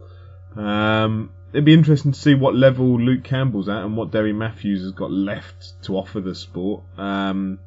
Um, 0.56 1.32
it'd 1.54 1.66
be 1.66 1.74
interesting 1.74 2.12
to 2.12 2.20
see 2.20 2.34
what 2.34 2.56
level 2.56 3.00
Luke 3.00 3.24
Campbell's 3.24 3.70
at 3.70 3.84
and 3.84 3.96
what 3.96 4.10
Derry 4.10 4.34
Matthews 4.34 4.82
has 4.82 4.92
got 4.92 5.12
left 5.12 5.82
to 5.84 5.96
offer 5.96 6.20
the 6.20 6.34
sport. 6.34 6.84
Um, 6.98 7.60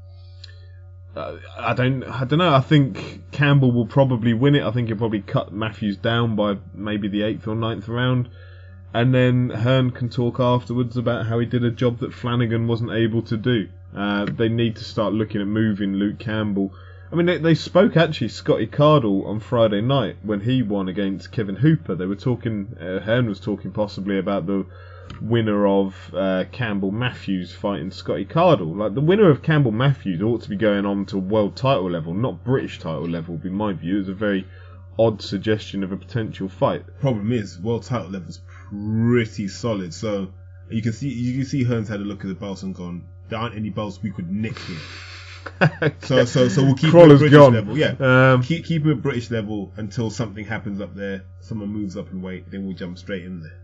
I 1.14 1.72
don't, 1.72 2.02
I 2.02 2.24
don't 2.24 2.40
know. 2.40 2.52
I 2.52 2.60
think 2.60 3.22
Campbell 3.30 3.72
will 3.72 3.86
probably 3.86 4.34
win 4.34 4.56
it. 4.56 4.64
I 4.64 4.72
think 4.72 4.88
he'll 4.88 4.98
probably 4.98 5.22
cut 5.22 5.52
Matthews 5.52 5.96
down 5.96 6.36
by 6.36 6.58
maybe 6.74 7.08
the 7.08 7.22
eighth 7.22 7.46
or 7.46 7.54
ninth 7.54 7.88
round, 7.88 8.28
and 8.92 9.14
then 9.14 9.50
Hearn 9.50 9.92
can 9.92 10.10
talk 10.10 10.40
afterwards 10.40 10.96
about 10.96 11.26
how 11.26 11.38
he 11.38 11.46
did 11.46 11.64
a 11.64 11.70
job 11.70 12.00
that 12.00 12.12
Flanagan 12.12 12.66
wasn't 12.66 12.90
able 12.90 13.22
to 13.22 13.36
do. 13.36 13.68
Uh, 13.96 14.26
they 14.26 14.48
need 14.48 14.76
to 14.76 14.84
start 14.84 15.14
looking 15.14 15.40
at 15.40 15.46
moving 15.46 15.94
Luke 15.94 16.18
Campbell. 16.18 16.74
I 17.16 17.18
mean, 17.18 17.26
they, 17.28 17.38
they 17.38 17.54
spoke 17.54 17.96
actually 17.96 18.28
Scotty 18.28 18.66
Cardle 18.66 19.24
on 19.26 19.40
Friday 19.40 19.80
night 19.80 20.18
when 20.22 20.42
he 20.42 20.62
won 20.62 20.86
against 20.86 21.32
Kevin 21.32 21.56
Hooper. 21.56 21.94
They 21.94 22.04
were 22.04 22.14
talking. 22.14 22.76
Uh, 22.78 23.00
Hearn 23.00 23.26
was 23.26 23.40
talking 23.40 23.72
possibly 23.72 24.18
about 24.18 24.44
the 24.44 24.66
winner 25.22 25.66
of 25.66 26.14
uh, 26.14 26.44
Campbell 26.52 26.90
Matthews 26.90 27.54
fighting 27.54 27.90
Scotty 27.90 28.26
Cardle. 28.26 28.76
Like 28.76 28.92
the 28.92 29.00
winner 29.00 29.30
of 29.30 29.40
Campbell 29.40 29.72
Matthews 29.72 30.20
ought 30.20 30.42
to 30.42 30.50
be 30.50 30.56
going 30.56 30.84
on 30.84 31.06
to 31.06 31.16
world 31.16 31.56
title 31.56 31.90
level, 31.90 32.12
not 32.12 32.44
British 32.44 32.80
title 32.80 33.08
level. 33.08 33.36
Would 33.36 33.44
be 33.44 33.48
my 33.48 33.72
view. 33.72 33.98
It's 33.98 34.10
a 34.10 34.12
very 34.12 34.46
odd 34.98 35.22
suggestion 35.22 35.82
of 35.82 35.92
a 35.92 35.96
potential 35.96 36.50
fight. 36.50 36.84
Problem 37.00 37.32
is, 37.32 37.58
world 37.58 37.84
title 37.84 38.10
level's 38.10 38.42
pretty 38.68 39.48
solid. 39.48 39.94
So 39.94 40.34
you 40.68 40.82
can 40.82 40.92
see 40.92 41.08
you 41.08 41.38
can 41.38 41.46
see 41.46 41.64
Hearn's 41.64 41.88
had 41.88 42.00
a 42.00 42.04
look 42.04 42.26
at 42.26 42.28
the 42.28 42.34
belts 42.34 42.62
and 42.62 42.74
gone, 42.74 43.08
there 43.30 43.38
aren't 43.38 43.56
any 43.56 43.70
belts 43.70 44.02
we 44.02 44.10
could 44.10 44.30
nick 44.30 44.58
here. 44.58 44.76
So 46.00 46.24
so 46.24 46.48
so 46.48 46.62
we'll 46.64 46.74
keep 46.74 46.88
it 46.88 46.92
Crolla's 46.92 47.14
at 47.22 47.30
British 47.30 47.38
gone. 47.38 47.52
level. 47.54 47.78
Yeah. 47.78 47.94
Um, 47.98 48.42
keep 48.42 48.64
keep 48.64 48.86
it 48.86 48.90
at 48.90 49.02
British 49.02 49.30
level 49.30 49.72
until 49.76 50.10
something 50.10 50.44
happens 50.44 50.80
up 50.80 50.94
there. 50.94 51.24
Someone 51.40 51.68
moves 51.68 51.96
up 51.96 52.10
and 52.10 52.22
weight, 52.22 52.50
then 52.50 52.66
we'll 52.66 52.76
jump 52.76 52.98
straight 52.98 53.24
in 53.24 53.40
there. 53.40 53.58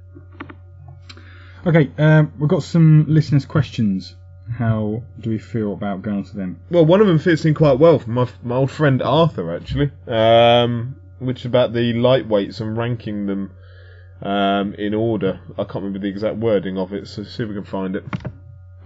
Okay, 1.65 1.91
um, 1.99 2.33
we've 2.39 2.49
got 2.49 2.63
some 2.63 3.07
listeners' 3.09 3.47
questions. 3.47 4.17
How 4.59 5.03
do 5.21 5.31
we 5.31 5.39
feel 5.39 5.73
about 5.73 6.03
going 6.03 6.25
to 6.25 6.37
them? 6.37 6.61
Well, 6.71 6.85
one 6.85 7.01
of 7.01 7.07
them 7.07 7.19
fits 7.19 7.45
in 7.45 7.55
quite 7.55 7.79
well 7.79 8.01
from 8.01 8.15
my, 8.15 8.29
my 8.43 8.57
old 8.57 8.71
friend 8.73 9.01
Arthur, 9.01 9.55
actually, 9.55 9.93
um, 10.09 10.97
which 11.21 11.41
is 11.41 11.47
about 11.47 11.73
the 11.73 11.93
lightweights 11.95 12.61
and 12.61 12.77
ranking 12.77 13.27
them 13.27 13.53
um, 14.21 14.75
in 14.75 14.95
order. 14.95 15.41
I 15.53 15.63
can't 15.65 15.77
remember 15.77 16.01
the 16.01 16.09
exact 16.09 16.37
wording 16.37 16.77
of 16.77 16.93
it, 16.93 17.07
so 17.07 17.23
see 17.23 17.45
if 17.45 17.49
we 17.49 17.55
can 17.55 17.65
find 17.65 17.95
it. 17.95 18.05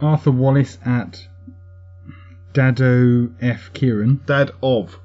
Arthur 0.02 0.30
Wallace 0.30 0.76
at 0.84 1.26
Dado 2.56 3.30
F. 3.42 3.70
Kieran. 3.74 4.22
Dad 4.24 4.50
of. 4.62 4.98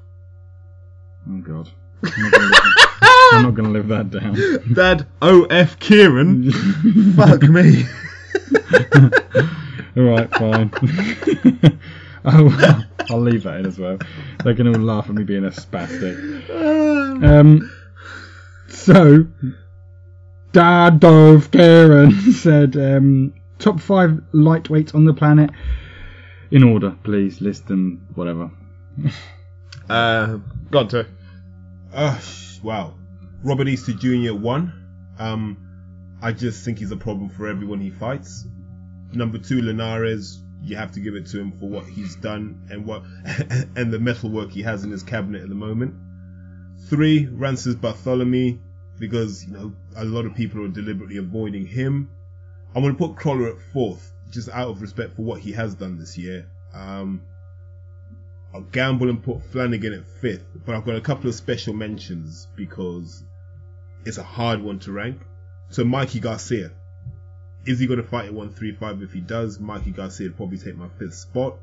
Oh 1.28 1.36
God. 1.36 1.68
I'm 2.02 2.22
not 2.22 2.32
gonna 2.32 2.48
live, 2.48 2.62
I'm 3.02 3.42
not 3.42 3.54
gonna 3.54 3.68
live 3.68 3.88
that 3.88 4.10
down. 4.10 4.72
Dad 4.72 5.06
O.F. 5.20 5.78
Kieran. 5.78 6.50
Fuck 7.14 7.42
me. 7.42 7.84
All 9.98 10.02
right, 10.02 10.30
fine. 10.34 10.72
oh, 12.24 12.84
I'll 13.10 13.20
leave 13.20 13.42
that 13.42 13.56
in 13.58 13.66
as 13.66 13.78
well. 13.78 13.98
They're 14.42 14.54
going 14.54 14.72
to 14.72 14.78
all 14.78 14.84
laugh 14.86 15.10
at 15.10 15.14
me 15.14 15.22
being 15.22 15.44
a 15.44 15.50
spastic. 15.50 16.48
Um, 17.22 17.70
so, 18.68 19.26
Dad 20.52 21.04
of 21.04 21.50
Karen 21.50 22.32
said, 22.32 22.78
um, 22.78 23.34
top 23.58 23.78
five 23.78 24.22
lightweights 24.32 24.94
on 24.94 25.04
the 25.04 25.12
planet. 25.12 25.50
In 26.52 26.62
order, 26.64 26.94
please. 27.02 27.40
List 27.40 27.66
them, 27.66 28.06
whatever. 28.14 28.50
Uh, 29.90 30.38
go 30.70 30.78
on, 30.78 30.88
to. 30.88 31.06
Uh, 31.92 32.18
wow. 32.62 32.94
Robert 33.42 33.66
Easter 33.66 33.92
Jr. 33.92 34.32
one. 34.32 34.72
Um, 35.18 35.56
I 36.22 36.32
just 36.32 36.64
think 36.64 36.78
he's 36.78 36.92
a 36.92 36.96
problem 36.96 37.28
for 37.28 37.48
everyone 37.48 37.80
he 37.80 37.90
fights. 37.90 38.46
Number 39.12 39.38
two, 39.38 39.60
Linares. 39.60 40.40
You 40.62 40.76
have 40.76 40.92
to 40.92 41.00
give 41.00 41.16
it 41.16 41.26
to 41.26 41.40
him 41.40 41.52
for 41.58 41.68
what 41.68 41.84
he's 41.84 42.14
done 42.14 42.68
and 42.70 42.86
what 42.86 43.02
and 43.76 43.92
the 43.92 43.98
metalwork 43.98 44.52
he 44.52 44.62
has 44.62 44.84
in 44.84 44.92
his 44.92 45.02
cabinet 45.02 45.42
at 45.42 45.48
the 45.48 45.56
moment. 45.56 45.94
Three, 46.88 47.26
Rances 47.26 47.74
Barthelemy, 47.74 48.60
because 48.98 49.44
you 49.44 49.52
know 49.52 49.72
a 49.96 50.04
lot 50.04 50.26
of 50.26 50.34
people 50.36 50.64
are 50.64 50.68
deliberately 50.68 51.16
avoiding 51.16 51.66
him. 51.66 52.08
I'm 52.74 52.82
gonna 52.82 52.94
put 52.94 53.16
Crolla 53.16 53.50
at 53.50 53.60
fourth, 53.72 54.12
just 54.32 54.48
out 54.48 54.68
of 54.68 54.82
respect 54.82 55.14
for 55.14 55.22
what 55.22 55.40
he 55.40 55.52
has 55.52 55.74
done 55.74 55.98
this 55.98 56.18
year. 56.18 56.46
Um, 56.74 57.22
I'll 58.54 58.62
gamble 58.62 59.08
and 59.08 59.22
put 59.22 59.42
Flanagan 59.44 59.92
at 59.92 60.06
fifth, 60.06 60.44
but 60.66 60.74
I've 60.74 60.84
got 60.84 60.96
a 60.96 61.00
couple 61.00 61.28
of 61.28 61.34
special 61.34 61.74
mentions 61.74 62.48
because 62.56 63.22
it's 64.04 64.18
a 64.18 64.22
hard 64.22 64.60
one 64.60 64.78
to 64.80 64.92
rank. 64.92 65.20
So 65.70 65.84
Mikey 65.84 66.20
Garcia. 66.20 66.72
Is 67.64 67.78
he 67.78 67.86
going 67.86 68.02
to 68.02 68.06
fight 68.06 68.26
at 68.26 68.34
135? 68.34 69.02
If 69.02 69.12
he 69.12 69.20
does, 69.20 69.60
Mikey 69.60 69.92
Garcia 69.92 70.26
would 70.26 70.36
probably 70.36 70.58
take 70.58 70.76
my 70.76 70.88
fifth 70.98 71.14
spot. 71.14 71.58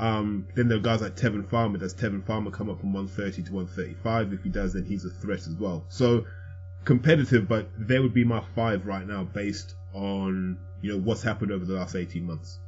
Um, 0.00 0.48
then 0.56 0.66
there 0.66 0.78
are 0.78 0.80
guys 0.80 1.00
like 1.00 1.14
Tevin 1.14 1.48
Farmer. 1.48 1.78
Does 1.78 1.94
Tevin 1.94 2.26
Farmer 2.26 2.50
come 2.50 2.68
up 2.68 2.80
from 2.80 2.92
130 2.92 3.44
to 3.44 3.52
135? 3.52 4.32
If 4.32 4.42
he 4.42 4.48
does, 4.48 4.72
then 4.72 4.84
he's 4.84 5.04
a 5.04 5.10
threat 5.10 5.46
as 5.46 5.54
well. 5.54 5.84
So 5.88 6.24
competitive, 6.84 7.46
but 7.46 7.68
they 7.78 8.00
would 8.00 8.14
be 8.14 8.24
my 8.24 8.42
five 8.56 8.86
right 8.86 9.06
now 9.06 9.22
based 9.22 9.74
on 9.92 10.58
you 10.80 10.92
know 10.92 10.98
what's 10.98 11.22
happened 11.22 11.52
over 11.52 11.64
the 11.64 11.74
last 11.74 11.94
18 11.94 12.24
months. 12.24 12.58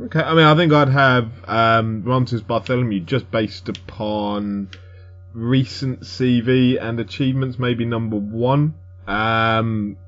Okay, 0.00 0.20
I 0.20 0.34
mean, 0.34 0.44
I 0.44 0.54
think 0.54 0.72
I'd 0.72 0.88
have 0.88 1.30
um, 1.46 2.02
Rances 2.04 2.42
Barthelemy 2.42 3.04
just 3.04 3.30
based 3.30 3.68
upon 3.68 4.70
recent 5.34 6.00
CV 6.00 6.82
and 6.82 6.98
achievements, 6.98 7.58
maybe 7.58 7.84
number 7.84 8.16
one. 8.16 8.74
Um, 9.06 9.98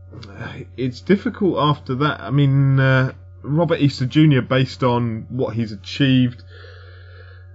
it's 0.76 1.00
difficult 1.00 1.58
after 1.58 1.96
that. 1.96 2.20
I 2.20 2.30
mean, 2.30 2.80
uh, 2.80 3.12
Robert 3.42 3.80
Easter 3.80 4.06
Jr. 4.06 4.40
based 4.40 4.82
on 4.82 5.26
what 5.28 5.54
he's 5.54 5.72
achieved. 5.72 6.42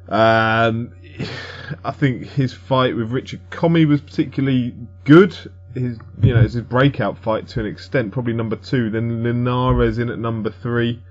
Um, 0.07 0.93
I 1.83 1.91
think 1.91 2.25
his 2.25 2.53
fight 2.53 2.95
with 2.95 3.11
Richard 3.11 3.41
Commey 3.49 3.87
was 3.87 4.01
particularly 4.01 4.75
good. 5.03 5.35
His, 5.73 5.99
you 6.21 6.33
know, 6.33 6.41
it's 6.41 6.53
his 6.53 6.63
breakout 6.63 7.17
fight 7.17 7.47
to 7.49 7.59
an 7.59 7.65
extent, 7.65 8.11
probably 8.11 8.33
number 8.33 8.55
two. 8.55 8.89
Then 8.89 9.23
Linares 9.23 9.99
in 9.99 10.09
at 10.09 10.19
number 10.19 10.49
three. 10.49 11.01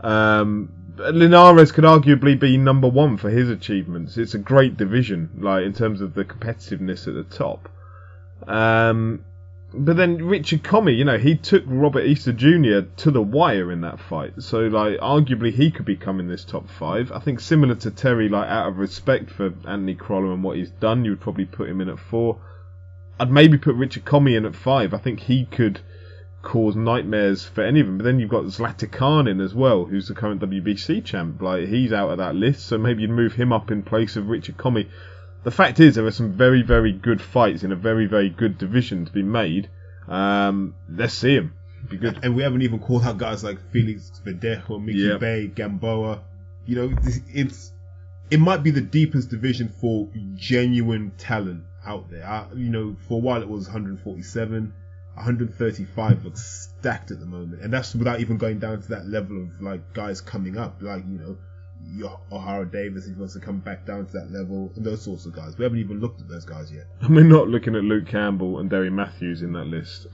Um, 0.00 0.72
Linares 0.98 1.72
could 1.72 1.84
arguably 1.84 2.38
be 2.38 2.56
number 2.56 2.88
one 2.88 3.16
for 3.16 3.30
his 3.30 3.48
achievements. 3.48 4.16
It's 4.18 4.34
a 4.34 4.38
great 4.38 4.76
division, 4.76 5.30
like 5.38 5.64
in 5.64 5.72
terms 5.72 6.00
of 6.00 6.14
the 6.14 6.24
competitiveness 6.24 7.08
at 7.08 7.14
the 7.14 7.24
top. 7.24 7.68
Um, 8.46 9.24
but 9.74 9.96
then 9.96 10.18
Richard 10.18 10.62
Commey, 10.62 10.96
you 10.96 11.04
know, 11.04 11.16
he 11.16 11.34
took 11.34 11.64
Robert 11.66 12.04
Easter 12.04 12.32
Jr. 12.32 12.86
to 12.98 13.10
the 13.10 13.22
wire 13.22 13.72
in 13.72 13.80
that 13.82 14.00
fight. 14.00 14.34
So, 14.42 14.60
like, 14.66 14.98
arguably 14.98 15.52
he 15.52 15.70
could 15.70 15.86
become 15.86 16.20
in 16.20 16.28
this 16.28 16.44
top 16.44 16.68
five. 16.68 17.10
I 17.10 17.20
think 17.20 17.40
similar 17.40 17.74
to 17.76 17.90
Terry, 17.90 18.28
like, 18.28 18.48
out 18.48 18.68
of 18.68 18.78
respect 18.78 19.30
for 19.30 19.46
Anthony 19.66 19.94
Crolla 19.94 20.34
and 20.34 20.44
what 20.44 20.58
he's 20.58 20.70
done, 20.70 21.04
you 21.04 21.12
would 21.12 21.20
probably 21.20 21.46
put 21.46 21.70
him 21.70 21.80
in 21.80 21.88
at 21.88 21.98
four. 21.98 22.38
I'd 23.22 23.30
maybe 23.30 23.58
put 23.58 23.74
Richard 23.76 24.04
Commey 24.04 24.36
in 24.36 24.44
at 24.44 24.54
five. 24.54 24.92
I 24.94 24.98
think 24.98 25.20
he 25.20 25.46
could 25.46 25.80
cause 26.42 26.74
nightmares 26.76 27.44
for 27.44 27.62
any 27.62 27.80
of 27.80 27.86
them. 27.86 27.98
But 27.98 28.04
then 28.04 28.18
you've 28.18 28.30
got 28.30 28.44
Zlaticanin 28.44 29.30
in 29.30 29.40
as 29.40 29.54
well, 29.54 29.84
who's 29.84 30.08
the 30.08 30.14
current 30.14 30.40
WBC 30.40 31.04
champ. 31.04 31.40
Like, 31.40 31.68
he's 31.68 31.92
out 31.92 32.10
of 32.10 32.18
that 32.18 32.34
list, 32.34 32.66
so 32.66 32.78
maybe 32.78 33.02
you'd 33.02 33.10
move 33.10 33.34
him 33.34 33.52
up 33.52 33.70
in 33.70 33.82
place 33.82 34.16
of 34.16 34.28
Richard 34.28 34.56
Commey 34.56 34.88
the 35.44 35.50
fact 35.50 35.80
is 35.80 35.94
there 35.96 36.06
are 36.06 36.10
some 36.10 36.32
very 36.32 36.62
very 36.62 36.92
good 36.92 37.20
fights 37.20 37.64
in 37.64 37.72
a 37.72 37.76
very 37.76 38.06
very 38.06 38.30
good 38.30 38.58
division 38.58 39.04
to 39.04 39.12
be 39.12 39.22
made. 39.22 39.68
Um, 40.08 40.74
let's 40.88 41.14
see 41.14 41.34
him. 41.34 41.54
Be 41.88 41.96
good. 41.96 42.20
And 42.22 42.36
we 42.36 42.42
haven't 42.42 42.62
even 42.62 42.78
called 42.78 43.02
out 43.02 43.18
guys 43.18 43.42
like 43.42 43.58
Felix 43.72 44.12
Verdejo, 44.24 44.82
Mickey 44.82 44.98
Yeah. 44.98 45.18
Bay, 45.18 45.48
Gamboa. 45.48 46.22
You 46.64 46.76
know, 46.76 46.96
it's 47.28 47.72
it 48.30 48.38
might 48.38 48.62
be 48.62 48.70
the 48.70 48.80
deepest 48.80 49.30
division 49.30 49.68
for 49.68 50.08
genuine 50.34 51.12
talent 51.18 51.64
out 51.84 52.10
there. 52.10 52.26
I, 52.26 52.46
you 52.54 52.70
know, 52.70 52.96
for 53.08 53.14
a 53.14 53.20
while 53.20 53.42
it 53.42 53.48
was 53.48 53.66
147, 53.66 54.72
135 55.14 56.24
looks 56.24 56.68
stacked 56.78 57.10
at 57.10 57.20
the 57.20 57.26
moment, 57.26 57.62
and 57.62 57.72
that's 57.72 57.94
without 57.94 58.20
even 58.20 58.38
going 58.38 58.58
down 58.58 58.82
to 58.82 58.88
that 58.88 59.06
level 59.06 59.42
of 59.42 59.60
like 59.60 59.92
guys 59.92 60.20
coming 60.20 60.56
up. 60.58 60.76
Like 60.80 61.04
you 61.06 61.18
know, 61.18 61.36
your 61.84 62.20
O'Hara 62.30 62.66
Davis 62.66 63.06
if 63.06 63.14
he 63.14 63.18
wants 63.18 63.34
to 63.34 63.40
come 63.40 63.58
back 63.58 63.84
down 63.86 64.06
to 64.06 64.12
that 64.12 64.30
level, 64.30 64.72
and 64.76 64.84
those 64.84 65.02
sorts 65.02 65.26
of 65.26 65.32
guys. 65.32 65.58
We 65.58 65.64
haven't 65.64 65.80
even 65.80 66.00
looked 66.00 66.20
at 66.20 66.28
those 66.28 66.44
guys 66.44 66.72
yet. 66.72 66.86
And 67.00 67.10
we're 67.16 67.24
not 67.24 67.48
looking 67.48 67.74
at 67.74 67.82
Luke 67.82 68.06
Campbell 68.06 68.58
and 68.58 68.70
Derry 68.70 68.90
Matthews 68.90 69.42
in 69.42 69.52
that 69.52 69.66
list. 69.66 70.06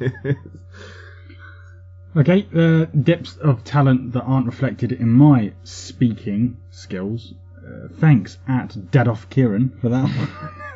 Okay, 2.14 2.46
uh, 2.54 2.84
depths 2.94 3.38
of 3.38 3.64
talent 3.64 4.12
that 4.12 4.20
aren't 4.24 4.44
reflected 4.44 4.92
in 4.92 5.08
my 5.08 5.54
speaking 5.64 6.58
skills. 6.70 7.32
Uh, 7.56 7.88
thanks 8.00 8.36
at 8.46 8.68
Dadoff 8.90 9.30
Kieran 9.30 9.70
for 9.80 9.88
that 9.88 10.02
one. 10.04 10.28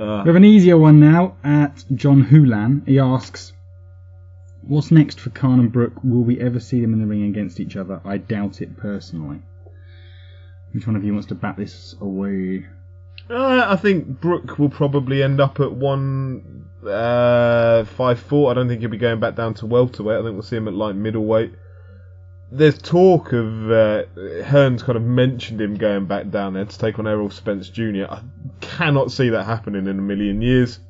Uh, 0.00 0.22
We 0.24 0.28
have 0.28 0.36
an 0.36 0.44
easier 0.44 0.78
one 0.78 0.98
now 0.98 1.36
at 1.44 1.84
John 1.94 2.24
Hulan. 2.24 2.86
He 2.88 2.98
asks, 2.98 3.52
What's 4.62 4.90
next 4.90 5.20
for 5.20 5.30
Khan 5.30 5.60
and 5.60 5.70
Brook? 5.72 5.92
Will 6.02 6.22
we 6.22 6.40
ever 6.40 6.58
see 6.60 6.80
them 6.80 6.92
in 6.94 7.00
the 7.00 7.06
ring 7.06 7.24
against 7.24 7.60
each 7.60 7.76
other? 7.76 8.00
I 8.04 8.16
doubt 8.16 8.62
it 8.62 8.76
personally. 8.76 9.40
Which 10.72 10.86
one 10.86 10.96
of 10.96 11.04
you 11.04 11.12
wants 11.12 11.28
to 11.28 11.34
bat 11.34 11.56
this 11.56 11.96
away? 12.00 12.66
Uh, 13.28 13.66
I 13.68 13.76
think 13.76 14.20
Brook 14.20 14.58
will 14.58 14.70
probably 14.70 15.22
end 15.22 15.40
up 15.40 15.60
at 15.60 15.72
one 15.72 16.66
uh, 16.86 17.84
five 17.84 18.20
four. 18.20 18.50
I 18.50 18.54
don't 18.54 18.68
think 18.68 18.80
he'll 18.80 18.90
be 18.90 18.96
going 18.96 19.20
back 19.20 19.34
down 19.36 19.54
to 19.54 19.66
welterweight. 19.66 20.18
I 20.18 20.22
think 20.22 20.32
we'll 20.34 20.42
see 20.42 20.56
him 20.56 20.68
at 20.68 20.74
like 20.74 20.94
middleweight. 20.94 21.52
There's 22.52 22.78
talk 22.78 23.32
of 23.32 23.70
uh, 23.70 24.04
Hearn's 24.44 24.82
kind 24.82 24.96
of 24.96 25.02
mentioned 25.04 25.60
him 25.60 25.76
going 25.76 26.06
back 26.06 26.30
down 26.30 26.54
there 26.54 26.64
to 26.64 26.78
take 26.78 26.98
on 26.98 27.06
Errol 27.06 27.30
Spence 27.30 27.68
Jr. 27.68 28.06
I 28.10 28.22
cannot 28.60 29.12
see 29.12 29.28
that 29.28 29.44
happening 29.44 29.86
in 29.86 29.98
a 29.98 30.02
million 30.02 30.42
years. 30.42 30.80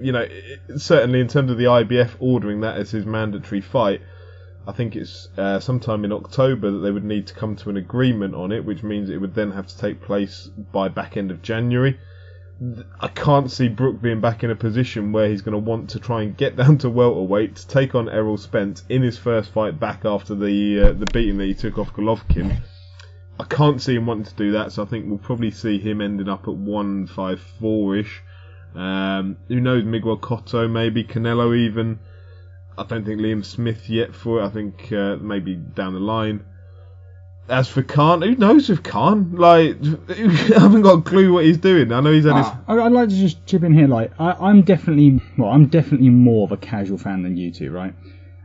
You 0.00 0.12
know, 0.12 0.22
it- 0.22 0.60
certainly 0.80 1.20
in 1.20 1.28
terms 1.28 1.50
of 1.50 1.58
the 1.58 1.64
IBF 1.64 2.16
ordering 2.20 2.60
that 2.62 2.78
as 2.78 2.90
his 2.90 3.04
mandatory 3.04 3.60
fight, 3.60 4.00
I 4.66 4.72
think 4.72 4.96
it's 4.96 5.28
uh, 5.36 5.60
sometime 5.60 6.06
in 6.06 6.12
October 6.12 6.70
that 6.70 6.78
they 6.78 6.90
would 6.90 7.04
need 7.04 7.26
to 7.26 7.34
come 7.34 7.54
to 7.56 7.68
an 7.68 7.76
agreement 7.76 8.34
on 8.34 8.50
it, 8.50 8.64
which 8.64 8.82
means 8.82 9.10
it 9.10 9.18
would 9.18 9.34
then 9.34 9.50
have 9.50 9.66
to 9.66 9.76
take 9.76 10.00
place 10.00 10.48
by 10.72 10.88
back 10.88 11.18
end 11.18 11.30
of 11.30 11.42
January. 11.42 11.98
I 13.00 13.08
can't 13.08 13.50
see 13.50 13.68
Brook 13.68 14.00
being 14.00 14.20
back 14.20 14.44
in 14.44 14.50
a 14.50 14.54
position 14.54 15.10
where 15.10 15.28
he's 15.28 15.42
going 15.42 15.54
to 15.54 15.58
want 15.58 15.90
to 15.90 15.98
try 15.98 16.22
and 16.22 16.36
get 16.36 16.56
down 16.62 16.78
to 16.78 16.90
welterweight 16.90 17.56
to 17.56 17.66
take 17.66 17.94
on 17.94 18.08
Errol 18.08 18.36
Spence 18.36 18.84
in 18.88 19.02
his 19.02 19.18
first 19.18 19.50
fight 19.52 19.80
back 19.80 20.04
after 20.04 20.34
the 20.34 20.80
uh, 20.80 20.92
the 20.92 21.06
beating 21.06 21.38
that 21.38 21.46
he 21.46 21.54
took 21.54 21.78
off 21.78 21.92
Golovkin. 21.92 22.62
I 23.40 23.44
can't 23.44 23.82
see 23.82 23.96
him 23.96 24.06
wanting 24.06 24.26
to 24.26 24.34
do 24.34 24.52
that, 24.52 24.70
so 24.70 24.84
I 24.84 24.86
think 24.86 25.06
we'll 25.08 25.18
probably 25.18 25.50
see 25.50 25.80
him 25.80 26.00
ending 26.00 26.28
up 26.28 26.46
at 26.46 26.54
one 26.54 27.08
five 27.08 27.40
four 27.40 27.96
ish. 27.96 28.22
Um, 28.76 29.36
who 29.48 29.60
knows? 29.60 29.84
Miguel 29.84 30.18
Cotto, 30.18 30.70
maybe 30.70 31.04
Canelo, 31.04 31.56
even. 31.56 31.98
I 32.78 32.84
don't 32.84 33.04
think 33.04 33.20
Liam 33.20 33.44
Smith 33.44 33.88
yet 33.88 34.14
for 34.14 34.40
it. 34.40 34.46
I 34.46 34.48
think 34.50 34.92
uh, 34.92 35.16
maybe 35.16 35.54
down 35.56 35.94
the 35.94 36.00
line. 36.00 36.44
As 37.46 37.68
for 37.68 37.82
Khan, 37.82 38.22
who 38.22 38.34
knows 38.36 38.70
with 38.70 38.82
Khan? 38.82 39.32
Like, 39.36 39.76
I 40.08 40.58
haven't 40.58 40.80
got 40.80 41.00
a 41.00 41.02
clue 41.02 41.30
what 41.30 41.44
he's 41.44 41.58
doing. 41.58 41.92
I 41.92 42.00
know 42.00 42.10
he's 42.10 42.24
had 42.24 42.36
his. 42.36 42.46
Ah, 42.46 42.62
I'd 42.66 42.92
like 42.92 43.10
to 43.10 43.14
just 43.14 43.44
chip 43.44 43.62
in 43.62 43.74
here. 43.74 43.86
Like, 43.86 44.12
I, 44.18 44.32
I'm 44.32 44.62
definitely, 44.62 45.20
well, 45.36 45.50
I'm 45.50 45.66
definitely 45.66 46.08
more 46.08 46.44
of 46.44 46.52
a 46.52 46.56
casual 46.56 46.96
fan 46.96 47.22
than 47.22 47.36
you 47.36 47.50
two, 47.50 47.70
right? 47.70 47.94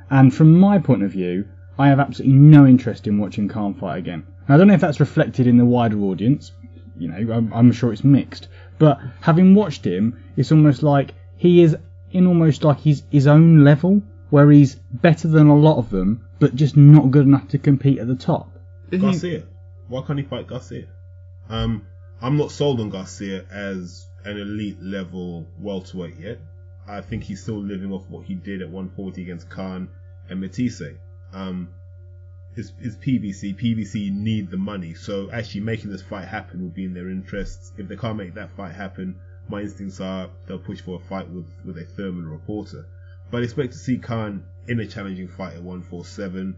And 0.09 0.33
from 0.35 0.59
my 0.59 0.79
point 0.79 1.03
of 1.03 1.11
view, 1.11 1.47
I 1.77 1.87
have 1.87 1.99
absolutely 2.01 2.35
no 2.35 2.65
interest 2.65 3.07
in 3.07 3.17
watching 3.19 3.47
Khan 3.47 3.73
fight 3.73 3.99
again. 3.99 4.25
Now, 4.49 4.55
I 4.55 4.57
don't 4.57 4.67
know 4.67 4.73
if 4.73 4.81
that's 4.81 4.99
reflected 4.99 5.47
in 5.47 5.57
the 5.57 5.65
wider 5.65 5.97
audience. 6.01 6.51
You 6.97 7.07
know, 7.07 7.33
I'm, 7.33 7.53
I'm 7.53 7.71
sure 7.71 7.93
it's 7.93 8.03
mixed. 8.03 8.49
But 8.79 8.99
having 9.21 9.55
watched 9.55 9.85
him, 9.85 10.21
it's 10.35 10.51
almost 10.51 10.83
like 10.83 11.13
he 11.37 11.61
is 11.61 11.77
in 12.11 12.27
almost 12.27 12.65
like 12.65 12.81
his 12.81 13.03
his 13.09 13.27
own 13.27 13.63
level, 13.63 14.01
where 14.29 14.51
he's 14.51 14.75
better 14.75 15.29
than 15.29 15.47
a 15.47 15.55
lot 15.55 15.77
of 15.77 15.89
them, 15.89 16.25
but 16.39 16.55
just 16.55 16.75
not 16.75 17.11
good 17.11 17.25
enough 17.25 17.47
to 17.49 17.57
compete 17.57 17.99
at 17.99 18.07
the 18.07 18.15
top. 18.15 18.58
Garcia. 18.97 19.43
Why 19.87 20.01
can't 20.05 20.19
he 20.19 20.25
fight 20.25 20.47
Garcia? 20.47 20.87
Um, 21.49 21.85
I'm 22.21 22.37
not 22.37 22.51
sold 22.51 22.79
on 22.79 22.89
Garcia 22.89 23.45
as 23.51 24.05
an 24.25 24.37
elite 24.37 24.81
level 24.81 25.47
welterweight 25.59 26.17
yet. 26.19 26.39
I 26.87 27.01
think 27.01 27.23
he's 27.23 27.41
still 27.41 27.61
living 27.61 27.91
off 27.91 28.09
what 28.09 28.25
he 28.25 28.35
did 28.35 28.61
at 28.61 28.69
140 28.69 29.21
against 29.21 29.49
Khan 29.49 29.89
and 30.29 30.41
Matthysse. 30.41 30.81
Um, 31.33 31.69
his, 32.55 32.73
his 32.79 32.95
PBC, 32.97 33.55
PBC 33.55 34.11
need 34.11 34.49
the 34.49 34.57
money, 34.57 34.93
so 34.95 35.29
actually 35.31 35.61
making 35.61 35.91
this 35.91 36.01
fight 36.01 36.27
happen 36.27 36.63
would 36.63 36.73
be 36.73 36.85
in 36.85 36.93
their 36.93 37.09
interests. 37.09 37.71
If 37.77 37.87
they 37.87 37.95
can't 37.95 38.17
make 38.17 38.33
that 38.33 38.51
fight 38.51 38.73
happen, 38.73 39.19
my 39.47 39.61
instincts 39.61 40.01
are 40.01 40.29
they'll 40.47 40.59
push 40.59 40.81
for 40.81 40.99
a 40.99 40.99
fight 40.99 41.29
with, 41.29 41.47
with 41.63 41.77
a 41.77 41.85
Thurman 41.85 42.27
reporter. 42.27 42.85
But 43.31 43.41
I 43.41 43.43
expect 43.43 43.73
to 43.73 43.77
see 43.77 43.97
Khan 43.97 44.43
in 44.67 44.79
a 44.79 44.87
challenging 44.87 45.27
fight 45.27 45.53
at 45.53 45.63
147 45.63 46.55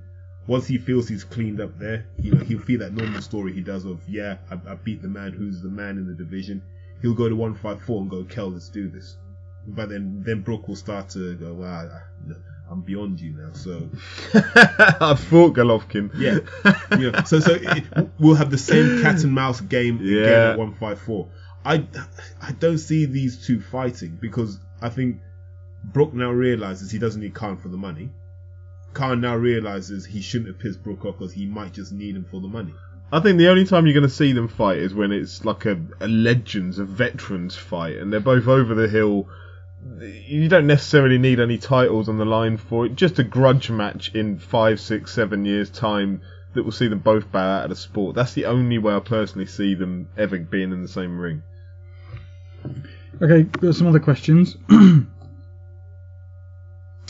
once 0.48 0.66
he 0.68 0.78
feels 0.78 1.08
he's 1.08 1.24
cleaned 1.24 1.62
up 1.62 1.78
there, 1.78 2.06
you 2.20 2.32
know, 2.34 2.44
he'll 2.44 2.60
feel 2.60 2.80
that 2.80 2.94
normal 2.94 3.22
story 3.22 3.54
he 3.54 3.62
does 3.62 3.86
of, 3.86 4.00
yeah, 4.08 4.38
I, 4.50 4.56
I 4.72 4.76
beat 4.76 5.02
the 5.02 5.08
man 5.08 5.32
who's 5.34 5.62
the 5.62 5.70
man 5.70 5.98
in 5.98 6.08
the 6.08 6.14
division. 6.14 6.62
He'll 7.02 7.14
go 7.14 7.30
to 7.30 7.36
154 7.36 8.02
and 8.02 8.10
go, 8.10 8.24
Kell, 8.24 8.52
let's 8.52 8.70
do 8.70 8.90
this. 8.90 9.18
But 9.68 9.90
then, 9.90 10.24
then 10.26 10.42
Brook 10.42 10.68
will 10.68 10.76
start 10.76 11.10
to 11.10 11.36
go, 11.36 11.54
wow, 11.54 11.88
I, 11.88 12.34
I'm 12.72 12.82
beyond 12.82 13.20
you 13.22 13.34
now. 13.38 13.52
So, 13.54 13.90
I 14.34 15.16
thought 15.16 15.54
Golovkin. 15.56 16.12
yeah. 16.18 16.40
you 16.98 17.12
know, 17.12 17.22
so, 17.26 17.40
so 17.40 17.54
it, 17.60 17.84
we'll 18.20 18.36
have 18.36 18.50
the 18.50 18.58
same 18.58 19.02
cat 19.02 19.24
and 19.24 19.34
mouse 19.34 19.62
game 19.62 19.98
again 19.98 20.08
Yeah. 20.08 20.50
at 20.52 20.58
154. 20.58 21.28
I, 21.64 21.86
I 22.42 22.52
don't 22.54 22.80
see 22.80 23.06
these 23.06 23.46
two 23.46 23.62
fighting 23.62 24.18
because 24.20 24.58
I 24.82 24.90
think 24.90 25.18
Brook 25.84 26.14
now 26.14 26.32
realizes 26.32 26.90
he 26.92 26.98
doesn't 26.98 27.22
need 27.22 27.36
Khan 27.36 27.58
for 27.58 27.68
the 27.70 27.78
money. 27.78 28.10
Khan 28.94 29.22
now 29.22 29.36
realizes 29.36 30.06
he 30.06 30.22
shouldn't 30.22 30.50
have 30.50 30.60
pissed 30.60 30.84
Brook 30.84 31.06
off 31.06 31.18
because 31.20 31.34
he 31.34 31.46
might 31.46 31.74
just 31.74 31.92
need 31.92 32.16
him 32.16 32.26
for 32.30 32.42
the 32.42 32.48
money. 32.48 32.74
I 33.14 33.20
think 33.20 33.38
the 33.38 33.50
only 33.50 33.66
time 33.66 33.86
you're 33.86 33.94
going 33.94 34.08
to 34.08 34.10
see 34.10 34.32
them 34.32 34.48
fight 34.48 34.78
is 34.78 34.94
when 34.94 35.12
it's 35.12 35.44
like 35.44 35.66
a, 35.66 35.80
a 36.00 36.08
legends, 36.08 36.80
a 36.80 36.86
veterans 36.86 37.56
fight, 37.56 37.98
and 37.98 38.12
they're 38.12 38.22
both 38.22 38.48
over 38.48 38.74
the 38.74 38.88
hill. 38.88 39.28
You 40.02 40.48
don't 40.48 40.68
necessarily 40.68 41.18
need 41.18 41.40
any 41.40 41.58
titles 41.58 42.08
on 42.08 42.18
the 42.18 42.26
line 42.26 42.58
for 42.58 42.86
it. 42.86 42.96
Just 42.96 43.20
a 43.20 43.24
grudge 43.24 43.70
match 43.70 44.14
in 44.14 44.40
five, 44.40 44.80
six, 44.80 45.12
seven 45.14 45.44
years' 45.44 45.70
time 45.70 46.22
that 46.54 46.64
will 46.64 46.72
see 46.72 46.88
them 46.88 47.00
both 47.00 47.32
bow 47.32 47.58
out 47.58 47.64
of 47.66 47.70
the 47.70 47.76
sport. 47.76 48.16
That's 48.16 48.34
the 48.34 48.46
only 48.46 48.78
way 48.78 48.94
I 48.94 49.00
personally 49.00 49.48
see 49.48 49.74
them 49.74 50.08
ever 50.18 50.38
being 50.38 50.72
in 50.72 50.82
the 50.82 50.88
same 50.88 51.20
ring. 51.20 51.44
Okay, 53.22 53.44
got 53.44 53.76
some 53.76 53.88
other 53.88 54.00
questions. 54.00 54.56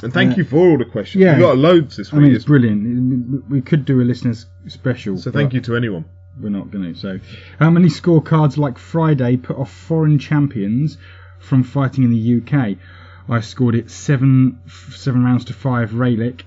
And 0.03 0.13
thank 0.13 0.31
Yeah. 0.31 0.37
you 0.37 0.43
for 0.45 0.57
all 0.57 0.77
the 0.77 0.85
questions. 0.85 1.21
Yeah. 1.23 1.33
We've 1.33 1.41
got 1.41 1.57
loads 1.57 1.97
this 1.97 2.11
week. 2.11 2.19
I 2.21 2.23
mean, 2.23 2.35
it's 2.35 2.45
brilliant. 2.45 3.49
We 3.49 3.61
could 3.61 3.85
do 3.85 4.01
a 4.01 4.03
listeners 4.03 4.45
special. 4.67 5.17
so 5.17 5.31
thank 5.31 5.53
you 5.53 5.61
to 5.61 5.75
anyone. 5.75 6.05
We're 6.39 6.49
not 6.49 6.71
going 6.71 6.93
to. 6.93 6.99
So, 6.99 7.19
how 7.59 7.69
many 7.69 7.87
scorecards 7.87 8.57
like 8.57 8.77
Friday 8.77 9.37
put 9.37 9.57
off 9.57 9.71
foreign 9.71 10.17
champions 10.17 10.97
from 11.39 11.63
fighting 11.63 12.03
in 12.03 12.11
the 12.11 12.37
UK? 12.37 12.77
I 13.29 13.39
scored 13.41 13.75
it 13.75 13.91
seven 13.91 14.59
seven 14.67 15.23
rounds 15.23 15.45
to 15.45 15.53
five. 15.53 15.91
Relikh. 15.91 16.41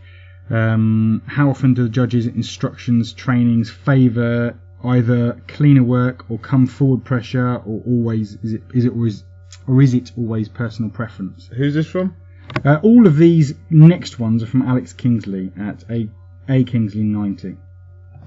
Um, 0.51 1.23
how 1.27 1.49
often 1.51 1.73
do 1.75 1.85
the 1.85 1.89
judges' 1.89 2.27
instructions, 2.27 3.13
trainings 3.13 3.71
favour 3.71 4.55
either 4.85 5.41
cleaner 5.49 5.83
work 5.83 6.31
or 6.31 6.39
come 6.39 6.67
forward 6.67 7.05
pressure, 7.05 7.57
or 7.57 7.83
always 7.87 8.37
is 8.43 8.53
it 8.55 8.63
is 8.75 8.85
it 8.85 8.93
always 8.93 9.25
or 9.67 9.81
is 9.81 9.95
it 9.95 10.13
always 10.17 10.49
personal 10.49 10.91
preference? 10.91 11.49
Who's 11.57 11.75
this 11.75 11.87
from? 11.87 12.15
Uh, 12.65 12.79
all 12.83 13.07
of 13.07 13.17
these 13.17 13.55
next 13.71 14.19
ones 14.19 14.43
are 14.43 14.47
from 14.47 14.63
Alex 14.63 14.93
Kingsley 14.93 15.53
at 15.59 15.85
a 15.91 16.09
a 16.49 16.65
Kingsley 16.65 17.03
ninety. 17.03 17.57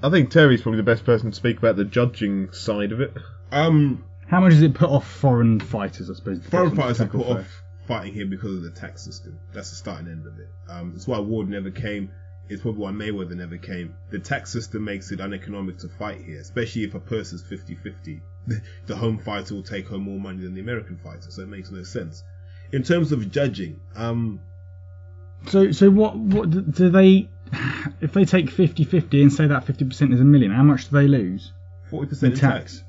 I 0.02 0.10
think 0.10 0.30
Terry's 0.30 0.62
probably 0.62 0.78
the 0.78 0.84
best 0.84 1.04
person 1.04 1.30
to 1.30 1.36
speak 1.36 1.58
about 1.58 1.76
the 1.76 1.84
judging 1.84 2.52
side 2.52 2.92
of 2.92 3.00
it. 3.00 3.12
Um, 3.50 4.04
How 4.28 4.40
much 4.40 4.52
does 4.52 4.62
it 4.62 4.74
put 4.74 4.90
off 4.90 5.08
foreign 5.10 5.58
fighters? 5.60 6.10
I 6.10 6.14
suppose. 6.14 6.44
foreign 6.46 6.76
fighters 6.76 7.00
are 7.00 7.06
put 7.06 7.26
first. 7.26 7.38
off 7.40 7.62
fighting 7.86 8.12
here 8.12 8.26
because 8.26 8.54
of 8.56 8.62
the 8.62 8.70
tax 8.70 9.02
system. 9.02 9.38
That's 9.52 9.70
the 9.70 9.76
starting 9.76 10.08
end 10.08 10.26
of 10.26 10.38
it. 10.38 10.48
Um, 10.68 10.92
that's 10.92 11.06
why 11.08 11.18
Ward 11.18 11.48
never 11.48 11.70
came. 11.70 12.10
It's 12.48 12.62
probably 12.62 12.82
why 12.82 12.92
Mayweather 12.92 13.36
never 13.36 13.58
came. 13.58 13.94
The 14.10 14.18
tax 14.18 14.52
system 14.52 14.84
makes 14.84 15.10
it 15.10 15.20
uneconomic 15.20 15.78
to 15.78 15.88
fight 15.88 16.22
here, 16.22 16.40
especially 16.40 16.84
if 16.84 16.94
a 16.94 17.00
person's 17.00 17.42
50-50. 17.42 18.20
the 18.86 18.96
home 18.96 19.18
fighter 19.18 19.54
will 19.54 19.62
take 19.62 19.88
home 19.88 20.02
more 20.02 20.18
money 20.20 20.42
than 20.42 20.54
the 20.54 20.60
American 20.60 20.96
fighter, 20.96 21.30
so 21.30 21.42
it 21.42 21.48
makes 21.48 21.70
no 21.70 21.82
sense. 21.82 22.22
In 22.72 22.82
terms 22.82 23.12
of 23.12 23.30
judging, 23.30 23.80
um, 23.96 24.40
So, 25.46 25.72
so 25.72 25.90
what? 25.90 26.16
What 26.16 26.50
do- 26.50 26.90
they? 26.90 27.28
If 28.00 28.12
they 28.12 28.24
take 28.26 28.46
50-50 28.50 29.22
and 29.22 29.32
say 29.32 29.46
that 29.46 29.64
fifty 29.64 29.84
percent 29.84 30.12
is 30.12 30.20
a 30.20 30.24
million, 30.24 30.52
how 30.52 30.62
much 30.62 30.90
do 30.90 30.96
they 30.96 31.08
lose 31.08 31.52
40% 31.90 32.22
in 32.22 32.30
tax? 32.32 32.40
tax. 32.40 32.84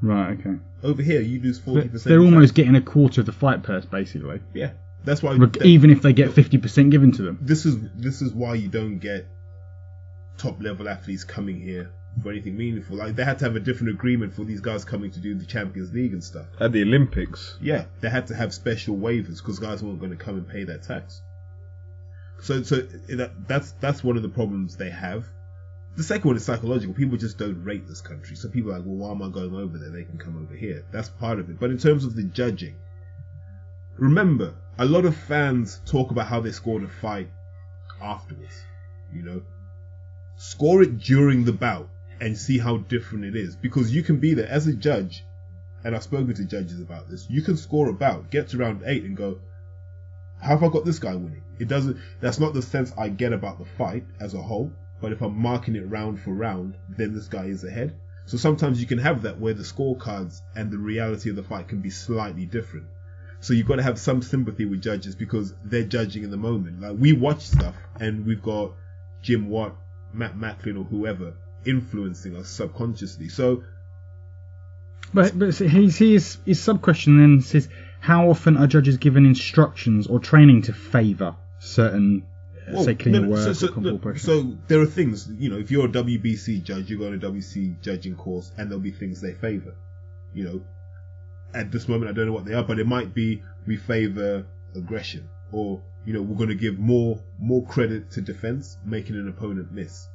Right. 0.00 0.38
Okay. 0.38 0.56
Over 0.82 1.02
here, 1.02 1.20
you 1.20 1.40
lose 1.42 1.58
40%. 1.60 2.04
They're 2.04 2.20
almost 2.20 2.50
tax. 2.50 2.56
getting 2.56 2.76
a 2.76 2.80
quarter 2.80 3.20
of 3.20 3.26
the 3.26 3.32
fight 3.32 3.62
purse, 3.62 3.84
basically. 3.84 4.40
Yeah, 4.54 4.70
that's 5.04 5.22
why. 5.22 5.34
Reg- 5.34 5.52
that- 5.54 5.66
even 5.66 5.90
if 5.90 6.02
they 6.02 6.12
get 6.12 6.32
fifty 6.32 6.56
percent 6.58 6.90
given 6.90 7.10
to 7.12 7.22
them. 7.22 7.38
this 7.42 7.66
is 7.66 7.76
this 7.96 8.22
is 8.22 8.32
why 8.32 8.54
you 8.54 8.68
don't 8.68 8.98
get 8.98 9.26
top 10.38 10.62
level 10.62 10.88
athletes 10.88 11.24
coming 11.24 11.60
here 11.60 11.90
for 12.22 12.30
anything 12.30 12.56
meaningful. 12.56 12.96
Like 12.96 13.16
they 13.16 13.24
had 13.24 13.38
to 13.40 13.44
have 13.46 13.56
a 13.56 13.60
different 13.60 13.94
agreement 13.94 14.34
for 14.34 14.44
these 14.44 14.60
guys 14.60 14.84
coming 14.84 15.10
to 15.12 15.20
do 15.20 15.34
the 15.34 15.46
Champions 15.46 15.92
League 15.92 16.12
and 16.12 16.22
stuff. 16.22 16.46
At 16.60 16.72
the 16.72 16.82
Olympics. 16.82 17.56
Yeah, 17.60 17.84
they 18.00 18.10
had 18.10 18.26
to 18.28 18.34
have 18.34 18.52
special 18.52 18.96
waivers 18.96 19.38
because 19.38 19.58
guys 19.58 19.82
weren't 19.82 20.00
going 20.00 20.10
to 20.10 20.22
come 20.22 20.36
and 20.36 20.48
pay 20.48 20.64
their 20.64 20.78
tax. 20.78 21.22
So, 22.40 22.62
so 22.62 22.76
that, 22.76 23.32
that's 23.46 23.72
that's 23.80 24.02
one 24.02 24.16
of 24.16 24.22
the 24.22 24.28
problems 24.28 24.76
they 24.76 24.90
have. 24.90 25.26
the 25.96 26.02
second 26.02 26.26
one 26.28 26.36
is 26.36 26.44
psychological. 26.44 26.94
People 26.94 27.18
just 27.18 27.36
don't 27.38 27.62
rate 27.64 27.86
this 27.86 28.00
country. 28.00 28.36
So 28.36 28.48
people 28.48 28.72
are 28.72 28.78
like, 28.78 28.86
well, 28.86 28.96
why 28.96 29.10
am 29.10 29.22
I 29.22 29.28
going 29.28 29.54
over 29.54 29.76
there? 29.78 29.90
They 29.90 30.04
can 30.04 30.18
come 30.18 30.42
over 30.42 30.54
here. 30.54 30.84
That's 30.92 31.08
part 31.08 31.38
of 31.38 31.50
it. 31.50 31.60
But 31.60 31.70
in 31.70 31.78
terms 31.78 32.04
of 32.04 32.16
the 32.16 32.22
judging, 32.22 32.76
remember, 33.98 34.54
a 34.78 34.84
lot 34.84 35.04
of 35.04 35.14
fans 35.16 35.80
talk 35.84 36.10
about 36.10 36.26
how 36.26 36.40
they 36.40 36.52
scored 36.52 36.82
a 36.82 36.88
fight 36.88 37.28
afterwards. 38.00 38.64
You 39.12 39.22
know, 39.22 39.42
score 40.36 40.82
it 40.82 40.98
during 40.98 41.44
the 41.44 41.52
bout 41.52 41.88
and 42.20 42.36
see 42.36 42.58
how 42.58 42.78
different 42.78 43.24
it 43.24 43.36
is. 43.36 43.56
Because 43.56 43.94
you 43.94 44.02
can 44.02 44.18
be 44.18 44.34
there 44.34 44.48
as 44.48 44.66
a 44.66 44.74
judge, 44.74 45.24
and 45.84 45.94
I've 45.94 46.02
spoken 46.02 46.34
to 46.34 46.44
judges 46.44 46.80
about 46.80 47.08
this. 47.08 47.28
You 47.30 47.42
can 47.42 47.56
score 47.56 47.88
about, 47.88 48.30
get 48.30 48.48
to 48.48 48.58
round 48.58 48.82
eight, 48.84 49.04
and 49.04 49.16
go, 49.16 49.40
how 50.40 50.50
have 50.50 50.62
I 50.62 50.68
got 50.68 50.84
this 50.84 50.98
guy 50.98 51.14
winning? 51.14 51.42
It 51.58 51.68
doesn't. 51.68 51.98
That's 52.20 52.40
not 52.40 52.54
the 52.54 52.62
sense 52.62 52.92
I 52.96 53.08
get 53.08 53.32
about 53.32 53.58
the 53.58 53.64
fight 53.64 54.04
as 54.20 54.34
a 54.34 54.40
whole. 54.40 54.72
But 55.00 55.12
if 55.12 55.22
I'm 55.22 55.36
marking 55.36 55.76
it 55.76 55.88
round 55.88 56.20
for 56.20 56.32
round, 56.32 56.76
then 56.88 57.14
this 57.14 57.28
guy 57.28 57.46
is 57.46 57.64
ahead. 57.64 57.94
So 58.26 58.36
sometimes 58.36 58.80
you 58.80 58.86
can 58.86 58.98
have 58.98 59.22
that 59.22 59.40
where 59.40 59.54
the 59.54 59.62
scorecards 59.62 60.40
and 60.54 60.70
the 60.70 60.78
reality 60.78 61.30
of 61.30 61.36
the 61.36 61.42
fight 61.42 61.68
can 61.68 61.80
be 61.80 61.90
slightly 61.90 62.46
different. 62.46 62.86
So 63.40 63.54
you've 63.54 63.66
got 63.66 63.76
to 63.76 63.82
have 63.82 63.98
some 63.98 64.20
sympathy 64.20 64.66
with 64.66 64.82
judges 64.82 65.14
because 65.14 65.54
they're 65.64 65.84
judging 65.84 66.24
in 66.24 66.30
the 66.30 66.36
moment. 66.36 66.80
Like 66.80 66.96
we 66.98 67.14
watch 67.14 67.40
stuff 67.40 67.74
and 67.98 68.26
we've 68.26 68.42
got 68.42 68.72
Jim 69.22 69.48
Watt, 69.48 69.74
Matt 70.12 70.36
Macklin, 70.36 70.76
or 70.76 70.84
whoever 70.84 71.34
influencing 71.64 72.36
us 72.36 72.48
subconsciously. 72.48 73.28
So 73.28 73.62
But 75.12 75.38
but 75.38 75.54
his 75.54 75.98
his 75.98 76.38
his 76.44 76.60
sub 76.60 76.82
question 76.82 77.18
then 77.18 77.40
says 77.40 77.68
how 78.00 78.30
often 78.30 78.56
are 78.56 78.66
judges 78.66 78.96
given 78.96 79.26
instructions 79.26 80.06
or 80.06 80.20
training 80.20 80.62
to 80.62 80.72
favour 80.72 81.36
certain 81.58 82.22
uh, 82.70 82.72
Well, 82.72 82.84
say 82.84 82.94
cleaner 82.94 83.20
no, 83.20 83.26
no, 83.26 83.32
work 83.32 83.40
so, 83.40 83.52
so, 83.52 83.80
no, 83.80 84.14
so 84.14 84.56
there 84.68 84.80
are 84.80 84.86
things, 84.86 85.28
you 85.38 85.50
know, 85.50 85.58
if 85.58 85.70
you're 85.70 85.86
a 85.86 85.88
WBC 85.88 86.62
judge, 86.62 86.90
you 86.90 86.98
go 86.98 87.08
on 87.08 87.14
a 87.14 87.18
WC 87.18 87.80
judging 87.80 88.16
course, 88.16 88.52
and 88.56 88.70
there'll 88.70 88.82
be 88.82 88.90
things 88.90 89.20
they 89.20 89.34
favour. 89.34 89.74
You 90.32 90.44
know, 90.44 90.60
at 91.54 91.72
this 91.72 91.88
moment, 91.88 92.10
I 92.10 92.14
don't 92.14 92.26
know 92.26 92.32
what 92.32 92.44
they 92.44 92.54
are, 92.54 92.62
but 92.62 92.78
it 92.78 92.86
might 92.86 93.14
be 93.14 93.42
we 93.66 93.76
favour 93.76 94.46
aggression, 94.74 95.28
or 95.52 95.82
you 96.04 96.12
know, 96.12 96.22
we're 96.22 96.36
going 96.36 96.48
to 96.48 96.54
give 96.54 96.78
more 96.78 97.20
more 97.38 97.64
credit 97.66 98.10
to 98.12 98.20
defence, 98.20 98.78
making 98.84 99.16
an 99.16 99.28
opponent 99.28 99.72
miss. 99.72 100.08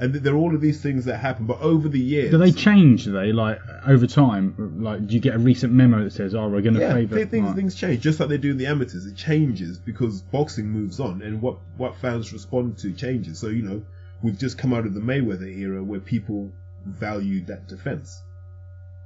And 0.00 0.14
there 0.14 0.34
are 0.34 0.36
all 0.36 0.54
of 0.54 0.60
these 0.60 0.80
things 0.80 1.06
that 1.06 1.18
happen, 1.18 1.46
but 1.46 1.60
over 1.60 1.88
the 1.88 1.98
years, 1.98 2.30
Do 2.30 2.38
they 2.38 2.52
change? 2.52 3.04
Do 3.04 3.12
they 3.12 3.32
like 3.32 3.58
over 3.86 4.06
time? 4.06 4.80
Like, 4.80 5.06
do 5.06 5.14
you 5.14 5.20
get 5.20 5.34
a 5.34 5.38
recent 5.38 5.72
memo 5.72 6.04
that 6.04 6.12
says, 6.12 6.36
"Oh, 6.36 6.48
we're 6.48 6.60
going 6.60 6.74
to 6.74 6.80
yeah, 6.80 6.94
favour"? 6.94 7.16
th- 7.16 7.28
things 7.28 7.46
right. 7.46 7.56
things 7.56 7.74
change 7.74 8.00
just 8.00 8.20
like 8.20 8.28
they 8.28 8.38
do 8.38 8.52
in 8.52 8.58
the 8.58 8.66
amateurs. 8.66 9.06
It 9.06 9.16
changes 9.16 9.78
because 9.78 10.22
boxing 10.22 10.68
moves 10.68 11.00
on, 11.00 11.22
and 11.22 11.42
what 11.42 11.58
what 11.76 11.96
fans 11.96 12.32
respond 12.32 12.78
to 12.78 12.92
changes. 12.92 13.40
So 13.40 13.48
you 13.48 13.62
know, 13.62 13.82
we've 14.22 14.38
just 14.38 14.56
come 14.56 14.72
out 14.72 14.86
of 14.86 14.94
the 14.94 15.00
Mayweather 15.00 15.48
era 15.48 15.82
where 15.82 16.00
people 16.00 16.52
valued 16.86 17.48
that 17.48 17.66
defense, 17.66 18.22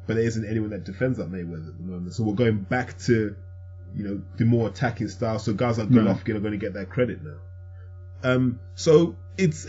but 0.06 0.14
there 0.14 0.24
isn't 0.24 0.46
anyone 0.46 0.70
that 0.70 0.84
defends 0.84 1.16
that 1.16 1.32
Mayweather 1.32 1.68
at 1.68 1.78
the 1.78 1.84
moment. 1.84 2.12
So 2.12 2.24
we're 2.24 2.34
going 2.34 2.58
back 2.58 2.98
to 3.06 3.34
you 3.96 4.04
know 4.04 4.20
the 4.36 4.44
more 4.44 4.68
attacking 4.68 5.08
style. 5.08 5.38
So 5.38 5.54
guys 5.54 5.78
like. 5.78 5.88
Golovkin 5.88 6.34
are 6.34 6.40
going 6.40 6.52
to 6.52 6.58
get 6.58 6.74
that 6.74 6.90
credit 6.90 7.20
now. 7.24 7.38
Um, 8.24 8.60
so 8.74 9.16
it's 9.38 9.66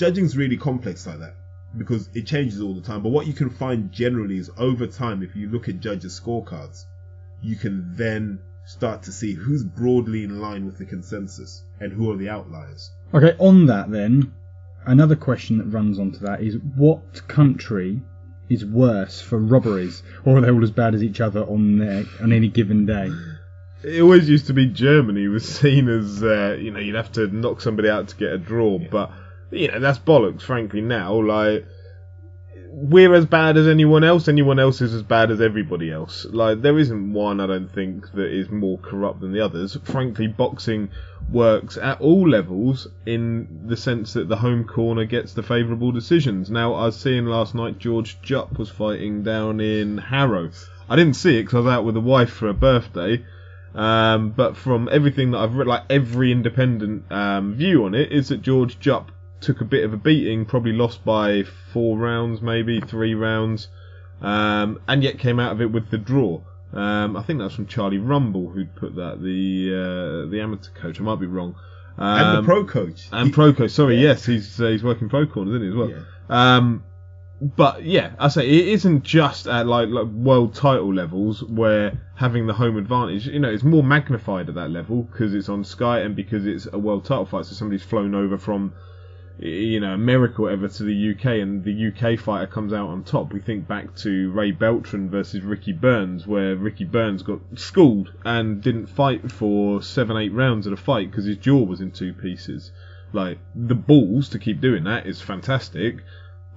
judging's 0.00 0.34
really 0.34 0.56
complex 0.56 1.06
like 1.06 1.18
that 1.18 1.34
because 1.76 2.08
it 2.14 2.26
changes 2.26 2.62
all 2.62 2.74
the 2.74 2.80
time. 2.80 3.02
But 3.02 3.10
what 3.10 3.26
you 3.26 3.34
can 3.34 3.50
find 3.50 3.92
generally 3.92 4.38
is 4.38 4.50
over 4.56 4.86
time, 4.86 5.22
if 5.22 5.36
you 5.36 5.50
look 5.50 5.68
at 5.68 5.78
judges' 5.78 6.18
scorecards, 6.18 6.86
you 7.42 7.54
can 7.54 7.94
then 7.96 8.40
start 8.64 9.02
to 9.02 9.12
see 9.12 9.34
who's 9.34 9.62
broadly 9.62 10.24
in 10.24 10.40
line 10.40 10.64
with 10.64 10.78
the 10.78 10.86
consensus 10.86 11.62
and 11.80 11.92
who 11.92 12.10
are 12.10 12.16
the 12.16 12.30
outliers. 12.30 12.90
Okay, 13.12 13.36
on 13.38 13.66
that 13.66 13.90
then, 13.90 14.32
another 14.86 15.16
question 15.16 15.58
that 15.58 15.66
runs 15.66 15.98
onto 15.98 16.20
that 16.20 16.42
is 16.42 16.56
what 16.76 17.28
country 17.28 18.00
is 18.48 18.64
worse 18.64 19.20
for 19.20 19.38
robberies, 19.38 20.02
or 20.24 20.38
are 20.38 20.40
they 20.40 20.50
all 20.50 20.64
as 20.64 20.70
bad 20.70 20.94
as 20.94 21.02
each 21.02 21.20
other 21.20 21.42
on 21.42 21.78
their, 21.78 22.04
on 22.22 22.32
any 22.32 22.48
given 22.48 22.86
day? 22.86 23.10
It 23.82 24.00
always 24.00 24.30
used 24.30 24.46
to 24.46 24.54
be 24.54 24.64
Germany 24.64 25.28
was 25.28 25.46
seen 25.46 25.88
as 25.90 26.22
uh, 26.22 26.56
you 26.58 26.70
know 26.70 26.80
you'd 26.80 26.94
have 26.94 27.12
to 27.12 27.28
knock 27.28 27.60
somebody 27.60 27.90
out 27.90 28.08
to 28.08 28.16
get 28.16 28.32
a 28.32 28.38
draw, 28.38 28.78
but 28.78 29.10
you 29.50 29.70
know 29.70 29.80
that's 29.80 29.98
bollocks. 29.98 30.42
Frankly, 30.42 30.80
now 30.80 31.14
like 31.14 31.66
we're 32.72 33.14
as 33.14 33.26
bad 33.26 33.56
as 33.56 33.66
anyone 33.66 34.04
else. 34.04 34.28
Anyone 34.28 34.58
else 34.58 34.80
is 34.80 34.94
as 34.94 35.02
bad 35.02 35.30
as 35.30 35.40
everybody 35.40 35.90
else. 35.90 36.24
Like 36.30 36.62
there 36.62 36.78
isn't 36.78 37.12
one 37.12 37.40
I 37.40 37.46
don't 37.46 37.70
think 37.70 38.10
that 38.12 38.30
is 38.30 38.48
more 38.50 38.78
corrupt 38.78 39.20
than 39.20 39.32
the 39.32 39.40
others. 39.40 39.76
Frankly, 39.84 40.28
boxing 40.28 40.90
works 41.30 41.76
at 41.76 42.00
all 42.00 42.28
levels 42.28 42.88
in 43.06 43.66
the 43.66 43.76
sense 43.76 44.14
that 44.14 44.28
the 44.28 44.36
home 44.36 44.64
corner 44.64 45.04
gets 45.04 45.34
the 45.34 45.42
favourable 45.42 45.92
decisions. 45.92 46.50
Now 46.50 46.74
I 46.74 46.86
was 46.86 46.98
seeing 46.98 47.26
last 47.26 47.54
night 47.54 47.78
George 47.78 48.20
Jupp 48.22 48.58
was 48.58 48.70
fighting 48.70 49.22
down 49.22 49.60
in 49.60 49.98
Harrow. 49.98 50.50
I 50.88 50.96
didn't 50.96 51.14
see 51.14 51.38
it 51.38 51.44
because 51.44 51.54
I 51.54 51.60
was 51.60 51.72
out 51.72 51.84
with 51.84 51.94
the 51.94 52.00
wife 52.00 52.30
for 52.30 52.48
a 52.48 52.54
birthday. 52.54 53.24
Um, 53.74 54.30
but 54.30 54.56
from 54.56 54.88
everything 54.90 55.30
that 55.30 55.38
I've 55.38 55.54
read, 55.54 55.68
like 55.68 55.84
every 55.88 56.32
independent 56.32 57.10
um, 57.12 57.54
view 57.54 57.84
on 57.84 57.94
it, 57.94 58.10
is 58.10 58.28
that 58.28 58.42
George 58.42 58.80
Jupp 58.80 59.12
took 59.40 59.60
a 59.60 59.64
bit 59.64 59.84
of 59.84 59.92
a 59.92 59.96
beating, 59.96 60.44
probably 60.44 60.72
lost 60.72 61.04
by 61.04 61.44
four 61.72 61.98
rounds, 61.98 62.40
maybe 62.42 62.80
three 62.80 63.14
rounds, 63.14 63.68
um, 64.20 64.80
and 64.88 65.02
yet 65.02 65.18
came 65.18 65.40
out 65.40 65.52
of 65.52 65.60
it 65.60 65.72
with 65.72 65.90
the 65.90 65.98
draw. 65.98 66.40
Um, 66.72 67.16
I 67.16 67.22
think 67.22 67.40
that's 67.40 67.54
from 67.54 67.66
Charlie 67.66 67.98
Rumble 67.98 68.48
who'd 68.50 68.74
put 68.76 68.94
that, 68.96 69.20
the 69.22 70.26
uh, 70.26 70.30
the 70.30 70.40
amateur 70.40 70.70
coach. 70.72 71.00
I 71.00 71.02
might 71.04 71.18
be 71.20 71.26
wrong. 71.26 71.54
and 71.96 72.26
Um, 72.28 72.36
the 72.36 72.42
pro 72.46 72.64
coach. 72.64 73.08
and 73.12 73.32
pro 73.32 73.52
coach. 73.52 73.72
Sorry, 73.72 73.96
yes, 74.00 74.24
he's 74.24 74.60
uh, 74.60 74.68
he's 74.68 74.84
working 74.84 75.08
pro 75.08 75.26
corners, 75.26 75.54
isn't 75.54 75.62
he 75.62 75.68
as 75.68 75.74
well? 75.74 75.90
Yeah. 75.90 76.02
Um, 76.28 76.84
but 77.40 77.84
yeah, 77.84 78.10
I 78.18 78.28
say 78.28 78.46
it 78.46 78.68
isn't 78.68 79.02
just 79.02 79.46
at 79.46 79.66
like, 79.66 79.88
like 79.88 80.06
world 80.08 80.54
title 80.54 80.92
levels 80.94 81.42
where 81.42 81.98
having 82.14 82.46
the 82.46 82.52
home 82.52 82.76
advantage. 82.76 83.26
You 83.26 83.40
know, 83.40 83.48
it's 83.50 83.64
more 83.64 83.82
magnified 83.82 84.48
at 84.50 84.54
that 84.56 84.70
level 84.70 85.04
because 85.04 85.32
it's 85.34 85.48
on 85.48 85.64
Sky 85.64 86.00
and 86.00 86.14
because 86.14 86.46
it's 86.46 86.68
a 86.72 86.78
world 86.78 87.04
title 87.06 87.24
fight. 87.24 87.46
So 87.46 87.54
somebody's 87.54 87.82
flown 87.82 88.14
over 88.14 88.36
from 88.36 88.74
you 89.42 89.80
know 89.80 89.94
America 89.94 90.42
whatever 90.42 90.68
to 90.68 90.82
the 90.82 91.14
UK, 91.14 91.24
and 91.40 91.64
the 91.64 91.88
UK 91.88 92.18
fighter 92.18 92.46
comes 92.46 92.72
out 92.72 92.88
on 92.88 93.04
top. 93.04 93.32
We 93.32 93.40
think 93.40 93.66
back 93.66 93.94
to 93.96 94.30
Ray 94.32 94.50
Beltran 94.50 95.08
versus 95.08 95.42
Ricky 95.42 95.72
Burns, 95.72 96.26
where 96.26 96.54
Ricky 96.56 96.84
Burns 96.84 97.22
got 97.22 97.40
schooled 97.54 98.12
and 98.24 98.60
didn't 98.60 98.86
fight 98.86 99.32
for 99.32 99.82
seven, 99.82 100.16
eight 100.16 100.32
rounds 100.32 100.66
of 100.66 100.72
the 100.72 100.76
fight 100.76 101.10
because 101.10 101.24
his 101.24 101.38
jaw 101.38 101.62
was 101.62 101.80
in 101.80 101.90
two 101.90 102.12
pieces. 102.12 102.70
Like 103.12 103.38
the 103.54 103.74
balls 103.74 104.28
to 104.30 104.38
keep 104.38 104.60
doing 104.60 104.84
that 104.84 105.06
is 105.06 105.20
fantastic, 105.20 106.02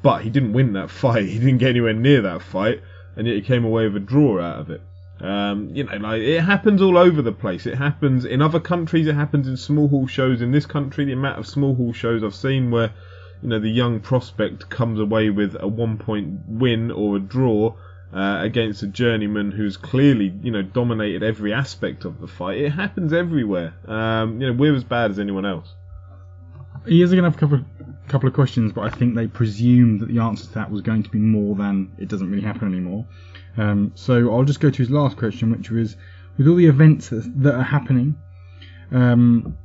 but 0.01 0.23
he 0.23 0.29
didn't 0.29 0.53
win 0.53 0.73
that 0.73 0.89
fight. 1.01 1.25
He 1.25 1.39
didn't 1.39 1.59
get 1.59 1.69
anywhere 1.69 1.93
near 1.93 2.21
that 2.21 2.41
fight, 2.41 2.81
and 3.15 3.25
yet 3.27 3.37
he 3.37 3.41
came 3.41 3.63
away 3.63 3.85
with 3.85 3.95
a 3.95 4.05
draw 4.05 4.41
out 4.41 4.59
of 4.59 4.69
it. 4.69 4.81
Um, 5.23 5.69
you 5.73 5.85
know, 5.85 5.95
like 5.95 6.21
it 6.21 6.41
happens 6.41 6.81
all 6.81 6.97
over 6.97 7.21
the 7.21 7.31
place. 7.31 7.65
It 7.65 7.75
happens 7.75 8.25
in 8.25 8.41
other 8.41 8.59
countries. 8.59 9.07
It 9.07 9.15
happens 9.15 9.47
in 9.47 9.55
small 9.55 9.87
hall 9.87 10.05
shows. 10.05 10.41
In 10.41 10.51
this 10.51 10.65
country, 10.65 11.05
the 11.05 11.13
amount 11.13 11.39
of 11.39 11.47
small 11.47 11.73
hall 11.75 11.93
shows 11.93 12.25
I've 12.25 12.35
seen 12.35 12.71
where, 12.71 12.91
you 13.41 13.47
know, 13.47 13.59
the 13.59 13.69
young 13.69 14.01
prospect 14.01 14.69
comes 14.69 14.99
away 14.99 15.29
with 15.29 15.55
a 15.57 15.67
one-point 15.67 16.41
win 16.47 16.91
or 16.91 17.15
a 17.15 17.19
draw 17.21 17.73
uh, 18.13 18.39
against 18.41 18.83
a 18.83 18.87
journeyman 18.87 19.51
who's 19.51 19.77
clearly, 19.77 20.33
you 20.43 20.51
know, 20.51 20.61
dominated 20.61 21.23
every 21.23 21.53
aspect 21.53 22.03
of 22.03 22.19
the 22.19 22.27
fight. 22.27 22.57
It 22.57 22.71
happens 22.71 23.13
everywhere. 23.13 23.73
Um, 23.87 24.41
you 24.41 24.47
know, 24.47 24.53
we're 24.53 24.75
as 24.75 24.83
bad 24.83 25.09
as 25.09 25.19
anyone 25.19 25.45
else. 25.45 25.73
He 26.85 27.01
is 27.01 27.11
going 27.11 27.23
to 27.23 27.29
have 27.29 27.37
a 27.37 27.39
couple 27.39 27.59
of, 27.59 27.65
couple 28.09 28.27
of 28.27 28.35
questions, 28.35 28.73
but 28.73 28.81
I 28.81 28.89
think 28.89 29.15
they 29.15 29.27
presumed 29.27 30.01
that 30.01 30.09
the 30.09 30.19
answer 30.19 30.47
to 30.47 30.53
that 30.55 30.69
was 30.69 30.81
going 30.81 31.03
to 31.03 31.09
be 31.09 31.19
more 31.19 31.55
than 31.55 31.93
it 31.97 32.09
doesn't 32.09 32.29
really 32.29 32.43
happen 32.43 32.67
anymore. 32.67 33.05
Um, 33.57 33.91
so 33.95 34.33
I'll 34.33 34.43
just 34.43 34.59
go 34.59 34.69
to 34.69 34.77
his 34.77 34.89
last 34.89 35.17
question, 35.17 35.51
which 35.51 35.69
was 35.69 35.95
with 36.37 36.47
all 36.47 36.55
the 36.55 36.65
events 36.65 37.09
that, 37.09 37.31
that 37.43 37.55
are 37.55 37.63
happening 37.63 38.15
um, 38.91 39.57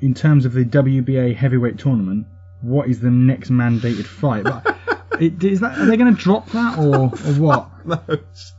in 0.00 0.14
terms 0.14 0.44
of 0.44 0.52
the 0.52 0.64
WBA 0.64 1.34
heavyweight 1.36 1.78
tournament, 1.78 2.26
what 2.62 2.88
is 2.88 3.00
the 3.00 3.10
next 3.10 3.50
mandated 3.50 4.06
fight? 4.06 4.44
But 4.44 4.76
it, 5.20 5.42
is 5.44 5.60
that 5.60 5.78
are 5.78 5.86
they 5.86 5.96
going 5.96 6.14
to 6.14 6.20
drop 6.20 6.48
that 6.50 6.78
or, 6.78 7.04
or 7.04 7.10
what? 7.40 7.70
no, 7.86 8.00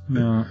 No. 0.09 0.45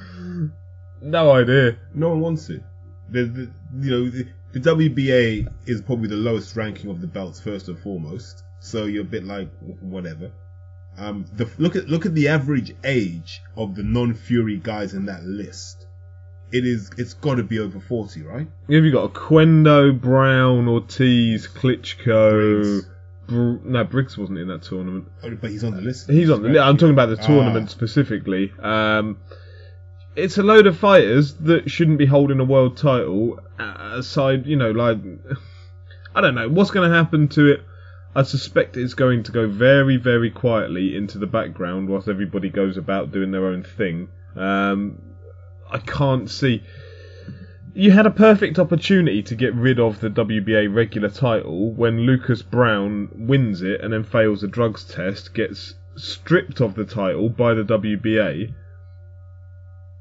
no 1.01 1.31
idea. 1.33 1.77
No 1.95 2.11
one 2.11 2.21
wants 2.21 2.51
it. 2.51 2.63
The, 3.11 3.25
the 3.25 3.51
you 3.81 3.91
know 3.91 4.11
the, 4.11 4.27
the 4.53 4.61
WBA 4.61 5.53
is 5.67 5.83
probably 5.83 6.09
the 6.09 6.17
lowest 6.17 6.57
ranking 6.57 6.91
of 6.91 7.01
the 7.01 7.07
belts 7.07 7.41
first 7.41 7.69
and 7.69 7.79
foremost. 7.79 8.43
So 8.61 8.85
you're 8.87 9.03
a 9.03 9.05
bit 9.05 9.25
like 9.25 9.49
whatever. 9.81 10.33
Um, 10.97 11.25
the, 11.33 11.49
look 11.59 11.75
at 11.77 11.89
look 11.89 12.07
at 12.07 12.15
the 12.15 12.29
average 12.29 12.73
age 12.85 13.41
of 13.57 13.75
the 13.75 13.83
non-Fury 13.83 14.59
guys 14.59 14.95
in 14.95 15.07
that 15.07 15.25
list. 15.25 15.87
It 16.53 16.65
is 16.65 16.91
it's 16.99 17.15
got 17.15 17.35
to 17.37 17.43
be 17.43 17.59
over 17.59 17.81
forty, 17.81 18.23
right? 18.23 18.47
Have 18.71 18.85
you 18.85 18.93
got 18.93 19.05
a 19.05 19.09
Quendo, 19.09 19.99
Browne, 20.01 20.69
Ortiz, 20.69 21.49
Klitschko? 21.49 22.31
Briggs. 22.63 22.87
Br- 23.27 23.69
no, 23.69 23.83
Briggs 23.85 24.17
wasn't 24.19 24.39
in 24.39 24.49
that 24.49 24.63
tournament. 24.63 25.11
Oh, 25.23 25.35
But 25.35 25.51
he's 25.51 25.65
on 25.65 25.75
the 25.75 25.81
list. 25.83 26.09
He's 26.11 26.31
on 26.31 26.43
the. 26.43 26.51
list. 26.51 26.61
I'm 26.61 26.77
talking 26.77 26.93
about 26.93 27.07
the 27.09 27.19
Ah. 27.23 27.27
tournament 27.27 27.71
specifically. 27.71 28.53
Um, 28.61 29.17
it's 30.15 30.39
a 30.39 30.43
load 30.45 30.67
of 30.69 30.79
fighters 30.79 31.35
that 31.41 31.69
shouldn't 31.71 31.99
be 31.99 32.07
holding 32.07 32.39
a 32.39 32.45
world 32.45 32.77
title. 32.77 33.41
uh, 33.59 33.95
Aside, 33.97 34.47
you 34.47 34.57
know, 34.57 34.71
like 34.71 34.99
I 36.15 36.21
don't 36.21 36.35
know 36.37 36.49
what's 36.49 36.71
going 36.71 36.89
to 36.89 36.95
happen 36.97 37.27
to 37.29 37.53
it. 37.53 37.65
I 38.17 38.23
suspect 38.23 38.77
it's 38.77 38.95
going 38.95 39.25
to 39.25 39.33
go 39.33 39.49
very, 39.49 39.97
very 39.97 40.31
quietly 40.31 40.97
into 40.97 41.19
the 41.19 41.27
background 41.27 41.89
whilst 41.89 42.09
everybody 42.09 42.49
goes 42.49 42.77
about 42.77 43.11
doing 43.11 43.33
their 43.33 43.47
own 43.47 43.65
thing. 43.65 44.09
Um, 44.37 44.99
I 45.69 45.79
can't 45.79 46.31
see. 46.31 46.63
You 47.75 47.91
had 47.91 48.07
a 48.07 48.13
perfect 48.13 48.61
opportunity 48.61 49.21
to 49.25 49.35
get 49.35 49.53
rid 49.55 49.81
of 49.81 49.99
the 49.99 50.11
WBA 50.11 50.73
regular 50.73 51.09
title 51.09 51.73
when 51.73 52.03
Lucas 52.03 52.41
Browne 52.41 53.09
wins 53.13 53.63
it 53.63 53.81
and 53.81 53.93
then 53.93 54.05
fails 54.05 54.45
a 54.45 54.49
drugs 54.49 54.85
test, 54.85 55.35
gets 55.35 55.75
stripped 55.97 56.61
of 56.61 56.77
the 56.77 56.85
title 56.85 57.29
by 57.29 57.55
the 57.55 57.65
WBA. 57.65 58.55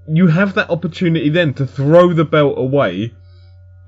You 0.08 0.28
have 0.28 0.54
that 0.54 0.70
opportunity 0.70 1.30
then 1.30 1.56
to 1.56 1.66
throw 1.66 2.14
the 2.14 2.26
belt 2.26 2.60
away 2.60 3.14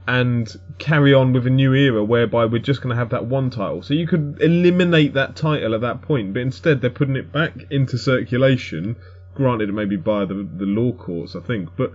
and 0.07 0.55
carry 0.77 1.13
on 1.13 1.33
with 1.33 1.47
a 1.47 1.49
new 1.49 1.73
era 1.73 2.03
whereby 2.03 2.45
we're 2.45 2.59
just 2.59 2.81
going 2.81 2.91
to 2.91 2.95
have 2.95 3.09
that 3.09 3.25
one 3.25 3.49
title. 3.49 3.81
So 3.81 3.93
you 3.93 4.07
could 4.07 4.37
eliminate 4.39 5.13
that 5.13 5.35
title 5.35 5.73
at 5.73 5.81
that 5.81 6.01
point, 6.01 6.33
but 6.33 6.41
instead 6.41 6.81
they're 6.81 6.89
putting 6.89 7.15
it 7.15 7.31
back 7.31 7.53
into 7.71 7.97
circulation. 7.97 8.95
Granted, 9.33 9.73
maybe 9.73 9.95
by 9.95 10.25
the 10.25 10.47
the 10.57 10.65
law 10.65 10.93
courts, 10.93 11.35
I 11.35 11.41
think, 11.41 11.69
but 11.75 11.91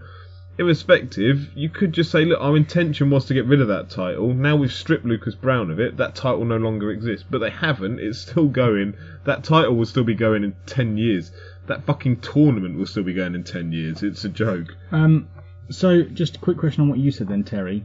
irrespective, 0.58 1.48
you 1.54 1.70
could 1.70 1.92
just 1.92 2.10
say, 2.10 2.24
look, 2.24 2.40
our 2.40 2.56
intention 2.56 3.08
was 3.08 3.24
to 3.24 3.34
get 3.34 3.46
rid 3.46 3.62
of 3.62 3.68
that 3.68 3.88
title. 3.88 4.34
Now 4.34 4.56
we've 4.56 4.72
stripped 4.72 5.06
Lucas 5.06 5.34
Browne 5.34 5.70
of 5.70 5.80
it. 5.80 5.96
That 5.96 6.14
title 6.14 6.44
no 6.44 6.58
longer 6.58 6.90
exists, 6.90 7.24
but 7.28 7.38
they 7.38 7.48
haven't. 7.48 7.98
It's 7.98 8.18
still 8.18 8.48
going. 8.48 8.94
That 9.24 9.42
title 9.44 9.74
will 9.76 9.86
still 9.86 10.04
be 10.04 10.14
going 10.14 10.44
in 10.44 10.54
ten 10.66 10.98
years. 10.98 11.32
That 11.66 11.84
fucking 11.84 12.20
tournament 12.20 12.76
will 12.76 12.86
still 12.86 13.04
be 13.04 13.14
going 13.14 13.34
in 13.34 13.44
ten 13.44 13.72
years. 13.72 14.02
It's 14.02 14.24
a 14.24 14.28
joke. 14.28 14.74
Um, 14.90 15.28
so, 15.70 16.02
just 16.02 16.36
a 16.36 16.38
quick 16.40 16.58
question 16.58 16.82
on 16.82 16.88
what 16.88 16.98
you 16.98 17.12
said 17.12 17.28
then, 17.28 17.44
Terry. 17.44 17.84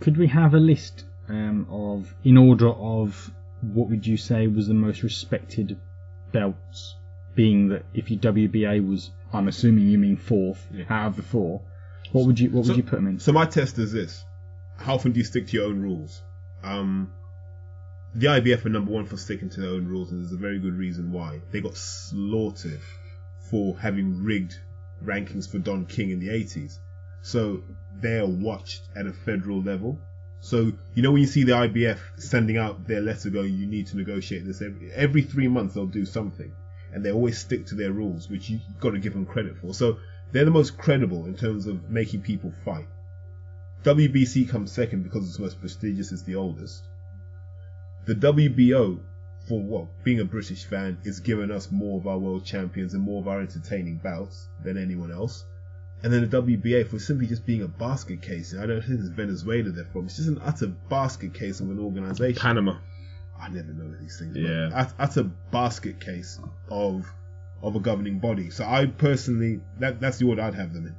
Could 0.00 0.16
we 0.16 0.26
have 0.28 0.54
a 0.54 0.58
list 0.58 1.04
um, 1.28 1.66
of, 1.70 2.14
in 2.24 2.36
order 2.36 2.68
of, 2.68 3.30
what 3.60 3.88
would 3.88 4.06
you 4.06 4.16
say 4.16 4.46
was 4.46 4.68
the 4.68 4.74
most 4.74 5.02
respected 5.02 5.78
belts? 6.32 6.96
Being 7.34 7.68
that 7.68 7.84
if 7.92 8.10
your 8.10 8.20
WBA 8.20 8.86
was, 8.86 9.10
I'm 9.32 9.48
assuming 9.48 9.88
you 9.88 9.98
mean 9.98 10.16
fourth 10.16 10.66
out 10.88 11.08
of 11.08 11.16
the 11.16 11.22
four. 11.22 11.62
What 12.12 12.26
would 12.26 12.40
you 12.40 12.50
what 12.50 12.66
would 12.66 12.76
you 12.76 12.82
put 12.82 12.96
them 12.96 13.08
in? 13.08 13.18
So 13.18 13.32
my 13.32 13.44
test 13.44 13.78
is 13.78 13.92
this: 13.92 14.24
How 14.78 14.94
often 14.94 15.12
do 15.12 15.18
you 15.18 15.24
stick 15.24 15.48
to 15.48 15.56
your 15.58 15.66
own 15.66 15.82
rules? 15.82 16.22
Um, 16.62 17.12
the 18.14 18.28
IBF 18.28 18.64
are 18.64 18.70
number 18.70 18.90
one 18.90 19.04
for 19.04 19.18
sticking 19.18 19.50
to 19.50 19.60
their 19.60 19.70
own 19.70 19.86
rules, 19.86 20.10
and 20.10 20.22
there's 20.22 20.32
a 20.32 20.38
very 20.38 20.58
good 20.58 20.74
reason 20.74 21.12
why. 21.12 21.40
They 21.50 21.60
got 21.60 21.76
slaughtered 21.76 22.80
for 23.50 23.78
having 23.78 24.24
rigged 24.24 24.58
rankings 25.04 25.50
for 25.50 25.58
Don 25.58 25.84
King 25.84 26.10
in 26.10 26.20
the 26.20 26.28
80s. 26.28 26.78
So 27.26 27.64
they 28.00 28.20
are 28.20 28.26
watched 28.28 28.82
at 28.94 29.08
a 29.08 29.12
federal 29.12 29.60
level. 29.60 29.98
So 30.38 30.70
you 30.94 31.02
know 31.02 31.10
when 31.10 31.22
you 31.22 31.26
see 31.26 31.42
the 31.42 31.54
IBF 31.54 31.98
sending 32.18 32.56
out 32.56 32.86
their 32.86 33.00
letter 33.00 33.30
going, 33.30 33.52
you 33.52 33.66
need 33.66 33.88
to 33.88 33.96
negotiate 33.96 34.46
this 34.46 34.62
every 34.62 34.92
every 34.92 35.22
three 35.22 35.48
months 35.48 35.74
they'll 35.74 35.86
do 35.86 36.04
something, 36.04 36.52
and 36.92 37.04
they 37.04 37.10
always 37.10 37.36
stick 37.36 37.66
to 37.66 37.74
their 37.74 37.90
rules, 37.90 38.30
which 38.30 38.48
you 38.48 38.58
have 38.58 38.78
got 38.78 38.90
to 38.90 39.00
give 39.00 39.12
them 39.12 39.26
credit 39.26 39.58
for. 39.58 39.74
So 39.74 39.98
they're 40.30 40.44
the 40.44 40.52
most 40.52 40.78
credible 40.78 41.26
in 41.26 41.34
terms 41.34 41.66
of 41.66 41.90
making 41.90 42.22
people 42.22 42.52
fight. 42.64 42.86
WBC 43.82 44.48
comes 44.48 44.70
second 44.70 45.02
because 45.02 45.26
it's 45.26 45.38
the 45.38 45.42
most 45.42 45.58
prestigious, 45.58 46.12
it's 46.12 46.22
the 46.22 46.36
oldest. 46.36 46.84
The 48.04 48.14
WBO, 48.14 49.00
for 49.48 49.60
what 49.60 50.04
being 50.04 50.20
a 50.20 50.24
British 50.24 50.64
fan, 50.64 50.98
is 51.02 51.18
giving 51.18 51.50
us 51.50 51.72
more 51.72 51.98
of 51.98 52.06
our 52.06 52.18
world 52.18 52.44
champions 52.44 52.94
and 52.94 53.02
more 53.02 53.20
of 53.20 53.26
our 53.26 53.40
entertaining 53.40 53.96
bouts 53.96 54.46
than 54.62 54.78
anyone 54.78 55.10
else. 55.10 55.44
And 56.02 56.12
then 56.12 56.28
the 56.28 56.42
WBA 56.42 56.88
for 56.88 56.98
simply 56.98 57.26
just 57.26 57.46
being 57.46 57.62
a 57.62 57.68
basket 57.68 58.22
case. 58.22 58.54
I 58.54 58.66
don't 58.66 58.82
think 58.82 59.00
it's 59.00 59.08
Venezuela 59.08 59.70
they're 59.70 59.84
from. 59.86 60.06
It's 60.06 60.16
just 60.16 60.28
an 60.28 60.40
utter 60.44 60.68
basket 60.88 61.34
case 61.34 61.60
of 61.60 61.70
an 61.70 61.78
organization. 61.78 62.40
Panama. 62.40 62.76
I 63.40 63.48
never 63.48 63.72
know 63.72 63.94
these 64.00 64.18
things. 64.18 64.36
Yeah. 64.36 64.68
But 64.70 64.78
at, 64.78 64.94
at 64.98 65.16
a 65.16 65.24
basket 65.24 66.00
case 66.00 66.38
of 66.70 67.06
of 67.62 67.74
a 67.74 67.80
governing 67.80 68.18
body. 68.18 68.50
So 68.50 68.64
I 68.64 68.86
personally, 68.86 69.60
that 69.80 70.00
that's 70.00 70.18
the 70.18 70.26
order 70.26 70.42
I'd 70.42 70.54
have 70.54 70.72
them 70.72 70.86
in. 70.86 70.96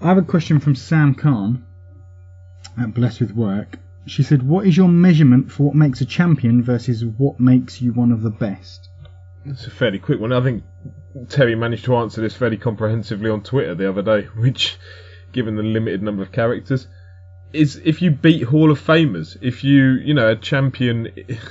I 0.00 0.08
have 0.08 0.18
a 0.18 0.22
question 0.22 0.60
from 0.60 0.74
Sam 0.74 1.14
Khan 1.14 1.64
at 2.80 2.94
Blessed 2.94 3.20
with 3.20 3.32
Work. 3.32 3.78
She 4.06 4.22
said, 4.22 4.42
What 4.42 4.66
is 4.66 4.76
your 4.76 4.88
measurement 4.88 5.50
for 5.50 5.64
what 5.64 5.74
makes 5.74 6.00
a 6.00 6.04
champion 6.04 6.62
versus 6.62 7.04
what 7.04 7.38
makes 7.40 7.82
you 7.82 7.92
one 7.92 8.12
of 8.12 8.22
the 8.22 8.30
best? 8.30 8.88
It's 9.44 9.66
a 9.66 9.70
fairly 9.70 9.98
quick 9.98 10.20
one. 10.20 10.32
I 10.32 10.40
think 10.40 10.62
Terry 11.28 11.54
managed 11.54 11.84
to 11.86 11.96
answer 11.96 12.20
this 12.20 12.36
fairly 12.36 12.56
comprehensively 12.56 13.28
on 13.28 13.42
Twitter 13.42 13.74
the 13.74 13.88
other 13.88 14.02
day, 14.02 14.22
which, 14.36 14.78
given 15.32 15.56
the 15.56 15.62
limited 15.62 16.02
number 16.02 16.22
of 16.22 16.30
characters, 16.30 16.86
is 17.52 17.80
if 17.84 18.02
you 18.02 18.10
beat 18.10 18.44
Hall 18.44 18.70
of 18.70 18.80
Famers, 18.80 19.36
if 19.40 19.64
you, 19.64 19.92
you 19.94 20.14
know, 20.14 20.28
a 20.28 20.36
champion, 20.36 21.08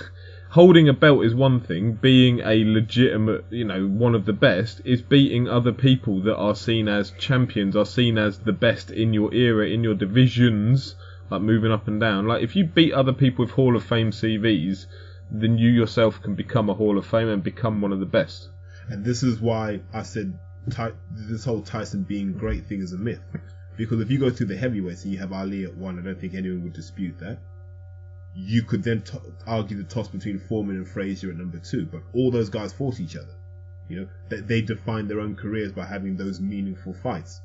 holding 0.52 0.88
a 0.88 0.94
belt 0.94 1.26
is 1.26 1.35
one 1.35 1.60
thing, 1.60 1.94
being 1.94 2.39
a 2.39 2.64
legitimate, 2.64 3.45
you 3.49 3.65
know, 3.65 3.88
one 3.88 4.15
of 4.15 4.26
the 4.26 4.34
best 4.34 4.80
is 4.85 5.02
beating 5.02 5.48
other 5.48 5.73
people 5.73 6.22
that 6.22 6.38
are 6.38 6.56
seen 6.56 6.88
as 6.88 7.11
champions, 7.11 7.76
are 7.76 7.85
seen 7.85 8.18
as 8.18 8.39
the 8.39 8.53
best 8.53 8.91
in 8.91 9.14
your 9.14 9.34
era, 9.34 9.68
in 9.68 9.84
your 9.84 9.95
divisions, 9.95 10.95
like 11.30 11.41
moving 11.41 11.72
up 11.72 11.88
and 11.88 11.99
down. 11.99 12.27
Like, 12.27 12.44
if 12.44 12.56
you 12.56 12.64
beat 12.64 12.94
other 12.94 13.14
people 13.14 13.44
with 13.44 13.56
Hall 13.56 13.76
of 13.76 13.84
Fame 13.84 14.11
CVs, 14.11 14.85
then 15.30 15.57
you 15.57 15.69
yourself 15.69 16.22
can 16.22 16.35
become 16.35 16.69
a 16.69 16.73
Hall 16.73 16.98
of 16.98 17.06
Fame 17.06 17.27
and 17.27 17.44
become 17.44 17.81
one 17.81 17.91
of 17.91 17.99
the 17.99 18.06
best. 18.06 18.49
And 18.90 19.04
this 19.04 19.24
is 19.24 19.40
why 19.40 19.82
I 19.94 20.04
said 20.04 20.38
Ty- 20.70 20.94
this 21.12 21.46
whole 21.46 21.62
Tyson 21.62 22.04
being 22.04 22.34
great 22.34 22.68
thing 22.68 22.82
is 22.82 22.94
a 22.94 22.98
myth. 22.98 23.22
Because 23.78 24.02
if 24.02 24.10
you 24.10 24.18
go 24.18 24.30
through 24.30 24.48
the 24.48 24.58
heavyweights 24.58 25.04
and 25.04 25.14
you 25.14 25.20
have 25.20 25.32
Ali 25.32 25.64
at 25.64 25.76
one, 25.76 26.00
I 26.00 26.02
don't 26.02 26.20
think 26.20 26.34
anyone 26.34 26.64
would 26.64 26.74
dispute 26.74 27.20
that. 27.20 27.38
You 28.36 28.64
could 28.64 28.84
then 28.84 29.02
to 29.04 29.22
argue 29.46 29.78
the 29.78 29.84
toss 29.84 30.08
between 30.08 30.40
Foreman 30.40 30.78
and 30.78 30.88
Frazier 30.88 31.30
at 31.30 31.38
number 31.38 31.60
two, 31.60 31.86
but 31.86 32.02
all 32.14 32.32
those 32.32 32.50
guys 32.50 32.74
fought 32.74 33.00
each 33.00 33.16
other. 33.16 33.36
You 33.88 34.02
know, 34.02 34.08
they, 34.30 34.42
they 34.42 34.62
defined 34.62 35.10
their 35.10 35.22
own 35.22 35.36
careers 35.36 35.72
by 35.72 35.86
having 35.86 36.18
those 36.18 36.40
meaningful 36.40 36.94
fights. 36.94 37.42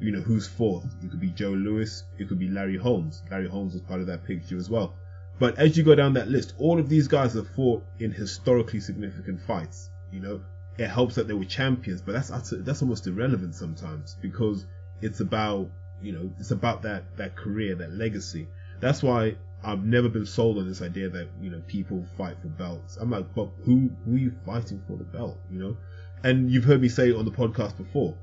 You 0.00 0.12
know, 0.12 0.20
who's 0.20 0.46
fourth? 0.46 0.86
It 1.02 1.10
could 1.10 1.20
be 1.20 1.30
Joe 1.30 1.50
Louis, 1.50 2.02
it 2.18 2.28
could 2.28 2.38
be 2.38 2.48
Larry 2.48 2.76
Holmes. 2.76 3.22
Larry 3.30 3.48
Holmes 3.48 3.74
was 3.74 3.82
part 3.82 4.00
of 4.00 4.06
that 4.06 4.24
picture 4.24 4.56
as 4.56 4.70
well. 4.70 4.96
But 5.38 5.58
as 5.58 5.76
you 5.76 5.82
go 5.82 5.94
down 5.94 6.14
that 6.14 6.28
list, 6.28 6.54
all 6.58 6.78
of 6.78 6.88
these 6.88 7.08
guys 7.08 7.34
have 7.34 7.48
fought 7.48 7.84
in 7.98 8.12
historically 8.12 8.80
significant 8.80 9.40
fights. 9.40 9.90
You 10.10 10.20
know, 10.20 10.40
it 10.76 10.88
helps 10.88 11.14
that 11.14 11.28
they 11.28 11.34
were 11.34 11.44
champions, 11.44 12.02
but 12.02 12.12
that's 12.12 12.52
that's 12.58 12.82
almost 12.82 13.06
irrelevant 13.06 13.54
sometimes 13.54 14.16
because 14.20 14.66
it's 15.00 15.20
about 15.20 15.70
you 16.02 16.12
know 16.12 16.30
it's 16.38 16.50
about 16.50 16.82
that 16.82 17.16
that 17.16 17.36
career, 17.36 17.74
that 17.76 17.92
legacy. 17.92 18.48
That's 18.80 19.02
why 19.02 19.36
I've 19.62 19.84
never 19.84 20.08
been 20.08 20.26
sold 20.26 20.58
on 20.58 20.68
this 20.68 20.82
idea 20.82 21.08
that 21.10 21.28
you 21.40 21.50
know 21.50 21.62
people 21.66 22.04
fight 22.16 22.36
for 22.42 22.48
belts. 22.48 22.96
I'm 22.96 23.10
like, 23.10 23.34
but 23.34 23.48
who 23.64 23.90
who 24.04 24.14
are 24.14 24.18
you 24.18 24.32
fighting 24.44 24.82
for 24.86 24.96
the 24.96 25.04
belt? 25.04 25.38
You 25.50 25.58
know, 25.60 25.76
and 26.22 26.50
you've 26.50 26.64
heard 26.64 26.80
me 26.80 26.88
say 26.88 27.12
on 27.12 27.24
the 27.24 27.30
podcast 27.30 27.76
before. 27.76 28.16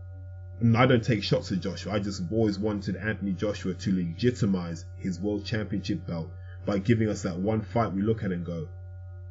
And 0.60 0.78
I 0.78 0.86
don't 0.86 1.03
take 1.03 1.23
shots 1.23 1.52
at 1.52 1.60
Joshua. 1.60 1.94
I 1.94 1.99
just 1.99 2.22
always 2.32 2.60
wanted 2.60 2.95
Anthony 2.95 3.32
Joshua 3.32 3.73
to 3.73 3.95
legitimize 3.95 4.86
his 4.98 5.19
world 5.19 5.44
championship 5.44 6.06
belt 6.06 6.30
by 6.65 6.78
giving 6.78 7.10
us 7.10 7.23
that 7.23 7.36
one 7.36 7.61
fight 7.61 7.91
we 7.94 8.03
look 8.03 8.23
at 8.23 8.32
and 8.32 8.45
go, 8.45 8.68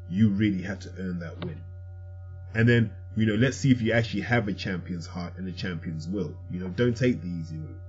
you 0.09 0.31
really 0.31 0.61
had 0.61 0.81
to 0.81 0.91
earn 0.99 1.21
that 1.21 1.45
win. 1.45 1.61
And 2.55 2.69
then, 2.69 2.91
you 3.17 3.27
know, 3.27 3.35
let's 3.35 3.57
see 3.57 3.71
if 3.71 3.81
you 3.83 3.93
actually 3.93 4.23
have 4.23 4.49
a 4.49 4.53
champion's 4.53 5.07
heart 5.07 5.35
and 5.37 5.49
a 5.49 5.53
champion's 5.53 6.07
will. 6.09 6.35
You 6.51 6.61
know, 6.61 6.69
don't 6.69 6.97
take 6.97 7.21
the 7.21 7.29
easy 7.29 7.57
route. 7.57 7.81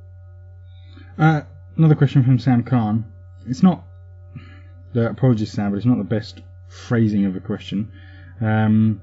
Uh, 1.18 1.41
another 1.77 1.95
question 1.95 2.23
from 2.23 2.39
Sam 2.39 2.64
Khan. 2.64 3.06
It's 3.48 3.64
not. 3.64 3.84
Uh, 4.95 5.10
apologies, 5.10 5.52
Sam, 5.52 5.72
but 5.72 5.77
it's 5.77 5.85
not 5.85 5.98
the 5.98 6.03
best 6.03 6.41
phrasing 6.68 7.26
of 7.26 7.35
a 7.35 7.39
question. 7.39 7.91
Um, 8.41 9.02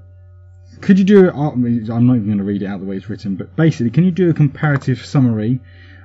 could 0.81 0.99
you 0.99 1.05
do? 1.05 1.29
uh, 1.29 1.49
I'm 1.51 1.61
not 1.61 2.15
even 2.15 2.25
going 2.25 2.37
to 2.37 2.43
read 2.43 2.61
it 2.61 2.67
out 2.67 2.79
the 2.79 2.85
way 2.85 2.97
it's 2.97 3.09
written, 3.09 3.35
but 3.35 3.55
basically, 3.55 3.89
can 3.89 4.03
you 4.03 4.11
do 4.11 4.29
a 4.29 4.33
comparative 4.33 5.03
summary 5.03 5.59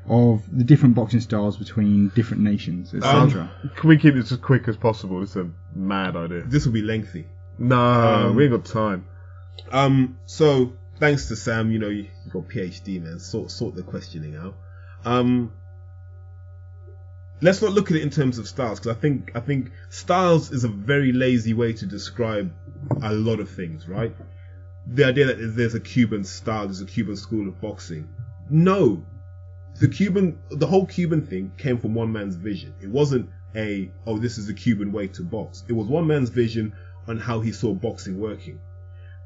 of 0.09 0.43
the 0.57 0.65
different 0.65 0.95
boxing 0.95 1.21
styles 1.21 1.57
between 1.57 2.09
different 2.11 2.43
nations, 2.43 2.95
etc.? 2.95 3.51
Can 3.77 3.89
we 3.89 3.99
keep 3.99 4.15
this 4.15 4.33
as 4.33 4.39
quick 4.39 4.69
as 4.69 4.77
possible? 4.77 5.23
It's 5.23 5.37
a 5.37 5.51
mad 5.75 6.17
idea. 6.17 6.43
This 6.47 6.65
will 6.65 6.73
be 6.73 6.83
lengthy. 6.83 7.27
No, 7.59 7.77
Um, 7.79 8.37
we 8.37 8.45
ain't 8.45 8.53
got 8.53 8.65
time. 8.65 9.07
Um, 9.71 10.19
so 10.27 10.73
thanks 10.99 11.29
to 11.29 11.37
Sam, 11.37 11.71
you 11.71 11.79
know, 11.79 11.89
you 11.89 12.09
you 12.25 12.31
got 12.31 12.49
PhD, 12.49 13.03
man. 13.03 13.19
Sort 13.19 13.51
sort 13.51 13.75
the 13.75 13.83
questioning 13.83 14.37
out. 14.37 14.55
Um, 15.05 15.53
let's 17.41 17.61
not 17.61 17.73
look 17.73 17.91
at 17.91 17.97
it 17.97 18.03
in 18.03 18.11
terms 18.11 18.39
of 18.39 18.49
styles 18.49 18.81
because 18.81 18.97
I 18.97 19.01
think 19.01 19.33
I 19.35 19.41
think 19.41 19.71
styles 19.91 20.51
is 20.51 20.65
a 20.65 20.69
very 20.69 21.13
lazy 21.13 21.55
way 21.55 21.73
to 21.75 21.87
describe 21.87 22.53
a 23.03 23.13
lot 23.13 23.41
of 23.41 23.51
things, 23.51 23.89
right? 23.89 24.15
The 24.87 25.05
idea 25.05 25.27
that 25.27 25.37
there's 25.57 25.75
a 25.75 25.81
Cuban 25.81 26.25
style, 26.25 26.67
there's 26.67 26.81
a 26.81 26.87
Cuban 26.87 27.17
school 27.17 27.49
of 27.49 27.61
boxing. 27.61 28.09
No, 28.51 29.05
the 29.81 29.89
Cuban, 29.89 30.39
the 30.51 30.67
whole 30.67 30.87
Cuban 30.87 31.27
thing 31.27 31.53
came 31.57 31.79
from 31.79 31.95
one 31.95 32.13
man's 32.13 32.37
vision. 32.37 32.75
It 32.83 32.89
wasn't 32.89 33.31
a 33.57 33.91
oh 34.07 34.19
this 34.19 34.39
is 34.39 34.47
the 34.47 34.55
Cuban 34.55 34.93
way 34.93 35.09
to 35.09 35.23
box. 35.23 35.65
It 35.69 35.73
was 35.73 35.87
one 35.87 36.07
man's 36.07 36.31
vision 36.31 36.75
on 37.09 37.19
how 37.19 37.41
he 37.41 37.53
saw 37.53 37.73
boxing 37.75 38.19
working 38.19 38.61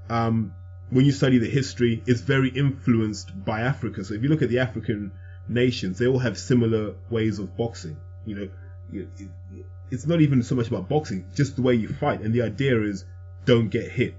um, 0.09 0.55
when 0.91 1.05
you 1.05 1.13
study 1.13 1.39
the 1.39 1.49
history, 1.49 2.03
it's 2.07 2.21
very 2.21 2.49
influenced 2.49 3.45
by 3.45 3.61
Africa. 3.61 4.05
So 4.05 4.15
if 4.15 4.23
you 4.23 4.29
look 4.29 4.43
at 4.43 4.49
the 4.49 4.61
African 4.61 5.13
nations, 5.49 5.99
they 5.99 6.07
all 6.07 6.19
have 6.19 6.39
similar 6.39 6.95
ways 7.11 7.39
of 7.39 7.57
boxing. 7.57 7.97
You 8.25 8.51
know, 8.93 9.07
it's 9.91 10.07
not 10.07 10.21
even 10.21 10.43
so 10.43 10.55
much 10.55 10.69
about 10.69 10.89
boxing, 10.89 11.27
just 11.35 11.57
the 11.57 11.63
way 11.63 11.75
you 11.75 11.89
fight. 11.89 12.21
And 12.21 12.35
the 12.35 12.43
idea 12.43 12.81
is 12.83 13.05
don't 13.45 13.69
get 13.69 13.91
hit. 13.91 14.15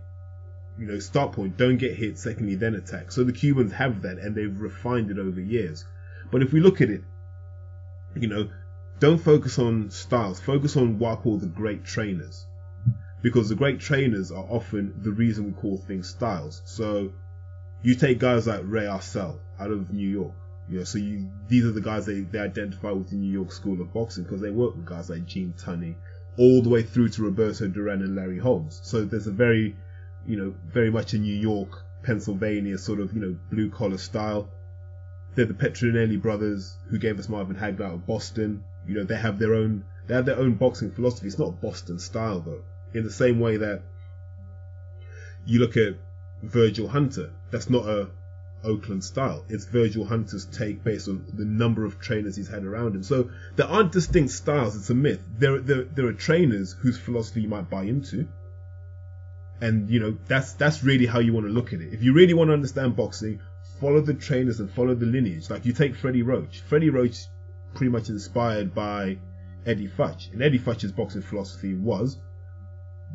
You 0.77 0.85
know, 0.85 0.99
start 0.99 1.33
point, 1.33 1.57
don't 1.57 1.77
get 1.77 1.95
hit, 1.95 2.17
secondly, 2.17 2.55
then 2.55 2.75
attack. 2.75 3.11
So 3.11 3.23
the 3.23 3.33
Cubans 3.33 3.73
have 3.73 4.03
that 4.03 4.17
and 4.17 4.33
they've 4.33 4.55
refined 4.59 5.11
it 5.11 5.19
over 5.19 5.41
years. 5.41 5.85
But 6.31 6.41
if 6.41 6.53
we 6.53 6.59
look 6.59 6.81
at 6.81 6.89
it, 6.89 7.03
you 8.15 8.27
know, 8.27 8.49
don't 8.99 9.17
focus 9.17 9.59
on 9.59 9.89
styles, 9.89 10.39
focus 10.39 10.77
on 10.77 10.99
what 10.99 11.11
I 11.11 11.21
call 11.21 11.37
the 11.37 11.47
great 11.47 11.83
trainers. 11.83 12.45
Because 13.21 13.49
the 13.49 13.55
great 13.55 13.79
trainers 13.79 14.31
are 14.31 14.45
often 14.49 14.93
the 15.01 15.11
reason 15.11 15.45
we 15.45 15.51
call 15.51 15.77
things 15.77 16.09
styles. 16.09 16.61
So 16.65 17.11
you 17.81 17.95
take 17.95 18.19
guys 18.19 18.47
like 18.47 18.61
Ray 18.63 18.83
Arcel 18.83 19.39
out 19.59 19.71
of 19.71 19.91
New 19.93 20.07
York. 20.07 20.33
You 20.69 20.79
know, 20.79 20.83
so 20.83 20.99
you 20.99 21.29
these 21.47 21.65
are 21.65 21.71
the 21.71 21.81
guys 21.81 22.05
they, 22.05 22.21
they 22.21 22.39
identify 22.39 22.91
with 22.91 23.09
the 23.09 23.15
New 23.15 23.31
York 23.31 23.51
School 23.51 23.81
of 23.81 23.91
Boxing 23.91 24.23
because 24.23 24.41
they 24.41 24.51
work 24.51 24.75
with 24.75 24.85
guys 24.85 25.09
like 25.09 25.25
Gene 25.25 25.53
Tunney, 25.57 25.95
all 26.37 26.61
the 26.61 26.69
way 26.69 26.83
through 26.83 27.09
to 27.09 27.23
Roberto 27.23 27.67
Duran 27.67 28.01
and 28.01 28.15
Larry 28.15 28.37
Holmes. 28.37 28.79
So 28.83 29.03
there's 29.03 29.27
a 29.27 29.31
very, 29.31 29.75
you 30.27 30.37
know, 30.37 30.53
very 30.67 30.91
much 30.91 31.13
a 31.13 31.17
New 31.17 31.35
York, 31.35 31.83
Pennsylvania 32.03 32.77
sort 32.77 32.99
of, 32.99 33.13
you 33.13 33.19
know, 33.19 33.35
blue 33.51 33.71
collar 33.71 33.97
style. 33.97 34.47
They're 35.33 35.45
the 35.45 35.53
Petronelli 35.53 36.21
brothers 36.21 36.77
who 36.89 36.99
gave 36.99 37.17
us 37.17 37.29
Marvin 37.29 37.55
Hagler 37.55 37.87
out 37.87 37.93
of 37.95 38.07
Boston. 38.07 38.63
You 38.87 38.95
know, 38.95 39.03
they 39.03 39.17
have 39.17 39.39
their 39.39 39.55
own 39.55 39.85
they 40.07 40.13
have 40.15 40.25
their 40.25 40.37
own 40.37 40.55
boxing 40.55 40.91
philosophy. 40.91 41.27
It's 41.27 41.39
not 41.39 41.61
Boston 41.61 41.97
style 41.97 42.41
though. 42.41 42.61
In 42.93 43.03
the 43.03 43.11
same 43.11 43.39
way 43.39 43.57
that 43.57 43.81
you 45.45 45.59
look 45.59 45.77
at 45.77 45.95
Virgil 46.41 46.87
Hunter, 46.87 47.31
that's 47.51 47.69
not 47.69 47.85
a 47.85 48.09
Oakland 48.63 49.03
style. 49.03 49.45
It's 49.47 49.65
Virgil 49.65 50.05
Hunter's 50.05 50.45
take 50.45 50.83
based 50.83 51.07
on 51.07 51.25
the 51.33 51.45
number 51.45 51.85
of 51.85 51.99
trainers 51.99 52.35
he's 52.35 52.49
had 52.49 52.65
around 52.65 52.95
him. 52.95 53.03
So 53.03 53.29
there 53.55 53.67
aren't 53.67 53.91
distinct 53.91 54.31
styles. 54.31 54.75
It's 54.75 54.89
a 54.89 54.95
myth. 54.95 55.21
There, 55.37 55.59
there, 55.59 55.83
there 55.83 56.07
are 56.07 56.13
trainers 56.13 56.73
whose 56.73 56.97
philosophy 56.97 57.41
you 57.41 57.47
might 57.47 57.69
buy 57.69 57.83
into, 57.83 58.27
and 59.61 59.89
you 59.89 59.99
know 59.99 60.17
that's 60.27 60.53
that's 60.53 60.83
really 60.83 61.05
how 61.05 61.19
you 61.19 61.33
want 61.33 61.45
to 61.45 61.53
look 61.53 61.73
at 61.73 61.81
it. 61.81 61.93
If 61.93 62.03
you 62.03 62.13
really 62.13 62.33
want 62.33 62.49
to 62.49 62.53
understand 62.53 62.95
boxing, 62.95 63.39
follow 63.79 64.01
the 64.01 64.13
trainers 64.13 64.59
and 64.59 64.69
follow 64.69 64.95
the 64.95 65.05
lineage. 65.05 65.49
Like 65.49 65.65
you 65.65 65.73
take 65.73 65.95
Freddie 65.95 66.23
Roach. 66.23 66.61
Freddie 66.61 66.89
Roach, 66.89 67.27
pretty 67.75 67.91
much 67.91 68.09
inspired 68.09 68.73
by 68.75 69.17
Eddie 69.65 69.87
Futch, 69.87 70.31
and 70.33 70.41
Eddie 70.41 70.59
Futch's 70.59 70.91
boxing 70.91 71.21
philosophy 71.21 71.75
was 71.75 72.17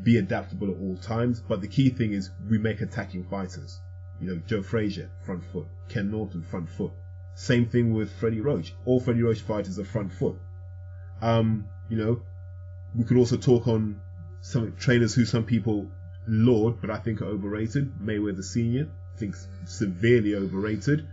be 0.02 0.18
adaptable 0.18 0.70
at 0.70 0.76
all 0.76 0.96
times. 0.96 1.40
But 1.40 1.60
the 1.60 1.68
key 1.68 1.90
thing 1.90 2.12
is 2.12 2.30
we 2.50 2.58
make 2.58 2.80
attacking 2.80 3.24
fighters. 3.24 3.80
You 4.20 4.28
know, 4.28 4.42
Joe 4.46 4.62
Frazier, 4.62 5.10
front 5.24 5.44
foot. 5.44 5.66
Ken 5.88 6.10
Norton, 6.10 6.42
front 6.42 6.68
foot. 6.68 6.92
Same 7.34 7.66
thing 7.66 7.92
with 7.92 8.10
Freddie 8.12 8.40
Roach. 8.40 8.74
All 8.84 9.00
Freddie 9.00 9.22
Roach 9.22 9.40
fighters 9.40 9.78
are 9.78 9.84
front 9.84 10.12
foot. 10.12 10.36
Um, 11.20 11.66
you 11.88 11.96
know, 11.96 12.22
we 12.94 13.04
could 13.04 13.16
also 13.16 13.36
talk 13.36 13.66
on 13.66 14.00
some 14.40 14.74
trainers 14.76 15.14
who 15.14 15.24
some 15.24 15.44
people 15.44 15.88
laud, 16.26 16.80
but 16.80 16.90
I 16.90 16.96
think 16.96 17.22
are 17.22 17.26
overrated. 17.26 17.92
Mayweather 17.98 18.44
Senior, 18.44 18.88
I 19.14 19.18
think 19.18 19.36
severely 19.64 20.34
overrated. 20.34 21.06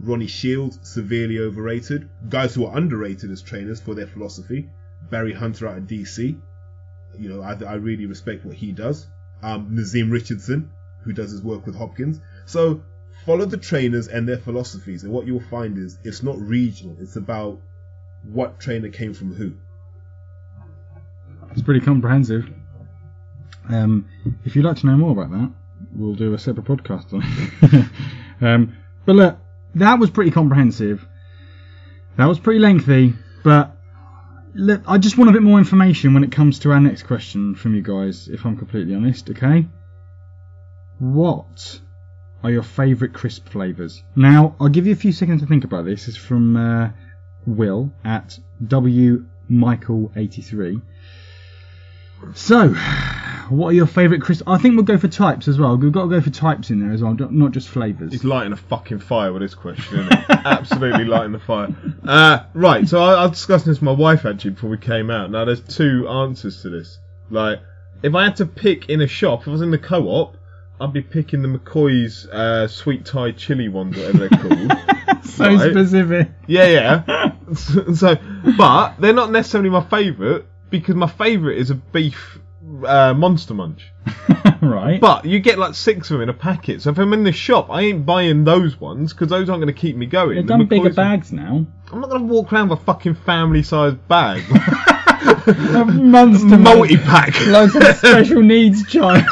Ronnie 0.00 0.26
Shields, 0.26 0.78
severely 0.82 1.38
overrated. 1.38 2.08
Guys 2.28 2.54
who 2.54 2.66
are 2.66 2.76
underrated 2.76 3.30
as 3.30 3.42
trainers 3.42 3.80
for 3.80 3.94
their 3.94 4.06
philosophy. 4.06 4.68
Barry 5.10 5.32
Hunter 5.32 5.68
out 5.68 5.78
of 5.78 5.84
DC. 5.84 6.38
You 7.18 7.28
know, 7.28 7.42
I, 7.42 7.54
I 7.64 7.74
really 7.74 8.06
respect 8.06 8.44
what 8.44 8.56
he 8.56 8.72
does. 8.72 9.06
Um, 9.42 9.74
Naazim 9.74 10.10
Richardson, 10.10 10.70
who 11.02 11.12
does 11.12 11.30
his 11.30 11.42
work 11.42 11.66
with 11.66 11.76
Hopkins. 11.76 12.20
So 12.46 12.82
follow 13.24 13.44
the 13.44 13.56
trainers 13.56 14.08
and 14.08 14.28
their 14.28 14.38
philosophies, 14.38 15.04
and 15.04 15.12
what 15.12 15.26
you'll 15.26 15.40
find 15.40 15.78
is 15.78 15.98
it's 16.04 16.22
not 16.22 16.38
regional. 16.38 16.96
It's 17.00 17.16
about 17.16 17.60
what 18.24 18.58
trainer 18.60 18.88
came 18.88 19.14
from 19.14 19.34
who. 19.34 19.54
It's 21.52 21.62
pretty 21.62 21.80
comprehensive. 21.80 22.48
Um, 23.68 24.08
if 24.44 24.54
you'd 24.54 24.64
like 24.64 24.76
to 24.78 24.86
know 24.86 24.96
more 24.96 25.12
about 25.12 25.30
that, 25.30 25.50
we'll 25.94 26.14
do 26.14 26.34
a 26.34 26.38
separate 26.38 26.66
podcast 26.66 27.12
on 27.12 27.22
it. 27.24 27.86
um, 28.40 28.76
but 29.04 29.16
look, 29.16 29.38
that 29.74 29.98
was 29.98 30.10
pretty 30.10 30.30
comprehensive. 30.30 31.06
That 32.16 32.26
was 32.26 32.38
pretty 32.38 32.60
lengthy, 32.60 33.14
but 33.44 33.75
look, 34.56 34.82
I 34.86 34.98
just 34.98 35.18
want 35.18 35.30
a 35.30 35.32
bit 35.32 35.42
more 35.42 35.58
information 35.58 36.14
when 36.14 36.24
it 36.24 36.32
comes 36.32 36.58
to 36.60 36.72
our 36.72 36.80
next 36.80 37.04
question 37.04 37.54
from 37.54 37.74
you 37.74 37.82
guys, 37.82 38.28
if 38.28 38.44
I'm 38.44 38.56
completely 38.56 38.94
honest, 38.94 39.30
okay? 39.30 39.66
What 40.98 41.80
are 42.42 42.50
your 42.50 42.62
favourite 42.62 43.14
crisp 43.14 43.48
flavours? 43.48 44.02
Now, 44.14 44.56
I'll 44.60 44.68
give 44.68 44.86
you 44.86 44.92
a 44.92 44.96
few 44.96 45.12
seconds 45.12 45.42
to 45.42 45.46
think 45.46 45.64
about 45.64 45.84
this. 45.84 46.08
Is 46.08 46.16
from 46.16 46.56
uh, 46.56 46.90
Will 47.46 47.92
at 48.04 48.38
W 48.66 49.26
Michael83. 49.50 50.82
So, 52.34 52.74
what 53.50 53.68
are 53.68 53.72
your 53.72 53.86
favourite 53.86 54.22
crisp? 54.22 54.44
I 54.46 54.58
think 54.58 54.74
we'll 54.76 54.84
go 54.84 54.98
for 54.98 55.08
types 55.08 55.48
as 55.48 55.58
well. 55.58 55.76
We've 55.76 55.92
got 55.92 56.02
to 56.04 56.08
go 56.08 56.20
for 56.20 56.30
types 56.30 56.70
in 56.70 56.80
there 56.80 56.92
as 56.92 57.02
well, 57.02 57.14
not 57.14 57.52
just 57.52 57.68
flavours. 57.68 58.12
He's 58.12 58.24
lighting 58.24 58.52
a 58.52 58.56
fucking 58.56 59.00
fire 59.00 59.32
with 59.32 59.42
this 59.42 59.54
question, 59.54 60.00
isn't 60.00 60.12
he? 60.18 60.24
Absolutely 60.28 61.04
lighting 61.04 61.32
the 61.32 61.38
fire. 61.38 61.68
Uh, 62.06 62.40
right, 62.54 62.88
so 62.88 63.02
I, 63.02 63.14
I 63.14 63.22
was 63.26 63.32
discussing 63.32 63.70
this 63.70 63.78
with 63.78 63.84
my 63.84 63.92
wife 63.92 64.24
actually 64.24 64.50
before 64.52 64.70
we 64.70 64.78
came 64.78 65.10
out. 65.10 65.30
Now, 65.30 65.44
there's 65.44 65.60
two 65.60 66.08
answers 66.08 66.62
to 66.62 66.70
this. 66.70 66.98
Like, 67.30 67.60
if 68.02 68.14
I 68.14 68.24
had 68.24 68.36
to 68.36 68.46
pick 68.46 68.88
in 68.88 69.00
a 69.00 69.06
shop, 69.06 69.42
if 69.42 69.48
I 69.48 69.50
was 69.52 69.62
in 69.62 69.70
the 69.70 69.78
co-op, 69.78 70.36
I'd 70.80 70.92
be 70.92 71.00
picking 71.02 71.42
the 71.42 71.48
McCoy's 71.48 72.26
uh, 72.26 72.68
sweet 72.68 73.04
Thai 73.06 73.32
chili 73.32 73.68
ones, 73.68 73.96
whatever 73.96 74.28
they're 74.28 74.38
called. 74.38 74.72
so 75.24 75.44
Right. 75.46 75.70
specific. 75.70 76.28
Yeah, 76.46 76.66
yeah. 76.66 77.32
so, 77.54 78.16
but 78.58 78.96
they're 79.00 79.14
not 79.14 79.30
necessarily 79.30 79.70
my 79.70 79.82
favourite 79.88 80.44
because 80.68 80.94
my 80.94 81.06
favourite 81.08 81.56
is 81.58 81.70
a 81.70 81.74
beef 81.76 82.38
uh, 82.84 83.14
Monster 83.14 83.54
Munch. 83.54 83.82
right. 84.62 85.00
But 85.00 85.24
you 85.24 85.38
get 85.40 85.58
like 85.58 85.74
six 85.74 86.10
of 86.10 86.14
them 86.14 86.22
in 86.22 86.28
a 86.28 86.34
packet. 86.34 86.82
So 86.82 86.90
if 86.90 86.98
I'm 86.98 87.12
in 87.12 87.24
the 87.24 87.32
shop, 87.32 87.70
I 87.70 87.82
ain't 87.82 88.06
buying 88.06 88.44
those 88.44 88.80
ones 88.80 89.12
because 89.12 89.28
those 89.28 89.48
aren't 89.48 89.62
going 89.62 89.72
to 89.74 89.80
keep 89.80 89.96
me 89.96 90.06
going. 90.06 90.36
They've 90.36 90.46
The 90.46 90.56
done 90.56 90.66
bigger 90.66 90.90
McCoy's- 90.90 90.96
bags 90.96 91.32
now. 91.32 91.66
I'm 91.92 92.00
not 92.00 92.10
going 92.10 92.22
to 92.22 92.26
walk 92.26 92.52
around 92.52 92.68
with 92.70 92.80
a 92.80 92.84
fucking 92.84 93.14
family-sized 93.14 94.08
bag. 94.08 94.42
Monster 95.46 96.58
Multi-pack. 96.58 97.46
Like 97.46 97.70
some 97.70 97.82
special 97.94 98.42
needs 98.42 98.86
child. 98.88 99.24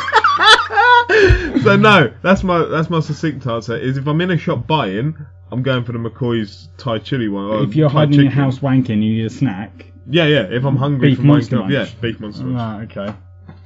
so 1.62 1.76
no, 1.76 2.12
that's 2.22 2.42
my 2.44 2.64
that's 2.64 2.90
my 2.90 3.00
succinct 3.00 3.46
answer. 3.46 3.76
Is 3.76 3.96
if 3.96 4.06
I'm 4.06 4.20
in 4.20 4.30
a 4.30 4.38
shop 4.38 4.66
buying, 4.66 5.16
I'm 5.50 5.62
going 5.62 5.84
for 5.84 5.92
the 5.92 5.98
McCoy's 5.98 6.68
Thai 6.78 6.98
chili 6.98 7.28
one. 7.28 7.44
or 7.46 7.62
if 7.64 7.74
you're 7.74 7.88
Thai 7.88 7.94
hiding 8.00 8.14
in 8.14 8.20
your 8.20 8.30
chicken. 8.30 8.44
house 8.44 8.58
wanking, 8.60 8.88
you 9.02 9.14
need 9.16 9.24
a 9.26 9.30
snack. 9.30 9.86
Yeah, 10.08 10.26
yeah. 10.26 10.42
If 10.50 10.64
I'm 10.64 10.76
hungry 10.76 11.10
Beef 11.10 11.18
for 11.18 11.24
my 11.24 11.34
Monster 11.34 11.56
stuff, 11.56 11.70
yeah, 11.70 11.86
beef 12.00 12.20
monster. 12.20 12.44
Munch. 12.44 12.90
Right, 12.96 12.98
okay. 13.06 13.16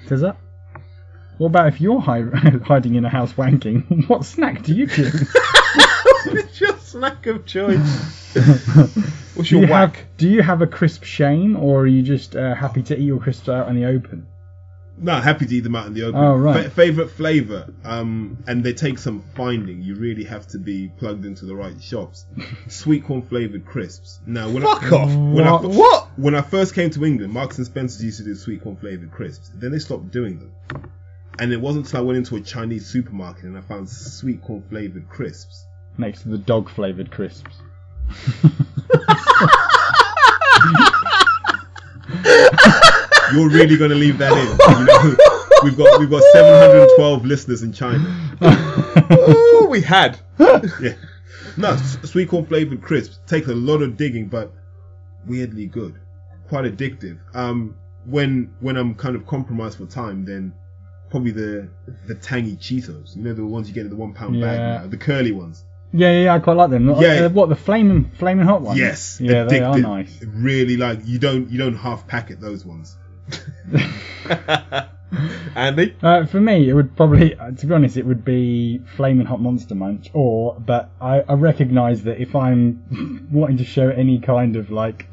Does 0.08 0.22
that? 0.22 0.36
What 1.38 1.48
about 1.48 1.68
if 1.68 1.80
you're 1.80 2.00
hi- 2.00 2.22
hiding 2.64 2.96
in 2.96 3.04
a 3.04 3.08
house 3.10 3.32
wanking? 3.34 4.08
What 4.08 4.24
snack 4.24 4.62
do 4.62 4.74
you 4.74 4.86
choose? 4.86 5.28
What's 6.24 6.60
your 6.60 6.76
snack 6.78 7.26
of 7.26 7.46
choice? 7.46 8.34
What's 9.34 9.48
do 9.50 9.56
your 9.56 9.66
you 9.66 9.72
whack? 9.72 9.96
have 9.96 10.06
Do 10.16 10.28
you 10.28 10.42
have 10.42 10.62
a 10.62 10.66
crisp 10.66 11.04
shame, 11.04 11.56
or 11.56 11.82
are 11.82 11.86
you 11.86 12.02
just 12.02 12.34
uh, 12.34 12.54
happy 12.54 12.82
to 12.84 12.98
eat 12.98 13.04
your 13.04 13.20
crisps 13.20 13.48
out 13.48 13.68
in 13.68 13.76
the 13.76 13.84
open? 13.84 14.26
No, 15.00 15.14
happy 15.20 15.46
to 15.46 15.54
eat 15.54 15.60
them 15.60 15.76
out 15.76 15.86
in 15.86 15.94
the 15.94 16.02
open. 16.02 16.20
Oh, 16.20 16.34
right. 16.36 16.64
Fa- 16.64 16.70
favorite 16.70 17.10
flavor, 17.10 17.72
um, 17.84 18.36
and 18.46 18.64
they 18.64 18.72
take 18.72 18.98
some 18.98 19.22
finding. 19.36 19.80
You 19.80 19.94
really 19.94 20.24
have 20.24 20.46
to 20.48 20.58
be 20.58 20.88
plugged 20.98 21.24
into 21.24 21.46
the 21.46 21.54
right 21.54 21.80
shops. 21.80 22.26
Sweet 22.68 23.04
corn 23.04 23.22
flavored 23.22 23.64
crisps. 23.64 24.18
Now, 24.26 24.48
when 24.50 24.62
Fuck 24.64 24.92
I, 24.92 24.96
off. 24.96 25.08
When 25.08 25.46
I, 25.46 25.52
What? 25.52 25.62
What? 25.70 26.08
when 26.16 26.34
I 26.34 26.40
first 26.42 26.74
came 26.74 26.90
to 26.90 27.04
England, 27.04 27.32
Marks 27.32 27.58
and 27.58 27.66
Spencer's 27.66 28.02
used 28.02 28.18
to 28.18 28.24
do 28.24 28.34
sweet 28.34 28.60
corn 28.62 28.76
flavored 28.76 29.12
crisps. 29.12 29.50
Then 29.54 29.70
they 29.70 29.78
stopped 29.78 30.10
doing 30.10 30.38
them, 30.40 30.52
and 31.38 31.52
it 31.52 31.60
wasn't 31.60 31.86
until 31.86 32.00
I 32.00 32.02
went 32.02 32.18
into 32.18 32.34
a 32.36 32.40
Chinese 32.40 32.86
supermarket 32.86 33.44
and 33.44 33.56
I 33.56 33.60
found 33.60 33.88
sweet 33.88 34.42
corn 34.42 34.64
flavored 34.68 35.08
crisps. 35.08 35.64
Next 35.96 36.22
to 36.22 36.28
the 36.28 36.38
dog 36.38 36.68
flavored 36.70 37.10
crisps. 37.10 37.54
You're 43.32 43.48
really 43.50 43.76
going 43.76 43.90
to 43.90 43.96
leave 43.96 44.18
that 44.18 44.32
in? 44.32 44.46
You 44.78 44.84
know, 44.86 45.16
we've 45.64 45.76
got 45.76 45.98
we've 46.00 46.10
got 46.10 46.22
712 46.32 47.24
listeners 47.24 47.62
in 47.62 47.72
China. 47.72 48.04
oh, 48.40 49.66
we 49.70 49.80
had. 49.80 50.18
Yeah. 50.80 50.94
No, 51.56 51.76
sweet 52.04 52.28
corn 52.28 52.46
flavored 52.46 52.82
crisps 52.82 53.18
take 53.26 53.48
a 53.48 53.52
lot 53.52 53.82
of 53.82 53.96
digging, 53.96 54.28
but 54.28 54.52
weirdly 55.26 55.66
good, 55.66 55.98
quite 56.48 56.64
addictive. 56.64 57.18
Um, 57.34 57.76
when 58.06 58.54
when 58.60 58.76
I'm 58.76 58.94
kind 58.94 59.16
of 59.16 59.26
compromised 59.26 59.78
for 59.78 59.86
time, 59.86 60.24
then 60.24 60.52
probably 61.10 61.32
the 61.32 61.68
the 62.06 62.14
tangy 62.14 62.56
Cheetos. 62.56 63.16
You 63.16 63.22
know 63.24 63.34
the 63.34 63.44
ones 63.44 63.68
you 63.68 63.74
get 63.74 63.84
in 63.84 63.90
the 63.90 63.96
one 63.96 64.14
pound 64.14 64.40
bag 64.40 64.58
now, 64.58 64.86
the 64.86 64.96
curly 64.96 65.32
ones. 65.32 65.64
Yeah, 65.92 66.22
yeah, 66.22 66.34
I 66.34 66.38
quite 66.38 66.56
like 66.56 66.70
them. 66.70 66.88
Yeah. 67.00 67.24
Uh, 67.24 67.28
what 67.30 67.48
the 67.48 67.56
flaming, 67.56 68.10
flaming 68.18 68.46
hot 68.46 68.60
ones? 68.62 68.78
Yes, 68.78 69.20
Yeah, 69.20 69.44
they 69.44 69.60
are 69.60 69.74
addictive. 69.74 69.82
nice. 69.82 70.22
Really 70.22 70.76
like 70.76 71.00
you 71.04 71.18
don't 71.18 71.50
you 71.50 71.58
don't 71.58 71.74
half 71.76 72.06
packet 72.06 72.40
those 72.40 72.64
ones. 72.64 72.96
Andy. 75.56 75.96
Uh, 76.02 76.26
for 76.26 76.40
me, 76.40 76.68
it 76.68 76.74
would 76.74 76.96
probably, 76.96 77.34
uh, 77.34 77.50
to 77.52 77.66
be 77.66 77.74
honest, 77.74 77.96
it 77.96 78.06
would 78.06 78.24
be 78.24 78.80
Flaming 78.96 79.26
Hot 79.26 79.40
Monster 79.40 79.74
Munch. 79.74 80.10
Or, 80.12 80.54
but 80.58 80.90
I, 81.00 81.20
I 81.20 81.34
recognise 81.34 82.02
that 82.04 82.20
if 82.20 82.36
I'm 82.36 83.28
wanting 83.32 83.56
to 83.58 83.64
show 83.64 83.88
any 83.88 84.18
kind 84.20 84.56
of 84.56 84.70
like 84.70 85.08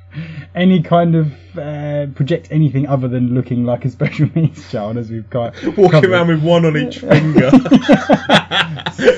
any 0.54 0.82
kind 0.82 1.14
of 1.14 1.32
uh, 1.58 2.06
project 2.14 2.48
anything 2.50 2.86
other 2.86 3.08
than 3.08 3.34
looking 3.34 3.64
like 3.64 3.84
a 3.84 3.90
special 3.90 4.28
needs 4.34 4.70
child, 4.70 4.96
as 4.96 5.10
we've 5.10 5.30
got 5.30 5.54
Walking 5.64 5.90
covered. 5.90 6.10
around 6.10 6.28
with 6.28 6.42
one 6.42 6.64
on 6.64 6.76
each 6.76 6.98
finger, 6.98 7.50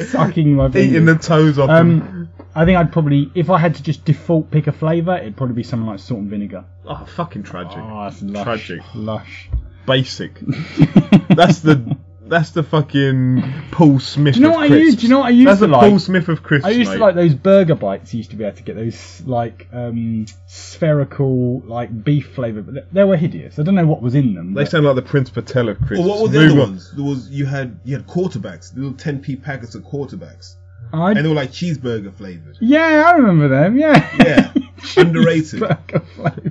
sucking 0.08 0.54
my 0.54 0.68
eating 0.68 1.06
the 1.06 1.18
toes 1.20 1.58
off 1.58 1.68
them. 1.68 2.02
Um, 2.02 2.19
I 2.54 2.64
think 2.64 2.78
I'd 2.78 2.92
probably, 2.92 3.30
if 3.34 3.48
I 3.50 3.58
had 3.58 3.74
to 3.76 3.82
just 3.82 4.04
default 4.04 4.50
pick 4.50 4.66
a 4.66 4.72
flavour, 4.72 5.16
it'd 5.16 5.36
probably 5.36 5.54
be 5.54 5.62
something 5.62 5.86
like 5.86 6.00
salt 6.00 6.20
and 6.20 6.30
vinegar. 6.30 6.64
Oh, 6.86 7.04
fucking 7.04 7.44
tragic. 7.44 7.78
Oh, 7.78 8.04
that's 8.04 8.22
lush. 8.22 8.44
Tragic. 8.44 8.80
Lush. 8.94 9.48
Basic. 9.86 10.38
That's 11.30 11.60
the 11.60 11.96
that's 12.26 12.50
the 12.50 12.62
fucking 12.62 13.42
Paul 13.72 13.98
Smith. 13.98 14.34
Do 14.34 14.40
you 14.40 14.44
know 14.46 14.50
of 14.52 14.56
what 14.56 14.64
I 14.64 14.68
crisps. 14.68 14.84
used? 14.86 14.98
Do 15.00 15.02
you 15.06 15.10
know 15.10 15.18
what 15.18 15.26
I 15.26 15.30
used 15.30 15.48
That's 15.48 15.58
to 15.60 15.66
the 15.66 15.72
like? 15.72 15.90
Paul 15.90 15.98
Smith 15.98 16.28
of 16.28 16.42
crisps. 16.44 16.64
I 16.66 16.70
used 16.70 16.92
to 16.92 16.98
like 16.98 17.16
those 17.16 17.34
burger 17.34 17.74
bites. 17.74 18.14
You 18.14 18.18
used 18.18 18.30
to 18.30 18.36
be 18.36 18.44
able 18.44 18.56
to 18.56 18.62
get 18.62 18.76
those 18.76 19.20
like 19.26 19.66
um, 19.72 20.26
spherical 20.46 21.60
like 21.66 22.04
beef 22.04 22.28
flavour, 22.34 22.62
but 22.62 22.74
they- 22.74 22.84
they 22.92 23.04
were 23.04 23.16
hideous. 23.16 23.58
I 23.58 23.62
don't 23.62 23.74
know 23.74 23.86
what 23.86 24.00
was 24.02 24.14
in 24.14 24.34
them. 24.34 24.54
They 24.54 24.62
but- 24.62 24.70
sound 24.70 24.84
like 24.86 24.94
the 24.94 25.02
Prince 25.02 25.30
Patel 25.30 25.68
of 25.68 25.78
crisps. 25.80 25.98
Well, 26.06 26.08
what 26.08 26.22
were 26.22 26.28
the 26.28 26.38
Move 26.40 26.52
other 26.52 26.60
on. 26.62 26.68
ones? 26.70 26.92
There 26.94 27.04
was 27.04 27.28
you 27.30 27.46
had 27.46 27.80
you 27.84 27.96
had 27.96 28.06
quarterbacks, 28.06 28.74
little 28.76 28.92
10p 28.92 29.42
packets 29.42 29.74
of 29.74 29.82
quarterbacks, 29.82 30.54
I- 30.92 31.10
and 31.12 31.24
they 31.24 31.28
were 31.28 31.34
like 31.34 31.50
cheeseburger 31.52 32.12
flavored. 32.14 32.56
yeah, 32.60 33.04
I 33.06 33.12
remember 33.12 33.48
them. 33.48 33.76
Yeah, 33.78 34.08
Yeah, 34.18 34.52
underrated. 34.96 35.60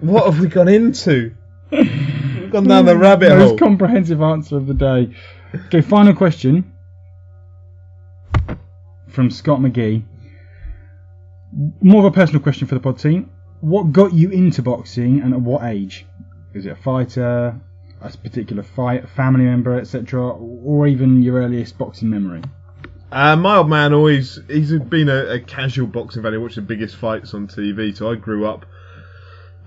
What 0.02 0.26
have 0.26 0.40
we 0.40 0.48
gone 0.48 0.68
into? 0.68 1.34
We've 1.72 2.52
gone 2.52 2.66
down 2.66 2.86
the 2.86 2.95
hmm, 2.95 3.02
rabbit 3.02 3.30
hole. 3.30 3.38
Most 3.40 3.48
hole. 3.49 3.57
comprehensive 3.57 4.22
answer 4.22 4.57
of 4.57 4.68
the 4.68 4.74
day. 4.74 5.16
Okay, 5.68 5.82
final 5.82 6.14
question 6.14 6.72
from 9.07 9.30
Scott 9.30 9.60
McGee. 9.60 10.03
More 11.82 12.06
of 12.06 12.06
a 12.06 12.16
personal 12.16 12.41
question 12.41 12.68
for 12.68 12.76
the 12.76 12.82
pod 12.82 12.99
team. 12.99 13.32
What 13.61 13.91
got 13.91 14.14
you 14.14 14.30
into 14.30 14.61
boxing 14.61 15.22
and 15.22 15.34
at 15.34 15.41
what 15.41 15.64
age? 15.64 16.06
Is 16.53 16.66
it 16.66 16.70
a 16.70 16.76
fighter, 16.76 17.60
a 18.02 18.10
particular 18.18 18.64
fight, 18.64 19.03
a 19.03 19.07
family 19.07 19.44
member, 19.45 19.78
etc., 19.80 20.22
or 20.30 20.88
even 20.88 21.22
your 21.22 21.41
earliest 21.41 21.78
boxing 21.78 22.10
memory? 22.10 22.41
Uh, 23.11 23.36
my 23.36 23.57
old 23.57 23.69
man 23.69 23.94
always 23.94 24.40
he's 24.48 24.72
been 24.72 25.10
a, 25.10 25.26
a 25.26 25.40
casual 25.40 25.88
boxing 25.88 26.22
fan. 26.22 26.31
He 26.31 26.38
watched 26.38 26.56
the 26.56 26.61
biggest 26.61 26.95
fights 26.95 27.34
on 27.34 27.48
TV. 27.48 27.95
So 27.95 28.11
I 28.11 28.15
grew 28.15 28.45
up. 28.45 28.65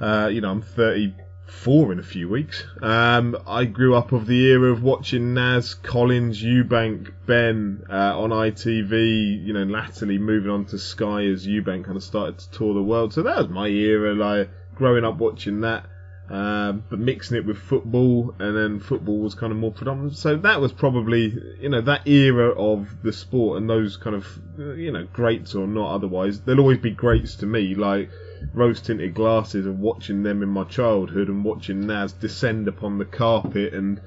Uh, 0.00 0.28
you 0.32 0.40
know, 0.40 0.50
I'm 0.50 0.62
34 0.62 1.92
in 1.92 1.98
a 1.98 2.02
few 2.02 2.28
weeks. 2.28 2.64
Um, 2.80 3.36
I 3.46 3.64
grew 3.64 3.94
up 3.94 4.12
of 4.12 4.26
the 4.26 4.46
era 4.46 4.70
of 4.70 4.82
watching 4.82 5.34
Naz, 5.34 5.74
Collins, 5.74 6.42
Eubank, 6.42 7.12
Benn 7.26 7.84
uh, 7.90 8.18
on 8.18 8.30
ITV. 8.30 9.44
You 9.44 9.52
know, 9.52 9.64
latterly 9.64 10.18
moving 10.18 10.50
on 10.50 10.66
to 10.66 10.78
Sky 10.78 11.24
as 11.24 11.46
Eubank 11.46 11.84
kind 11.84 11.96
of 11.96 12.04
started 12.04 12.38
to 12.38 12.50
tour 12.52 12.74
the 12.74 12.82
world. 12.82 13.12
So 13.12 13.22
that 13.22 13.36
was 13.38 13.48
my 13.48 13.66
era. 13.66 14.14
Like 14.14 14.50
growing 14.76 15.04
up 15.04 15.18
watching 15.18 15.62
that. 15.62 15.86
Um, 16.30 16.84
but 16.88 16.98
mixing 16.98 17.36
it 17.36 17.44
with 17.44 17.58
football, 17.58 18.34
and 18.38 18.56
then 18.56 18.80
football 18.80 19.18
was 19.18 19.34
kind 19.34 19.52
of 19.52 19.58
more 19.58 19.72
predominant. 19.72 20.16
So 20.16 20.36
that 20.36 20.60
was 20.60 20.72
probably, 20.72 21.36
you 21.60 21.68
know, 21.68 21.82
that 21.82 22.06
era 22.06 22.50
of 22.50 23.02
the 23.02 23.12
sport 23.12 23.58
and 23.58 23.68
those 23.68 23.96
kind 23.96 24.16
of, 24.16 24.26
you 24.56 24.92
know, 24.92 25.06
greats 25.12 25.54
or 25.54 25.66
not 25.66 25.94
otherwise. 25.94 26.40
There'll 26.40 26.60
always 26.60 26.78
be 26.78 26.90
greats 26.90 27.34
to 27.36 27.46
me, 27.46 27.74
like 27.74 28.08
rose 28.54 28.80
tinted 28.80 29.14
glasses 29.14 29.66
and 29.66 29.80
watching 29.80 30.22
them 30.22 30.42
in 30.42 30.48
my 30.48 30.64
childhood 30.64 31.28
and 31.28 31.44
watching 31.44 31.86
Naz 31.86 32.12
descend 32.12 32.66
upon 32.66 32.98
the 32.98 33.04
carpet 33.04 33.74
and, 33.74 34.00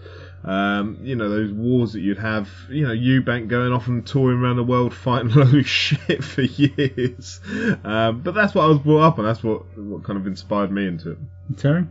um, 0.43 0.97
you 1.01 1.15
know, 1.15 1.29
those 1.29 1.51
wars 1.51 1.93
that 1.93 2.01
you'd 2.01 2.17
have, 2.17 2.49
you 2.69 2.87
know, 2.87 2.93
Eubank 2.93 3.49
going 3.49 3.71
off 3.71 3.87
and 3.87 4.05
touring 4.05 4.39
around 4.39 4.55
the 4.55 4.63
world 4.63 4.93
fighting 4.95 5.31
a 5.31 5.41
of 5.41 5.67
shit 5.67 6.23
for 6.23 6.41
years. 6.41 7.39
Um, 7.83 8.21
but 8.21 8.33
that's 8.33 8.55
what 8.55 8.63
I 8.63 8.67
was 8.67 8.79
brought 8.79 9.03
up 9.03 9.19
on. 9.19 9.25
That's 9.25 9.43
what, 9.43 9.77
what 9.77 10.03
kind 10.03 10.17
of 10.17 10.27
inspired 10.27 10.71
me 10.71 10.87
into 10.87 11.11
it. 11.11 11.17
Terry? 11.57 11.85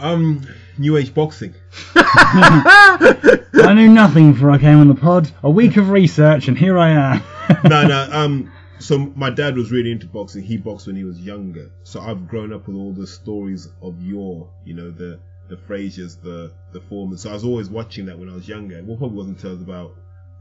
Um, 0.00 0.46
new 0.78 0.96
age 0.96 1.14
boxing. 1.14 1.54
I 1.96 3.72
knew 3.74 3.88
nothing 3.88 4.32
before 4.32 4.50
I 4.50 4.58
came 4.58 4.78
on 4.78 4.88
the 4.88 4.94
pod. 4.94 5.30
A 5.42 5.50
week 5.50 5.76
of 5.76 5.90
research, 5.90 6.48
and 6.48 6.58
here 6.58 6.78
I 6.78 6.90
am. 6.90 7.22
no, 7.64 7.86
no. 7.86 8.08
Um, 8.10 8.52
so 8.78 8.98
my 9.14 9.30
dad 9.30 9.56
was 9.56 9.70
really 9.70 9.92
into 9.92 10.06
boxing. 10.06 10.42
He 10.42 10.56
boxed 10.56 10.86
when 10.86 10.96
he 10.96 11.04
was 11.04 11.20
younger. 11.20 11.70
So 11.84 12.00
I've 12.00 12.28
grown 12.28 12.52
up 12.52 12.66
with 12.66 12.76
all 12.76 12.92
the 12.92 13.06
stories 13.06 13.68
of 13.80 14.02
your, 14.02 14.50
You 14.64 14.74
know, 14.74 14.90
the 14.90 15.18
the 15.48 15.56
Fraziers, 15.56 16.20
the 16.20 16.52
the 16.72 16.80
Foreman. 16.80 17.18
So 17.18 17.30
I 17.30 17.34
was 17.34 17.44
always 17.44 17.68
watching 17.70 18.06
that 18.06 18.18
when 18.18 18.28
I 18.28 18.34
was 18.34 18.48
younger. 18.48 18.82
Well, 18.82 18.96
probably 18.96 19.16
wasn't 19.16 19.36
until 19.36 19.50
I 19.50 19.54
was 19.54 19.62
about 19.62 19.94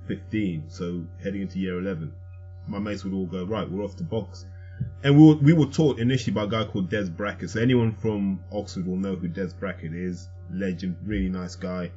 fifteen. 0.07 0.65
So 0.69 1.05
heading 1.21 1.41
into 1.41 1.59
year 1.59 1.79
eleven, 1.79 2.13
my 2.67 2.79
mates 2.79 3.03
would 3.03 3.13
all 3.13 3.25
go 3.25 3.43
right. 3.45 3.69
We're 3.69 3.83
off 3.83 3.95
to 3.97 4.03
box. 4.03 4.45
And 5.03 5.17
we 5.17 5.27
were, 5.27 5.35
we 5.35 5.53
were 5.53 5.65
taught 5.65 5.99
initially 5.99 6.33
by 6.33 6.43
a 6.43 6.47
guy 6.47 6.63
called 6.63 6.89
Des 6.89 7.09
Brackett. 7.09 7.49
So 7.49 7.61
anyone 7.61 7.93
from 7.93 8.43
Oxford 8.51 8.87
will 8.87 8.95
know 8.95 9.15
who 9.15 9.27
Des 9.27 9.49
Brackett 9.59 9.93
is. 9.93 10.29
Legend, 10.51 10.95
really 11.03 11.29
nice 11.29 11.55
guy. 11.55 11.91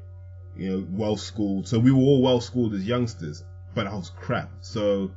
You 0.57 0.71
know, 0.71 0.87
well 0.91 1.17
schooled. 1.17 1.69
So 1.69 1.79
we 1.79 1.93
were 1.93 2.01
all 2.01 2.23
well 2.23 2.41
schooled 2.41 2.75
as 2.75 2.85
youngsters, 2.85 3.45
but 3.75 3.87
I 3.87 3.95
was 3.95 4.11
crap. 4.11 4.51
So, 4.61 5.13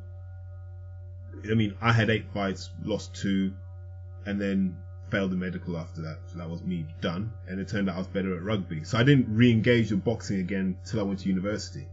I 1.50 1.56
mean, 1.56 1.76
I 1.82 1.92
had 1.92 2.10
eight 2.10 2.26
fights, 2.32 2.70
lost 2.84 3.16
two, 3.16 3.54
and 4.26 4.40
then 4.40 4.78
failed 5.10 5.32
the 5.32 5.36
medical 5.36 5.78
after 5.78 6.02
that. 6.02 6.20
So 6.28 6.38
that 6.38 6.50
was 6.50 6.62
me 6.62 6.86
done. 7.02 7.32
And 7.48 7.60
it 7.60 7.70
turned 7.70 7.90
out 7.90 7.96
I 7.96 8.00
was 8.00 8.08
better 8.08 8.36
at 8.36 8.44
rugby. 8.44 8.84
So 8.84 9.00
I 9.00 9.04
didn't 9.04 9.36
re-engage 9.36 9.90
with 9.90 10.04
boxing 10.04 10.42
again 10.42 10.78
till 10.86 11.00
I 11.00 11.04
went 11.04 11.20
to 11.22 11.30
university. 11.30 11.88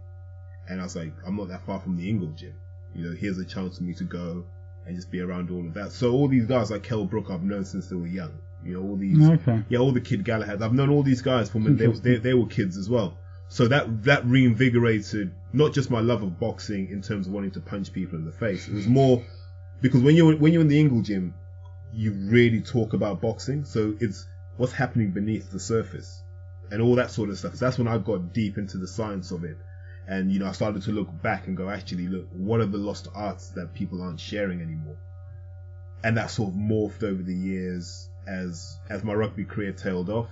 And 0.68 0.80
I 0.80 0.84
was 0.84 0.96
like, 0.96 1.12
I'm 1.26 1.36
not 1.36 1.48
that 1.48 1.64
far 1.64 1.80
from 1.80 1.96
the 1.96 2.08
Ingle 2.08 2.32
gym. 2.32 2.54
You 2.94 3.08
know, 3.08 3.16
here's 3.16 3.38
a 3.38 3.44
chance 3.44 3.78
for 3.78 3.84
me 3.84 3.94
to 3.94 4.04
go 4.04 4.44
and 4.86 4.96
just 4.96 5.10
be 5.10 5.20
around 5.20 5.50
all 5.50 5.66
of 5.66 5.74
that. 5.74 5.92
So 5.92 6.12
all 6.12 6.28
these 6.28 6.46
guys 6.46 6.70
like 6.70 6.82
Kel 6.82 7.04
Brook, 7.04 7.26
I've 7.30 7.42
known 7.42 7.64
since 7.64 7.88
they 7.88 7.96
were 7.96 8.06
young. 8.06 8.38
You 8.64 8.74
know, 8.74 8.88
all 8.88 8.96
these, 8.96 9.28
okay. 9.28 9.62
yeah, 9.68 9.78
all 9.78 9.92
the 9.92 10.00
kid 10.00 10.24
Galahads. 10.24 10.62
I've 10.62 10.72
known 10.72 10.90
all 10.90 11.02
these 11.02 11.22
guys 11.22 11.50
from 11.50 11.64
when 11.64 11.76
they, 11.76 11.86
they, 11.86 12.16
they 12.16 12.34
were 12.34 12.46
kids 12.46 12.76
as 12.76 12.88
well. 12.88 13.16
So 13.48 13.68
that 13.68 14.02
that 14.04 14.24
reinvigorated 14.26 15.32
not 15.52 15.72
just 15.72 15.90
my 15.90 16.00
love 16.00 16.22
of 16.22 16.40
boxing 16.40 16.90
in 16.90 17.00
terms 17.00 17.28
of 17.28 17.32
wanting 17.32 17.52
to 17.52 17.60
punch 17.60 17.92
people 17.92 18.18
in 18.18 18.24
the 18.24 18.32
face. 18.32 18.66
It 18.66 18.74
was 18.74 18.88
more 18.88 19.24
because 19.80 20.02
when 20.02 20.16
you're 20.16 20.36
when 20.36 20.52
you're 20.52 20.62
in 20.62 20.68
the 20.68 20.80
Ingle 20.80 21.02
gym, 21.02 21.34
you 21.92 22.12
really 22.12 22.60
talk 22.60 22.92
about 22.92 23.20
boxing. 23.20 23.64
So 23.64 23.94
it's 24.00 24.26
what's 24.56 24.72
happening 24.72 25.12
beneath 25.12 25.52
the 25.52 25.60
surface 25.60 26.22
and 26.70 26.82
all 26.82 26.96
that 26.96 27.10
sort 27.10 27.30
of 27.30 27.38
stuff. 27.38 27.54
So 27.54 27.64
that's 27.64 27.78
when 27.78 27.86
I 27.86 27.98
got 27.98 28.32
deep 28.32 28.58
into 28.58 28.78
the 28.78 28.88
science 28.88 29.30
of 29.30 29.44
it. 29.44 29.56
And 30.08 30.30
you 30.30 30.38
know, 30.38 30.46
I 30.46 30.52
started 30.52 30.82
to 30.82 30.92
look 30.92 31.08
back 31.22 31.46
and 31.46 31.56
go, 31.56 31.68
actually, 31.68 32.08
look, 32.08 32.28
what 32.32 32.60
are 32.60 32.66
the 32.66 32.78
lost 32.78 33.08
arts 33.14 33.48
that 33.50 33.74
people 33.74 34.02
aren't 34.02 34.20
sharing 34.20 34.60
anymore? 34.60 34.96
And 36.04 36.16
that 36.16 36.30
sort 36.30 36.50
of 36.50 36.54
morphed 36.54 37.02
over 37.02 37.22
the 37.22 37.34
years 37.34 38.08
as 38.26 38.78
as 38.88 39.02
my 39.02 39.14
rugby 39.14 39.44
career 39.44 39.72
tailed 39.72 40.10
off. 40.10 40.30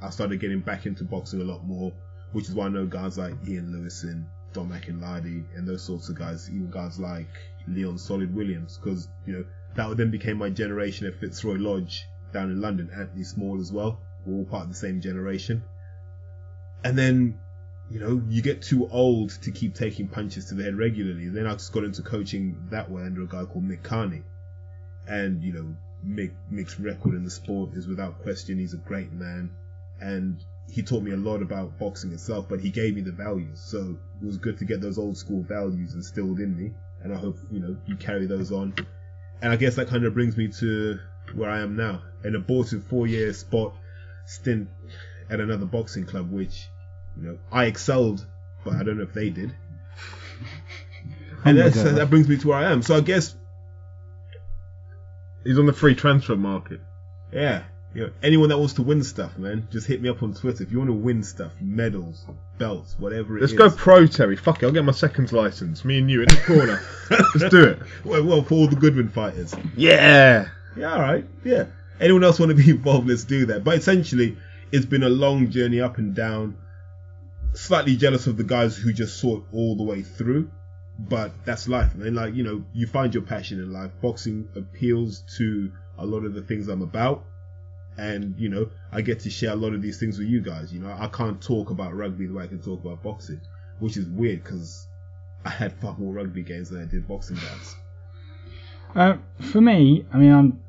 I 0.00 0.10
started 0.10 0.40
getting 0.40 0.60
back 0.60 0.86
into 0.86 1.04
boxing 1.04 1.40
a 1.40 1.44
lot 1.44 1.64
more, 1.64 1.92
which 2.32 2.48
is 2.48 2.54
why 2.54 2.66
I 2.66 2.68
know 2.70 2.86
guys 2.86 3.18
like 3.18 3.34
Ian 3.46 3.72
Lewison, 3.72 4.24
Dom 4.52 4.70
Akinlade, 4.70 5.44
and 5.56 5.68
those 5.68 5.82
sorts 5.82 6.08
of 6.08 6.16
guys, 6.16 6.48
even 6.48 6.70
guys 6.70 6.98
like 6.98 7.28
Leon 7.68 7.98
Solid 7.98 8.34
Williams, 8.34 8.78
because 8.78 9.08
you 9.26 9.34
know 9.34 9.44
that 9.74 9.96
then 9.96 10.10
became 10.10 10.38
my 10.38 10.50
generation 10.50 11.06
at 11.06 11.14
Fitzroy 11.14 11.54
Lodge 11.54 12.06
down 12.32 12.50
in 12.50 12.60
London. 12.60 12.90
Anthony 12.96 13.24
Small 13.24 13.60
as 13.60 13.72
well, 13.72 14.00
we're 14.26 14.38
all 14.38 14.44
part 14.44 14.64
of 14.64 14.70
the 14.70 14.74
same 14.74 15.00
generation. 15.00 15.62
And 16.84 16.98
then, 16.98 17.38
you 17.92 18.00
know, 18.00 18.22
you 18.28 18.40
get 18.40 18.62
too 18.62 18.88
old 18.90 19.30
to 19.42 19.50
keep 19.50 19.74
taking 19.74 20.08
punches 20.08 20.46
to 20.46 20.54
the 20.54 20.64
head 20.64 20.76
regularly. 20.76 21.28
Then 21.28 21.46
I 21.46 21.52
just 21.52 21.72
got 21.72 21.84
into 21.84 22.00
coaching 22.00 22.56
that 22.70 22.90
way 22.90 23.02
under 23.02 23.22
a 23.22 23.26
guy 23.26 23.44
called 23.44 23.68
Mick 23.68 23.82
Carney. 23.82 24.22
And, 25.06 25.42
you 25.42 25.52
know, 25.52 25.76
Mick, 26.06 26.32
Mick's 26.50 26.80
record 26.80 27.14
in 27.14 27.22
the 27.22 27.30
sport 27.30 27.74
is 27.74 27.86
without 27.86 28.22
question, 28.22 28.58
he's 28.58 28.72
a 28.72 28.78
great 28.78 29.12
man. 29.12 29.50
And 30.00 30.42
he 30.70 30.82
taught 30.82 31.02
me 31.02 31.10
a 31.10 31.16
lot 31.16 31.42
about 31.42 31.78
boxing 31.78 32.12
itself, 32.12 32.48
but 32.48 32.60
he 32.60 32.70
gave 32.70 32.94
me 32.94 33.02
the 33.02 33.12
values. 33.12 33.60
So 33.60 33.98
it 34.22 34.24
was 34.24 34.38
good 34.38 34.58
to 34.58 34.64
get 34.64 34.80
those 34.80 34.96
old 34.96 35.18
school 35.18 35.42
values 35.42 35.92
instilled 35.92 36.40
in 36.40 36.56
me. 36.56 36.72
And 37.02 37.12
I 37.12 37.18
hope, 37.18 37.36
you 37.50 37.60
know, 37.60 37.76
you 37.84 37.96
carry 37.96 38.24
those 38.24 38.52
on. 38.52 38.74
And 39.42 39.52
I 39.52 39.56
guess 39.56 39.76
that 39.76 39.88
kind 39.88 40.06
of 40.06 40.14
brings 40.14 40.34
me 40.38 40.48
to 40.60 40.98
where 41.34 41.50
I 41.50 41.60
am 41.60 41.76
now. 41.76 42.00
An 42.24 42.36
aborted 42.36 42.84
four 42.84 43.06
year 43.06 43.34
spot 43.34 43.74
stint 44.24 44.68
at 45.28 45.40
another 45.40 45.66
boxing 45.66 46.06
club, 46.06 46.30
which, 46.30 46.68
you 47.20 47.28
know, 47.28 47.38
I 47.50 47.64
excelled, 47.66 48.24
but 48.64 48.74
I 48.74 48.82
don't 48.82 48.96
know 48.98 49.04
if 49.04 49.12
they 49.14 49.30
did. 49.30 49.54
And 51.44 51.58
oh 51.58 51.62
that's, 51.68 51.82
that 51.82 52.08
brings 52.08 52.28
me 52.28 52.36
to 52.36 52.48
where 52.48 52.58
I 52.58 52.70
am. 52.70 52.82
So 52.82 52.94
I 52.96 53.00
guess, 53.00 53.34
He's 55.44 55.58
on 55.58 55.66
the 55.66 55.72
free 55.72 55.96
transfer 55.96 56.36
market. 56.36 56.80
yeah, 57.32 57.64
you 57.94 58.02
know, 58.06 58.12
anyone 58.22 58.48
that 58.50 58.58
wants 58.58 58.74
to 58.74 58.82
win 58.82 59.02
stuff, 59.02 59.36
man, 59.36 59.66
just 59.72 59.88
hit 59.88 60.00
me 60.00 60.08
up 60.08 60.22
on 60.22 60.34
Twitter. 60.34 60.62
If 60.62 60.70
you 60.70 60.78
want 60.78 60.90
to 60.90 60.94
win 60.94 61.24
stuff, 61.24 61.50
medals, 61.60 62.24
belts, 62.58 62.94
whatever 62.96 63.36
it 63.38 63.40
Let's 63.40 63.52
is. 63.54 63.58
go 63.58 63.68
pro, 63.70 64.06
Terry. 64.06 64.36
Fuck 64.36 64.62
it, 64.62 64.66
I'll 64.66 64.72
get 64.72 64.84
my 64.84 64.92
seconds 64.92 65.32
license. 65.32 65.84
Me 65.84 65.98
and 65.98 66.08
you 66.08 66.20
in 66.22 66.28
the 66.28 66.40
corner. 66.46 66.80
Let's 67.34 67.50
do 67.52 67.64
it. 67.64 67.78
Well, 68.04 68.22
well, 68.24 68.42
for 68.44 68.54
all 68.54 68.68
the 68.68 68.76
Goodwin 68.76 69.08
fighters. 69.08 69.52
Yeah. 69.76 70.46
Yeah, 70.76 70.92
all 70.94 71.00
right. 71.00 71.26
Yeah. 71.42 71.64
Anyone 72.00 72.22
else 72.22 72.38
want 72.38 72.50
to 72.50 72.56
be 72.56 72.70
involved? 72.76 73.08
Let's 73.08 73.24
do 73.24 73.46
that. 73.46 73.64
But 73.64 73.78
essentially, 73.78 74.36
it's 74.70 74.86
been 74.86 75.02
a 75.02 75.08
long 75.10 75.50
journey 75.50 75.80
up 75.80 75.98
and 75.98 76.14
down. 76.14 76.56
Slightly 77.54 77.96
jealous 77.96 78.26
of 78.26 78.36
the 78.36 78.44
guys 78.44 78.76
who 78.76 78.92
just 78.92 79.18
saw 79.18 79.38
it 79.38 79.42
all 79.52 79.76
the 79.76 79.82
way 79.82 80.02
through. 80.02 80.50
But 80.98 81.32
that's 81.44 81.68
life. 81.68 81.94
And 81.94 82.16
like, 82.16 82.34
you 82.34 82.42
know, 82.42 82.64
you 82.72 82.86
find 82.86 83.12
your 83.12 83.22
passion 83.22 83.58
in 83.58 83.72
life. 83.72 83.90
Boxing 84.00 84.48
appeals 84.54 85.24
to 85.38 85.72
a 85.98 86.06
lot 86.06 86.24
of 86.24 86.34
the 86.34 86.42
things 86.42 86.68
I'm 86.68 86.82
about. 86.82 87.24
And, 87.98 88.38
you 88.38 88.48
know, 88.48 88.70
I 88.90 89.02
get 89.02 89.20
to 89.20 89.30
share 89.30 89.52
a 89.52 89.56
lot 89.56 89.74
of 89.74 89.82
these 89.82 89.98
things 89.98 90.18
with 90.18 90.28
you 90.28 90.40
guys. 90.40 90.72
You 90.72 90.80
know, 90.80 90.94
I 90.98 91.08
can't 91.08 91.42
talk 91.42 91.70
about 91.70 91.94
rugby 91.94 92.26
the 92.26 92.34
way 92.34 92.44
I 92.44 92.46
can 92.46 92.62
talk 92.62 92.82
about 92.82 93.02
boxing, 93.02 93.40
which 93.80 93.96
is 93.96 94.06
weird 94.06 94.44
because 94.44 94.86
I 95.44 95.50
had 95.50 95.72
far 95.74 95.96
more 95.98 96.12
rugby 96.12 96.42
games 96.42 96.70
than 96.70 96.82
I 96.82 96.86
did 96.86 97.06
boxing 97.06 97.36
games. 97.36 97.76
Uh, 98.94 99.16
for 99.40 99.60
me, 99.60 100.06
I 100.12 100.18
mean, 100.18 100.32
I'm, 100.32 100.62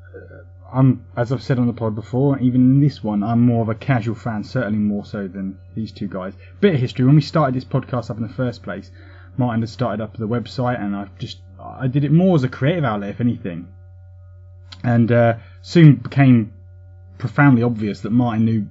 I'm 0.74 1.04
as 1.16 1.30
I've 1.30 1.42
said 1.42 1.60
on 1.60 1.68
the 1.68 1.72
pod 1.72 1.94
before, 1.94 2.36
even 2.40 2.60
in 2.62 2.80
this 2.80 3.02
one, 3.02 3.22
I'm 3.22 3.40
more 3.40 3.62
of 3.62 3.68
a 3.68 3.76
casual 3.76 4.16
fan, 4.16 4.42
certainly 4.42 4.78
more 4.78 5.04
so 5.04 5.28
than 5.28 5.56
these 5.76 5.92
two 5.92 6.08
guys. 6.08 6.34
Bit 6.60 6.74
of 6.74 6.80
history: 6.80 7.04
when 7.04 7.14
we 7.14 7.20
started 7.20 7.54
this 7.54 7.64
podcast 7.64 8.10
up 8.10 8.16
in 8.16 8.24
the 8.24 8.28
first 8.28 8.64
place, 8.64 8.90
Martin 9.36 9.62
had 9.62 9.68
started 9.68 10.02
up 10.02 10.16
the 10.16 10.26
website, 10.26 10.80
and 10.80 10.96
I 10.96 11.06
just 11.18 11.38
I 11.60 11.86
did 11.86 12.02
it 12.02 12.10
more 12.10 12.34
as 12.34 12.42
a 12.42 12.48
creative 12.48 12.84
outlet, 12.84 13.10
if 13.10 13.20
anything, 13.20 13.68
and 14.82 15.12
uh, 15.12 15.34
soon 15.62 15.94
became 15.94 16.52
profoundly 17.18 17.62
obvious 17.62 18.00
that 18.00 18.10
Martin 18.10 18.44
knew 18.44 18.66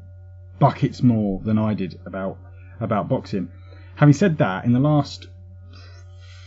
buckets 0.59 1.01
more 1.01 1.39
than 1.45 1.57
I 1.57 1.73
did 1.73 2.01
about 2.05 2.37
about 2.81 3.07
boxing. 3.07 3.49
Having 3.95 4.13
said 4.13 4.37
that, 4.39 4.65
in 4.65 4.73
the 4.73 4.79
last 4.79 5.27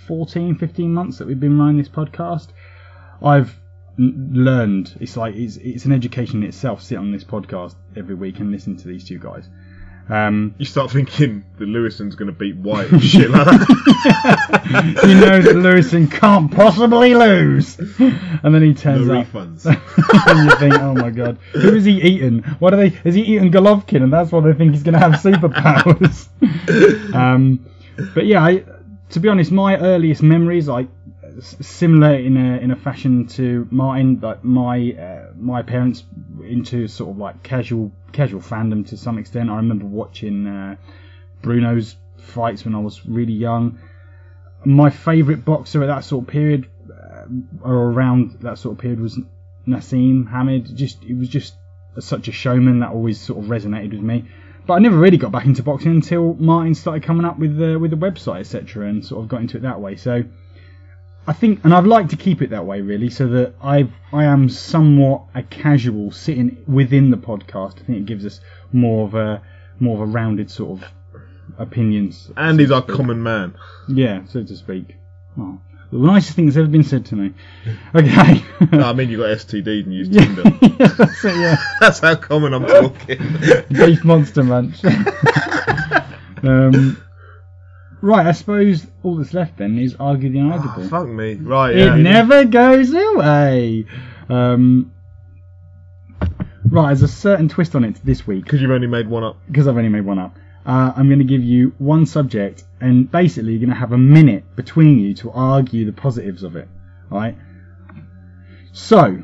14, 0.07 0.57
15 0.57 0.93
months 0.93 1.17
that 1.17 1.27
we've 1.27 1.41
been 1.41 1.59
running 1.59 1.79
this 1.79 1.89
podcast, 1.89 2.49
I've 3.23 3.59
learned. 3.99 4.97
It's 5.01 5.17
like 5.17 5.35
it's 5.35 5.57
it's 5.57 5.85
an 5.85 5.93
education 5.93 6.43
in 6.43 6.49
itself. 6.49 6.83
Sit 6.83 6.99
on 6.99 7.13
this 7.13 7.25
podcast 7.25 7.75
every 7.97 8.15
week 8.15 8.41
and 8.41 8.51
listen 8.51 8.77
to 8.77 8.89
these 8.89 9.05
two 9.05 9.19
guys. 9.19 9.49
Um, 10.09 10.55
You 10.59 10.65
start 10.65 10.93
thinking 10.93 11.45
that 11.59 11.67
Lewison's 11.69 12.15
going 12.15 12.29
to 12.31 12.33
beat 12.39 12.57
Whyte 12.57 12.89
and 12.93 13.03
shit 13.03 13.29
like 13.29 13.45
that. 13.45 15.03
you 15.09 15.15
know 15.15 15.43
that 15.43 15.57
Lewison 15.57 16.07
can't 16.09 16.49
possibly 16.53 17.13
lose, 17.15 17.77
and 17.99 18.55
then 18.55 18.63
he 18.63 18.69
No 18.69 18.75
turns 18.75 19.09
up, 19.09 19.27
refunds. 19.27 19.67
and 20.29 20.51
you 20.51 20.57
think, 20.59 20.75
oh 20.75 20.95
my 20.95 21.11
god, 21.11 21.39
who 21.53 21.75
is 21.75 21.85
he 21.85 22.01
eating? 22.01 22.43
What 22.61 22.73
are 22.73 22.77
they? 22.77 22.97
Is 23.05 23.17
he 23.17 23.23
eating 23.23 23.51
Golovkin? 23.51 24.03
And 24.03 24.13
that's 24.13 24.31
why 24.31 24.41
they 24.41 24.53
think 24.53 24.73
he's 24.75 24.85
going 24.85 24.93
to 24.95 25.01
have 25.01 25.15
superpowers. 25.15 26.29
um, 27.15 27.67
but 28.15 28.27
yeah, 28.27 28.45
I, 28.45 28.65
to 29.11 29.21
be 29.21 29.29
honest, 29.29 29.51
my 29.51 29.77
earliest 29.77 30.23
memories, 30.23 30.69
like 30.69 30.87
similar 31.41 32.15
in 32.15 32.37
a 32.37 32.59
in 32.59 32.71
a 32.71 32.77
fashion 32.77 33.27
to 33.27 33.67
Martin, 33.71 34.21
like 34.21 34.45
my 34.45 34.93
uh, 34.93 35.33
my 35.37 35.63
parents 35.63 36.05
into 36.45 36.89
sort 36.89 37.11
of 37.11 37.19
like 37.19 37.43
casual 37.43 37.93
casual 38.13 38.41
fandom 38.41 38.87
to 38.89 38.97
some 38.97 39.19
extent. 39.19 39.51
I 39.51 39.57
remember 39.57 39.87
watching 39.87 40.47
uh, 40.47 40.77
Bruno's 41.43 41.97
fights 42.19 42.65
when 42.65 42.75
I 42.75 42.79
was 42.79 43.05
really 43.07 43.33
young. 43.33 43.79
My 44.65 44.91
favourite 44.91 45.45
boxer 45.45 45.83
at 45.83 45.87
that 45.87 46.05
sort 46.05 46.25
of 46.25 46.29
period, 46.29 46.69
uh, 46.91 47.25
or 47.63 47.91
around 47.91 48.39
that 48.41 48.59
sort 48.59 48.75
of 48.75 48.79
period, 48.79 49.01
was 49.01 49.19
Naseem 49.67 50.31
Hamed. 50.31 50.75
Just 50.77 51.05
it 51.05 51.17
was 51.17 51.29
just 51.29 51.55
such 51.99 52.29
a 52.29 52.33
showman 52.33 52.81
that 52.81 52.91
always 52.91 53.21
sort 53.21 53.43
of 53.43 53.51
resonated 53.51 53.93
with 53.93 54.03
me. 54.03 54.25
But 54.67 54.75
I 54.75 54.79
never 54.81 54.99
really 54.99 55.17
got 55.17 55.31
back 55.31 55.45
into 55.45 55.63
boxing 55.63 55.93
until 55.93 56.35
Martin 56.35 56.75
started 56.75 57.05
coming 57.05 57.25
up 57.25 57.39
with 57.39 57.57
the 57.57 57.79
with 57.79 57.91
the 57.91 57.97
website, 57.97 58.41
etc., 58.41 58.89
and 58.89 59.05
sort 59.05 59.23
of 59.23 59.29
got 59.29 59.41
into 59.41 59.59
it 59.59 59.63
that 59.63 59.81
way. 59.81 59.97
So 59.97 60.25
I 61.29 61.33
think, 61.33 61.65
and 61.65 61.75
I'd 61.75 61.85
like 61.87 62.09
to 62.11 62.17
keep 62.17 62.41
it 62.43 62.51
that 62.51 62.65
way, 62.65 62.81
really, 62.83 63.11
so 63.11 63.27
that 63.29 63.55
I 63.61 63.89
I 64.13 64.25
am 64.25 64.49
somewhat 64.49 65.23
a 65.35 65.43
casual 65.43 66.13
sitting 66.13 66.63
within 66.69 67.11
the 67.11 67.17
podcast. 67.17 67.81
I 67.81 67.85
think 67.85 67.99
it 67.99 68.07
gives 68.07 68.25
us 68.25 68.41
more 68.73 69.07
of 69.07 69.15
a 69.15 69.43
more 69.81 69.95
of 69.95 70.09
a 70.09 70.13
rounded 70.13 70.51
sort 70.51 70.81
of 70.83 70.89
opinions. 71.59 72.31
and 72.37 72.59
he's 72.61 72.71
our 72.71 72.83
common 72.83 73.23
man. 73.23 73.55
Yeah, 73.89 74.25
so 74.27 74.43
to 74.45 74.57
speak. 74.57 74.97
Oh, 75.39 75.61
the 75.91 75.99
nicest 75.99 76.35
thing 76.37 76.47
that's 76.47 76.57
ever 76.57 76.67
been 76.69 76.83
said 76.85 77.07
to 77.07 77.17
me. 77.17 77.35
Okay. 77.95 78.43
No, 78.73 78.85
I 78.85 78.93
mean, 78.93 79.09
you 79.09 79.19
got 79.19 79.27
STDs 79.37 79.85
and 79.85 79.95
used 79.95 80.13
yeah, 80.13 80.25
Tinder. 80.25 80.43
that's 80.87 81.25
it, 81.25 81.37
yeah. 81.37 81.57
That's 81.81 81.99
how 82.01 82.15
common 82.17 82.53
I'm 82.55 82.67
talking. 82.67 83.19
Beef 83.71 84.05
Monster 84.05 84.43
Munch. 84.43 84.85
um, 86.43 87.01
right, 88.01 88.27
I 88.27 88.33
suppose 88.33 88.87
all 89.03 89.17
that's 89.17 89.35
left 89.35 89.59
then 89.59 89.79
is 89.79 89.97
argue 89.99 90.31
the 90.31 90.39
inarguable. 90.39 90.85
Oh, 90.85 90.89
fuck 90.89 91.09
me. 91.09 91.35
Right, 91.35 91.75
it 91.77 91.87
yeah. 91.87 91.97
never 91.97 92.45
goes 92.45 92.93
away. 92.93 93.87
Um, 94.29 94.93
right, 96.71 96.87
there's 96.89 97.03
a 97.03 97.09
certain 97.09 97.49
twist 97.49 97.75
on 97.77 97.85
it 97.85 97.97
this 98.05 98.27
week 98.27 98.45
Because 98.45 98.61
you've 98.61 98.71
only 98.71 98.87
made 98.89 99.09
one 99.09 99.23
up. 99.25 99.37
because 99.47 99.69
I've 99.69 99.77
only 99.77 99.89
made 99.89 100.05
one 100.05 100.19
up. 100.19 100.37
Uh, 100.65 100.93
I'm 100.97 101.07
going 101.09 101.21
to 101.21 101.25
give 101.25 101.43
you 101.45 101.73
one 101.79 102.07
subject, 102.07 102.65
and 102.81 103.09
basically 103.11 103.53
you're 103.53 103.61
going 103.61 103.71
to 103.71 103.77
have 103.77 103.93
a 103.93 103.99
minute 103.99 104.45
between 104.57 104.99
you 104.99 105.15
to 105.15 105.31
argue 105.31 105.85
the 105.87 105.93
positives 105.93 106.43
of 106.43 106.57
it. 106.57 106.69
Right? 107.09 107.37
So, 108.73 109.23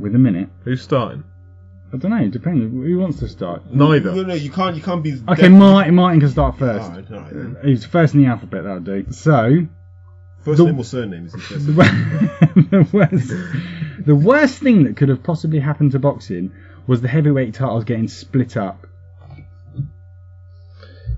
with 0.00 0.14
a 0.16 0.18
minute, 0.18 0.48
Who's 0.64 0.82
starting? 0.82 1.22
I 1.92 1.96
don't 1.96 2.10
know. 2.10 2.28
Depends. 2.28 2.72
Who 2.72 2.98
wants 2.98 3.18
to 3.20 3.28
start? 3.28 3.62
Neither. 3.72 4.14
No, 4.14 4.22
no, 4.22 4.34
you 4.34 4.50
can't. 4.50 4.76
You 4.76 4.82
can't 4.82 5.02
be. 5.02 5.14
Okay, 5.28 5.42
dead- 5.42 5.52
Martin. 5.52 5.94
Martin 5.94 6.20
can 6.20 6.28
start 6.28 6.58
first. 6.58 6.84
Alright, 6.90 7.10
alright 7.10 7.32
then. 7.32 7.56
He's 7.64 7.84
first 7.86 8.14
in 8.14 8.20
the 8.22 8.26
alphabet. 8.28 8.64
That'll 8.64 8.80
do. 8.80 9.06
So, 9.10 9.66
First 10.42 10.58
The- 10.58 10.64
name 10.66 10.78
or 10.78 10.84
surname 10.84 11.26
is 11.26 11.32
the 11.32 11.38
first. 11.38 11.66
the, 11.66 11.72
wo- 11.72 12.80
the 12.80 12.88
worst, 12.92 13.32
the 14.06 14.14
worst 14.14 14.58
thing 14.60 14.84
that 14.84 14.96
could 14.96 15.08
have 15.08 15.22
possibly 15.22 15.58
happened 15.60 15.92
to 15.92 15.98
boxing 15.98 16.52
was 16.86 17.00
the 17.00 17.08
heavyweight 17.08 17.54
titles 17.54 17.84
getting 17.84 18.08
split 18.08 18.56
up. 18.56 18.86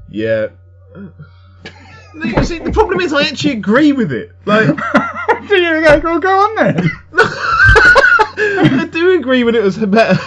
Yeah. 0.09 0.49
See, 2.43 2.59
the 2.59 2.73
problem 2.73 3.01
is 3.01 3.13
I 3.13 3.23
actually 3.25 3.53
agree 3.53 3.93
with 3.93 4.11
it. 4.13 4.33
Like, 4.45 4.67
do 5.49 5.57
you 5.57 5.85
go, 5.85 6.01
go, 6.01 6.19
go 6.19 6.29
on 6.41 6.55
then? 6.57 6.91
I 7.13 8.89
do 8.91 9.19
agree 9.19 9.45
when 9.45 9.55
it 9.55 9.63
was 9.63 9.77
better. 9.79 10.21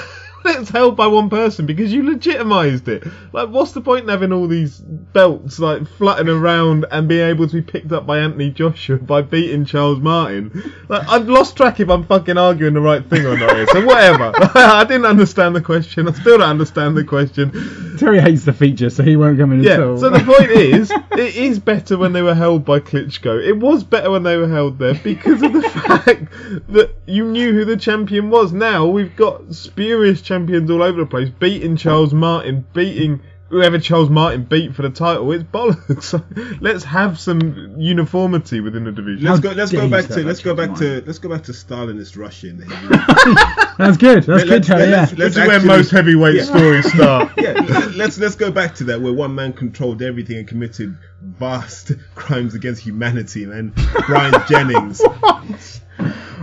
when 0.46 0.56
It 0.56 0.60
was 0.60 0.70
held 0.70 0.96
by 0.96 1.08
one 1.08 1.30
person 1.30 1.66
because 1.66 1.92
you 1.94 2.04
legitimised 2.04 2.88
it. 2.88 3.04
Like, 3.32 3.50
what's 3.50 3.72
the 3.72 3.82
point 3.82 4.04
in 4.04 4.10
having 4.10 4.32
all 4.32 4.48
these 4.48 4.80
belts 4.80 5.60
like 5.60 5.88
flutting 5.88 6.30
around 6.30 6.86
and 6.92 7.08
being 7.08 7.28
able 7.28 7.48
to 7.48 7.56
be 7.56 7.62
picked 7.62 7.92
up 7.92 8.06
by 8.06 8.20
Anthony 8.20 8.52
Joshua 8.52 8.98
by 8.98 9.22
beating 9.22 9.66
Charles 9.66 10.00
Martin? 10.00 10.74
Like, 10.90 11.08
I've 11.08 11.28
lost 11.28 11.56
track 11.58 11.80
if 11.80 11.90
I'm 11.90 12.04
fucking 12.06 12.38
arguing 12.38 12.74
the 12.74 12.82
right 12.82 13.04
thing 13.06 13.26
or 13.26 13.38
not. 13.38 13.56
Here, 13.56 13.68
so 13.68 13.86
whatever. 13.86 14.32
I 14.56 14.84
didn't 14.84 15.06
understand 15.06 15.56
the 15.56 15.62
question. 15.62 16.08
I 16.08 16.12
still 16.12 16.38
don't 16.38 16.50
understand 16.50 16.98
the 16.98 17.04
question. 17.04 17.52
Terry 17.98 18.20
hates 18.20 18.44
the 18.46 18.54
feature, 18.54 18.90
so 18.90 19.04
he 19.04 19.16
won't 19.16 19.40
come 19.40 19.52
in 19.54 19.60
at 19.60 19.66
Yeah. 19.66 19.86
all. 19.86 19.98
So 19.98 20.10
the 20.10 20.20
point 20.20 20.52
is, 20.52 20.92
it 20.92 21.36
is 21.36 21.60
better 21.60 21.98
when 21.98 22.12
they 22.14 22.22
were 22.22 22.36
held 22.36 22.66
by 22.66 22.80
Klitschko. 22.80 23.42
It 23.48 23.58
was 23.58 23.84
better 23.84 24.12
when 24.12 24.24
they 24.24 24.36
were 24.38 24.48
held 24.50 24.78
there 24.78 24.96
because 24.96 25.42
of 25.42 25.54
the 25.54 25.62
fact 25.62 26.26
that 26.74 26.92
you 27.06 27.26
knew 27.26 27.54
who 27.54 27.66
the 27.66 27.78
champion 27.78 28.30
was. 28.30 28.52
Now 28.52 28.88
we've 28.88 29.16
got 29.16 29.54
spurious 29.54 30.22
champions 30.22 30.33
all 30.70 30.84
over 30.84 31.00
the 31.02 31.06
place, 31.06 31.30
beating 31.30 31.76
Charles 31.78 32.14
Martin, 32.14 32.66
beating 32.74 33.22
whoever 33.50 33.78
Charles 33.78 34.10
Martin 34.10 34.44
beat 34.46 34.74
for 34.76 34.82
the 34.82 34.90
title. 34.90 35.32
It's 35.32 35.44
bollocks. 35.44 36.58
let's 36.62 36.84
have 36.86 37.20
some 37.20 37.76
uniformity 37.80 38.62
within 38.62 38.84
the 38.86 38.92
division. 38.92 39.26
Let's 39.26 39.38
How 39.46 39.50
go. 39.52 39.52
Let's 39.56 39.72
go 39.72 39.88
back 39.88 40.06
to. 40.08 40.24
Let's 40.24 40.42
go 40.42 40.56
Charles 40.56 40.70
back 40.70 40.80
to. 40.80 41.04
Let's 41.06 41.20
go 41.20 41.30
back 41.30 41.44
to 41.44 41.52
Stalinist 41.52 42.18
Russia. 42.18 42.48
In 42.50 42.58
the 42.58 42.66
That's 43.78 43.98
good. 43.98 44.24
That's 44.24 44.44
good, 44.44 44.68
Let's- 44.68 44.70
Yeah. 44.70 44.76
let's- 44.78 45.14
let's 45.18 45.38
is 45.38 45.48
where 45.48 45.60
most 45.62 45.92
heavyweight 45.92 46.36
Yeah. 46.36 46.44
stories 46.44 46.92
start. 46.94 47.32
yeah, 47.38 47.52
let's 47.96 48.18
let's 48.18 48.36
go 48.36 48.52
back 48.52 48.76
to 48.76 48.86
that 48.86 49.02
where 49.02 49.14
one 49.14 49.36
man 49.36 49.54
controlled 49.54 50.02
everything 50.02 50.38
and 50.38 50.48
committed 50.48 50.98
vast 51.22 51.92
crimes 52.16 52.56
against 52.56 52.82
humanity, 52.82 53.46
man. 53.46 53.72
Bryant 54.08 54.48
Jennings, 54.48 55.00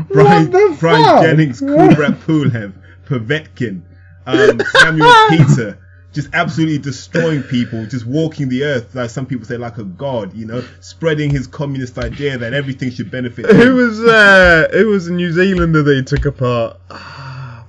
Bryant, 0.08 0.52
the 0.52 0.76
Bryant? 0.78 1.22
Jennings, 1.22 1.60
Kubrat 1.60 2.16
Pulev, 2.20 2.72
Povetkin, 3.10 3.82
um, 4.26 4.60
Samuel 4.78 5.12
Peter, 5.30 5.78
just 6.12 6.28
absolutely 6.32 6.78
destroying 6.78 7.42
people, 7.42 7.84
just 7.86 8.06
walking 8.06 8.48
the 8.48 8.64
earth, 8.64 8.94
like 8.94 9.10
some 9.10 9.26
people 9.26 9.44
say, 9.46 9.56
like 9.56 9.78
a 9.78 9.84
god, 9.84 10.32
you 10.34 10.46
know, 10.46 10.64
spreading 10.80 11.28
his 11.30 11.46
communist 11.46 11.98
idea 11.98 12.38
that 12.38 12.52
everything 12.54 12.90
should 12.90 13.10
benefit 13.10 13.46
Who 13.46 13.74
was 13.76 14.00
uh, 14.00 14.68
who 14.72 14.88
was 14.88 15.08
a 15.08 15.12
New 15.12 15.32
Zealander 15.32 15.82
that 15.82 15.96
he 15.96 16.02
took 16.02 16.24
apart? 16.24 16.80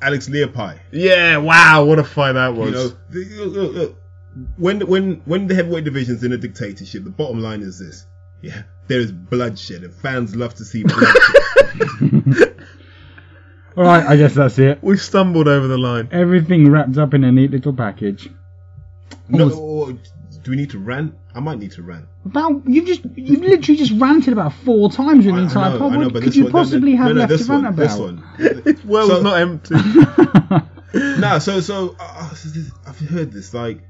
Alex 0.03 0.27
Leapai. 0.29 0.79
Yeah, 0.91 1.37
wow, 1.37 1.83
what 1.85 1.99
a 1.99 2.03
fight 2.03 2.33
that 2.33 2.55
was. 2.55 2.69
You 2.69 2.75
know, 2.75 2.87
the- 3.09 3.25
look, 3.45 3.53
look, 3.53 3.73
look. 3.73 3.95
when 4.57 4.87
when 4.87 5.21
when 5.25 5.47
the 5.47 5.55
heavyweight 5.55 5.83
division's 5.83 6.23
in 6.23 6.31
a 6.33 6.37
dictatorship, 6.37 7.03
the 7.03 7.09
bottom 7.11 7.41
line 7.41 7.61
is 7.61 7.77
this: 7.79 8.05
yeah, 8.41 8.63
there 8.87 8.99
is 8.99 9.11
bloodshed, 9.11 9.83
and 9.83 9.93
fans 9.93 10.35
love 10.35 10.55
to 10.55 10.65
see 10.65 10.83
bloodshed. 10.83 12.55
All 13.77 13.83
right, 13.83 14.05
I 14.05 14.17
guess 14.17 14.33
that's 14.33 14.59
it. 14.59 14.79
we 14.83 14.97
stumbled 14.97 15.47
over 15.47 15.67
the 15.67 15.77
line. 15.77 16.09
Everything 16.11 16.69
wrapped 16.69 16.97
up 16.97 17.13
in 17.13 17.23
a 17.23 17.31
neat 17.31 17.51
little 17.51 17.73
package. 17.73 18.29
no, 19.29 19.49
Almost- 19.49 19.59
or 19.59 19.91
do 20.43 20.51
we 20.51 20.57
need 20.57 20.71
to 20.71 20.79
rant? 20.79 21.15
I 21.33 21.39
might 21.39 21.59
need 21.59 21.71
to 21.73 21.83
rant. 21.83 22.05
About 22.25 22.63
you've 22.67 22.85
just 22.85 23.01
you've 23.15 23.41
literally 23.41 23.77
just 23.77 23.93
ranted 23.99 24.33
about 24.33 24.53
four 24.53 24.89
times 24.91 25.23
during 25.23 25.35
the 25.37 25.41
I- 25.41 25.45
I 25.45 25.47
entire 25.47 25.69
know, 25.71 25.79
pod. 25.79 25.91
I 25.93 25.95
know, 25.95 26.03
What 26.05 26.13
but 26.13 26.19
could 26.23 26.29
this 26.29 26.35
you 26.35 26.43
one- 26.45 26.51
no, 26.51 26.57
no, 26.59 26.63
possibly 26.65 26.91
no, 26.93 26.97
have 26.97 27.07
no, 27.15 27.19
left 27.21 27.29
this 27.29 27.45
to 27.45 27.51
rant 27.51 27.63
one, 27.63 27.73
about? 27.73 27.81
This 27.87 27.97
one. 27.97 28.63
This 28.63 28.85
well's 28.85 29.09
So- 29.09 29.21
not 29.21 29.39
empty. 29.39 29.75
nah, 31.21 31.37
so 31.39 31.61
so 31.61 31.95
uh, 31.99 32.29
I've 32.85 32.99
heard 32.99 33.31
this 33.31 33.53
like 33.53 33.81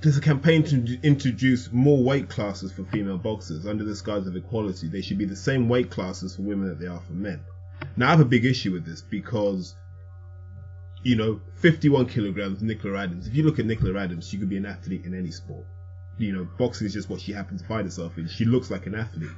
there's 0.00 0.16
a 0.16 0.20
campaign 0.20 0.64
to 0.64 0.98
introduce 1.04 1.70
more 1.70 2.02
weight 2.02 2.28
classes 2.28 2.72
for 2.72 2.82
female 2.86 3.18
boxers 3.18 3.64
under 3.66 3.84
the 3.84 4.00
guise 4.04 4.26
of 4.26 4.34
equality. 4.34 4.88
They 4.88 5.00
should 5.00 5.18
be 5.18 5.26
the 5.26 5.36
same 5.36 5.68
weight 5.68 5.90
classes 5.90 6.34
for 6.34 6.42
women 6.42 6.66
that 6.68 6.80
they 6.80 6.88
are 6.88 7.00
for 7.06 7.12
men. 7.12 7.40
Now 7.96 8.08
I 8.08 8.10
have 8.10 8.20
a 8.20 8.24
big 8.24 8.44
issue 8.44 8.72
with 8.72 8.84
this 8.84 9.02
because, 9.02 9.74
you 11.02 11.16
know, 11.16 11.40
51 11.56 12.06
kilograms, 12.06 12.62
Nicola 12.62 12.98
Adams. 12.98 13.26
If 13.26 13.34
you 13.34 13.42
look 13.42 13.58
at 13.58 13.66
Nicola 13.66 14.00
Adams, 14.00 14.28
she 14.28 14.38
could 14.38 14.48
be 14.48 14.56
an 14.56 14.66
athlete 14.66 15.04
in 15.04 15.14
any 15.14 15.30
sport. 15.30 15.66
You 16.18 16.32
know, 16.32 16.48
boxing 16.58 16.86
is 16.86 16.92
just 16.92 17.10
what 17.10 17.20
she 17.20 17.32
happens 17.32 17.62
to 17.62 17.68
find 17.68 17.84
herself 17.84 18.18
in. 18.18 18.28
She 18.28 18.44
looks 18.44 18.70
like 18.70 18.86
an 18.86 18.94
athlete. 18.94 19.30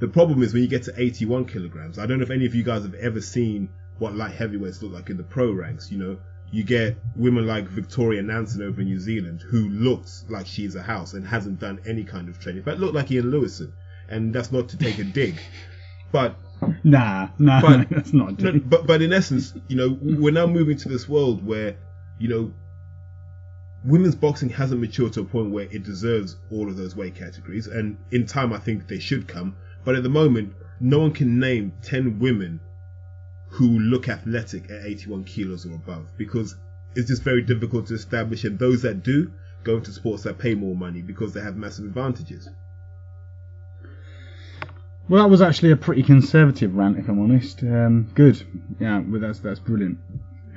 The 0.00 0.08
problem 0.08 0.42
is 0.42 0.52
when 0.52 0.62
you 0.62 0.68
get 0.68 0.82
to 0.84 0.94
81 0.96 1.46
kilograms. 1.46 1.98
I 1.98 2.06
don't 2.06 2.18
know 2.18 2.24
if 2.24 2.30
any 2.30 2.46
of 2.46 2.54
you 2.54 2.62
guys 2.62 2.82
have 2.82 2.94
ever 2.94 3.20
seen 3.20 3.68
what 3.98 4.16
light 4.16 4.34
heavyweights 4.34 4.82
look 4.82 4.92
like 4.92 5.10
in 5.10 5.16
the 5.16 5.22
pro 5.22 5.52
ranks. 5.52 5.92
You 5.92 5.98
know, 5.98 6.18
you 6.50 6.64
get 6.64 6.96
women 7.16 7.46
like 7.46 7.66
Victoria 7.68 8.22
Nansen 8.22 8.62
over 8.62 8.80
in 8.80 8.88
New 8.88 8.98
Zealand 8.98 9.40
who 9.40 9.68
looks 9.68 10.24
like 10.28 10.46
she's 10.46 10.74
a 10.74 10.82
house 10.82 11.14
and 11.14 11.26
hasn't 11.26 11.60
done 11.60 11.80
any 11.86 12.04
kind 12.04 12.28
of 12.28 12.38
training. 12.38 12.62
But 12.62 12.78
look 12.78 12.94
like 12.94 13.10
Ian 13.10 13.30
Lewison, 13.30 13.72
and 14.08 14.34
that's 14.34 14.52
not 14.52 14.68
to 14.70 14.76
take 14.76 14.98
a 14.98 15.04
dig, 15.04 15.40
but 16.12 16.36
Nah, 16.84 17.28
nah, 17.38 17.60
But- 17.60 17.90
that's 17.90 18.12
not 18.12 18.38
no, 18.40 18.58
but 18.64 18.86
but 18.86 19.02
in 19.02 19.12
essence, 19.12 19.54
you 19.68 19.76
know, 19.76 19.98
we're 20.00 20.32
now 20.32 20.46
moving 20.46 20.76
to 20.78 20.88
this 20.88 21.08
world 21.08 21.44
where, 21.44 21.76
you 22.18 22.28
know, 22.28 22.52
women's 23.84 24.14
boxing 24.14 24.48
hasn't 24.48 24.80
matured 24.80 25.12
to 25.14 25.20
a 25.20 25.24
point 25.24 25.50
where 25.50 25.64
it 25.70 25.82
deserves 25.82 26.36
all 26.50 26.68
of 26.68 26.76
those 26.76 26.94
weight 26.96 27.14
categories, 27.14 27.66
and 27.66 27.96
in 28.10 28.26
time, 28.26 28.52
I 28.52 28.58
think 28.58 28.86
they 28.88 28.98
should 28.98 29.26
come. 29.26 29.56
But 29.84 29.96
at 29.96 30.02
the 30.02 30.08
moment, 30.08 30.54
no 30.80 31.00
one 31.00 31.12
can 31.12 31.38
name 31.38 31.72
ten 31.82 32.18
women 32.18 32.60
who 33.48 33.78
look 33.80 34.08
athletic 34.08 34.70
at 34.70 34.86
81 34.86 35.24
kilos 35.24 35.66
or 35.66 35.74
above 35.74 36.06
because 36.16 36.56
it's 36.94 37.08
just 37.08 37.22
very 37.22 37.42
difficult 37.42 37.86
to 37.88 37.94
establish, 37.94 38.44
and 38.44 38.58
those 38.58 38.82
that 38.82 39.02
do 39.02 39.30
go 39.64 39.76
into 39.76 39.92
sports 39.92 40.22
that 40.24 40.38
pay 40.38 40.54
more 40.54 40.74
money 40.74 41.02
because 41.02 41.32
they 41.32 41.40
have 41.40 41.56
massive 41.56 41.84
advantages. 41.84 42.48
Well, 45.12 45.22
that 45.22 45.28
was 45.28 45.42
actually 45.42 45.72
a 45.72 45.76
pretty 45.76 46.02
conservative 46.02 46.74
rant, 46.74 46.98
if 46.98 47.06
I'm 47.06 47.20
honest. 47.20 47.62
Um, 47.62 48.10
good. 48.14 48.42
Yeah, 48.80 49.00
well, 49.06 49.20
that's 49.20 49.40
that's 49.40 49.60
brilliant. 49.60 49.98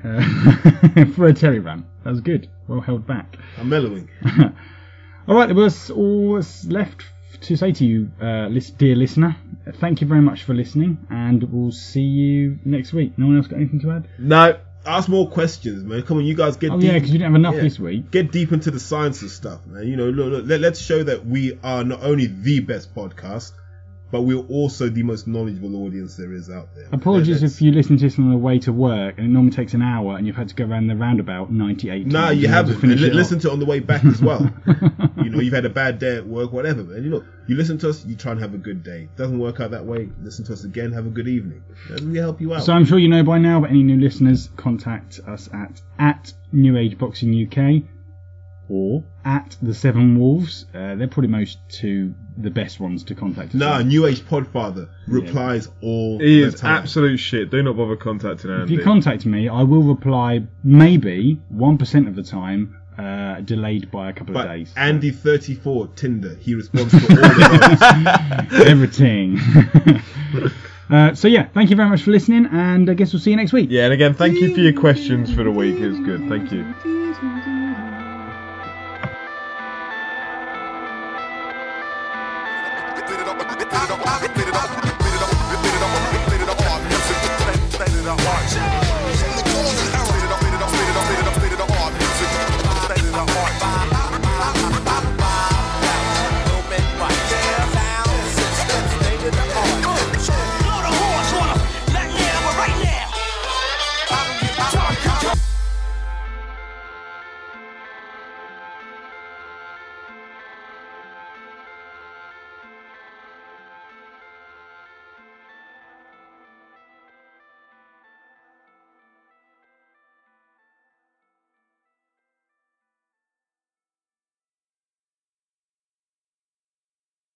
Uh, 0.02 1.06
for 1.14 1.26
a 1.26 1.34
Terry 1.34 1.60
rant, 1.60 1.86
that 2.06 2.12
was 2.12 2.22
good. 2.22 2.48
Well 2.70 2.80
held 2.80 3.06
back. 3.06 3.36
I'm 3.58 3.68
mellowing. 3.68 4.08
all 5.28 5.36
right, 5.36 5.48
there 5.48 5.56
was 5.56 5.90
all 5.90 6.36
that's 6.36 6.64
left 6.68 7.04
to 7.42 7.58
say 7.58 7.74
to 7.74 7.86
you, 7.86 8.10
uh, 8.22 8.48
dear 8.78 8.96
listener. 8.96 9.36
Thank 9.82 10.00
you 10.00 10.08
very 10.08 10.22
much 10.22 10.44
for 10.44 10.54
listening, 10.54 11.06
and 11.10 11.44
we'll 11.52 11.74
see 11.74 12.00
you 12.00 12.58
next 12.64 12.94
week. 12.94 13.18
No 13.18 13.26
one 13.26 13.36
else 13.36 13.48
got 13.48 13.58
anything 13.58 13.82
to 13.82 13.92
add? 13.92 14.08
No, 14.18 14.58
ask 14.86 15.10
more 15.10 15.30
questions, 15.30 15.84
man. 15.84 16.04
Come 16.04 16.20
on, 16.20 16.24
you 16.24 16.34
guys 16.34 16.56
get 16.56 16.72
Oh 16.72 16.80
deep. 16.80 16.88
yeah, 16.88 16.94
because 16.94 17.10
you 17.12 17.18
didn't 17.18 17.34
have 17.34 17.36
enough 17.36 17.56
Yeah. 17.56 17.62
this 17.64 17.78
week. 17.78 18.10
get 18.10 18.32
deep 18.32 18.54
into 18.54 18.72
the 18.72 18.80
science 18.80 19.22
of 19.22 19.32
stuff, 19.32 19.66
man. 19.68 19.86
You 19.86 19.98
know, 19.98 20.10
look, 20.10 20.32
look, 20.32 20.46
let, 20.48 20.62
let's 20.62 20.80
show 20.80 21.04
that 21.04 21.26
we 21.26 21.60
are 21.62 21.84
not 21.84 22.04
only 22.04 22.28
the 22.28 22.62
best 22.62 22.96
podcast, 22.96 23.52
but 24.16 24.22
we're 24.22 24.46
also 24.48 24.88
the 24.88 25.04
most 25.04 25.28
knowledgeable 25.28 25.76
audience 25.86 26.16
there 26.16 26.32
is 26.32 26.50
out 26.50 26.74
there. 26.74 26.88
Apologies 26.94 27.44
if 27.44 27.62
you 27.62 27.74
listen 27.74 27.98
to 27.98 28.04
this 28.06 28.18
on 28.18 28.32
the 28.32 28.38
way 28.38 28.58
to 28.60 28.72
work, 28.72 29.18
and 29.18 29.28
it 29.28 29.30
normally 29.30 29.52
takes 29.52 29.74
an 29.74 29.82
hour, 29.82 30.16
and 30.16 30.26
you've 30.26 30.38
had 30.38 30.48
to 30.48 30.56
go 30.56 30.64
around 30.64 30.88
the 30.88 30.96
roundabout 30.96 31.52
98 31.52 32.08
Nah, 32.08 32.28
times 32.28 32.38
you 32.40 32.48
to 32.48 32.54
haven't. 32.54 32.82
And 32.82 33.02
li- 33.02 33.10
listen 33.10 33.40
to 33.40 33.50
it 33.50 33.52
on 33.52 33.60
the 33.60 33.66
way 33.66 33.82
back 33.82 34.06
as 34.06 34.22
well. 34.22 34.50
you 35.22 35.30
know, 35.30 35.42
you've 35.42 35.54
had 35.54 35.66
a 35.66 35.70
bad 35.70 36.00
day 36.00 36.16
at 36.16 36.26
work, 36.26 36.54
whatever, 36.54 36.82
man. 36.82 37.04
You 37.04 37.10
know, 37.10 37.26
you 37.46 37.58
listen 37.58 37.78
to 37.80 37.90
us, 37.90 38.06
you 38.06 38.16
try 38.16 38.32
and 38.32 38.40
have 38.40 38.54
a 38.54 38.58
good 38.58 38.84
day. 38.84 39.10
Doesn't 39.18 39.38
work 39.38 39.60
out 39.60 39.72
that 39.72 39.86
way. 39.86 40.10
Listen 40.22 40.46
to 40.46 40.54
us 40.54 40.64
again, 40.64 40.94
have 40.94 41.08
a 41.08 41.10
good 41.10 41.28
evening. 41.28 41.62
And 41.90 42.14
we 42.14 42.18
help 42.18 42.40
you 42.40 42.54
out. 42.54 42.64
So 42.64 42.72
I'm 42.72 42.86
sure 42.86 42.98
you 42.98 43.10
know 43.10 43.24
by 43.24 43.38
now, 43.38 43.60
but 43.60 43.70
any 43.70 43.84
new 43.84 44.00
listeners, 44.00 44.50
contact 44.56 45.20
us 45.28 45.50
at 45.52 45.82
at 46.00 46.32
New 46.54 46.78
Age 46.78 46.98
Boxing 46.98 47.34
UK 47.34 47.84
or 48.70 49.04
at 49.24 49.56
the 49.62 49.74
Seven 49.74 50.20
Wolves. 50.20 50.66
Uh, 50.74 50.96
they're 50.96 51.08
probably 51.08 51.30
most 51.30 51.60
two 51.70 52.14
the 52.38 52.50
best 52.50 52.80
ones 52.80 53.04
to 53.06 53.16
contact 53.16 53.50
us. 53.50 53.56
nah, 53.56 53.76
on. 53.76 53.88
New 53.88 54.06
Age 54.06 54.22
Podfather 54.22 54.90
replies 55.08 55.70
all 55.82 56.20
He 56.20 56.42
the 56.42 56.48
is 56.48 56.56
time. 56.56 56.76
absolute 56.78 57.18
shit. 57.18 57.50
Do 57.50 57.64
not 57.64 57.78
bother 57.78 57.96
contacting 57.96 58.52
If 58.52 58.70
you 58.70 58.82
contact 58.82 59.26
me, 59.26 59.48
I 59.48 59.64
will 59.64 59.84
reply 59.84 60.44
maybe 60.64 61.40
one 61.50 61.78
percent 61.78 62.08
of 62.08 62.16
the 62.16 62.24
time, 62.24 62.78
uh, 62.98 63.42
delayed 63.42 63.90
by 63.92 64.10
a 64.10 64.14
couple 64.14 64.38
of 64.38 64.48
days. 64.48 64.74
Andy34 64.76 65.96
Tinder, 65.96 66.36
he 66.36 66.56
responds 66.56 66.92
to 66.92 66.98
all 66.98 67.16
the 67.16 68.44
votes. 68.50 68.54
Everything. 68.68 69.40
uh, 70.90 71.14
so 71.16 71.28
yeah, 71.28 71.48
thank 71.54 71.70
you 71.70 71.76
very 71.76 71.90
much 71.90 72.02
for 72.02 72.12
listening, 72.12 72.48
and 72.52 72.90
I 72.90 72.94
guess 72.96 73.14
we'll 73.14 73.22
see 73.22 73.32
you 73.32 73.38
next 73.38 73.54
week. 73.54 73.68
yeah, 73.70 73.86
and 73.86 73.94
again, 73.94 74.14
thank 74.14 74.36
you 74.40 74.54
for 74.54 74.60
your 74.60 74.74
questions 74.74 75.34
for 75.34 75.44
the 75.44 75.52
week. 75.52 75.76
It 75.78 75.88
was 75.88 76.00
good. 76.00 76.28
Thank 76.28 76.52
you. 76.52 77.85
Watch 88.26 88.58
out. 88.58 88.85